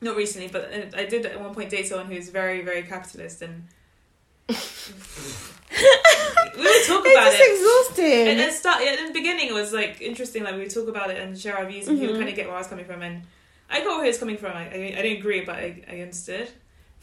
not 0.01 0.15
recently, 0.15 0.47
but 0.55 0.63
uh, 0.73 0.97
I 1.01 1.05
did 1.05 1.25
at 1.25 1.39
one 1.39 1.53
point 1.53 1.69
date 1.69 1.87
someone 1.87 2.07
who's 2.11 2.29
very 2.29 2.61
very 2.69 2.83
capitalist 2.83 3.41
and. 3.43 3.55
we 4.49 4.55
would 6.61 6.85
talk 6.85 7.01
about 7.01 7.27
it's 7.27 7.39
it. 7.39 7.51
exhausting. 7.53 8.27
And 8.29 8.39
then 8.39 8.51
start 8.51 8.83
yeah, 8.83 8.99
in 8.99 9.07
the 9.07 9.13
beginning 9.13 9.47
it 9.49 9.53
was 9.53 9.73
like 9.73 10.01
interesting, 10.01 10.43
like 10.43 10.53
we 10.55 10.61
would 10.61 10.73
talk 10.73 10.87
about 10.87 11.09
it 11.09 11.17
and 11.21 11.37
share 11.37 11.57
our 11.57 11.65
views 11.65 11.87
and 11.87 11.97
he 11.97 12.05
would 12.07 12.15
Mhm. 12.15 12.19
kind 12.19 12.29
of 12.29 12.35
get 12.35 12.45
where 12.47 12.55
I 12.55 12.59
was 12.59 12.67
coming 12.67 12.85
from 12.85 13.01
and 13.01 13.23
I 13.69 13.79
got 13.81 13.95
where 13.97 14.03
he 14.03 14.09
was 14.09 14.17
coming 14.19 14.37
from. 14.37 14.51
I, 14.55 14.65
I, 14.69 14.93
I 14.97 15.01
didn't 15.01 15.17
agree 15.19 15.41
but 15.41 15.55
I, 15.55 15.83
I 15.91 15.99
understood. 16.01 16.49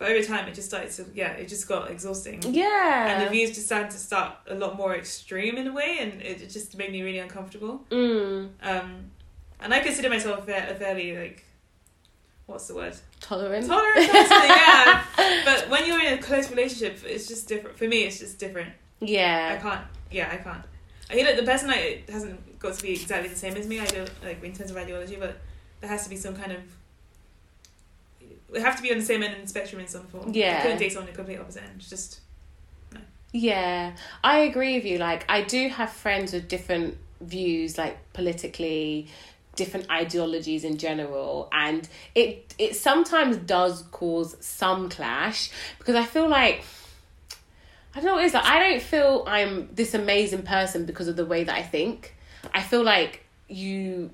But 0.02 0.10
over 0.10 0.24
time 0.24 0.48
it 0.48 0.54
just 0.54 0.68
started 0.68 0.90
to 0.90 1.06
yeah, 1.14 1.30
it 1.34 1.46
just 1.48 1.68
got 1.68 1.88
exhausting. 1.88 2.42
yeah. 2.42 3.06
And 3.06 3.24
the 3.24 3.30
views 3.30 3.50
just 3.50 3.66
started 3.66 3.92
to 3.92 3.98
start 3.98 4.34
a 4.48 4.54
lot 4.56 4.76
more 4.76 4.96
extreme 4.96 5.56
in 5.56 5.68
a 5.68 5.72
way 5.72 5.98
and 6.00 6.20
it 6.20 6.50
just 6.50 6.76
made 6.76 6.90
me 6.90 7.02
really 7.02 7.20
uncomfortable. 7.20 7.84
mm. 7.88 8.48
Um 8.60 9.10
and 9.60 9.72
I 9.72 9.78
consider 9.78 10.08
myself 10.08 10.40
a, 10.40 10.42
fair, 10.42 10.68
a 10.68 10.74
fairly 10.74 11.16
like 11.16 11.44
what's 12.46 12.66
the 12.66 12.74
word? 12.74 12.96
Tolerant. 13.20 13.64
Tolerant 13.64 14.10
person, 14.10 14.42
yeah. 14.48 15.04
But 15.44 15.70
when 15.70 15.86
you're 15.86 16.04
in 16.04 16.14
a 16.18 16.20
close 16.20 16.50
relationship, 16.50 16.98
it's 17.04 17.28
just 17.28 17.46
different. 17.46 17.78
For 17.78 17.86
me, 17.86 18.02
it's 18.02 18.18
just 18.18 18.40
different. 18.40 18.72
Yeah. 18.98 19.56
I 19.56 19.62
can't. 19.62 19.86
Yeah, 20.10 20.30
I 20.32 20.36
can't. 20.38 20.64
I 21.10 21.14
feel 21.14 21.26
like 21.26 21.36
the 21.36 21.44
person 21.44 21.70
I 21.70 22.02
hasn't 22.10 22.58
got 22.58 22.74
to 22.74 22.82
be 22.82 22.90
exactly 22.90 23.28
the 23.28 23.36
same 23.36 23.56
as 23.56 23.68
me. 23.68 23.78
I 23.78 23.86
don't 23.86 24.10
like 24.24 24.42
in 24.42 24.52
terms 24.52 24.72
of 24.72 24.76
ideology, 24.76 25.14
but 25.14 25.36
there 25.80 25.90
has 25.90 26.02
to 26.02 26.10
be 26.10 26.16
some 26.16 26.34
kind 26.34 26.50
of. 26.50 26.62
We 28.52 28.60
have 28.60 28.76
to 28.76 28.82
be 28.82 28.92
on 28.92 28.98
the 28.98 29.04
same 29.04 29.22
end 29.22 29.34
of 29.34 29.40
the 29.40 29.48
spectrum 29.48 29.80
in 29.80 29.88
some 29.88 30.06
form. 30.06 30.32
Yeah. 30.32 30.62
Couldn't 30.62 30.78
date 30.78 30.92
someone 30.92 31.08
on 31.08 31.12
the 31.12 31.16
complete 31.16 31.38
opposite 31.38 31.62
end. 31.64 31.80
Just 31.80 32.20
Yeah, 33.32 33.92
I 34.22 34.40
agree 34.40 34.76
with 34.76 34.84
you. 34.84 34.98
Like, 34.98 35.24
I 35.28 35.42
do 35.42 35.68
have 35.68 35.90
friends 35.90 36.32
with 36.32 36.48
different 36.48 36.98
views, 37.20 37.78
like 37.78 37.98
politically, 38.12 39.08
different 39.56 39.90
ideologies 39.90 40.64
in 40.64 40.78
general, 40.78 41.48
and 41.52 41.88
it 42.14 42.54
it 42.58 42.76
sometimes 42.76 43.36
does 43.36 43.82
cause 43.90 44.36
some 44.40 44.88
clash 44.88 45.50
because 45.78 45.94
I 45.94 46.04
feel 46.04 46.28
like 46.28 46.64
I 47.94 48.00
don't 48.00 48.06
know 48.06 48.14
what 48.14 48.22
it 48.22 48.26
is. 48.26 48.34
Like, 48.34 48.44
I 48.44 48.58
don't 48.58 48.82
feel 48.82 49.24
I'm 49.26 49.68
this 49.72 49.94
amazing 49.94 50.42
person 50.42 50.86
because 50.86 51.08
of 51.08 51.16
the 51.16 51.26
way 51.26 51.44
that 51.44 51.54
I 51.54 51.62
think. 51.62 52.14
I 52.52 52.62
feel 52.62 52.82
like 52.82 53.24
you, 53.48 54.10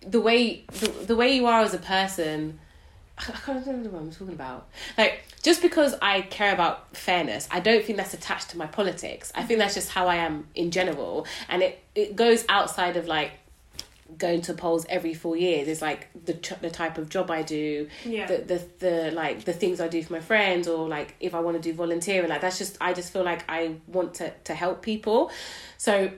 the 0.00 0.20
way 0.20 0.64
the, 0.80 0.88
the 1.06 1.16
way 1.16 1.36
you 1.36 1.46
are 1.46 1.60
as 1.60 1.74
a 1.74 1.78
person. 1.78 2.58
I 3.28 3.32
can't 3.32 3.66
remember 3.66 3.90
what 3.90 4.02
I'm 4.02 4.10
talking 4.10 4.34
about. 4.34 4.68
Like, 4.98 5.22
just 5.42 5.62
because 5.62 5.94
I 6.00 6.22
care 6.22 6.52
about 6.52 6.96
fairness, 6.96 7.48
I 7.50 7.60
don't 7.60 7.84
think 7.84 7.96
that's 7.98 8.14
attached 8.14 8.50
to 8.50 8.58
my 8.58 8.66
politics. 8.66 9.32
I 9.34 9.42
think 9.42 9.58
that's 9.58 9.74
just 9.74 9.90
how 9.90 10.06
I 10.08 10.16
am 10.16 10.46
in 10.54 10.70
general, 10.70 11.26
and 11.48 11.62
it 11.62 11.82
it 11.94 12.16
goes 12.16 12.44
outside 12.48 12.96
of 12.96 13.06
like 13.06 13.32
going 14.18 14.42
to 14.42 14.52
polls 14.52 14.84
every 14.90 15.14
four 15.14 15.36
years. 15.36 15.68
It's 15.68 15.80
like 15.80 16.08
the 16.26 16.34
ch- 16.34 16.60
the 16.60 16.70
type 16.70 16.98
of 16.98 17.08
job 17.08 17.30
I 17.30 17.42
do, 17.42 17.88
Yeah. 18.04 18.26
the 18.26 18.36
the 18.38 18.62
the 18.78 19.10
like 19.12 19.44
the 19.44 19.52
things 19.54 19.80
I 19.80 19.88
do 19.88 20.02
for 20.02 20.12
my 20.12 20.20
friends, 20.20 20.68
or 20.68 20.88
like 20.88 21.14
if 21.20 21.34
I 21.34 21.40
want 21.40 21.56
to 21.56 21.62
do 21.62 21.72
volunteering. 21.74 22.28
Like 22.28 22.40
that's 22.42 22.58
just 22.58 22.76
I 22.80 22.92
just 22.92 23.12
feel 23.12 23.24
like 23.24 23.44
I 23.48 23.76
want 23.86 24.14
to 24.14 24.30
to 24.44 24.54
help 24.54 24.82
people. 24.82 25.30
So, 25.78 26.10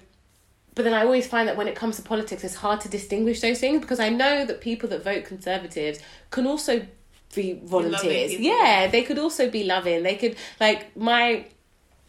but 0.74 0.84
then 0.84 0.94
I 0.94 1.02
always 1.02 1.26
find 1.26 1.48
that 1.48 1.56
when 1.56 1.68
it 1.68 1.76
comes 1.76 1.96
to 1.96 2.02
politics, 2.02 2.42
it's 2.44 2.56
hard 2.56 2.80
to 2.82 2.88
distinguish 2.88 3.40
those 3.40 3.60
things 3.60 3.80
because 3.80 4.00
I 4.00 4.08
know 4.08 4.44
that 4.44 4.60
people 4.60 4.88
that 4.90 5.04
vote 5.04 5.24
conservatives 5.24 5.98
can 6.30 6.46
also 6.46 6.86
be 7.34 7.60
volunteers. 7.64 8.32
Yeah, 8.38 8.88
they 8.90 9.02
could 9.02 9.18
also 9.18 9.50
be 9.50 9.64
loving. 9.64 10.02
They 10.02 10.16
could 10.16 10.36
like 10.60 10.96
my 10.96 11.46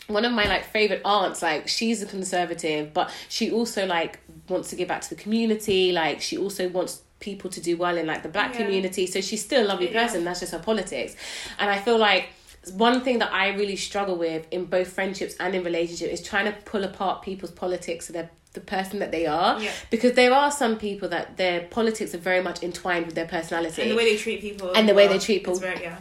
one 0.07 0.24
of 0.24 0.32
my 0.32 0.45
like 0.45 0.63
favorite 0.66 1.01
aunts 1.03 1.41
like 1.41 1.68
she's 1.68 2.03
a 2.03 2.05
conservative 2.05 2.93
but 2.93 3.09
she 3.28 3.49
also 3.49 3.88
like 3.88 4.20
wants 4.47 4.70
to 4.70 4.76
give 4.76 4.88
back 4.88 5.01
to 5.01 5.09
the 5.09 5.16
community 5.16 5.91
like 5.91 6.22
she 6.22 6.38
also 6.38 6.70
wants 6.70 7.01
people 7.20 7.49
to 7.49 7.59
do 7.59 7.76
well 7.76 7.97
in 7.97 8.05
like 8.05 8.22
the 8.22 8.30
black 8.30 8.53
Yeah. 8.53 8.66
community 8.66 9.07
so 9.07 9.20
she's 9.20 9.43
still 9.43 9.66
a 9.66 9.68
lovely 9.68 9.91
Yeah. 9.91 10.03
person 10.05 10.24
that's 10.24 10.41
just 10.41 10.51
her 10.51 10.59
politics 10.59 11.16
and 11.57 11.72
i 11.72 11.80
feel 11.80 11.97
like 11.97 12.30
one 12.74 13.01
thing 13.01 13.18
that 13.18 13.34
i 13.34 13.47
really 13.53 13.76
struggle 13.76 14.16
with 14.16 14.45
in 14.51 14.66
both 14.66 14.89
friendships 14.93 15.34
and 15.39 15.55
in 15.55 15.63
relationships 15.63 16.20
is 16.20 16.28
trying 16.28 16.45
to 16.45 16.51
pull 16.66 16.84
apart 16.84 17.24
people's 17.24 17.51
politics 17.51 18.05
so 18.05 18.13
they're 18.13 18.30
the 18.56 18.62
person 18.62 18.99
that 18.99 19.12
they 19.12 19.26
are 19.28 19.62
Yeah. 19.62 19.72
because 19.89 20.14
there 20.14 20.34
are 20.34 20.51
some 20.51 20.78
people 20.78 21.08
that 21.10 21.38
their 21.38 21.62
politics 21.62 22.14
are 22.16 22.24
very 22.32 22.41
much 22.41 22.64
entwined 22.64 23.06
with 23.06 23.16
their 23.16 23.28
personality 23.28 23.84
And 23.84 23.91
the 23.91 23.95
way 23.95 24.06
they 24.12 24.18
treat 24.18 24.41
people. 24.41 24.74
And 24.74 24.88
the 24.89 24.93
as 24.93 24.97
way 24.97 25.08
they 25.08 25.20
treat 25.20 25.39
people. 25.43 25.56
Very, 25.60 25.82
yeah. 25.82 25.97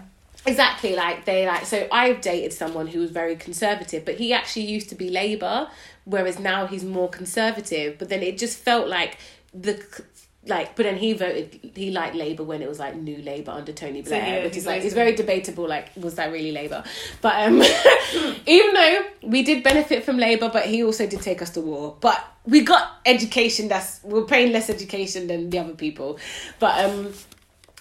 Exactly, 0.47 0.95
like 0.95 1.25
they 1.25 1.47
like 1.47 1.65
so 1.65 1.89
I've 1.91 2.21
dated 2.21 2.53
someone 2.53 2.87
who 2.87 3.01
was 3.01 3.11
very 3.11 3.37
conservative, 3.37 4.05
but 4.05 4.17
he 4.17 4.33
actually 4.33 4.67
used 4.67 4.89
to 4.91 4.95
be 4.95 5.09
Labour, 5.09 5.69
whereas 6.05 6.39
now 6.39 6.67
he's 6.67 6.85
more 6.85 7.09
conservative. 7.09 7.99
But 7.99 8.09
then 8.11 8.23
it 8.23 8.37
just 8.37 8.59
felt 8.59 8.87
like 8.89 9.17
the 9.55 9.83
like, 10.47 10.77
but 10.77 10.83
then 10.85 10.97
he 10.97 11.13
voted 11.15 11.73
he 11.75 11.91
liked 11.91 12.15
Labour 12.15 12.45
when 12.45 12.61
it 12.63 12.69
was 12.69 12.79
like 12.79 12.97
New 12.97 13.19
Labour 13.23 13.53
under 13.53 13.73
Tony 13.73 14.03
So, 14.03 14.11
Blair, 14.11 14.39
yeah, 14.39 14.45
which 14.45 14.57
is 14.57 14.67
like 14.67 14.83
it's 14.85 14.95
very 14.95 15.15
debatable. 15.15 15.67
Like, 15.69 15.89
was 15.97 16.15
that 16.17 16.31
really 16.33 16.53
Labour? 16.53 16.85
But 17.21 17.47
um, 17.47 17.63
even 18.47 18.75
though 18.75 19.05
we 19.23 19.43
did 19.43 19.63
benefit 19.63 20.05
from 20.05 20.19
Labour, 20.19 20.51
but 20.53 20.67
he 20.67 20.83
also 20.85 21.07
did 21.07 21.21
take 21.23 21.41
us 21.43 21.51
to 21.51 21.61
war. 21.61 21.97
But 22.01 22.23
we 22.47 22.61
got 22.63 22.91
education. 23.07 23.69
That's 23.69 24.01
we're 24.05 24.25
paying 24.27 24.53
less 24.53 24.69
education 24.71 25.27
than 25.27 25.51
the 25.51 25.59
other 25.59 25.75
people, 25.75 26.19
but 26.59 26.85
um 26.85 27.13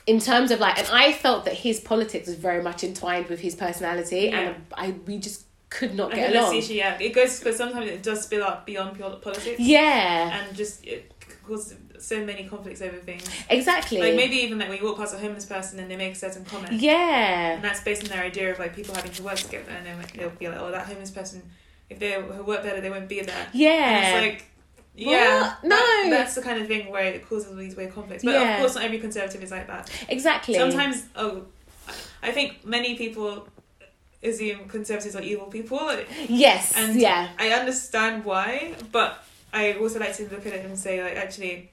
in 0.05 0.19
terms 0.19 0.51
of 0.51 0.59
like 0.59 0.77
and 0.77 0.87
i 0.91 1.13
felt 1.13 1.45
that 1.45 1.53
his 1.53 1.79
politics 1.79 2.27
was 2.27 2.35
very 2.35 2.61
much 2.61 2.83
entwined 2.83 3.25
with 3.27 3.39
his 3.39 3.55
personality 3.55 4.23
Yeah. 4.31 4.39
and 4.39 4.55
i 4.73 4.93
we 5.07 5.17
just 5.17 5.45
could 5.69 5.95
not 5.95 6.11
get 6.13 6.35
along 6.35 6.55
issue, 6.55 6.73
yeah. 6.73 6.97
It 6.99 7.13
goes, 7.15 7.41
but 7.43 7.55
sometimes 7.55 7.89
it 7.89 8.03
does 8.03 8.21
spill 8.23 8.43
out 8.43 8.65
beyond 8.65 8.99
politics. 8.99 9.59
yeah 9.59 10.41
And 10.45 10.55
just 10.55 10.85
it 10.85 11.11
causes 11.47 11.77
so 12.03 12.23
many 12.25 12.43
conflicts 12.45 12.81
over 12.81 12.97
things. 12.97 13.23
exactly 13.49 13.99
Like 13.99 14.15
maybe 14.15 14.35
even 14.37 14.59
like 14.59 14.69
when 14.69 14.77
you 14.77 14.83
walk 14.85 14.97
past 14.97 15.13
a 15.15 15.17
homeless 15.17 15.45
person 15.45 15.79
and 15.79 15.89
they 15.89 15.95
make 15.95 16.13
a 16.13 16.15
certain 16.15 16.43
comment. 16.45 16.73
yeah 16.73 17.53
And 17.55 17.63
that's 17.63 17.81
based 17.81 18.03
on 18.03 18.09
their 18.09 18.23
idea 18.23 18.51
of 18.51 18.59
like 18.59 18.75
people 18.75 18.93
having 18.95 19.11
to 19.13 19.23
work 19.23 19.37
together, 19.37 19.71
and 19.71 19.85
then 19.85 19.95
they'll 20.15 20.29
be 20.31 20.47
like, 20.49 20.59
"Oh, 20.59 20.69
that 20.71 20.85
homeless 20.85 21.11
person, 21.11 21.41
if 21.89 21.99
they 21.99 22.17
work 22.21 22.63
better, 22.63 22.81
they 22.81 22.89
won't 22.89 23.07
be 23.09 23.21
there." 23.21 23.47
yeah 23.53 23.71
And 23.73 24.05
it's 24.05 24.25
like, 24.27 24.45
yeah, 24.95 25.41
What? 25.41 25.63
No. 25.63 25.75
that- 25.77 26.07
that's 26.11 26.35
the 26.35 26.41
kind 26.41 26.61
of 26.61 26.67
thing 26.67 26.91
where 26.91 27.05
it 27.05 27.27
causes 27.27 27.49
all 27.51 27.55
these 27.55 27.75
weird 27.75 27.93
conflicts. 27.93 28.23
But 28.23 28.33
Yeah. 28.35 28.53
of 28.55 28.59
course, 28.59 28.75
not 28.75 28.83
every 28.83 28.99
conservative 28.99 29.41
is 29.41 29.51
like 29.51 29.67
that. 29.67 29.89
exactly 30.07 30.53
Sometimes, 30.55 31.05
oh, 31.15 31.45
I 32.21 32.31
think 32.31 32.63
many 32.65 32.95
people 32.95 33.47
assume 34.23 34.67
conservatives 34.69 35.15
are 35.15 35.21
evil 35.21 35.47
people, 35.47 35.81
yes 36.29 36.73
and 36.77 36.95
yeah 36.99 37.29
I 37.39 37.49
understand 37.49 38.23
why, 38.23 38.73
but 38.91 39.21
I 39.51 39.73
also 39.73 39.99
like 39.99 40.15
to 40.17 40.23
look 40.29 40.45
at 40.45 40.53
it 40.53 40.65
and 40.65 40.77
say 40.77 41.03
like, 41.03 41.15
actually. 41.17 41.69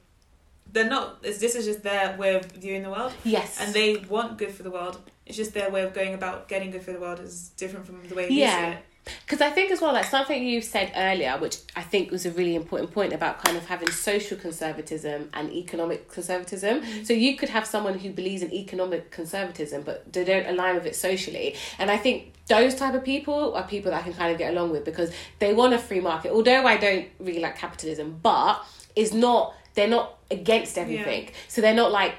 They're 0.72 0.88
not. 0.88 1.22
This 1.22 1.38
this 1.38 1.54
is 1.54 1.64
just 1.66 1.82
their 1.82 2.16
way 2.16 2.34
of 2.34 2.44
viewing 2.46 2.82
the 2.82 2.90
world 2.90 3.12
yes 3.24 3.60
and 3.60 3.74
they 3.74 3.96
want 3.96 4.38
good 4.38 4.52
for 4.52 4.62
the 4.62 4.70
world. 4.70 4.98
It's 5.26 5.36
just 5.36 5.54
their 5.54 5.70
way 5.70 5.82
of 5.82 5.94
going 5.94 6.14
about 6.14 6.48
getting 6.48 6.70
good 6.70 6.82
for 6.82 6.92
the 6.92 7.00
world 7.00 7.20
is 7.20 7.50
different 7.56 7.86
from 7.86 8.06
the 8.08 8.14
way 8.14 8.28
you 8.28 8.38
Yeah. 8.40 8.72
see 8.72 8.76
it. 8.76 8.84
Because 9.24 9.40
I 9.40 9.50
think 9.50 9.70
as 9.70 9.80
well, 9.80 9.92
like 9.92 10.04
something 10.04 10.46
you 10.46 10.60
said 10.60 10.92
earlier, 10.94 11.36
which 11.38 11.56
I 11.74 11.82
think 11.82 12.10
was 12.10 12.26
a 12.26 12.30
really 12.32 12.54
important 12.54 12.92
point 12.92 13.12
about 13.12 13.42
kind 13.42 13.56
of 13.56 13.66
having 13.66 13.90
social 13.90 14.36
conservatism 14.36 15.30
and 15.32 15.52
economic 15.52 16.08
conservatism. 16.10 16.82
Mm. 16.82 17.06
So 17.06 17.12
you 17.14 17.36
could 17.36 17.48
have 17.48 17.66
someone 17.66 17.98
who 17.98 18.10
believes 18.10 18.42
in 18.42 18.52
economic 18.52 19.10
conservatism, 19.10 19.82
but 19.82 20.12
they 20.12 20.22
don't 20.24 20.46
align 20.46 20.74
with 20.74 20.86
it 20.86 20.94
socially. 20.94 21.56
And 21.78 21.90
I 21.90 21.96
think 21.96 22.34
those 22.46 22.74
type 22.74 22.94
of 22.94 23.02
people 23.04 23.54
are 23.54 23.62
people 23.66 23.90
that 23.90 24.00
I 24.00 24.02
can 24.02 24.12
kind 24.12 24.32
of 24.32 24.38
get 24.38 24.52
along 24.52 24.70
with 24.70 24.84
because 24.84 25.10
they 25.38 25.54
want 25.54 25.72
a 25.72 25.78
free 25.78 26.00
market. 26.00 26.30
Although 26.32 26.66
I 26.66 26.76
don't 26.76 27.06
really 27.18 27.40
like 27.40 27.56
capitalism, 27.56 28.18
but 28.22 28.62
it's 28.94 29.12
not. 29.12 29.54
They're 29.74 29.88
not 29.88 30.18
against 30.30 30.76
everything. 30.78 31.30
So 31.48 31.60
they're 31.60 31.74
not 31.74 31.92
like 31.92 32.14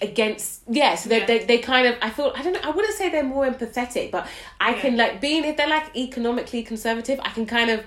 against 0.00 0.62
yeah 0.66 0.94
so 0.94 1.10
they, 1.10 1.18
Yeah. 1.20 1.26
they 1.26 1.38
they 1.44 1.58
kind 1.58 1.86
of 1.86 1.94
i 2.00 2.08
feel 2.08 2.32
i 2.34 2.42
don't 2.42 2.54
know 2.54 2.60
i 2.62 2.70
wouldn't 2.70 2.94
say 2.94 3.10
they're 3.10 3.22
more 3.22 3.46
empathetic 3.46 4.10
but 4.10 4.26
i 4.58 4.70
Yeah. 4.74 4.80
can 4.80 4.96
like 4.96 5.20
being 5.20 5.44
if 5.44 5.58
they're 5.58 5.68
like 5.68 5.94
economically 5.94 6.62
conservative 6.62 7.20
i 7.22 7.28
can 7.28 7.44
kind 7.44 7.70
of 7.70 7.84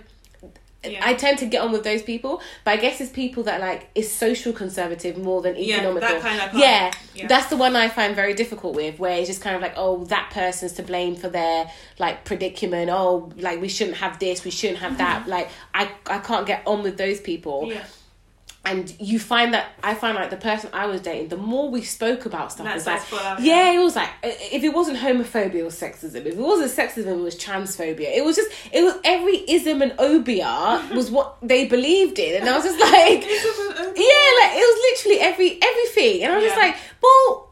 Yeah. 0.84 1.00
I 1.10 1.14
tend 1.14 1.38
to 1.40 1.46
get 1.46 1.62
on 1.62 1.72
with 1.72 1.84
those 1.84 2.02
people, 2.02 2.42
but 2.66 2.72
I 2.72 2.78
guess 2.78 3.00
it's 3.02 3.12
people 3.12 3.44
that 3.44 3.62
like 3.62 3.82
is 3.94 4.12
social 4.12 4.52
conservative 4.52 5.16
more 5.16 5.40
than 5.44 5.54
Yeah, 5.56 5.76
economical. 5.76 6.10
that 6.10 6.22
kind 6.24 6.42
of- 6.42 6.56
yeah, 6.60 6.92
yeah. 7.14 7.28
that's 7.28 7.48
the 7.54 7.56
one 7.66 7.76
I 7.76 7.88
find 7.88 8.16
very 8.16 8.34
difficult 8.34 8.76
with, 8.76 8.98
where 8.98 9.16
it's 9.20 9.28
just 9.28 9.42
kind 9.42 9.56
of 9.56 9.62
like, 9.62 9.76
oh, 9.78 10.06
that 10.06 10.32
person's 10.34 10.74
to 10.80 10.84
blame 10.84 11.16
for 11.16 11.30
their 11.30 11.70
like 12.00 12.26
predicament. 12.26 12.90
Oh, 12.92 13.30
like 13.38 13.62
we 13.62 13.68
shouldn't 13.70 13.98
have 13.98 14.18
this, 14.18 14.44
we 14.44 14.50
shouldn't 14.50 14.80
have 14.80 14.98
that. 14.98 15.18
Mm-hmm. 15.22 15.30
Like 15.36 15.50
I, 15.82 15.84
I 16.08 16.18
can't 16.18 16.48
get 16.48 16.64
on 16.66 16.82
with 16.82 16.98
those 16.98 17.20
people 17.22 17.58
Yeah, 17.72 17.84
and 18.64 18.94
you 19.00 19.18
find 19.18 19.56
that 19.56 19.72
I 19.84 19.96
find 19.96 20.16
like 20.16 20.30
the 20.30 20.38
person 20.38 20.70
I 20.72 20.86
was 20.86 21.02
dating, 21.02 21.30
the 21.30 21.38
more 21.38 21.70
we 21.70 21.82
spoke 21.82 22.28
about 22.28 22.52
stuff, 22.52 22.68
it's 22.76 22.86
like, 22.86 23.00
starts 23.02 23.10
to 23.10 23.16
fall 23.16 23.26
out, 23.34 23.42
yeah, 23.42 23.72
it 23.72 23.80
was 23.80 23.96
like 23.96 24.10
if 24.24 24.64
it 24.64 24.70
wasn't 24.74 25.00
homophobia, 25.00 25.64
or 25.64 25.70
sexism. 25.70 26.18
If 26.26 26.28
it 26.28 26.38
wasn't 26.38 26.72
sexism, 26.72 27.08
it 27.08 27.24
was 27.24 27.36
transphobia. 27.36 28.16
It 28.16 28.24
was 28.24 28.36
just 28.36 28.52
it 28.72 28.84
was 28.84 28.96
every 29.04 29.38
ism 29.50 29.82
and 29.82 29.94
obia 29.94 30.88
was 30.96 31.10
what 31.10 31.38
they 31.42 31.66
believed 31.66 32.20
in, 32.20 32.40
and 32.40 32.48
I 32.48 32.56
was 32.56 32.64
just 32.64 32.80
like, 32.80 33.24
yeah, 33.24 34.28
like 34.42 34.54
it 34.54 34.66
was 34.68 34.78
literally 34.92 35.20
every 35.22 35.60
everything, 35.62 36.24
and 36.24 36.34
I 36.34 36.36
was 36.36 36.46
just 36.46 36.58
like, 36.58 36.76
well. 37.02 37.48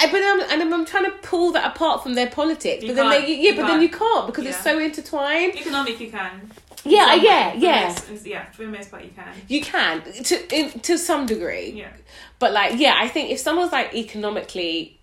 But 0.00 0.14
I'm, 0.14 0.40
and 0.60 0.74
I'm 0.74 0.84
trying 0.84 1.04
to 1.04 1.12
pull 1.22 1.52
that 1.52 1.64
apart 1.76 2.02
from 2.02 2.14
their 2.16 2.28
politics, 2.28 2.82
You 2.82 2.88
but 2.88 2.96
then 2.96 3.10
they, 3.10 3.36
yeah, 3.36 3.52
but 3.52 3.68
then 3.68 3.78
can't. 3.78 3.82
you 3.82 3.88
can't 3.90 4.26
because 4.26 4.44
it's 4.44 4.60
so 4.60 4.76
intertwined. 4.80 5.54
economic 5.54 6.00
you 6.00 6.10
can. 6.10 6.50
Yeah, 6.84 7.14
Some 7.14 7.24
yeah, 7.24 7.54
yeah. 7.54 7.96
most- 8.10 8.26
yeah, 8.26 8.50
for 8.50 8.62
the 8.64 8.68
most 8.68 8.90
part 8.90 9.04
you 9.04 9.10
can. 9.10 9.28
You 9.48 9.60
can 9.60 10.02
to 10.02 10.54
in, 10.56 10.80
to 10.80 10.98
some 10.98 11.26
degree. 11.26 11.70
Yeah, 11.70 11.92
But 12.38 12.52
like, 12.52 12.78
yeah, 12.78 12.94
I 12.98 13.08
think 13.08 13.30
if 13.30 13.38
someone's 13.38 13.70
like 13.72 13.94
economically 13.94 14.98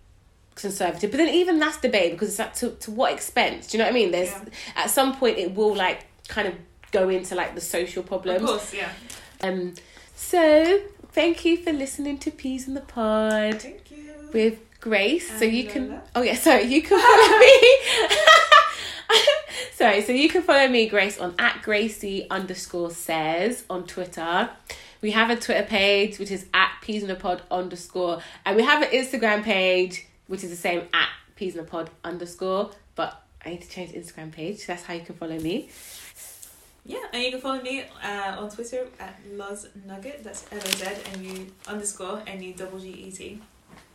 conservative, 0.55 1.09
but 1.11 1.17
then 1.17 1.29
even 1.29 1.57
that's 1.57 1.77
debate 1.77 2.11
because 2.11 2.29
it's 2.29 2.39
like 2.39 2.53
to 2.55 2.71
to 2.71 2.91
what 2.91 3.13
expense? 3.13 3.67
Do 3.67 3.77
you 3.77 3.83
know 3.83 3.85
what 3.87 3.91
I 3.95 3.99
mean? 3.99 4.11
There's 4.11 4.29
Yeah. 4.29 4.43
at 4.83 4.89
some 4.89 5.15
point 5.15 5.37
it 5.37 5.55
will 5.55 5.73
like 5.75 6.05
kind 6.27 6.47
of 6.49 6.53
go 6.91 7.07
into 7.07 7.35
like 7.35 7.55
the 7.55 7.61
social 7.61 8.03
problems. 8.03 8.41
of 8.41 8.47
course, 8.47 8.73
yeah. 8.73 8.89
Um, 9.41 9.73
so 10.15 10.81
thank 11.13 11.45
you 11.45 11.55
for 11.63 11.71
listening 11.71 12.17
to 12.19 12.31
Peas 12.31 12.67
in 12.67 12.73
the 12.73 12.81
Pod 12.81 13.61
Thank 13.61 13.89
you. 13.91 14.11
with 14.33 14.59
Grace. 14.81 15.29
so 15.39 15.45
And 15.45 15.53
you 15.55 15.63
can. 15.65 16.01
Oh 16.13 16.21
yeah, 16.23 16.35
sorry, 16.35 16.63
you 16.65 16.81
can 16.81 16.99
follow 16.99 17.39
me. 17.39 17.77
sorry, 19.79 20.01
so 20.01 20.11
you 20.11 20.27
can 20.27 20.41
follow 20.41 20.67
me, 20.67 20.89
Grace, 20.89 21.17
on 21.17 21.33
at 21.39 21.61
Gracie 21.61 22.29
underscore 22.29 22.91
says 22.91 23.63
on 23.69 23.87
Twitter. 23.87 24.49
We 24.99 25.11
have 25.11 25.29
a 25.29 25.37
Twitter 25.37 25.63
page 25.63 26.19
which 26.19 26.31
is 26.31 26.45
at 26.53 26.71
Peas 26.81 27.01
in 27.01 27.07
the 27.07 27.15
Pod 27.15 27.41
underscore, 27.49 28.21
and 28.45 28.57
we 28.57 28.63
have 28.63 28.81
an 28.81 28.89
Instagram 28.89 29.41
page 29.41 30.05
which 30.27 30.43
is 30.43 30.49
the 30.49 30.57
same 30.57 30.81
at 30.93 31.07
Peas 31.37 31.55
in 31.55 31.63
the 31.63 31.69
Pod 31.69 31.89
underscore. 32.03 32.71
But 32.95 33.23
I 33.45 33.51
need 33.51 33.61
to 33.61 33.69
change 33.69 33.93
Instagram 33.93 34.33
page. 34.33 34.67
That's 34.67 34.83
how 34.83 34.95
you 34.95 35.01
can 35.01 35.15
follow 35.15 35.39
me. 35.39 35.69
Yeah, 36.85 37.05
and 37.13 37.23
you 37.23 37.31
can 37.31 37.39
follow 37.39 37.61
me 37.61 37.85
uh, 38.03 38.35
on 38.37 38.49
Twitter 38.49 38.85
at 38.99 39.17
Loz 39.31 39.69
Nugget. 39.87 40.25
That's 40.25 40.45
L 40.51 40.59
O 40.59 40.71
Z 40.71 40.87
N 41.13 41.23
U 41.23 41.47
underscore 41.67 42.21
N 42.27 42.43
U 42.43 42.53
double 42.53 42.79
G 42.79 42.89
E 42.89 43.11
T. 43.11 43.41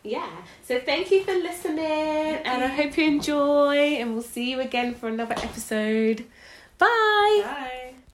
Yeah. 0.04 0.28
So 0.62 0.78
thank 0.78 1.10
you 1.10 1.24
for 1.24 1.32
listening, 1.32 1.80
and 1.82 2.62
I 2.62 2.68
hope 2.68 2.96
you 2.98 3.06
enjoy, 3.06 3.76
and 3.96 4.12
we'll 4.12 4.22
see 4.22 4.50
you 4.50 4.60
again 4.60 4.94
for 4.94 5.08
another 5.08 5.34
episode. 5.34 6.26
Bye. 6.78 7.40
Bye. 7.42 7.93